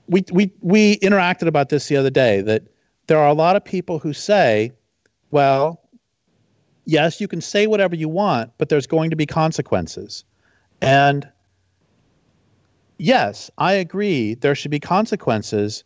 we, 0.08 0.24
we, 0.32 0.52
we 0.62 0.98
interacted 1.00 1.48
about 1.48 1.70
this 1.70 1.88
the 1.88 1.98
other 1.98 2.12
day 2.12 2.42
that 2.42 2.64
there 3.08 3.18
are 3.18 3.28
a 3.28 3.34
lot 3.34 3.56
of 3.56 3.64
people 3.64 4.00
who 4.00 4.14
say, 4.14 4.72
well, 5.32 5.82
yes, 6.86 7.20
you 7.20 7.28
can 7.28 7.42
say 7.42 7.68
whatever 7.68 7.96
you 7.96 8.10
want, 8.10 8.52
but 8.58 8.70
there's 8.70 8.88
going 8.88 9.10
to 9.10 9.16
be 9.16 9.26
consequences. 9.26 10.24
And 10.82 11.28
yes, 12.98 13.50
I 13.58 13.74
agree 13.74 14.36
there 14.36 14.56
should 14.56 14.72
be 14.72 14.80
consequences, 14.80 15.84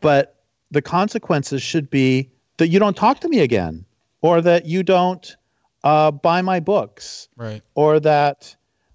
but 0.00 0.36
the 0.70 0.82
consequences 0.82 1.62
should 1.62 1.90
be 1.90 2.30
that 2.58 2.68
you 2.68 2.78
don't 2.78 2.96
talk 2.96 3.20
to 3.20 3.28
me 3.28 3.40
again 3.40 3.84
or 4.20 4.40
that 4.40 4.66
you 4.66 4.82
don't 4.82 5.36
uh, 5.84 6.10
buy 6.10 6.42
my 6.42 6.60
books 6.60 7.28
right. 7.36 7.62
or 7.74 8.00
that 8.00 8.54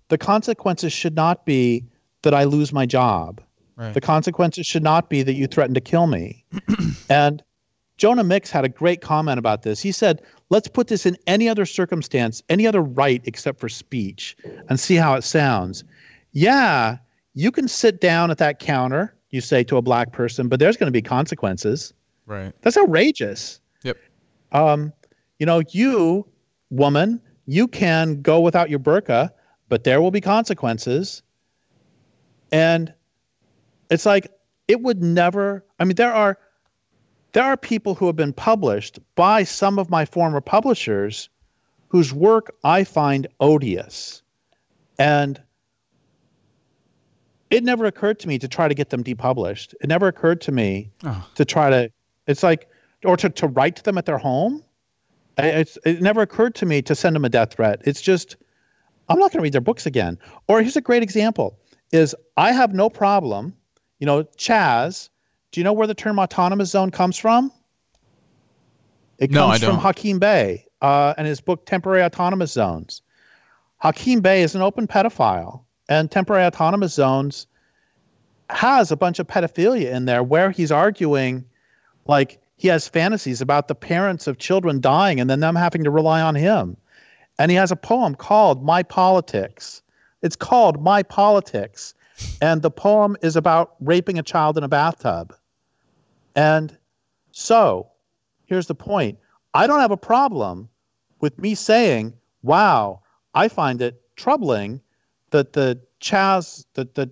the 0.10 0.18
consequences 0.18 0.94
should 0.94 1.16
not 1.16 1.46
be 1.46 1.86
that 2.22 2.34
I 2.34 2.44
lose 2.44 2.72
my 2.72 2.86
job. 2.86 3.42
Right. 3.76 3.94
The 3.94 4.02
consequences 4.02 4.68
should 4.68 4.84
not 4.84 5.10
be 5.10 5.24
that 5.24 5.34
you 5.34 5.48
threaten 5.48 5.74
to 5.74 5.82
kill 5.82 6.08
me. 6.08 6.46
and 7.10 7.42
Jonah 7.98 8.24
Mix 8.24 8.52
had 8.52 8.66
a 8.66 8.70
great 8.70 9.02
comment 9.02 9.40
about 9.40 9.64
this. 9.64 9.82
He 9.82 9.92
said, 9.92 10.22
let's 10.50 10.68
put 10.68 10.88
this 10.88 11.06
in 11.06 11.18
any 11.26 11.50
other 11.50 11.66
circumstance, 11.66 12.44
any 12.50 12.68
other 12.68 12.82
right 12.82 13.22
except 13.26 13.60
for 13.60 13.70
speech, 13.70 14.36
and 14.70 14.80
see 14.80 14.96
how 14.96 15.16
it 15.16 15.24
sounds. 15.24 15.84
Yeah, 16.32 16.98
you 17.34 17.52
can 17.52 17.68
sit 17.68 18.00
down 18.02 18.32
at 18.32 18.38
that 18.38 18.60
counter, 18.60 19.16
you 19.30 19.42
say 19.42 19.64
to 19.64 19.78
a 19.78 19.82
black 19.82 20.12
person, 20.12 20.48
but 20.48 20.60
there's 20.60 20.78
going 20.78 20.88
to 20.88 20.92
be 20.92 21.02
consequences. 21.02 21.94
Right. 22.26 22.54
That's 22.62 22.78
outrageous. 22.78 23.60
Yep. 23.84 23.98
Um, 24.52 24.94
you 25.40 25.46
know, 25.46 25.62
you, 25.72 26.28
woman, 26.70 27.20
you 27.46 27.68
can 27.68 28.22
go 28.22 28.40
without 28.40 28.70
your 28.70 28.80
burqa, 28.80 29.32
but 29.70 29.84
there 29.84 30.02
will 30.02 30.12
be 30.12 30.22
consequences. 30.22 31.24
And 32.52 32.94
it's 33.90 34.06
like 34.06 34.32
it 34.68 34.82
would 34.82 35.02
never 35.02 35.66
I 35.80 35.86
mean 35.86 35.96
there 35.96 36.14
are 36.14 36.38
there 37.34 37.44
are 37.44 37.58
people 37.58 37.96
who 37.96 38.06
have 38.08 38.16
been 38.16 38.34
published 38.34 39.00
by 39.16 39.44
some 39.44 39.80
of 39.80 39.90
my 39.90 40.06
former 40.06 40.40
publishers 40.40 41.30
whose 41.88 42.14
work 42.14 42.54
I 42.64 42.84
find 42.84 43.28
odious. 43.40 44.22
And 45.00 45.42
it 47.54 47.64
never 47.64 47.86
occurred 47.86 48.20
to 48.20 48.28
me 48.28 48.40
to 48.40 48.48
try 48.48 48.68
to 48.68 48.74
get 48.74 48.90
them 48.90 49.04
depublished. 49.04 49.74
It 49.82 49.88
never 49.88 50.08
occurred 50.08 50.42
to 50.42 50.52
me 50.52 50.90
Oh. 51.04 51.28
to 51.36 51.46
try 51.46 51.70
to 51.70 51.92
it's 52.28 52.44
like 52.44 52.68
or 53.06 53.16
to, 53.18 53.30
to 53.30 53.48
write 53.48 53.76
to 53.78 53.84
them 53.84 53.98
at 53.98 54.06
their 54.06 54.18
home. 54.18 54.64
It's 55.38 55.78
it 55.86 56.02
never 56.02 56.22
occurred 56.22 56.56
to 56.56 56.66
me 56.66 56.82
to 56.84 56.96
send 56.96 57.16
them 57.16 57.26
a 57.26 57.30
death 57.30 57.54
threat. 57.54 57.82
It's 57.86 58.02
just 58.02 58.38
I'm 59.10 59.20
not 59.20 59.32
going 59.32 59.40
to 59.40 59.44
read 59.44 59.54
their 59.54 59.62
books 59.62 59.86
again. 59.86 60.18
Or 60.48 60.62
here's 60.62 60.76
a 60.78 60.82
great 60.82 61.04
example 61.04 61.58
is 61.92 62.16
I 62.38 62.52
have 62.54 62.74
no 62.74 62.90
problem, 62.90 63.54
you 64.00 64.08
know, 64.08 64.24
Chaz, 64.38 65.10
do 65.52 65.60
you 65.60 65.64
know 65.64 65.74
where 65.74 65.86
the 65.88 65.94
term 65.94 66.18
autonomous 66.20 66.72
zone 66.72 66.90
comes 66.92 67.18
from? 67.18 67.52
It 69.20 69.30
No, 69.32 69.48
comes 69.48 69.64
from. 69.64 69.78
Hakim 69.78 70.18
Bey 70.20 70.66
uh, 70.82 71.14
and 71.18 71.28
his 71.28 71.40
book 71.42 71.66
Temporary 71.66 72.04
Autonomous 72.04 72.52
Zones. 72.52 73.02
Hakim 73.78 74.22
Bey 74.22 74.42
is 74.42 74.56
an 74.56 74.62
open 74.62 74.88
pedophile, 74.88 75.62
and 75.90 76.10
Temporary 76.10 76.46
Autonomous 76.46 76.94
Zones 76.94 77.48
has 78.50 78.92
a 78.92 78.98
bunch 78.98 79.20
of 79.20 79.28
pedophilia 79.28 79.92
in 79.92 80.06
there 80.06 80.24
where 80.24 80.52
he's 80.52 80.72
arguing 80.72 81.46
like 82.06 82.42
he 82.58 82.68
has 82.68 82.88
fantasies 82.88 83.42
about 83.42 83.68
the 83.68 83.76
parents 83.76 84.28
of 84.28 84.38
children 84.38 84.80
dying 84.80 85.20
and 85.20 85.30
then 85.30 85.40
them 85.40 85.56
having 85.56 85.84
to 85.84 85.92
rely 85.92 86.22
on 86.22 86.36
him. 86.36 86.78
And 87.40 87.50
he 87.50 87.58
has 87.58 87.72
a 87.72 87.76
poem 87.76 88.16
called 88.16 88.64
My 88.64 88.84
Politics. 88.84 89.82
It's 90.22 90.36
called 90.36 90.82
My 90.82 91.04
Politics. 91.04 91.94
And 92.42 92.62
the 92.62 92.72
poem 92.72 93.18
is 93.22 93.36
about 93.36 93.76
raping 93.82 94.20
a 94.20 94.24
child 94.24 94.58
in 94.58 94.64
a 94.64 94.68
bathtub. 94.68 95.36
And 96.36 96.78
so 97.32 97.88
here's 98.46 98.68
the 98.68 98.76
point 98.76 99.18
I 99.54 99.68
don't 99.68 99.80
have 99.80 99.92
a 99.92 99.98
problem 99.98 100.70
with 101.22 101.40
me 101.40 101.56
saying, 101.56 102.14
wow, 102.44 103.02
I 103.34 103.48
find 103.48 103.82
it 103.82 104.02
troubling 104.16 104.80
that 105.34 105.54
the 105.54 105.80
Chaz, 106.00 106.64
that 106.76 106.94
the 106.94 107.10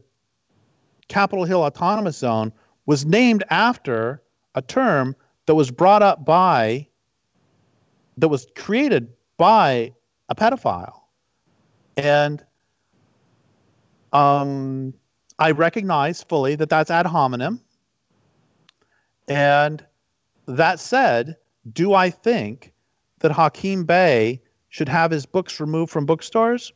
Capitol 1.08 1.44
Hill 1.44 1.64
Autonomous 1.64 2.18
Zone 2.18 2.54
was 2.86 3.04
named 3.04 3.44
after 3.50 4.22
a 4.56 4.62
term 4.62 5.16
that 5.48 5.56
was 5.56 5.72
brought 5.72 6.04
up 6.04 6.24
by, 6.24 6.88
that 8.18 8.30
was 8.30 8.46
created 8.56 9.12
by 9.38 9.92
a 10.30 10.36
pedophile. 10.36 11.02
And 11.98 12.46
um, 14.14 14.94
I 15.40 15.52
recognize 15.52 16.22
fully 16.22 16.56
that 16.56 16.70
that's 16.70 16.92
ad 16.92 17.08
hominem. 17.08 17.60
And 19.28 19.84
that 20.46 20.80
said, 20.80 21.38
do 21.74 21.96
I 21.96 22.12
think 22.12 22.72
that 23.20 23.32
Hakim 23.32 23.84
Bey 23.84 24.42
should 24.70 24.90
have 24.90 25.10
his 25.10 25.26
books 25.26 25.60
removed 25.60 25.92
from 25.92 26.06
bookstores? 26.06 26.72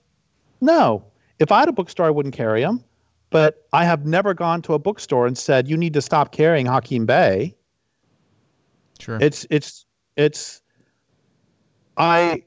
No. 0.60 1.06
If 1.40 1.52
I 1.52 1.60
had 1.60 1.70
a 1.70 1.74
bookstore, 1.74 2.06
I 2.06 2.10
wouldn't 2.10 2.36
carry 2.36 2.62
them. 2.62 2.84
but 3.30 3.68
I 3.74 3.84
have 3.84 4.06
never 4.06 4.34
gone 4.34 4.62
to 4.64 4.74
a 4.74 4.80
bookstore 4.80 5.28
and 5.28 5.38
said 5.38 5.68
you 5.68 5.76
need 5.76 5.94
to 5.94 6.02
stop 6.02 6.32
carrying 6.32 6.66
Hakim 6.66 7.06
Bey. 7.06 7.56
Sure. 9.00 9.18
It's 9.20 9.46
it's 9.50 9.86
it's 10.16 10.62
I 11.98 12.44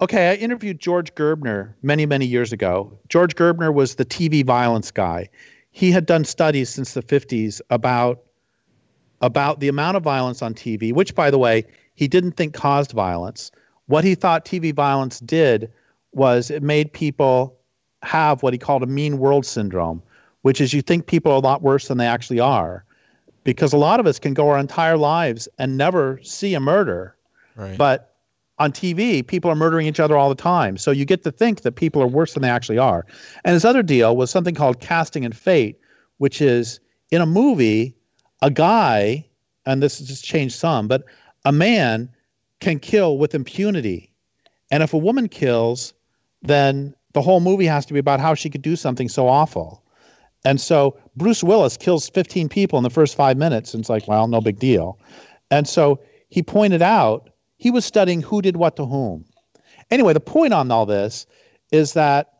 okay, 0.00 0.30
I 0.30 0.34
interviewed 0.36 0.78
George 0.78 1.14
Gerbner 1.14 1.74
many 1.82 2.06
many 2.06 2.24
years 2.24 2.52
ago. 2.54 2.98
George 3.10 3.34
Gerbner 3.34 3.74
was 3.74 3.96
the 3.96 4.06
TV 4.06 4.44
violence 4.44 4.90
guy. 4.90 5.28
He 5.72 5.90
had 5.90 6.06
done 6.06 6.24
studies 6.24 6.70
since 6.70 6.94
the 6.94 7.02
50s 7.02 7.60
about 7.68 8.22
about 9.20 9.60
the 9.60 9.68
amount 9.68 9.98
of 9.98 10.02
violence 10.02 10.40
on 10.40 10.54
TV, 10.54 10.92
which 10.92 11.14
by 11.14 11.30
the 11.30 11.38
way, 11.38 11.64
he 11.94 12.08
didn't 12.08 12.32
think 12.32 12.54
caused 12.54 12.92
violence. 12.92 13.50
What 13.86 14.04
he 14.04 14.14
thought 14.14 14.46
TV 14.46 14.74
violence 14.74 15.20
did 15.20 15.70
was 16.12 16.50
it 16.50 16.62
made 16.62 16.92
people 16.94 17.59
have 18.02 18.42
what 18.42 18.52
he 18.52 18.58
called 18.58 18.82
a 18.82 18.86
mean 18.86 19.18
world 19.18 19.44
syndrome, 19.44 20.02
which 20.42 20.60
is 20.60 20.72
you 20.72 20.82
think 20.82 21.06
people 21.06 21.32
are 21.32 21.36
a 21.36 21.40
lot 21.40 21.62
worse 21.62 21.88
than 21.88 21.98
they 21.98 22.06
actually 22.06 22.40
are. 22.40 22.84
Because 23.44 23.72
a 23.72 23.78
lot 23.78 24.00
of 24.00 24.06
us 24.06 24.18
can 24.18 24.34
go 24.34 24.50
our 24.50 24.58
entire 24.58 24.98
lives 24.98 25.48
and 25.58 25.76
never 25.76 26.20
see 26.22 26.54
a 26.54 26.60
murder. 26.60 27.16
Right. 27.56 27.76
But 27.76 28.14
on 28.58 28.72
TV, 28.72 29.26
people 29.26 29.50
are 29.50 29.54
murdering 29.54 29.86
each 29.86 29.98
other 29.98 30.16
all 30.16 30.28
the 30.28 30.34
time. 30.34 30.76
So 30.76 30.90
you 30.90 31.06
get 31.06 31.22
to 31.24 31.32
think 31.32 31.62
that 31.62 31.72
people 31.72 32.02
are 32.02 32.06
worse 32.06 32.34
than 32.34 32.42
they 32.42 32.50
actually 32.50 32.76
are. 32.76 33.06
And 33.44 33.54
his 33.54 33.64
other 33.64 33.82
deal 33.82 34.14
was 34.14 34.30
something 34.30 34.54
called 34.54 34.80
casting 34.80 35.24
and 35.24 35.34
fate, 35.34 35.80
which 36.18 36.42
is 36.42 36.80
in 37.10 37.22
a 37.22 37.26
movie, 37.26 37.94
a 38.42 38.50
guy, 38.50 39.26
and 39.64 39.82
this 39.82 39.98
has 39.98 40.08
just 40.08 40.24
changed 40.24 40.54
some, 40.54 40.88
but 40.88 41.04
a 41.46 41.52
man 41.52 42.10
can 42.60 42.78
kill 42.78 43.16
with 43.16 43.34
impunity. 43.34 44.12
And 44.70 44.82
if 44.82 44.92
a 44.92 44.98
woman 44.98 45.28
kills, 45.28 45.94
then 46.42 46.94
the 47.12 47.22
whole 47.22 47.40
movie 47.40 47.66
has 47.66 47.86
to 47.86 47.92
be 47.92 47.98
about 47.98 48.20
how 48.20 48.34
she 48.34 48.50
could 48.50 48.62
do 48.62 48.76
something 48.76 49.08
so 49.08 49.28
awful. 49.28 49.82
And 50.44 50.60
so 50.60 50.96
Bruce 51.16 51.44
Willis 51.44 51.76
kills 51.76 52.08
15 52.08 52.48
people 52.48 52.78
in 52.78 52.82
the 52.82 52.90
first 52.90 53.14
five 53.14 53.36
minutes, 53.36 53.74
and 53.74 53.82
it's 53.82 53.90
like, 53.90 54.08
well, 54.08 54.26
no 54.26 54.40
big 54.40 54.58
deal. 54.58 54.98
And 55.50 55.68
so 55.68 56.00
he 56.28 56.42
pointed 56.42 56.82
out 56.82 57.30
he 57.58 57.70
was 57.70 57.84
studying 57.84 58.22
who 58.22 58.40
did 58.40 58.56
what 58.56 58.76
to 58.76 58.86
whom. 58.86 59.24
Anyway, 59.90 60.12
the 60.12 60.20
point 60.20 60.54
on 60.54 60.70
all 60.70 60.86
this 60.86 61.26
is 61.72 61.92
that 61.92 62.32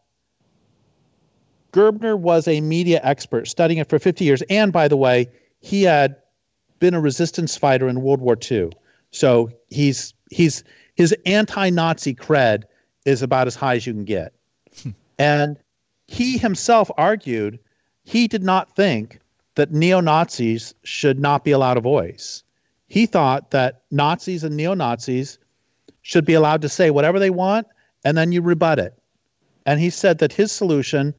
Gerbner 1.72 2.18
was 2.18 2.48
a 2.48 2.60
media 2.60 3.01
expert 3.02 3.48
studying 3.48 3.78
it 3.78 3.88
for 3.88 3.98
50 3.98 4.24
years. 4.24 4.42
And 4.48 4.72
by 4.72 4.88
the 4.88 4.97
way, 4.97 5.28
he 5.60 5.82
had 5.82 6.16
been 6.78 6.94
a 6.94 7.01
resistance 7.01 7.56
fighter 7.56 7.88
in 7.88 8.01
World 8.01 8.20
War 8.20 8.36
II. 8.51 8.70
So 9.10 9.51
he's 9.68 10.14
he's 10.30 10.64
his 10.94 11.14
anti-Nazi 11.26 12.14
cred 12.14 12.64
is 13.05 13.22
about 13.22 13.47
as 13.47 13.55
high 13.55 13.76
as 13.76 13.86
you 13.86 13.92
can 13.92 14.05
get. 14.05 14.32
And 15.20 15.59
he 16.09 16.38
himself 16.38 16.90
argued 16.97 17.59
he 18.05 18.26
did 18.26 18.42
not 18.42 18.74
think 18.74 19.20
that 19.55 19.70
neo-Nazis 19.70 20.74
should 20.82 21.20
not 21.20 21.44
be 21.44 21.51
allowed 21.51 21.76
a 21.76 21.82
voice. 21.82 22.42
He 22.88 23.05
thought 23.05 23.51
that 23.51 23.82
Nazis 23.90 24.42
and 24.42 24.56
neo-Nazis 24.56 25.38
should 26.01 26.24
be 26.24 26.32
allowed 26.32 26.62
to 26.62 26.70
say 26.70 26.90
whatever 26.90 27.18
they 27.18 27.28
want 27.28 27.66
and 28.02 28.16
then 28.16 28.32
you 28.32 28.40
rebut 28.40 28.78
it. 28.78 28.98
And 29.66 29.78
he 29.78 29.90
said 29.90 30.18
that 30.20 30.32
his 30.32 30.51
solution 30.51 31.14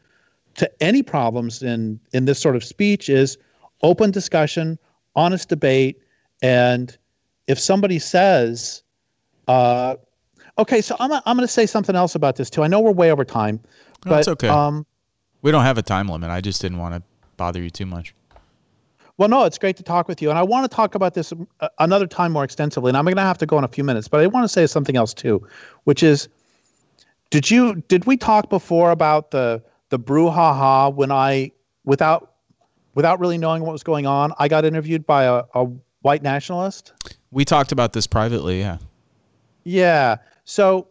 to 0.56 0.70
any 0.84 1.04
problems 1.04 1.62
in 1.62 2.00
in 2.12 2.26
this 2.26 2.40
sort 2.40 2.56
of 2.56 2.64
speech 2.64 3.08
is 3.08 3.38
open 3.84 4.10
discussion, 4.10 4.80
honest 5.16 5.48
debate, 5.48 6.02
and 6.42 6.98
if 7.48 7.60
somebody 7.60 8.00
says, 8.00 8.82
uh, 9.48 9.96
okay, 10.58 10.82
so 10.82 10.96
I'm, 11.00 11.12
I'm 11.12 11.38
going 11.38 11.48
to 11.48 11.48
say 11.48 11.66
something 11.66 11.96
else 11.96 12.16
about 12.16 12.36
this 12.36 12.50
too. 12.50 12.64
I 12.64 12.68
know 12.68 12.80
we're 12.80 12.92
way 12.92 13.12
over 13.12 13.24
time, 13.24 13.60
but 14.02 14.10
No, 14.12 14.18
it's 14.18 14.28
okay. 14.28 14.48
um, 14.50 14.86
we 15.42 15.52
don't 15.52 15.64
have 15.64 15.78
a 15.78 15.82
time 15.82 16.08
limit. 16.08 16.30
I 16.30 16.42
just 16.42 16.62
didn't 16.62 16.78
want 16.78 16.96
to 16.96 17.04
bother 17.38 17.62
you 17.62 17.70
too 17.70 17.86
much. 17.86 18.14
well, 19.18 19.30
no, 19.30 19.44
it's 19.46 19.58
great 19.58 19.78
to 19.78 19.84
talk 19.84 20.08
with 20.08 20.22
you, 20.22 20.30
and 20.30 20.38
I 20.40 20.44
want 20.44 20.70
to 20.70 20.76
talk 20.76 20.96
about 20.96 21.14
this 21.14 21.34
uh, 21.60 21.70
another 21.80 22.08
time 22.08 22.32
more 22.32 22.44
extensively. 22.44 22.90
And 22.90 22.98
I'm 22.98 23.06
going 23.06 23.16
to 23.16 23.22
have 23.22 23.38
to 23.40 23.46
go 23.46 23.58
in 23.58 23.64
a 23.64 23.68
few 23.68 23.84
minutes, 23.84 24.08
but 24.08 24.20
I 24.20 24.28
want 24.28 24.44
to 24.44 24.48
say 24.50 24.66
something 24.68 24.96
else 24.96 25.14
too, 25.14 25.46
which 25.86 26.04
is, 26.04 26.28
did 27.30 27.50
you 27.50 27.76
did 27.88 28.06
we 28.06 28.18
talk 28.18 28.50
before 28.50 28.92
about 28.92 29.32
the 29.32 29.62
the 29.90 30.00
brouhaha 30.00 30.94
when 30.94 31.12
I 31.12 31.52
without 31.86 32.34
without 32.96 33.20
really 33.20 33.38
knowing 33.38 33.64
what 33.64 33.72
was 33.72 33.84
going 33.84 34.06
on, 34.06 34.34
I 34.38 34.48
got 34.48 34.66
interviewed 34.66 35.06
by 35.06 35.24
a, 35.24 35.44
a 35.56 35.66
white 36.02 36.24
nationalist? 36.24 36.94
We 37.32 37.46
talked 37.46 37.72
about 37.72 37.94
this 37.94 38.06
privately. 38.08 38.60
Yeah. 38.60 38.78
Yeah. 39.64 40.18
So 40.46 40.88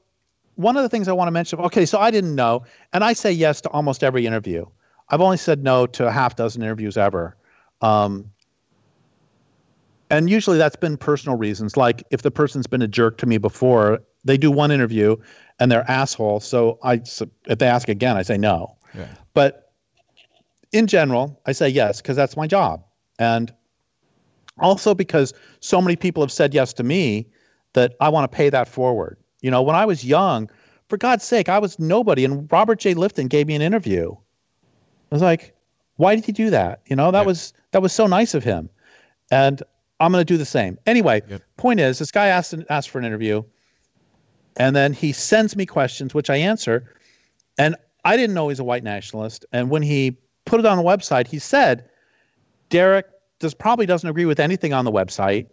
one 0.60 0.76
of 0.76 0.82
the 0.82 0.88
things 0.88 1.08
I 1.08 1.12
want 1.12 1.28
to 1.28 1.32
mention, 1.32 1.58
okay, 1.60 1.86
so 1.86 1.98
I 1.98 2.10
didn't 2.10 2.34
know, 2.34 2.64
and 2.92 3.02
I 3.02 3.14
say 3.14 3.32
yes 3.32 3.60
to 3.62 3.70
almost 3.70 4.04
every 4.04 4.26
interview. 4.26 4.66
I've 5.08 5.20
only 5.20 5.38
said 5.38 5.64
no 5.64 5.86
to 5.86 6.06
a 6.06 6.10
half 6.10 6.36
dozen 6.36 6.62
interviews 6.62 6.96
ever. 6.96 7.36
Um, 7.80 8.30
and 10.10 10.28
usually 10.28 10.58
that's 10.58 10.76
been 10.76 10.96
personal 10.96 11.38
reasons. 11.38 11.76
Like 11.76 12.04
if 12.10 12.22
the 12.22 12.30
person's 12.30 12.66
been 12.66 12.82
a 12.82 12.88
jerk 12.88 13.16
to 13.18 13.26
me 13.26 13.38
before, 13.38 14.00
they 14.24 14.36
do 14.36 14.50
one 14.50 14.70
interview 14.70 15.16
and 15.58 15.70
they're 15.72 15.88
asshole. 15.90 16.40
So 16.40 16.78
I, 16.82 16.94
if 17.46 17.58
they 17.58 17.66
ask 17.66 17.88
again, 17.88 18.16
I 18.16 18.22
say 18.22 18.36
no. 18.36 18.76
Yeah. 18.94 19.06
But 19.34 19.72
in 20.72 20.86
general, 20.86 21.40
I 21.46 21.52
say 21.52 21.68
yes 21.68 22.00
because 22.00 22.16
that's 22.16 22.36
my 22.36 22.46
job. 22.46 22.84
And 23.18 23.52
also 24.58 24.94
because 24.94 25.32
so 25.60 25.80
many 25.80 25.96
people 25.96 26.22
have 26.22 26.32
said 26.32 26.54
yes 26.54 26.72
to 26.74 26.82
me 26.82 27.26
that 27.72 27.94
I 28.00 28.08
want 28.08 28.30
to 28.30 28.36
pay 28.36 28.50
that 28.50 28.68
forward. 28.68 29.16
You 29.40 29.50
know, 29.50 29.62
when 29.62 29.76
I 29.76 29.86
was 29.86 30.04
young, 30.04 30.50
for 30.88 30.96
God's 30.96 31.24
sake, 31.24 31.48
I 31.48 31.58
was 31.58 31.78
nobody. 31.78 32.24
And 32.24 32.50
Robert 32.50 32.78
J. 32.80 32.94
Lifton 32.94 33.28
gave 33.28 33.46
me 33.46 33.54
an 33.54 33.62
interview. 33.62 34.12
I 34.12 35.14
was 35.14 35.22
like, 35.22 35.54
why 35.96 36.14
did 36.14 36.24
he 36.24 36.32
do 36.32 36.50
that? 36.50 36.80
You 36.86 36.96
know, 36.96 37.10
that 37.10 37.20
Yeah. 37.20 37.26
was 37.26 37.52
that 37.72 37.82
was 37.82 37.92
so 37.92 38.06
nice 38.06 38.34
of 38.34 38.42
him. 38.42 38.68
And 39.30 39.62
I'm 40.00 40.10
going 40.10 40.20
to 40.20 40.24
do 40.24 40.36
the 40.36 40.44
same. 40.44 40.78
Anyway, 40.86 41.22
Yep. 41.28 41.42
point 41.56 41.78
is, 41.80 41.98
this 41.98 42.10
guy 42.10 42.26
asked 42.26 42.54
asked 42.68 42.90
for 42.90 42.98
an 42.98 43.04
interview, 43.04 43.42
and 44.56 44.74
then 44.74 44.92
he 44.92 45.12
sends 45.12 45.54
me 45.56 45.66
questions, 45.66 46.14
which 46.14 46.30
I 46.30 46.36
answer. 46.36 46.92
And 47.58 47.76
I 48.04 48.16
didn't 48.16 48.34
know 48.34 48.48
he's 48.48 48.58
a 48.60 48.64
white 48.64 48.82
nationalist. 48.82 49.44
And 49.52 49.70
when 49.70 49.82
he 49.82 50.16
put 50.46 50.58
it 50.58 50.66
on 50.66 50.78
the 50.78 50.82
website, 50.82 51.26
he 51.26 51.38
said, 51.38 51.84
Derrick 52.70 53.06
does 53.38 53.54
probably 53.54 53.86
doesn't 53.86 54.08
agree 54.08 54.24
with 54.24 54.40
anything 54.40 54.72
on 54.72 54.84
the 54.84 54.92
website, 54.92 55.46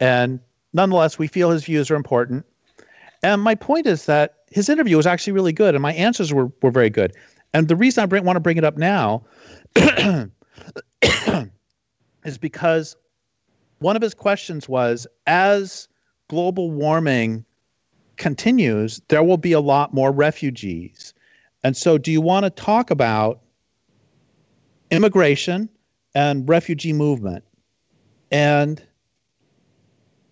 and 0.00 0.40
nonetheless, 0.72 1.18
we 1.18 1.28
feel 1.28 1.50
his 1.50 1.64
views 1.64 1.90
are 1.90 1.96
important. 1.96 2.44
And 3.22 3.40
my 3.42 3.54
point 3.54 3.86
is 3.86 4.06
that 4.06 4.38
his 4.50 4.68
interview 4.68 4.96
was 4.96 5.06
actually 5.06 5.32
really 5.32 5.52
good, 5.52 5.74
and 5.74 5.82
my 5.82 5.92
answers 5.94 6.32
were 6.32 6.50
were 6.62 6.70
very 6.70 6.90
good. 6.90 7.12
And 7.54 7.68
the 7.68 7.76
reason 7.76 8.02
I 8.02 8.06
bring, 8.06 8.24
want 8.24 8.36
to 8.36 8.40
bring 8.40 8.56
it 8.56 8.64
up 8.64 8.76
now 8.76 9.24
is 12.24 12.38
because 12.40 12.96
one 13.78 13.96
of 13.96 14.02
his 14.02 14.14
questions 14.14 14.68
was, 14.68 15.06
as 15.26 15.88
global 16.28 16.70
warming 16.70 17.44
continues, 18.16 19.00
there 19.08 19.22
will 19.22 19.36
be 19.36 19.52
a 19.52 19.60
lot 19.60 19.92
more 19.92 20.12
refugees. 20.12 21.12
And 21.64 21.76
so, 21.76 21.98
do 21.98 22.10
you 22.10 22.20
want 22.20 22.44
to 22.44 22.50
talk 22.50 22.90
about 22.90 23.40
immigration 24.90 25.68
and 26.14 26.48
refugee 26.48 26.92
movement? 26.92 27.44
And 28.30 28.82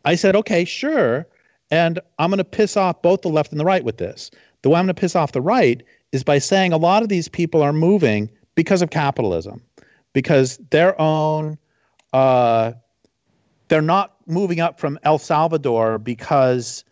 I 0.05 0.15
said, 0.15 0.35
okay, 0.37 0.65
sure. 0.65 1.27
And 1.71 2.01
I'm 2.19 2.31
going 2.31 2.39
to 2.39 2.45
piss 2.45 2.77
off 2.77 3.03
both 3.03 3.23
the 3.23 3.29
left 3.29 3.53
and 3.53 3.61
the 3.61 3.65
right 3.65 3.85
with 3.85 3.99
this. 3.99 4.31
The 4.63 4.71
way 4.71 4.79
I'm 4.79 4.87
going 4.87 4.95
to 4.95 5.01
piss 5.01 5.15
off 5.15 5.33
the 5.33 5.41
right 5.41 5.83
is 6.13 6.25
by 6.25 6.39
saying 6.39 6.73
a 6.73 6.77
lot 6.77 7.03
of 7.03 7.09
these 7.09 7.29
people 7.29 7.63
are 7.63 7.73
moving 7.73 8.31
because 8.55 8.83
of 8.83 8.91
capitalism, 8.91 9.63
because 10.13 10.59
their 10.71 11.01
own, 11.01 11.57
uh, 12.13 12.73
they're 13.69 13.81
not 13.81 14.17
moving 14.27 14.61
up 14.61 14.81
from 14.81 14.99
El 15.05 15.19
Salvador 15.19 15.99
because 15.99 16.85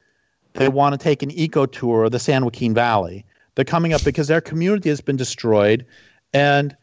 they 0.55 0.69
want 0.69 0.93
to 0.93 0.99
take 0.99 1.23
an 1.23 1.31
eco 1.33 1.67
tour 1.67 2.05
of 2.05 2.13
the 2.13 2.19
San 2.19 2.45
Joaquin 2.45 2.75
Valley. 2.75 3.25
They're 3.55 3.65
coming 3.65 3.93
up 3.93 4.05
because 4.05 4.29
their 4.29 4.41
community 4.41 4.89
has 4.89 5.01
been 5.01 5.17
destroyed 5.17 5.85
and 6.33 6.77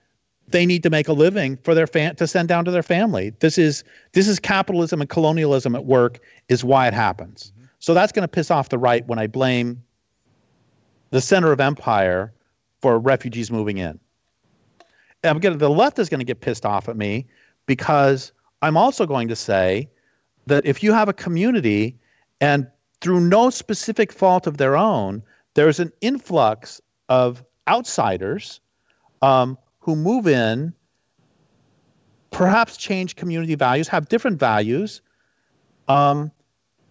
they 0.47 0.65
need 0.65 0.83
to 0.83 0.89
make 0.89 1.07
a 1.07 1.13
living 1.13 1.57
for 1.63 1.73
their 1.73 1.87
fan 1.87 2.15
to 2.17 2.27
send 2.27 2.47
down 2.47 2.65
to 2.65 2.71
their 2.71 2.83
family. 2.83 3.31
This 3.39 3.57
is 3.57 3.83
this 4.11 4.27
is 4.27 4.39
capitalism 4.39 5.01
and 5.01 5.09
colonialism 5.09 5.75
at 5.75 5.85
work 5.85 6.19
is 6.49 6.63
why 6.63 6.87
it 6.87 6.93
happens. 6.93 7.51
So 7.85 7.93
that's 7.93 8.11
going 8.11 8.23
to 8.23 8.27
piss 8.27 8.49
off 8.49 8.69
the 8.69 8.79
right 8.79 9.05
when 9.05 9.19
I 9.19 9.27
blame 9.27 9.83
the 11.11 11.21
center 11.21 11.51
of 11.51 11.59
empire 11.59 12.33
for 12.81 12.97
refugees 12.97 13.51
moving 13.51 13.77
in. 13.77 13.99
And 15.21 15.29
I'm 15.29 15.37
gonna, 15.37 15.57
the 15.57 15.69
left 15.69 15.99
is 15.99 16.09
going 16.09 16.19
to 16.19 16.25
get 16.25 16.41
pissed 16.41 16.65
off 16.65 16.89
at 16.89 16.97
me 16.97 17.27
because 17.67 18.31
I'm 18.63 18.75
also 18.75 19.05
going 19.05 19.27
to 19.27 19.35
say 19.35 19.87
that 20.47 20.65
if 20.65 20.81
you 20.81 20.93
have 20.93 21.09
a 21.09 21.13
community 21.13 21.95
and 22.41 22.65
through 23.01 23.19
no 23.19 23.51
specific 23.51 24.11
fault 24.11 24.47
of 24.47 24.57
their 24.57 24.75
own, 24.75 25.21
there's 25.53 25.79
an 25.79 25.91
influx 26.01 26.81
of 27.09 27.45
outsiders 27.67 28.61
um, 29.21 29.59
who 29.79 29.95
move 29.95 30.25
in, 30.25 30.73
perhaps 32.31 32.77
change 32.77 33.15
community 33.15 33.53
values, 33.53 33.87
have 33.87 34.09
different 34.09 34.39
values. 34.39 35.01
Um, 35.87 36.31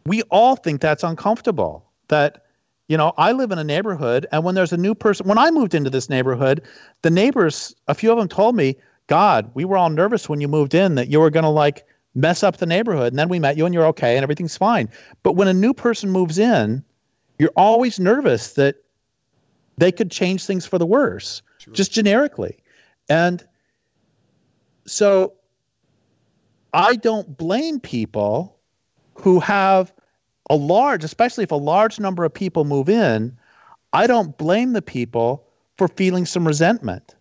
we 0.06 0.22
all 0.22 0.56
think 0.56 0.80
that's 0.80 1.02
uncomfortable. 1.02 1.90
That 2.08 2.44
you 2.88 2.96
know, 2.96 3.12
I 3.16 3.32
live 3.32 3.50
in 3.50 3.58
a 3.58 3.64
neighborhood, 3.64 4.26
and 4.30 4.44
when 4.44 4.54
there's 4.54 4.72
a 4.72 4.76
new 4.76 4.94
person, 4.94 5.26
when 5.26 5.38
I 5.38 5.50
moved 5.50 5.74
into 5.74 5.88
this 5.88 6.10
neighborhood, 6.10 6.62
the 7.02 7.10
neighbors, 7.10 7.74
a 7.88 7.94
few 7.94 8.12
of 8.12 8.18
them 8.18 8.28
told 8.28 8.56
me, 8.56 8.76
God, 9.06 9.50
we 9.54 9.64
were 9.64 9.76
all 9.76 9.90
nervous 9.90 10.28
when 10.28 10.40
you 10.40 10.48
moved 10.48 10.74
in 10.74 10.94
that 10.96 11.08
you 11.08 11.20
were 11.20 11.30
going 11.30 11.44
to 11.44 11.50
like 11.50 11.86
mess 12.14 12.42
up 12.42 12.58
the 12.58 12.66
neighborhood. 12.66 13.12
And 13.12 13.18
then 13.18 13.28
we 13.28 13.38
met 13.38 13.56
you 13.56 13.66
and 13.66 13.74
you're 13.74 13.86
okay 13.86 14.16
and 14.16 14.22
everything's 14.22 14.56
fine. 14.56 14.88
But 15.22 15.32
when 15.32 15.48
a 15.48 15.52
new 15.52 15.74
person 15.74 16.10
moves 16.10 16.38
in, 16.38 16.84
you're 17.38 17.52
always 17.56 17.98
nervous 17.98 18.52
that 18.54 18.76
they 19.76 19.90
could 19.90 20.10
change 20.10 20.44
things 20.44 20.64
for 20.64 20.78
the 20.78 20.86
worse, 20.86 21.42
sure. 21.58 21.74
just 21.74 21.92
generically. 21.92 22.56
And 23.08 23.44
so 24.86 25.34
I 26.72 26.96
don't 26.96 27.36
blame 27.36 27.80
people 27.80 28.53
who 29.16 29.40
have 29.40 29.92
a 30.50 30.56
large, 30.56 31.04
especially 31.04 31.44
if 31.44 31.50
a 31.50 31.56
large 31.56 31.98
number 31.98 32.24
of 32.24 32.32
people 32.32 32.64
move 32.64 32.88
in, 32.88 33.36
I 33.92 34.06
don't 34.06 34.36
blame 34.36 34.72
the 34.72 34.82
people 34.82 35.46
for 35.78 35.88
feeling 35.88 36.26
some 36.26 36.46
resentment. 36.46 37.14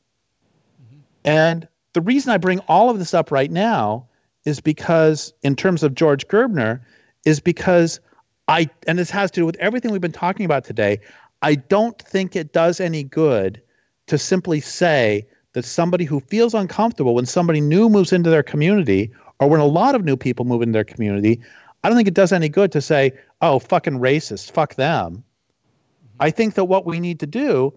Mm-hmm. 0.84 1.00
And 1.26 1.68
the 1.94 2.02
reason 2.02 2.32
I 2.32 2.38
bring 2.38 2.60
all 2.62 2.90
of 2.90 3.00
this 3.00 3.14
up 3.14 3.32
right 3.32 3.52
now 3.52 4.08
is 4.46 4.60
because, 4.60 5.34
in 5.44 5.56
terms 5.56 5.84
of 5.84 5.96
George 5.96 6.28
Gerbner, 6.28 6.82
is 7.26 7.40
because 7.40 8.00
I, 8.48 8.70
and 8.88 9.00
this 9.00 9.10
has 9.12 9.32
to 9.32 9.42
do 9.42 9.46
with 9.46 9.56
everything 9.58 9.92
we've 9.92 10.02
been 10.02 10.12
talking 10.12 10.46
about 10.46 10.66
today, 10.66 11.00
I 11.42 11.56
don't 11.56 12.02
think 12.02 12.36
it 12.36 12.52
does 12.52 12.80
any 12.80 13.04
good 13.04 13.62
to 14.08 14.18
simply 14.18 14.60
say 14.60 15.26
that 15.54 15.64
somebody 15.64 16.04
who 16.04 16.20
feels 16.20 16.54
uncomfortable 16.54 17.16
when 17.16 17.26
somebody 17.26 17.62
new 17.62 17.90
moves 17.90 18.12
into 18.12 18.30
their 18.30 18.44
community 18.44 19.12
or 19.40 19.48
when 19.48 19.60
a 19.60 19.66
lot 19.66 19.96
of 19.96 20.04
new 20.04 20.18
people 20.18 20.46
move 20.46 20.62
into 20.62 20.74
their 20.74 20.84
community, 20.84 21.40
I 21.84 21.90
don't 21.90 21.98
think 21.98 22.08
it 22.08 22.14
does 22.14 22.32
any 22.32 22.50
good 22.50 22.72
to 22.72 22.82
say, 22.82 23.12
oh, 23.42 23.60
fucking 23.60 24.00
racist, 24.00 24.52
fuck 24.52 24.76
them. 24.76 25.16
Mm-hmm. 25.16 26.18
I 26.20 26.32
think 26.32 26.54
that 26.56 26.66
what 26.66 26.86
we 26.86 27.00
need 27.00 27.20
to 27.20 27.28
do 27.28 27.74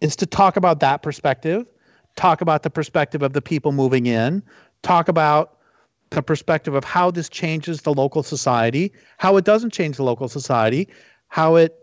is 0.00 0.16
to 0.16 0.26
talk 0.26 0.56
about 0.56 0.80
that 0.80 1.02
perspective, 1.02 1.66
talk 2.16 2.40
about 2.40 2.62
the 2.62 2.70
perspective 2.70 3.22
of 3.22 3.34
the 3.34 3.42
people 3.42 3.72
moving 3.72 4.06
in, 4.06 4.42
talk 4.82 5.08
about 5.08 5.58
the 6.10 6.22
perspective 6.22 6.74
of 6.74 6.84
how 6.84 7.10
this 7.10 7.28
changes 7.28 7.82
the 7.82 7.92
local 7.92 8.22
society, 8.22 8.92
how 9.18 9.36
it 9.36 9.44
doesn't 9.44 9.72
change 9.72 9.96
the 9.96 10.02
local 10.02 10.28
society, 10.28 10.88
how 11.28 11.56
it 11.56 11.76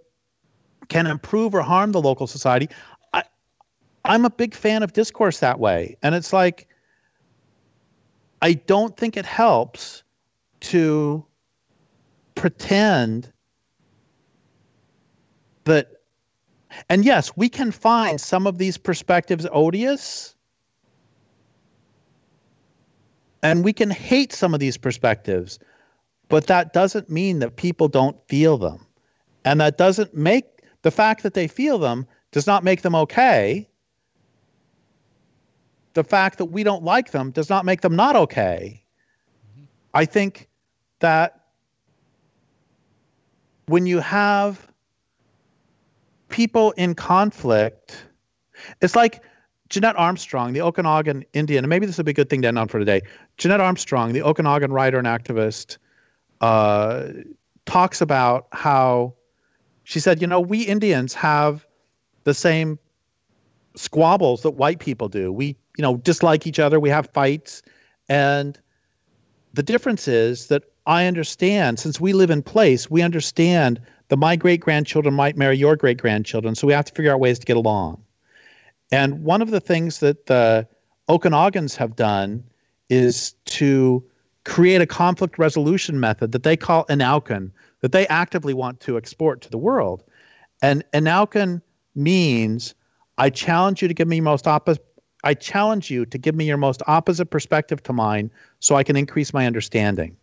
can 0.89 1.07
improve 1.07 1.53
or 1.53 1.61
harm 1.61 1.91
the 1.91 2.01
local 2.01 2.27
society. 2.27 2.67
I, 3.13 3.23
I'm 4.03 4.25
a 4.25 4.29
big 4.29 4.53
fan 4.53 4.83
of 4.83 4.93
discourse 4.93 5.39
that 5.39 5.59
way. 5.59 5.97
And 6.01 6.15
it's 6.15 6.33
like, 6.33 6.67
I 8.41 8.53
don't 8.53 8.95
think 8.97 9.15
it 9.15 9.25
helps 9.25 10.03
to 10.59 11.25
pretend 12.35 13.31
that 15.63 15.91
and 16.89 17.03
yes 17.03 17.31
we 17.35 17.49
can 17.49 17.71
find 17.71 18.21
some 18.21 18.45
of 18.45 18.57
these 18.57 18.77
perspectives 18.77 19.47
odious 19.51 20.35
and 23.41 23.63
we 23.63 23.73
can 23.73 23.89
hate 23.89 24.31
some 24.33 24.53
of 24.53 24.59
these 24.59 24.77
perspectives 24.77 25.59
but 26.29 26.47
that 26.47 26.73
doesn't 26.73 27.09
mean 27.09 27.39
that 27.39 27.55
people 27.55 27.87
don't 27.87 28.17
feel 28.27 28.57
them. 28.57 28.85
And 29.45 29.61
that 29.61 29.77
doesn't 29.77 30.13
make 30.13 30.45
the 30.81 30.91
fact 30.91 31.23
that 31.23 31.33
they 31.33 31.47
feel 31.47 31.77
them 31.77 32.05
does 32.31 32.47
not 32.47 32.63
make 32.63 32.81
them 32.81 32.95
okay. 32.95 33.67
The 35.93 36.03
fact 36.03 36.37
that 36.37 36.45
we 36.45 36.63
don't 36.63 36.83
like 36.83 37.11
them 37.11 37.31
does 37.31 37.49
not 37.49 37.65
make 37.65 37.81
them 37.81 37.95
not 37.95 38.15
okay 38.15 38.83
I 39.97 40.05
think 40.05 40.47
that 40.99 41.39
when 43.65 43.87
you 43.87 43.99
have 43.99 44.71
people 46.29 46.69
in 46.73 46.93
conflict, 46.93 48.05
it's 48.79 48.95
like 48.95 49.23
Jeannette 49.69 49.95
Armstrong, 49.97 50.53
the 50.53 50.61
Okanagan 50.61 51.25
Indian, 51.33 51.63
and 51.63 51.69
maybe 51.69 51.87
this 51.87 51.97
would 51.97 52.05
be 52.05 52.11
a 52.11 52.13
good 52.13 52.29
thing 52.29 52.43
to 52.43 52.47
end 52.47 52.59
on 52.59 52.67
for 52.67 52.77
today. 52.77 53.01
Jeannette 53.37 53.59
Armstrong, 53.59 54.13
the 54.13 54.21
Okanagan 54.21 54.71
writer 54.71 54.99
and 54.99 55.07
activist, 55.07 55.79
uh, 56.41 57.07
talks 57.65 57.99
about 57.99 58.45
how 58.51 59.15
she 59.83 59.99
said, 59.99 60.21
you 60.21 60.27
know, 60.27 60.39
we 60.39 60.61
Indians 60.61 61.15
have 61.15 61.65
the 62.23 62.35
same 62.35 62.77
squabbles 63.73 64.43
that 64.43 64.51
white 64.51 64.77
people 64.77 65.09
do. 65.09 65.33
We, 65.33 65.55
you 65.75 65.81
know, 65.81 65.97
dislike 65.97 66.45
each 66.45 66.59
other. 66.59 66.79
We 66.79 66.89
have 66.91 67.09
fights, 67.13 67.63
and 68.09 68.59
the 69.57 69.63
difference 69.63 70.07
is 70.07 70.47
that 70.47 70.63
I 70.85 71.07
understand, 71.07 71.79
since 71.79 71.99
we 71.99 72.13
live 72.13 72.29
in 72.29 72.43
place, 72.43 72.91
we 72.91 73.01
understand 73.01 73.81
that 74.09 74.17
my 74.17 74.35
great 74.35 74.61
grandchildren 74.61 75.15
might 75.15 75.35
marry 75.35 75.57
your 75.57 75.75
great 75.75 75.97
grandchildren. 75.97 76.53
So 76.53 76.67
we 76.67 76.73
have 76.73 76.85
to 76.85 76.93
figure 76.93 77.11
out 77.11 77.19
ways 77.19 77.39
to 77.39 77.45
get 77.45 77.57
along. 77.57 78.01
And 78.91 79.23
one 79.23 79.41
of 79.41 79.49
the 79.49 79.59
things 79.59 79.99
that 79.99 80.27
the 80.27 80.67
Okanagans 81.09 81.75
have 81.75 81.95
done 81.95 82.43
is 82.89 83.33
to 83.45 84.03
create 84.45 84.79
a 84.79 84.85
conflict 84.85 85.39
resolution 85.39 85.99
method 85.99 86.33
that 86.33 86.43
they 86.43 86.55
call 86.55 86.85
En'owkin, 86.85 87.49
that 87.81 87.93
they 87.93 88.07
actively 88.07 88.53
want 88.53 88.79
to 88.81 88.95
export 88.95 89.41
to 89.41 89.49
the 89.49 89.57
world. 89.57 90.03
And 90.61 90.85
En'owkin 90.93 91.63
means 91.95 92.75
I 93.17 93.31
challenge 93.31 93.81
you 93.81 93.87
to 93.87 93.93
give 93.95 94.07
me 94.07 94.21
most 94.21 94.47
opposite 94.47 94.85
I 95.23 95.33
challenge 95.33 95.89
you 95.89 96.05
to 96.05 96.17
give 96.17 96.35
me 96.35 96.45
your 96.45 96.57
most 96.57 96.81
opposite 96.87 97.27
perspective 97.27 97.81
to 97.83 97.93
mine 97.93 98.31
so 98.59 98.75
I 98.75 98.83
can 98.83 98.95
increase 98.95 99.33
my 99.33 99.45
understanding. 99.45 100.15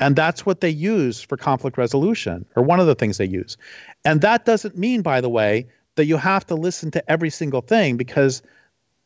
And 0.00 0.16
that's 0.16 0.44
what 0.44 0.60
they 0.60 0.68
use 0.70 1.22
for 1.22 1.36
conflict 1.36 1.78
resolution, 1.78 2.44
or 2.56 2.62
one 2.62 2.80
of 2.80 2.86
the 2.86 2.94
things 2.94 3.18
they 3.18 3.26
use. 3.26 3.56
And 4.04 4.20
that 4.20 4.44
doesn't 4.44 4.76
mean, 4.76 5.00
by 5.02 5.20
the 5.20 5.28
way, 5.28 5.66
that 5.94 6.06
you 6.06 6.16
have 6.16 6.44
to 6.46 6.54
listen 6.54 6.90
to 6.90 7.10
every 7.10 7.30
single 7.30 7.60
thing 7.60 7.96
because 7.96 8.42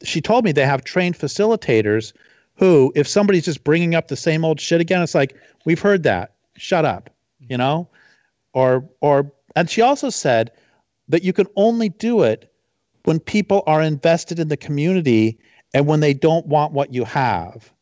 she 0.03 0.21
told 0.21 0.45
me 0.45 0.53
they 0.53 0.65
have 0.65 0.85
trained 0.85 1.19
facilitators 1.19 2.13
who, 2.55 2.93
if 2.95 3.07
somebody's 3.07 3.45
just 3.45 3.63
bringing 3.63 3.95
up 3.95 4.09
the 4.09 4.17
same 4.17 4.45
old 4.45 4.59
shit 4.59 4.81
again, 4.81 5.03
it's 5.03 5.15
like, 5.15 5.37
we've 5.67 5.81
heard 5.81 6.03
that. 6.05 6.33
Shut 6.57 6.87
up, 6.87 7.11
you 7.41 7.59
know? 7.59 7.89
Or, 8.55 8.89
or, 9.03 9.31
and 9.55 9.69
she 9.69 9.83
also 9.83 10.09
said 10.09 10.51
that 11.09 11.23
you 11.23 11.35
can 11.35 11.47
only 11.57 11.91
do 11.91 12.23
it 12.23 12.51
when 13.07 13.21
people 13.21 13.63
are 13.69 13.81
invested 13.81 14.41
in 14.41 14.49
the 14.49 14.57
community 14.57 15.39
and 15.75 15.87
when 15.87 16.01
they 16.01 16.13
don't 16.13 16.45
want 16.47 16.73
what 16.73 16.93
you 16.93 17.05
have. 17.05 17.73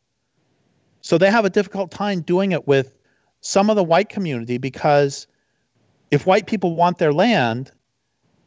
So 1.01 1.17
they 1.17 1.31
have 1.31 1.45
a 1.45 1.49
difficult 1.49 1.89
time 1.89 2.21
doing 2.21 2.51
it 2.51 2.67
with 2.67 2.95
some 3.41 3.71
of 3.71 3.75
the 3.75 3.83
white 3.83 4.09
community 4.09 4.59
because 4.59 5.25
if 6.11 6.27
white 6.27 6.45
people 6.45 6.75
want 6.75 6.99
their 6.99 7.11
land 7.11 7.71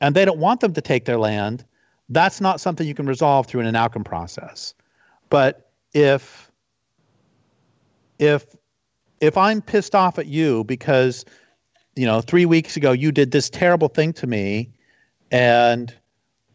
and 0.01 0.15
they 0.15 0.25
don't 0.25 0.39
want 0.39 0.61
them 0.61 0.73
to 0.73 0.81
take 0.81 1.05
their 1.05 1.19
land, 1.19 1.65
that's 2.11 2.41
not 2.41 2.61
something 2.61 2.87
you 2.87 2.95
can 2.95 3.07
resolve 3.07 3.49
through 3.49 3.63
an 3.63 3.75
outcome 3.75 4.05
process. 4.05 4.73
But 5.31 5.73
if 5.95 6.49
if 8.21 8.47
if 9.21 9.37
I'm 9.37 9.61
pissed 9.63 9.97
off 9.97 10.17
at 10.17 10.27
you 10.27 10.63
because 10.63 11.25
you 11.97 12.07
know 12.07 12.21
3 12.21 12.47
weeks 12.47 12.77
ago 12.77 12.93
you 12.93 13.11
did 13.11 13.33
this 13.33 13.51
terrible 13.51 13.89
thing 13.89 14.13
to 14.13 14.29
me 14.29 14.71
and 15.33 15.93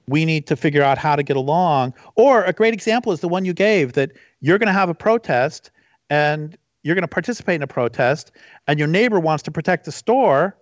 we 0.08 0.26
need 0.26 0.48
to 0.48 0.56
figure 0.56 0.84
out 0.84 0.98
how 0.98 1.16
to 1.16 1.24
get 1.24 1.38
along. 1.38 1.94
Or 2.16 2.44
a 2.44 2.54
great 2.54 2.74
example 2.74 3.12
is 3.12 3.22
the 3.22 3.28
one 3.28 3.46
you 3.46 3.54
gave 3.54 3.94
that 3.94 4.12
you're 4.42 4.58
going 4.58 4.68
to 4.68 4.74
have 4.74 4.90
a 4.90 4.94
protest 4.94 5.72
and 6.10 6.58
you're 6.84 6.96
going 6.96 7.04
to 7.04 7.08
participate 7.08 7.56
in 7.56 7.64
a 7.64 7.68
protest 7.68 8.32
and 8.68 8.78
your 8.78 8.88
neighbor 8.88 9.20
wants 9.20 9.44
to 9.44 9.52
protect 9.52 9.86
the 9.86 9.92
store. 9.92 10.58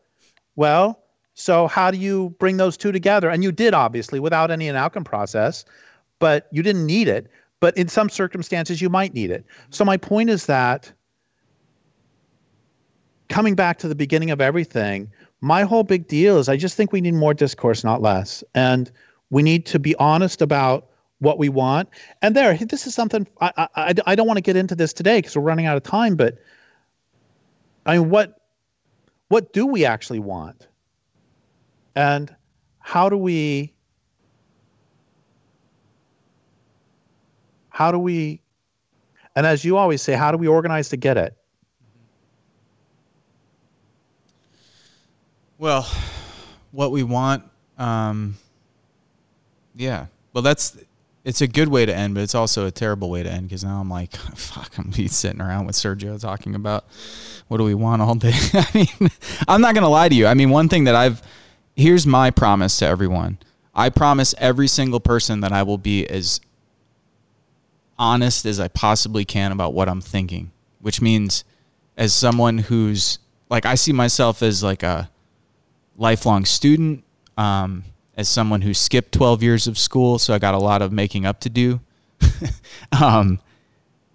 Well, 0.56 1.02
so 1.34 1.68
how 1.68 1.92
do 1.92 1.98
you 1.98 2.36
bring 2.40 2.58
those 2.58 2.78
two 2.78 2.92
together? 2.92 3.30
And 3.30 3.44
you 3.44 3.52
did 3.52 3.74
obviously 3.74 4.20
without 4.20 4.52
any 4.52 4.70
outcome 4.70 5.04
process, 5.04 5.66
but 6.20 6.48
you 6.52 6.62
didn't 6.62 6.86
need 6.86 7.08
it. 7.08 7.30
But 7.60 7.78
in 7.78 7.88
some 7.88 8.10
circumstances, 8.10 8.82
you 8.82 8.90
might 8.90 9.14
need 9.14 9.32
it. 9.32 9.46
So 9.70 9.86
my 9.86 9.98
point 9.98 10.30
is 10.30 10.46
that 10.48 10.92
coming 13.30 13.56
back 13.56 13.80
to 13.80 13.88
the 13.88 13.96
beginning 13.96 14.32
of 14.32 14.42
everything, 14.42 15.10
my 15.42 15.64
whole 15.64 15.84
big 15.84 16.08
deal 16.08 16.38
is 16.38 16.50
I 16.50 16.58
just 16.58 16.76
think 16.76 16.92
we 16.92 17.02
need 17.02 17.14
more 17.14 17.34
discourse, 17.34 17.84
not 17.84 18.02
less. 18.02 18.44
And 18.54 18.92
we 19.32 19.42
need 19.42 19.66
to 19.68 19.80
be 19.80 19.96
honest 19.96 20.44
about 20.44 20.88
what 21.20 21.40
we 21.40 21.50
want. 21.50 21.90
And 22.22 22.36
there, 22.36 22.56
this 22.56 22.86
is 22.86 22.94
something 22.94 23.26
I 23.40 23.68
I, 23.76 23.94
I 24.06 24.16
don't 24.16 24.28
want 24.28 24.38
to 24.38 24.42
get 24.42 24.56
into 24.56 24.76
this 24.76 24.94
today 24.94 25.18
because 25.18 25.36
we're 25.36 25.42
running 25.42 25.66
out 25.66 25.78
of 25.78 25.84
time. 25.84 26.16
But 26.16 26.38
I 27.88 27.98
mean, 27.98 28.12
what 28.12 28.40
what 29.30 29.54
do 29.54 29.66
we 29.66 29.86
actually 29.86 30.20
want? 30.20 30.68
And 31.96 32.34
how 32.80 33.10
do 33.10 33.18
we 33.18 33.74
how 37.70 37.92
do 37.92 37.98
we 37.98 38.42
and 39.36 39.46
as 39.46 39.64
you 39.64 39.78
always 39.78 40.02
say, 40.02 40.14
how 40.14 40.32
do 40.32 40.38
we 40.38 40.48
organize 40.48 40.90
to 40.90 40.98
get 40.98 41.18
it? 41.18 41.36
Well, 45.58 45.88
what 46.72 46.92
we 46.92 47.04
want 47.04 47.44
um, 47.78 48.36
yeah. 49.82 50.06
Well, 50.34 50.44
that's 50.44 50.78
it's 51.24 51.42
a 51.42 51.48
good 51.48 51.68
way 51.68 51.86
to 51.86 51.94
end, 51.94 52.16
but 52.16 52.22
it's 52.22 52.36
also 52.36 52.66
a 52.66 52.72
terrible 52.72 53.10
way 53.10 53.24
to 53.24 53.30
end 53.30 53.48
because 53.48 53.64
now 53.64 53.80
I'm 53.80 53.90
like, 53.90 54.16
fuck, 54.36 54.78
I'm 54.78 54.92
be 54.92 55.08
sitting 55.08 55.42
around 55.42 55.66
with 55.66 55.76
Sergio 55.76 56.20
talking 56.20 56.56
about 56.56 56.86
what 57.48 57.58
do 57.58 57.64
we 57.64 57.74
want 57.74 58.02
all 58.02 58.16
day. 58.16 58.34
I 58.54 58.68
mean, 58.74 59.10
I'm 59.48 59.62
not 59.62 59.76
gonna 59.76 59.90
lie 59.90 60.10
to 60.10 60.16
you. 60.16 60.28
I 60.28 60.34
mean, 60.36 60.50
one 60.52 60.70
thing 60.70 60.86
that 60.86 60.96
I've 60.96 61.22
here's 61.76 62.06
my 62.06 62.32
promise 62.32 62.78
to 62.80 62.86
everyone. 62.86 63.40
I 63.74 63.90
promise 63.90 64.36
every 64.38 64.68
single 64.68 65.00
person 65.00 65.40
that 65.42 65.52
I 65.52 65.64
will 65.64 65.78
be 65.78 66.06
as 66.08 66.42
honest 67.98 68.46
as 68.46 68.60
I 68.60 68.68
possibly 68.68 69.26
can 69.26 69.52
about 69.52 69.74
what 69.74 69.88
I'm 69.90 70.02
thinking, 70.02 70.52
which 70.80 71.02
means 71.02 71.44
as 71.98 72.14
someone 72.14 72.58
who's 72.58 73.20
like 73.50 73.66
I 73.66 73.76
see 73.76 73.94
myself 73.94 74.44
as 74.44 74.64
like 74.64 74.84
a 74.84 75.10
lifelong 75.98 76.46
student. 76.46 77.04
Um, 77.38 77.86
as 78.18 78.28
someone 78.28 78.62
who 78.62 78.74
skipped 78.74 79.14
12 79.14 79.44
years 79.44 79.68
of 79.68 79.78
school, 79.78 80.20
so 80.20 80.34
I 80.34 80.40
got 80.40 80.54
a 80.54 80.60
lot 80.60 80.82
of 80.82 80.92
making 80.92 81.26
up 81.26 81.40
to 81.42 81.50
do. 81.50 81.80
um, 83.02 83.40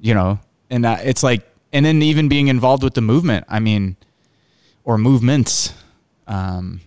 you 0.01 0.14
know, 0.14 0.39
and 0.70 0.85
uh, 0.85 0.98
it's 1.02 1.23
like, 1.23 1.47
and 1.73 1.85
then 1.85 2.02
even 2.02 2.28
being 2.28 2.48
involved 2.48 2.82
with 2.82 2.94
the 2.94 3.01
movement, 3.01 3.47
I 3.48 3.60
mean, 3.60 3.97
or 4.85 4.98
movements. 4.98 5.74
Um, 6.27 6.81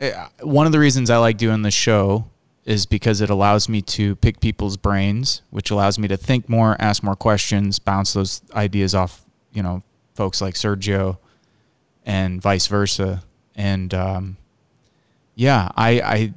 eh, 0.00 0.12
one 0.40 0.66
of 0.66 0.72
the 0.72 0.78
reasons 0.78 1.10
I 1.10 1.18
like 1.18 1.36
doing 1.36 1.62
the 1.62 1.70
show 1.70 2.24
is 2.64 2.86
because 2.86 3.20
it 3.20 3.30
allows 3.30 3.68
me 3.68 3.80
to 3.80 4.14
pick 4.16 4.40
people's 4.40 4.76
brains, 4.76 5.42
which 5.50 5.70
allows 5.70 5.98
me 5.98 6.06
to 6.08 6.16
think 6.16 6.48
more, 6.48 6.76
ask 6.78 7.02
more 7.02 7.16
questions, 7.16 7.78
bounce 7.78 8.12
those 8.12 8.42
ideas 8.54 8.94
off, 8.94 9.24
you 9.52 9.62
know, 9.62 9.82
folks 10.14 10.40
like 10.40 10.54
Sergio 10.54 11.18
and 12.04 12.42
vice 12.42 12.66
versa 12.66 13.22
and 13.58 13.92
um, 13.92 14.36
yeah, 15.34 15.70
I, 15.76 16.00
I 16.00 16.34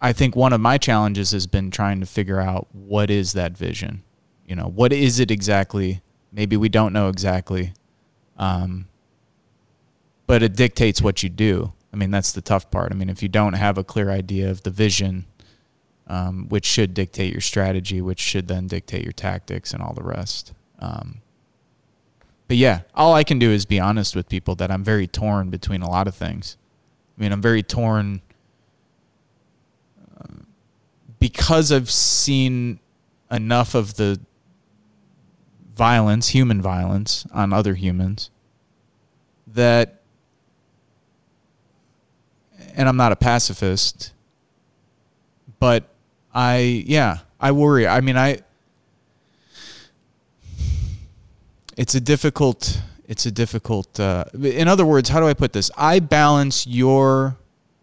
I 0.00 0.12
think 0.12 0.36
one 0.36 0.52
of 0.54 0.60
my 0.60 0.78
challenges 0.78 1.32
has 1.32 1.46
been 1.46 1.70
trying 1.70 2.00
to 2.00 2.06
figure 2.06 2.40
out 2.40 2.68
what 2.72 3.10
is 3.10 3.32
that 3.32 3.58
vision. 3.58 4.04
You 4.46 4.54
know, 4.54 4.68
what 4.68 4.92
is 4.92 5.18
it 5.20 5.30
exactly? 5.30 6.00
Maybe 6.32 6.56
we 6.56 6.68
don't 6.68 6.92
know 6.92 7.08
exactly, 7.08 7.74
um, 8.38 8.86
but 10.26 10.42
it 10.42 10.54
dictates 10.54 11.02
what 11.02 11.22
you 11.22 11.28
do. 11.28 11.72
I 11.92 11.96
mean, 11.96 12.10
that's 12.10 12.32
the 12.32 12.40
tough 12.40 12.70
part. 12.70 12.92
I 12.92 12.94
mean, 12.94 13.10
if 13.10 13.22
you 13.22 13.28
don't 13.28 13.54
have 13.54 13.76
a 13.76 13.84
clear 13.84 14.10
idea 14.10 14.50
of 14.50 14.62
the 14.62 14.70
vision, 14.70 15.26
um, 16.06 16.48
which 16.48 16.66
should 16.66 16.94
dictate 16.94 17.32
your 17.32 17.40
strategy, 17.40 18.00
which 18.00 18.20
should 18.20 18.46
then 18.46 18.68
dictate 18.68 19.02
your 19.02 19.12
tactics 19.12 19.72
and 19.72 19.82
all 19.82 19.94
the 19.94 20.02
rest. 20.02 20.52
Um, 20.78 21.20
but 22.48 22.56
yeah, 22.56 22.80
all 22.94 23.14
I 23.14 23.24
can 23.24 23.38
do 23.38 23.50
is 23.50 23.66
be 23.66 23.78
honest 23.78 24.16
with 24.16 24.28
people 24.28 24.54
that 24.56 24.70
I'm 24.70 24.82
very 24.82 25.06
torn 25.06 25.50
between 25.50 25.82
a 25.82 25.88
lot 25.88 26.08
of 26.08 26.14
things. 26.14 26.56
I 27.16 27.22
mean, 27.22 27.30
I'm 27.30 27.42
very 27.42 27.62
torn 27.62 28.22
uh, 30.18 30.42
because 31.20 31.70
I've 31.70 31.90
seen 31.90 32.80
enough 33.30 33.74
of 33.74 33.94
the 33.94 34.18
violence, 35.76 36.28
human 36.28 36.62
violence 36.62 37.26
on 37.32 37.52
other 37.52 37.74
humans 37.74 38.30
that 39.46 40.00
and 42.74 42.88
I'm 42.88 42.96
not 42.96 43.12
a 43.12 43.16
pacifist, 43.16 44.12
but 45.58 45.84
I 46.32 46.84
yeah, 46.86 47.18
I 47.40 47.52
worry. 47.52 47.86
I 47.86 48.00
mean, 48.00 48.16
I 48.16 48.38
it's 51.78 51.94
a 51.94 52.00
difficult 52.00 52.82
it's 53.06 53.24
a 53.24 53.30
difficult 53.30 53.98
uh, 53.98 54.24
in 54.34 54.68
other 54.68 54.84
words 54.84 55.08
how 55.08 55.20
do 55.20 55.26
i 55.26 55.32
put 55.32 55.54
this? 55.54 55.70
I 55.76 56.00
balance 56.00 56.66
your 56.66 57.38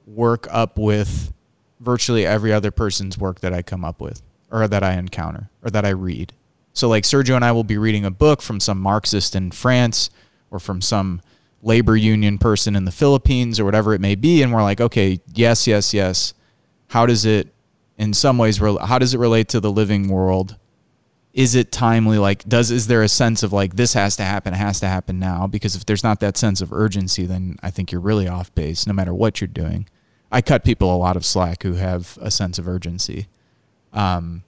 work 0.06 0.48
up 0.52 0.78
with 0.78 1.34
virtually 1.80 2.26
every 2.26 2.54
other 2.54 2.70
person's 2.70 3.18
work 3.18 3.40
that 3.40 3.54
i 3.54 3.64
come 3.64 3.84
up 3.84 4.02
with 4.02 4.22
or 4.52 4.68
that 4.68 4.84
i 4.84 4.94
encounter 4.94 5.50
or 5.64 5.72
that 5.72 5.86
i 5.86 5.90
read. 5.90 6.34
So 6.74 6.90
like 6.90 7.06
sergio 7.06 7.36
and 7.36 7.46
i 7.46 7.52
will 7.54 7.64
be 7.64 7.78
reading 7.78 8.06
a 8.06 8.12
book 8.12 8.42
from 8.42 8.60
some 8.60 8.80
marxist 8.80 9.36
in 9.36 9.50
france 9.50 10.10
or 10.52 10.60
from 10.60 10.82
some 10.82 11.22
labor 11.64 11.96
union 11.96 12.38
person 12.38 12.76
in 12.76 12.86
the 12.86 12.92
philippines 12.92 13.60
or 13.60 13.66
whatever 13.66 13.94
it 13.94 14.02
may 14.02 14.16
be 14.16 14.44
and 14.44 14.54
we're 14.54 14.62
like 14.62 14.82
okay 14.82 15.20
yes 15.34 15.66
yes 15.66 15.94
yes. 15.94 16.34
How 16.90 17.06
does 17.08 17.26
it 17.26 17.48
in 17.98 18.14
some 18.14 18.38
ways 18.38 18.58
how 18.58 19.00
does 19.00 19.14
it 19.14 19.18
relate 19.18 19.48
to 19.50 19.60
the 19.60 19.72
living 19.72 20.10
world 20.10 20.58
is 21.36 21.54
it 21.54 21.70
timely? 21.70 22.18
Like 22.18 22.48
does 22.48 22.72
is 22.72 22.88
there 22.88 23.04
a 23.04 23.10
sense 23.10 23.44
of 23.44 23.52
like 23.52 23.76
this 23.76 23.94
has 23.94 24.16
to 24.16 24.24
happen 24.24 24.54
it 24.54 24.58
has 24.58 24.80
to 24.80 24.88
happen 24.88 25.20
now? 25.20 25.48
Because 25.48 25.76
if 25.76 25.86
there's 25.86 26.04
not 26.04 26.22
that 26.22 26.38
sense 26.38 26.62
of 26.62 26.72
urgency 26.72 27.26
then 27.26 27.58
i 27.62 27.70
think 27.70 27.92
you're 27.92 28.02
really 28.02 28.28
off 28.28 28.56
base 28.56 28.88
no 28.88 28.94
matter 28.94 29.14
what 29.14 29.42
you're 29.42 29.48
doing. 29.50 29.88
I 30.32 30.42
cut 30.42 30.64
people 30.64 30.94
a 30.94 30.98
lot 30.98 31.18
of 31.18 31.26
slack 31.26 31.64
who 31.64 31.74
have 31.74 32.18
a 32.22 32.32
sense 32.32 32.58
of 32.58 32.68
urgency 32.68 33.28
um, 33.94 34.44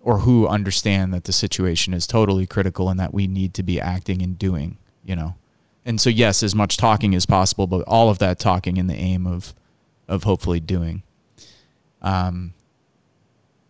or 0.00 0.18
who 0.18 0.46
understand 0.46 1.12
that 1.12 1.24
the 1.24 1.32
situation 1.32 1.92
is 1.94 2.06
totally 2.06 2.46
critical 2.46 2.88
and 2.88 3.00
that 3.00 3.12
we 3.12 3.26
need 3.26 3.54
to 3.54 3.62
be 3.62 3.80
acting 3.80 4.20
and 4.22 4.38
doing 4.38 4.76
you 5.04 5.16
know? 5.16 5.34
And 5.86 5.98
so 5.98 6.10
yes 6.10 6.42
as 6.42 6.54
much 6.54 6.76
talking 6.76 7.14
as 7.14 7.24
possible 7.24 7.66
but 7.66 7.84
all 7.86 8.10
of 8.10 8.18
that 8.18 8.38
talking 8.38 8.76
in 8.76 8.86
the 8.86 8.96
aim 8.96 9.26
of 9.26 9.54
of 10.08 10.24
hopefully 10.24 10.60
doing. 10.60 11.04
Um 12.02 12.52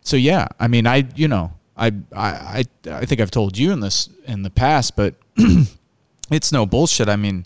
so 0.01 0.17
yeah 0.17 0.49
i 0.59 0.67
mean 0.67 0.85
i 0.85 1.07
you 1.15 1.29
know 1.29 1.53
I 1.77 1.91
I 2.15 2.63
I 2.89 3.05
think 3.05 3.21
I've 3.21 3.31
told 3.31 3.57
you 3.57 3.71
in 3.71 3.79
this 3.79 4.09
in 4.25 4.43
the 4.43 4.49
past, 4.49 4.95
but 4.95 5.15
it's 6.31 6.51
no 6.51 6.65
bullshit. 6.65 7.09
I 7.09 7.15
mean, 7.15 7.45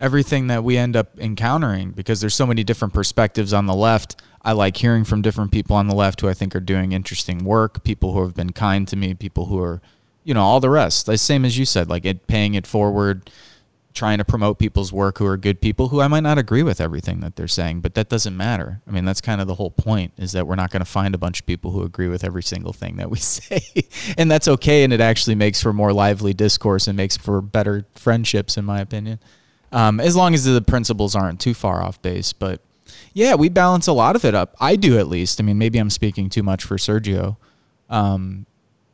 everything 0.00 0.46
that 0.48 0.62
we 0.62 0.76
end 0.76 0.96
up 0.96 1.18
encountering 1.18 1.90
because 1.90 2.20
there's 2.20 2.34
so 2.34 2.46
many 2.46 2.62
different 2.62 2.94
perspectives 2.94 3.52
on 3.52 3.66
the 3.66 3.74
left. 3.74 4.20
I 4.42 4.52
like 4.52 4.76
hearing 4.76 5.04
from 5.04 5.22
different 5.22 5.50
people 5.50 5.74
on 5.76 5.88
the 5.88 5.94
left 5.94 6.20
who 6.20 6.28
I 6.28 6.34
think 6.34 6.54
are 6.54 6.60
doing 6.60 6.92
interesting 6.92 7.44
work, 7.44 7.82
people 7.82 8.12
who 8.12 8.22
have 8.22 8.34
been 8.34 8.52
kind 8.52 8.86
to 8.88 8.96
me, 8.96 9.14
people 9.14 9.46
who 9.46 9.58
are, 9.60 9.80
you 10.22 10.34
know, 10.34 10.42
all 10.42 10.60
the 10.60 10.70
rest. 10.70 11.06
The 11.06 11.18
same 11.18 11.44
as 11.44 11.58
you 11.58 11.64
said, 11.64 11.88
like 11.88 12.04
it 12.04 12.26
paying 12.26 12.54
it 12.54 12.66
forward, 12.66 13.30
trying 13.96 14.18
to 14.18 14.24
promote 14.24 14.58
people's 14.58 14.92
work 14.92 15.18
who 15.18 15.26
are 15.26 15.36
good 15.36 15.60
people 15.60 15.88
who 15.88 16.00
I 16.00 16.06
might 16.06 16.20
not 16.22 16.38
agree 16.38 16.62
with 16.62 16.80
everything 16.80 17.20
that 17.20 17.34
they're 17.34 17.48
saying, 17.48 17.80
but 17.80 17.94
that 17.94 18.08
doesn't 18.08 18.36
matter. 18.36 18.80
I 18.86 18.90
mean, 18.92 19.04
that's 19.04 19.20
kind 19.20 19.40
of 19.40 19.46
the 19.46 19.54
whole 19.54 19.70
point 19.70 20.12
is 20.18 20.32
that 20.32 20.46
we're 20.46 20.54
not 20.54 20.70
going 20.70 20.80
to 20.80 20.84
find 20.84 21.14
a 21.14 21.18
bunch 21.18 21.40
of 21.40 21.46
people 21.46 21.72
who 21.72 21.82
agree 21.82 22.06
with 22.06 22.22
every 22.22 22.42
single 22.42 22.72
thing 22.72 22.96
that 22.96 23.10
we 23.10 23.18
say. 23.18 23.62
and 24.16 24.30
that's 24.30 24.46
okay. 24.46 24.84
And 24.84 24.92
it 24.92 25.00
actually 25.00 25.34
makes 25.34 25.60
for 25.62 25.72
more 25.72 25.92
lively 25.92 26.34
discourse 26.34 26.86
and 26.86 26.96
makes 26.96 27.16
for 27.16 27.40
better 27.40 27.86
friendships, 27.94 28.56
in 28.56 28.64
my 28.64 28.80
opinion. 28.80 29.18
Um, 29.72 29.98
as 29.98 30.14
long 30.14 30.34
as 30.34 30.44
the 30.44 30.62
principles 30.62 31.16
aren't 31.16 31.40
too 31.40 31.54
far 31.54 31.82
off 31.82 32.00
base. 32.02 32.32
But 32.32 32.60
yeah, 33.14 33.34
we 33.34 33.48
balance 33.48 33.86
a 33.86 33.92
lot 33.92 34.14
of 34.14 34.24
it 34.24 34.34
up. 34.34 34.54
I 34.60 34.76
do 34.76 34.98
at 34.98 35.08
least. 35.08 35.40
I 35.40 35.42
mean, 35.42 35.58
maybe 35.58 35.78
I'm 35.78 35.90
speaking 35.90 36.28
too 36.28 36.42
much 36.42 36.62
for 36.62 36.76
Sergio. 36.76 37.36
Um, 37.88 38.46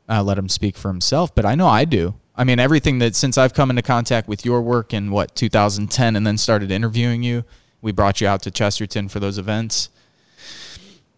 I'll 0.09 0.25
let 0.25 0.39
him 0.39 0.49
speak 0.49 0.77
for 0.77 0.89
himself, 0.89 1.35
but 1.35 1.45
I 1.45 1.55
know 1.55 1.67
I 1.67 1.85
do. 1.85 2.15
I 2.35 2.45
mean, 2.45 2.59
everything 2.59 2.99
that 3.01 3.15
since 3.15 3.37
I've 3.37 3.55
come 3.55 3.71
into 3.71 3.83
contact 3.83 4.29
with 4.29 4.45
your 4.45 4.63
work 4.63 4.95
in 4.95 5.11
what 5.11 5.35
2010 5.35 6.17
and 6.17 6.27
then 6.27 6.39
started 6.39 6.71
interviewing 6.71 7.23
you, 7.23 7.45
we 7.81 7.93
brought 7.93 8.21
you 8.21 8.29
out 8.29 8.43
to 8.43 8.51
Chesterton 8.51 9.09
for 9.09 9.21
those 9.21 9.39
events. 9.39 9.91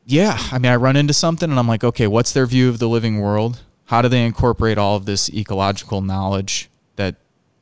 Yeah, 0.07 0.37
I 0.51 0.59
mean, 0.59 0.73
I 0.73 0.77
run 0.77 0.97
into 0.97 1.15
something 1.15 1.49
and 1.51 1.59
I'm 1.59 1.69
like, 1.69 1.85
okay, 1.85 2.07
what's 2.07 2.33
their 2.33 2.47
view 2.47 2.69
of 2.69 2.79
the 2.79 2.89
living 2.89 3.21
world? 3.21 3.63
How 3.87 4.03
do 4.03 4.09
they 4.09 4.25
incorporate 4.25 4.77
all 4.77 4.97
of 4.97 5.07
this 5.07 5.31
ecological 5.31 6.01
knowledge 6.01 6.69
that 6.97 7.17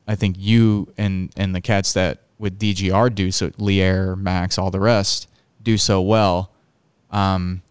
I 0.07 0.15
think 0.15 0.35
you 0.39 0.91
and 0.97 1.31
and 1.37 1.55
the 1.55 1.61
cats 1.61 1.93
that 1.93 2.19
with 2.37 2.59
DGR 2.59 3.13
do 3.13 3.31
so, 3.31 3.51
Lierre, 3.57 4.15
Max, 4.15 4.57
all 4.57 4.71
the 4.71 4.79
rest 4.79 5.27
do 5.63 5.77
so 5.77 6.01
well. 6.01 6.51
Um, 7.09 7.61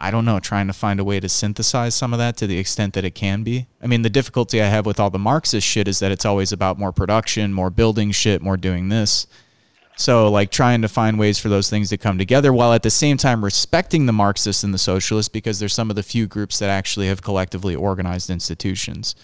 I 0.00 0.10
don't 0.12 0.24
know, 0.24 0.38
trying 0.38 0.68
to 0.68 0.72
find 0.72 1.00
a 1.00 1.04
way 1.04 1.18
to 1.18 1.28
synthesize 1.28 1.94
some 1.94 2.12
of 2.12 2.20
that 2.20 2.36
to 2.36 2.46
the 2.46 2.58
extent 2.58 2.94
that 2.94 3.04
it 3.04 3.16
can 3.16 3.42
be. 3.42 3.66
I 3.82 3.88
mean, 3.88 4.02
the 4.02 4.10
difficulty 4.10 4.62
I 4.62 4.66
have 4.66 4.86
with 4.86 5.00
all 5.00 5.10
the 5.10 5.18
Marxist 5.18 5.66
shit 5.66 5.88
is 5.88 5.98
that 5.98 6.12
it's 6.12 6.24
always 6.24 6.52
about 6.52 6.78
more 6.78 6.92
production, 6.92 7.52
more 7.52 7.70
building 7.70 8.12
shit, 8.12 8.40
more 8.40 8.56
doing 8.56 8.90
this. 8.90 9.26
So, 9.96 10.30
like, 10.30 10.52
trying 10.52 10.82
to 10.82 10.88
find 10.88 11.18
ways 11.18 11.40
for 11.40 11.48
those 11.48 11.68
things 11.68 11.88
to 11.88 11.96
come 11.96 12.18
together 12.18 12.52
while 12.52 12.72
at 12.72 12.84
the 12.84 12.90
same 12.90 13.16
time 13.16 13.44
respecting 13.44 14.06
the 14.06 14.12
Marxists 14.12 14.62
and 14.62 14.72
the 14.72 14.78
socialists 14.78 15.28
because 15.28 15.58
they're 15.58 15.68
some 15.68 15.90
of 15.90 15.96
the 15.96 16.04
few 16.04 16.28
groups 16.28 16.60
that 16.60 16.70
actually 16.70 17.08
have 17.08 17.20
collectively 17.20 17.74
organized 17.74 18.30
institutions. 18.30 19.16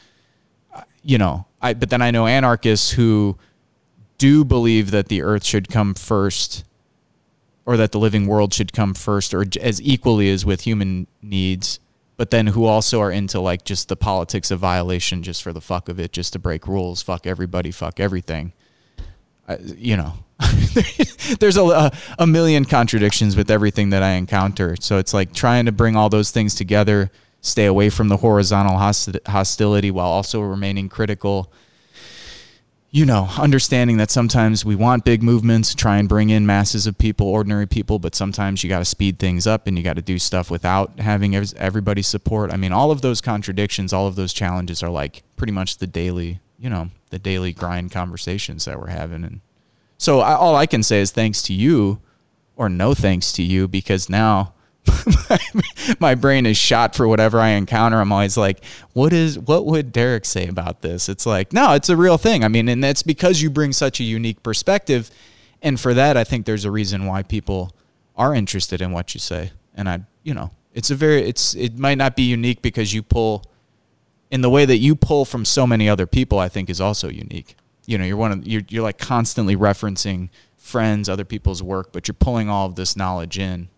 You 1.04 1.18
know, 1.18 1.46
I, 1.62 1.74
but 1.74 1.90
then 1.90 2.02
I 2.02 2.10
know 2.10 2.26
anarchists 2.26 2.90
who 2.90 3.38
do 4.18 4.44
believe 4.44 4.90
that 4.90 5.06
the 5.06 5.22
earth 5.22 5.44
should 5.44 5.68
come 5.68 5.94
first 5.94 6.64
or 7.66 7.76
that 7.76 7.92
the 7.92 7.98
living 7.98 8.26
world 8.26 8.52
should 8.52 8.72
come 8.72 8.94
first 8.94 9.32
or 9.32 9.44
as 9.60 9.80
equally 9.82 10.30
as 10.30 10.44
with 10.44 10.62
human 10.62 11.06
needs 11.22 11.80
but 12.16 12.30
then 12.30 12.46
who 12.48 12.64
also 12.64 13.00
are 13.00 13.10
into 13.10 13.40
like 13.40 13.64
just 13.64 13.88
the 13.88 13.96
politics 13.96 14.50
of 14.50 14.60
violation 14.60 15.22
just 15.22 15.42
for 15.42 15.52
the 15.52 15.60
fuck 15.60 15.88
of 15.88 15.98
it 15.98 16.12
just 16.12 16.32
to 16.32 16.38
break 16.38 16.66
rules 16.66 17.02
fuck 17.02 17.26
everybody 17.26 17.70
fuck 17.70 18.00
everything. 18.00 18.52
Uh, 19.46 19.56
you 19.60 19.96
know 19.96 20.14
there's 21.38 21.56
a, 21.56 21.92
a 22.18 22.26
million 22.26 22.64
contradictions 22.64 23.36
with 23.36 23.50
everything 23.50 23.90
that 23.90 24.02
i 24.02 24.12
encounter. 24.12 24.74
So 24.80 24.98
it's 24.98 25.14
like 25.14 25.32
trying 25.32 25.66
to 25.66 25.72
bring 25.72 25.96
all 25.96 26.08
those 26.08 26.30
things 26.30 26.54
together 26.54 27.10
stay 27.44 27.66
away 27.66 27.90
from 27.90 28.08
the 28.08 28.16
horizontal 28.16 28.78
hostility 29.26 29.90
while 29.90 30.08
also 30.08 30.40
remaining 30.40 30.88
critical 30.88 31.52
you 32.94 33.04
know, 33.04 33.28
understanding 33.38 33.96
that 33.96 34.08
sometimes 34.08 34.64
we 34.64 34.76
want 34.76 35.04
big 35.04 35.20
movements, 35.20 35.74
try 35.74 35.96
and 35.96 36.08
bring 36.08 36.30
in 36.30 36.46
masses 36.46 36.86
of 36.86 36.96
people, 36.96 37.26
ordinary 37.26 37.66
people, 37.66 37.98
but 37.98 38.14
sometimes 38.14 38.62
you 38.62 38.68
got 38.70 38.78
to 38.78 38.84
speed 38.84 39.18
things 39.18 39.48
up 39.48 39.66
and 39.66 39.76
you 39.76 39.82
got 39.82 39.96
to 39.96 40.02
do 40.02 40.16
stuff 40.16 40.48
without 40.48 41.00
having 41.00 41.34
everybody's 41.34 42.06
support. 42.06 42.52
I 42.52 42.56
mean, 42.56 42.70
all 42.70 42.92
of 42.92 43.00
those 43.00 43.20
contradictions, 43.20 43.92
all 43.92 44.06
of 44.06 44.14
those 44.14 44.32
challenges 44.32 44.80
are 44.80 44.90
like 44.90 45.24
pretty 45.34 45.52
much 45.52 45.78
the 45.78 45.88
daily, 45.88 46.38
you 46.56 46.70
know, 46.70 46.88
the 47.10 47.18
daily 47.18 47.52
grind 47.52 47.90
conversations 47.90 48.64
that 48.66 48.78
we're 48.78 48.86
having. 48.86 49.24
And 49.24 49.40
so 49.98 50.20
I, 50.20 50.34
all 50.34 50.54
I 50.54 50.66
can 50.66 50.84
say 50.84 51.00
is 51.00 51.10
thanks 51.10 51.42
to 51.42 51.52
you 51.52 52.00
or 52.54 52.68
no 52.68 52.94
thanks 52.94 53.32
to 53.32 53.42
you 53.42 53.66
because 53.66 54.08
now 54.08 54.54
my 56.00 56.14
brain 56.14 56.46
is 56.46 56.56
shot 56.56 56.94
for 56.94 57.08
whatever 57.08 57.38
I 57.40 57.50
encounter. 57.50 58.00
I'm 58.00 58.12
always 58.12 58.36
like, 58.36 58.64
what 58.92 59.12
is 59.12 59.38
what 59.38 59.64
would 59.66 59.92
Derrick 59.92 60.24
say 60.24 60.46
about 60.46 60.82
this? 60.82 61.08
It's 61.08 61.26
like, 61.26 61.52
no, 61.52 61.72
it's 61.72 61.88
a 61.88 61.96
real 61.96 62.18
thing. 62.18 62.44
I 62.44 62.48
mean, 62.48 62.68
and 62.68 62.82
that's 62.82 63.02
because 63.02 63.40
you 63.40 63.50
bring 63.50 63.72
such 63.72 64.00
a 64.00 64.04
unique 64.04 64.42
perspective. 64.42 65.10
And 65.62 65.80
for 65.80 65.94
that, 65.94 66.16
I 66.16 66.24
think 66.24 66.46
there's 66.46 66.64
a 66.64 66.70
reason 66.70 67.06
why 67.06 67.22
people 67.22 67.74
are 68.16 68.34
interested 68.34 68.80
in 68.80 68.92
what 68.92 69.14
you 69.14 69.20
say. 69.20 69.52
And 69.74 69.88
I, 69.88 70.00
you 70.22 70.34
know, 70.34 70.50
it's 70.72 70.90
a 70.90 70.94
very 70.94 71.26
it's 71.26 71.54
it 71.54 71.78
might 71.78 71.98
not 71.98 72.16
be 72.16 72.24
unique 72.24 72.62
because 72.62 72.92
you 72.92 73.02
pull 73.02 73.44
in 74.30 74.40
the 74.40 74.50
way 74.50 74.64
that 74.64 74.78
you 74.78 74.94
pull 74.94 75.24
from 75.24 75.44
so 75.44 75.66
many 75.66 75.88
other 75.88 76.06
people, 76.06 76.38
I 76.38 76.48
think 76.48 76.68
is 76.68 76.80
also 76.80 77.08
unique. 77.08 77.56
You 77.86 77.98
know, 77.98 78.04
you're 78.04 78.16
one 78.16 78.32
of 78.32 78.46
you're 78.46 78.62
you're 78.68 78.82
like 78.82 78.98
constantly 78.98 79.56
referencing 79.56 80.30
friends, 80.56 81.08
other 81.08 81.24
people's 81.24 81.62
work, 81.62 81.92
but 81.92 82.08
you're 82.08 82.14
pulling 82.14 82.48
all 82.48 82.66
of 82.66 82.74
this 82.74 82.96
knowledge 82.96 83.38
in 83.38 83.68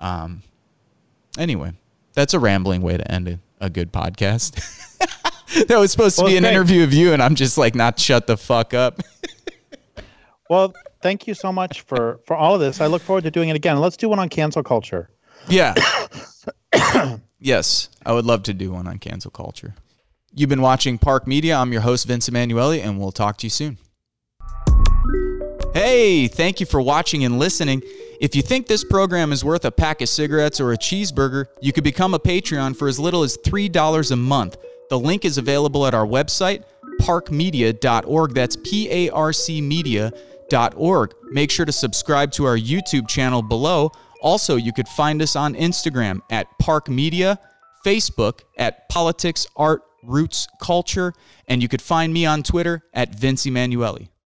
um, 0.00 0.42
anyway, 1.38 1.72
that's 2.14 2.34
a 2.34 2.38
rambling 2.38 2.82
way 2.82 2.96
to 2.96 3.10
end 3.10 3.28
a, 3.28 3.38
a 3.60 3.70
good 3.70 3.92
podcast. 3.92 4.54
that 5.66 5.78
was 5.78 5.92
supposed 5.92 6.16
to 6.16 6.22
well, 6.22 6.30
be 6.30 6.36
an 6.36 6.44
thanks. 6.44 6.54
interview 6.54 6.82
of 6.82 6.92
you, 6.92 7.12
and 7.12 7.22
I'm 7.22 7.34
just 7.34 7.58
like, 7.58 7.74
not 7.74 7.98
shut 7.98 8.26
the 8.26 8.36
fuck 8.36 8.74
up. 8.74 9.00
well, 10.50 10.74
thank 11.02 11.26
you 11.26 11.34
so 11.34 11.52
much 11.52 11.82
for 11.82 12.20
for 12.26 12.36
all 12.36 12.54
of 12.54 12.60
this. 12.60 12.80
I 12.80 12.86
look 12.86 13.02
forward 13.02 13.24
to 13.24 13.30
doing 13.30 13.48
it 13.48 13.56
again. 13.56 13.78
Let's 13.78 13.96
do 13.96 14.08
one 14.08 14.18
on 14.18 14.28
cancel 14.28 14.62
culture. 14.62 15.10
Yeah. 15.48 15.74
yes, 17.38 17.88
I 18.04 18.12
would 18.12 18.24
love 18.24 18.42
to 18.44 18.54
do 18.54 18.72
one 18.72 18.86
on 18.86 18.98
cancel 18.98 19.30
culture. 19.30 19.74
You've 20.32 20.48
been 20.48 20.62
watching 20.62 20.98
PARC 20.98 21.26
Media. 21.26 21.56
I'm 21.56 21.72
your 21.72 21.82
host, 21.82 22.06
Vince 22.06 22.28
Emanuele, 22.28 22.80
and 22.80 23.00
we'll 23.00 23.10
talk 23.12 23.36
to 23.38 23.46
you 23.46 23.50
soon. 23.50 23.78
Hey, 25.74 26.28
thank 26.28 26.60
you 26.60 26.66
for 26.66 26.80
watching 26.80 27.24
and 27.24 27.38
listening. 27.38 27.82
If 28.20 28.36
you 28.36 28.42
think 28.42 28.66
this 28.66 28.84
program 28.84 29.32
is 29.32 29.46
worth 29.46 29.64
a 29.64 29.70
pack 29.70 30.02
of 30.02 30.08
cigarettes 30.10 30.60
or 30.60 30.72
a 30.72 30.76
cheeseburger, 30.76 31.46
you 31.62 31.72
could 31.72 31.84
become 31.84 32.12
a 32.12 32.18
Patreon 32.18 32.76
for 32.76 32.86
as 32.86 33.00
little 33.00 33.22
as 33.22 33.38
$3 33.38 34.10
a 34.10 34.16
month. 34.16 34.58
The 34.90 34.98
link 34.98 35.24
is 35.24 35.38
available 35.38 35.86
at 35.86 35.94
our 35.94 36.04
website, 36.04 36.64
parcmedia.org. 37.00 38.34
That's 38.34 38.56
P 38.56 38.90
A 38.90 39.08
R 39.08 39.32
C 39.32 39.62
media.org. 39.62 41.14
Make 41.30 41.50
sure 41.50 41.64
to 41.64 41.72
subscribe 41.72 42.30
to 42.32 42.44
our 42.44 42.58
YouTube 42.58 43.08
channel 43.08 43.40
below. 43.40 43.90
Also, 44.20 44.56
you 44.56 44.74
could 44.74 44.88
find 44.88 45.22
us 45.22 45.34
on 45.34 45.54
Instagram 45.54 46.20
at 46.30 46.46
parkmedia, 46.60 47.38
Facebook 47.86 48.40
at 48.58 48.86
Politics, 48.90 49.46
Art, 49.56 49.80
Roots, 50.02 50.46
Culture, 50.60 51.14
and 51.48 51.62
you 51.62 51.68
could 51.68 51.80
find 51.80 52.12
me 52.12 52.26
on 52.26 52.42
Twitter 52.42 52.82
at 52.92 53.14
Vince 53.14 53.46
Emanuele. 53.46 54.10